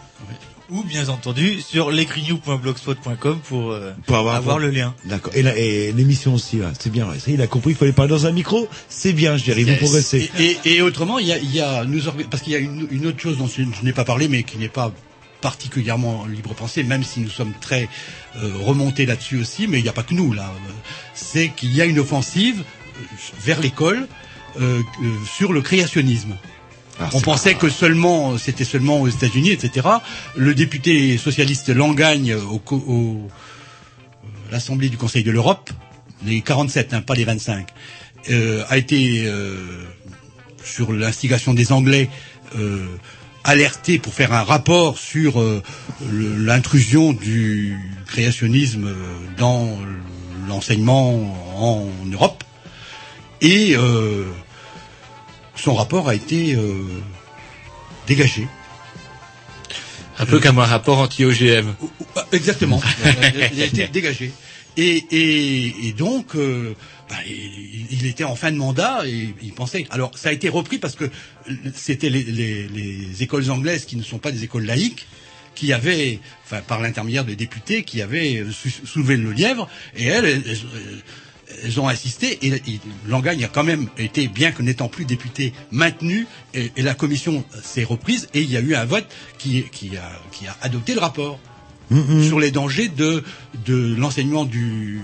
Ou 0.70 0.84
bien 0.84 1.08
entendu 1.08 1.62
sur 1.62 1.92
l'écrinew.blogspot.com 1.92 3.40
pour, 3.48 3.72
euh, 3.72 3.94
Pour 4.06 4.18
avoir, 4.18 4.36
avoir 4.36 4.60
le 4.60 4.70
lien. 4.70 4.94
D'accord. 5.06 5.32
Et, 5.36 5.42
la- 5.42 5.58
et 5.58 5.94
l'émission 5.94 6.34
aussi, 6.34 6.58
là, 6.58 6.72
c'est 6.78 6.90
bien. 6.92 7.08
ouais. 7.08 7.16
Il 7.28 7.42
a 7.42 7.48
compris 7.48 7.70
qu'il 7.72 7.78
fallait 7.80 7.94
parler 7.94 8.10
dans 8.12 8.26
un 8.26 8.32
micro. 8.32 8.68
C'est 8.90 9.14
bien, 9.14 9.38
Jerry, 9.38 9.64
vous 9.64 9.70
Yes. 9.70 9.80
progressez. 9.80 10.30
Et, 10.38 10.58
et- 10.66 10.76
et 10.76 10.82
autrement, 10.82 11.20
il 11.20 11.28
y 11.28 11.32
a, 11.32 11.38
y 11.38 11.62
a 11.62 11.86
nous 11.86 12.02
parce 12.30 12.44
qu'il 12.44 12.52
y 12.52 12.56
a 12.58 12.60
une, 12.60 12.86
une 12.92 13.06
autre 13.08 13.20
chose 13.20 13.38
dont 13.38 13.48
je, 13.48 13.62
je 13.64 13.84
n'ai 13.84 13.94
pas 13.94 14.04
parlé, 14.04 14.28
mais 14.28 14.44
qui 14.44 14.58
n'est 14.58 14.68
pas 14.68 14.92
particulièrement 15.40 16.26
libre 16.26 16.54
pensée, 16.54 16.84
même 16.84 17.04
si 17.04 17.22
nous 17.22 17.30
sommes 17.30 17.54
très 17.62 17.88
euh, 18.38 18.52
remontés 18.60 19.06
là-dessus 19.06 19.40
aussi, 19.40 19.68
mais 19.68 19.80
il 19.80 19.84
n'y 19.84 19.90
a 19.90 19.94
pas 19.94 20.04
que 20.04 20.14
nous 20.16 20.34
là. 20.34 20.52
C'est 21.14 21.50
qu'il 21.50 21.74
y 21.74 21.82
a 21.82 21.86
une 21.86 22.00
offensive 22.00 22.60
euh, 22.60 23.02
vers 23.40 23.62
l'école 23.62 24.08
euh, 24.60 24.82
euh, 24.82 25.06
sur 25.38 25.54
le 25.54 25.62
créationnisme. 25.62 26.36
Ah, 27.00 27.10
On 27.14 27.22
pensait 27.22 27.56
que 27.56 27.70
seulement 27.70 28.38
c'était 28.38 28.64
seulement 28.64 29.02
aux 29.02 29.08
États-Unis, 29.08 29.52
etc. 29.52 29.88
Le 30.36 30.56
député 30.56 31.18
socialiste 31.18 31.70
Langagne 31.70 32.36
au, 32.36 32.62
euh, 32.72 33.28
l'Assemblée 34.52 34.90
du 34.90 34.98
Conseil 34.98 35.24
de 35.24 35.32
l'Europe, 35.32 35.70
les 36.26 36.42
47, 36.42 36.94
hein, 36.94 37.02
pas 37.02 37.14
les 37.14 37.26
25, 37.26 37.68
euh, 38.32 38.64
a 38.70 38.78
été 38.78 39.24
euh, 39.26 39.58
sur 40.64 40.92
l'instigation 40.92 41.54
des 41.54 41.72
Anglais 41.72 42.10
euh, 42.58 42.86
alerté 43.44 44.00
pour 44.00 44.14
faire 44.14 44.34
un 44.34 44.44
rapport 44.44 44.98
sur 44.98 45.42
l'intrusion 46.12 47.14
du 47.14 47.78
créationnisme 48.08 48.90
dans 49.38 49.78
l'enseignement 50.50 51.14
en 51.56 51.88
Europe. 52.12 52.44
Et 53.42 53.76
euh, 53.76 54.26
son 55.58 55.74
rapport 55.76 56.08
a 56.10 56.16
été 56.16 56.56
euh, 56.56 56.84
dégagé. 58.08 58.48
Un 60.20 60.26
peu 60.26 60.40
comme 60.40 60.58
un 60.60 60.66
rapport 60.66 60.98
anti-OGM. 61.00 61.76
Ah, 62.16 62.26
Exactement. 62.32 62.82
il 63.54 63.62
a 63.62 63.66
été 63.66 63.88
dégagé. 63.88 64.32
Et, 64.76 65.04
et, 65.12 65.88
et 65.88 65.92
donc, 65.94 66.36
euh, 66.36 66.76
bah, 67.10 67.16
il, 67.28 67.88
il 67.92 68.06
était 68.08 68.24
en 68.24 68.36
fin 68.36 68.52
de 68.52 68.58
mandat 68.58 69.02
et 69.08 69.34
il 69.42 69.54
pensait. 69.54 69.86
Alors, 69.92 70.18
ça 70.18 70.30
a 70.30 70.32
été 70.32 70.50
repris 70.50 70.78
parce 70.80 70.96
que 70.96 71.10
c'était 71.76 72.10
les, 72.10 72.24
les, 72.24 72.68
les 72.68 73.24
écoles 73.24 73.50
anglaises 73.52 73.86
qui 73.86 73.96
ne 73.96 74.04
sont 74.04 74.18
pas 74.20 74.32
des 74.32 74.44
écoles 74.44 74.66
laïques 74.66 75.08
qui 75.56 75.74
avaient, 75.74 76.20
enfin, 76.46 76.62
par 76.62 76.80
l'intermédiaire 76.82 77.26
de 77.26 77.34
députés, 77.34 77.84
qui 77.84 78.04
avaient 78.04 78.44
sou- 78.52 78.70
soulevé 78.86 79.18
le 79.18 79.32
lièvre, 79.32 79.68
et 79.96 80.06
elles, 80.06 80.26
elles, 80.26 80.44
elles 80.46 80.60
ont 81.80 81.88
insisté, 81.88 82.38
et, 82.46 82.54
et 82.54 82.80
Langagne 83.08 83.44
a 83.46 83.48
quand 83.48 83.64
même 83.64 83.88
été, 83.98 84.28
bien 84.28 84.52
que 84.52 84.62
n'étant 84.62 84.90
plus 84.90 85.06
député, 85.06 85.54
maintenu, 85.72 86.28
et, 86.54 86.72
et 86.76 86.82
la 86.82 86.94
commission 86.94 87.44
s'est 87.64 87.84
reprise, 87.84 88.28
et 88.34 88.42
il 88.42 88.52
y 88.52 88.58
a 88.58 88.62
eu 88.62 88.76
un 88.76 88.86
vote 88.86 89.06
qui, 89.38 89.64
qui, 89.72 89.96
a, 89.98 90.12
qui 90.32 90.46
a 90.48 90.56
adopté 90.62 90.94
le 90.94 91.00
rapport 91.00 91.40
sur 92.22 92.40
les 92.40 92.52
dangers 92.52 92.90
de, 92.90 93.24
de 93.66 93.96
l'enseignement 93.98 94.44
du, 94.44 95.00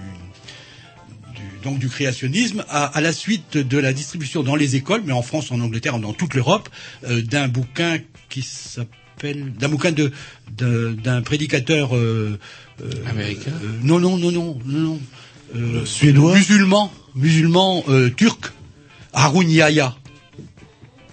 du- 1.34 1.60
donc 1.64 1.80
du 1.80 1.88
créationnisme 1.90 2.65
à, 2.70 2.86
à 2.86 2.99
la 3.02 3.14
suite 3.14 3.57
de 3.57 3.78
la 3.78 3.94
distribution 3.94 4.44
dans 4.44 4.56
les 4.56 4.76
écoles, 4.76 5.02
mais 5.06 5.14
en 5.14 5.22
France, 5.22 5.52
en 5.52 5.60
Angleterre, 5.61 5.98
dans 5.99 6.14
toute 6.14 6.34
l'Europe, 6.34 6.68
euh, 7.06 7.22
d'un 7.22 7.48
bouquin 7.48 7.99
qui 8.30 8.41
s'appelle 8.41 9.53
d'un 9.53 9.70
bouquin 9.70 9.91
de 9.94 10.11
de- 10.57 10.94
d'un 11.02 11.22
prédicateur 11.22 11.95
euh, 11.95 12.38
euh, 12.82 12.90
Américain. 13.10 13.52
euh, 13.64 13.80
non 13.82 13.99
non 13.99 14.18
non 14.18 14.32
non 14.32 14.60
non 14.65 14.80
non 14.80 14.99
euh, 15.55 15.85
Suédois 15.85 16.34
musulman 16.35 16.91
musulman 17.15 17.84
euh, 17.89 18.09
turc 18.09 18.51
Harun 19.13 19.47
Yahya 19.47 19.95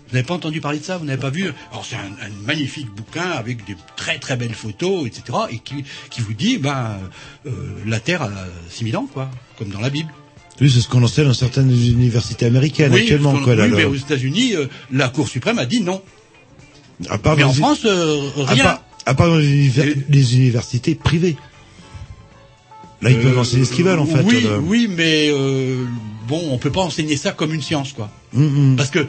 vous 0.08 0.16
n'avez 0.16 0.26
pas 0.26 0.34
entendu 0.34 0.60
parler 0.60 0.80
de 0.80 0.84
ça 0.84 0.98
Vous 0.98 1.04
n'avez 1.04 1.20
pas 1.20 1.30
vu 1.30 1.52
Alors 1.70 1.84
c'est 1.88 1.94
un, 1.94 2.00
un 2.26 2.30
magnifique 2.44 2.88
bouquin 2.96 3.30
avec 3.30 3.64
des 3.64 3.76
très 3.94 4.18
très 4.18 4.36
belles 4.36 4.54
photos, 4.54 5.06
etc. 5.06 5.22
Et 5.52 5.58
qui, 5.60 5.84
qui 6.10 6.20
vous 6.20 6.34
dit, 6.34 6.58
ben, 6.58 6.98
euh, 7.46 7.50
la 7.86 8.00
Terre 8.00 8.22
a 8.22 8.30
6000 8.70 8.96
ans, 8.96 9.08
quoi, 9.12 9.30
comme 9.56 9.68
dans 9.68 9.78
la 9.78 9.88
Bible. 9.88 10.12
Oui, 10.60 10.68
c'est 10.68 10.80
ce 10.80 10.88
qu'on 10.88 11.04
enseigne 11.04 11.26
dans 11.26 11.32
certaines 11.32 11.70
universités 11.70 12.46
américaines 12.46 12.92
oui, 12.92 13.02
actuellement. 13.02 13.38
Quoi, 13.40 13.54
là, 13.54 13.66
oui, 13.66 13.72
mais 13.76 13.84
aux 13.84 13.94
États-Unis, 13.94 14.56
euh, 14.56 14.66
la 14.90 15.08
Cour 15.10 15.28
suprême 15.28 15.60
a 15.60 15.64
dit 15.64 15.80
non. 15.80 16.02
à 17.08 17.16
part 17.18 17.36
mais 17.36 17.44
en 17.44 17.52
France, 17.52 17.82
euh, 17.84 18.30
à 18.48 18.50
rien. 18.50 18.64
part, 18.64 18.82
à 19.06 19.14
part 19.14 19.28
dans 19.28 19.36
les, 19.36 19.48
univers- 19.48 19.94
les 20.08 20.34
universités 20.34 20.96
privées. 20.96 21.36
Là, 23.02 23.10
ils 23.10 23.18
peuvent 23.18 23.36
Euh, 23.36 23.40
enseigner 23.40 23.64
ce 23.64 23.72
qu'ils 23.72 23.84
veulent, 23.84 23.98
en 23.98 24.04
fait. 24.06 24.22
Oui, 24.24 24.42
euh, 24.44 24.58
oui, 24.62 24.86
mais 24.94 25.30
euh, 25.30 25.84
bon, 26.28 26.40
on 26.50 26.58
peut 26.58 26.70
pas 26.70 26.82
enseigner 26.82 27.16
ça 27.16 27.32
comme 27.32 27.54
une 27.54 27.62
science, 27.62 27.92
quoi. 27.94 28.10
hum, 28.36 28.42
hum. 28.44 28.76
Parce 28.76 28.90
que 28.90 28.98
euh, 28.98 29.06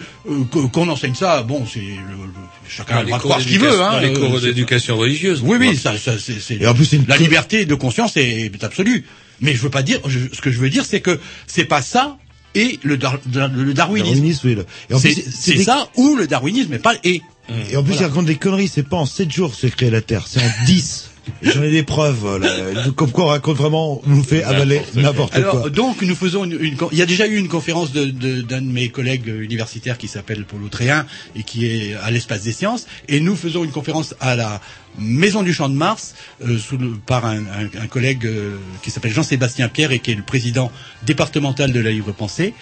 qu- 0.52 0.70
qu'on 0.70 0.88
enseigne 0.88 1.14
ça, 1.16 1.44
bon, 1.44 1.66
c'est 1.72 1.80
le- 1.80 1.86
le- 1.86 2.32
chacun 2.70 2.98
a 2.98 3.00
le 3.02 3.08
droit 3.08 3.18
de 3.18 3.24
croire 3.24 3.42
ce 3.42 3.48
qu'il 3.48 3.60
veut. 3.60 3.82
Hein, 3.82 3.92
dans 3.94 4.00
les 4.00 4.10
euh, 4.16 4.18
cours 4.30 4.40
c'est- 4.40 4.46
d'éducation 4.46 4.96
religieuse. 4.98 5.42
Oui, 5.44 5.58
oui, 5.60 5.76
ça, 5.76 5.98
ça, 5.98 6.14
c'est, 6.18 6.40
c'est- 6.40 6.56
Et 6.62 6.68
en 6.68 6.74
plus, 6.74 6.86
c'est 6.86 6.96
une 6.96 7.06
la 7.08 7.18
liberté 7.18 7.66
de 7.66 7.76
conscience 7.76 8.16
est, 8.16 8.46
est 8.54 8.64
absolue. 8.64 9.06
Mais 9.42 9.54
je 9.56 9.62
veux 9.62 9.70
pas 9.70 9.84
dire, 9.84 10.00
je- 10.08 10.20
ce 10.32 10.40
que 10.40 10.52
je 10.52 10.60
veux 10.60 10.70
dire, 10.70 10.86
c'est 10.86 11.02
que 11.02 11.20
c'est 11.48 11.66
pas 11.66 11.82
ça 11.82 12.18
et 12.56 12.80
le, 12.84 12.96
dar- 12.98 13.20
le 13.26 13.74
darwinisme. 13.74 14.14
Darwinisme, 14.16 14.48
oui, 14.48 14.58
C'est, 15.00 15.54
des- 15.56 15.64
ça 15.64 15.90
ou 15.98 16.16
le 16.16 16.28
darwinisme, 16.28 16.70
mais 16.72 16.80
pas 16.80 16.94
et. 17.04 17.22
Et 17.70 17.76
en 17.76 17.84
plus, 17.84 17.92
Voilà. 17.94 18.08
il 18.08 18.10
raconte 18.10 18.26
des 18.28 18.36
conneries. 18.36 18.70
C'est 18.70 18.88
pas 18.88 18.96
en 18.98 19.06
7 19.06 19.30
jours 19.30 19.52
que 19.52 19.58
c'est 19.60 19.76
créé 19.76 19.90
la 19.90 20.00
Terre, 20.02 20.26
c'est 20.28 20.40
en 20.40 20.66
10. 20.66 21.11
J'en 21.42 21.64
ai 21.64 21.72
des 21.72 21.84
preuves, 21.84 22.38
là, 22.40 22.84
de- 22.86 22.90
comme 22.92 23.12
quoi 23.12 23.26
on 23.26 23.28
raconte 23.28 23.58
vraiment, 23.58 24.02
on 24.06 24.10
nous 24.10 24.24
fait 24.24 24.44
avaler 24.44 24.82
n'importe 24.96 25.36
Alors 25.36 25.62
quoi. 25.62 25.70
donc 25.70 26.02
nous 26.02 26.16
faisons 26.16 26.46
une, 26.46 26.58
une 26.60 26.78
il 26.92 26.98
y 26.98 27.02
a 27.02 27.06
déjà 27.06 27.28
eu 27.28 27.38
une 27.38 27.48
conférence 27.48 27.92
de 27.92 28.06
de- 28.06 28.42
d'un 28.42 28.62
de, 28.62 28.68
mes 28.72 28.90
collègues 28.90 29.28
universitaires 29.28 29.98
qui 29.98 30.08
s'appelle 30.08 30.46
Paulo 30.46 30.68
Tréhin 30.70 31.06
et 31.36 31.44
qui 31.44 31.66
est 31.66 31.96
à 31.96 32.12
l'espace 32.12 32.44
des 32.44 32.54
sciences. 32.54 32.88
Et 33.08 33.20
nous 33.20 33.36
faisons 33.36 33.64
une 33.64 33.72
conférence 33.72 34.16
à 34.20 34.36
la 34.36 34.62
Maison 35.00 35.42
du 35.42 35.54
Champ 35.54 35.70
de 35.70 35.74
Mars 35.76 36.16
euh, 36.46 36.58
sous 36.58 36.78
le- 36.78 36.92
par 37.06 37.26
un, 37.26 37.38
un- 37.40 37.82
un 37.84 37.88
collègue 37.88 38.26
euh, 38.26 38.58
qui 38.84 38.92
s'appelle 38.92 39.14
Jean-Sébastien 39.14 39.70
Pierre 39.70 39.92
et 39.94 40.00
qui 40.00 40.12
est 40.12 40.16
le 40.16 40.24
président 40.24 40.72
départemental 41.06 41.72
de 41.72 41.80
la 41.80 41.92
Libre 41.92 42.12
Pensée 42.14 42.54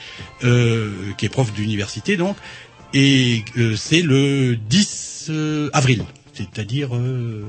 euh, 0.43 0.91
qui 1.17 1.25
est 1.25 1.29
prof 1.29 1.51
d'université 1.53 2.17
donc. 2.17 2.37
Et 2.93 3.43
euh, 3.57 3.75
c'est 3.75 4.01
le 4.01 4.55
10 4.55 5.27
euh, 5.29 5.69
avril. 5.73 6.03
C'est-à-dire 6.33 6.95
euh, 6.95 7.43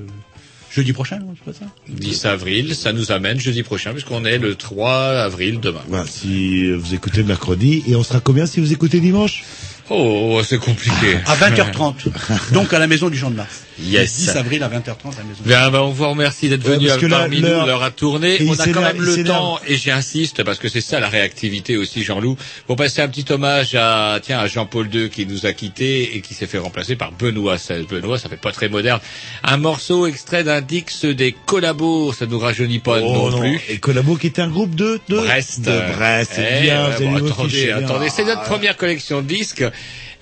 jeudi 0.71 0.93
prochain 0.93 1.19
non, 1.19 1.35
c'est 1.37 1.53
pas 1.53 1.59
ça 1.59 1.67
10 1.89 2.25
avril, 2.27 2.75
ça 2.75 2.93
nous 2.93 3.13
amène 3.13 3.39
jeudi 3.41 3.63
prochain, 3.63 3.93
puisqu'on 3.93 4.25
est 4.25 4.39
le 4.39 4.55
3 4.55 4.93
avril 5.19 5.61
demain. 5.61 5.83
Voilà, 5.89 6.07
si 6.07 6.71
vous 6.73 6.95
écoutez 6.95 7.23
mercredi, 7.23 7.83
et 7.87 7.97
on 7.97 8.03
sera 8.03 8.21
combien 8.21 8.47
si 8.47 8.61
vous 8.61 8.73
écoutez 8.73 9.01
dimanche? 9.01 9.45
Oh, 9.91 10.41
c'est 10.45 10.59
compliqué. 10.59 11.19
à 11.27 11.35
20h30 11.37 12.53
donc 12.53 12.73
à 12.73 12.79
la 12.79 12.87
Maison 12.87 13.11
du 13.11 13.19
Champ 13.19 13.31
de 13.31 13.37
Mars 13.37 13.65
Yes. 13.83 14.17
10 14.19 14.29
avril 14.37 14.63
à 14.63 14.69
20h30 14.69 15.15
à 15.15 15.19
la 15.19 15.25
Maison 15.25 15.71
ben, 15.71 15.81
on 15.81 15.91
vous 15.91 16.09
remercie 16.09 16.49
d'être 16.49 16.67
Ouais, 16.69 16.77
venu 16.77 16.87
là, 16.87 16.97
parmi 17.19 17.41
nous, 17.41 17.49
l'heure- 17.49 17.83
a 17.83 17.91
tourné. 17.91 18.39
On 18.49 18.53
a 18.59 18.67
quand 18.69 18.83
même 18.83 19.01
le 19.01 19.25
temps, 19.25 19.59
et 19.67 19.77
j'insiste, 19.77 20.43
parce 20.45 20.59
que 20.59 20.69
c'est 20.69 20.81
ça 20.81 21.01
la 21.01 21.09
réactivité 21.09 21.77
aussi, 21.77 22.03
Jean-Loup, 22.03 22.37
pour 22.67 22.77
passer 22.77 23.01
un 23.03 23.09
petit 23.09 23.25
hommage 23.33 23.75
à, 23.75 24.19
tiens, 24.23 24.39
à 24.39 24.47
Jean-Paul 24.47 24.95
II 24.95 25.09
qui 25.11 25.27
nous 25.27 25.47
a 25.47 25.53
quittés 25.53 26.17
et 26.17 26.21
qui 26.21 26.35
s'est 26.35 26.47
fait 26.47 26.59
remplacer 26.59 26.97
par 26.97 27.13
Benoît 27.13 27.57
XVI. 27.57 27.87
Benoît, 27.87 28.19
ça 28.19 28.29
fait 28.29 28.37
pas 28.37 28.53
très 28.53 28.69
moderne. 28.69 29.01
Un 29.43 29.57
morceau 29.57 30.07
extrait 30.07 30.45
d'un 30.45 30.61
Dix 30.61 31.05
des 31.05 31.33
collabos, 31.47 32.13
ça 32.13 32.27
nous 32.27 32.39
rajeunit 32.39 32.79
pas 32.81 33.01
Oh 33.03 33.31
non, 33.31 33.41
plus. 33.41 33.61
Et 33.69 33.79
Collabo 33.79 34.17
qui 34.17 34.27
était 34.29 34.43
un 34.43 34.49
groupe 34.49 34.75
de, 34.75 35.01
de 35.09 35.17
Brest. 35.17 35.61
De 35.63 35.95
Brest, 35.97 36.33
c'est 36.35 36.59
Eh, 36.59 36.63
bien, 36.63 36.89
ouais, 36.89 36.97
bon, 37.01 37.27
attendez, 37.27 37.71
attendez, 37.71 38.09
c'est 38.11 38.25
notre 38.25 38.43
première 38.43 38.77
collection 38.77 39.23
de 39.23 39.27
disques. 39.27 39.65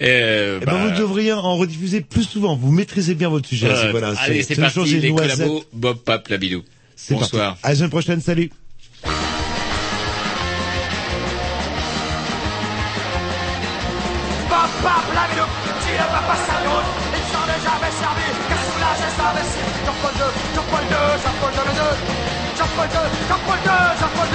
Euh, 0.01 0.59
Eh 0.63 0.65
ben, 0.65 0.75
vous 0.75 0.99
devriez 0.99 1.33
en 1.33 1.57
rediffuser 1.57 2.01
plus 2.01 2.25
souvent. 2.25 2.57
Vous 2.57 2.71
maîtrisez 2.71 3.15
bien 3.15 3.29
votre 3.29 3.49
sujet. 3.49 3.69
euh, 3.69 3.91
voilà, 3.91 4.13
allez, 4.19 4.43
c'est 4.43 4.57
parti, 4.57 4.81
c'est 4.87 5.01
les 5.01 5.13
collabos, 5.13 5.65
Bob 5.73 5.99
Pape, 5.99 6.29
Labidou. 6.29 6.63
C'est 6.97 7.15
Bonsoir. 7.15 7.55
parti. 7.55 7.67
À 7.67 7.71
la 7.71 7.75
semaine 7.77 7.91
prochaine, 7.91 8.21
salut. 8.21 8.51
La. 8.79 9.13
Jean-Paul 19.85 20.15
II, 20.15 20.21
Jean-Paul 20.55 20.85
II, 20.85 20.91
Jean-Paul 21.23 21.53
II. 21.53 21.59
Jean-Paul 22.57 22.89
II, 22.89 22.95
Jean-Paul 24.01 24.29
II, 24.29 24.35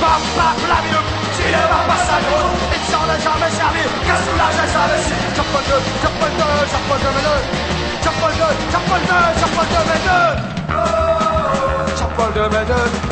Passe 0.00 0.28
pas 0.34 0.54
la 0.66 0.80
minute, 0.80 1.08
tu 1.36 1.42
ne 1.44 1.52
vas 1.52 1.84
pas 1.86 2.00
sa 2.08 2.16
route 2.24 2.56
Et 2.72 2.80
tu 2.86 2.90
n'en 2.92 3.04
as 3.04 3.18
jamais 3.18 3.50
servi, 3.50 3.84
qu'à 4.06 4.16
soulager 4.24 4.66
sa 4.72 4.82
vessie 4.88 5.20
J'apprends 5.36 5.64
deux, 5.68 5.82
j'apprends 6.00 6.32
deux, 6.38 6.56
j'apprends 6.72 7.00
deux, 7.02 7.12
mais 7.16 7.24
deux 7.28 7.40
J'apprends 8.02 8.32
deux, 8.40 8.54
j'apprends 8.72 9.02
deux, 9.08 9.24
j'apprends 9.40 9.68
deux, 9.70 9.84
mais 9.88 10.00
deux 10.06 10.30
J'apprends 11.98 12.30
deux, 12.34 12.48
mais 12.50 12.64
deux 12.64 13.09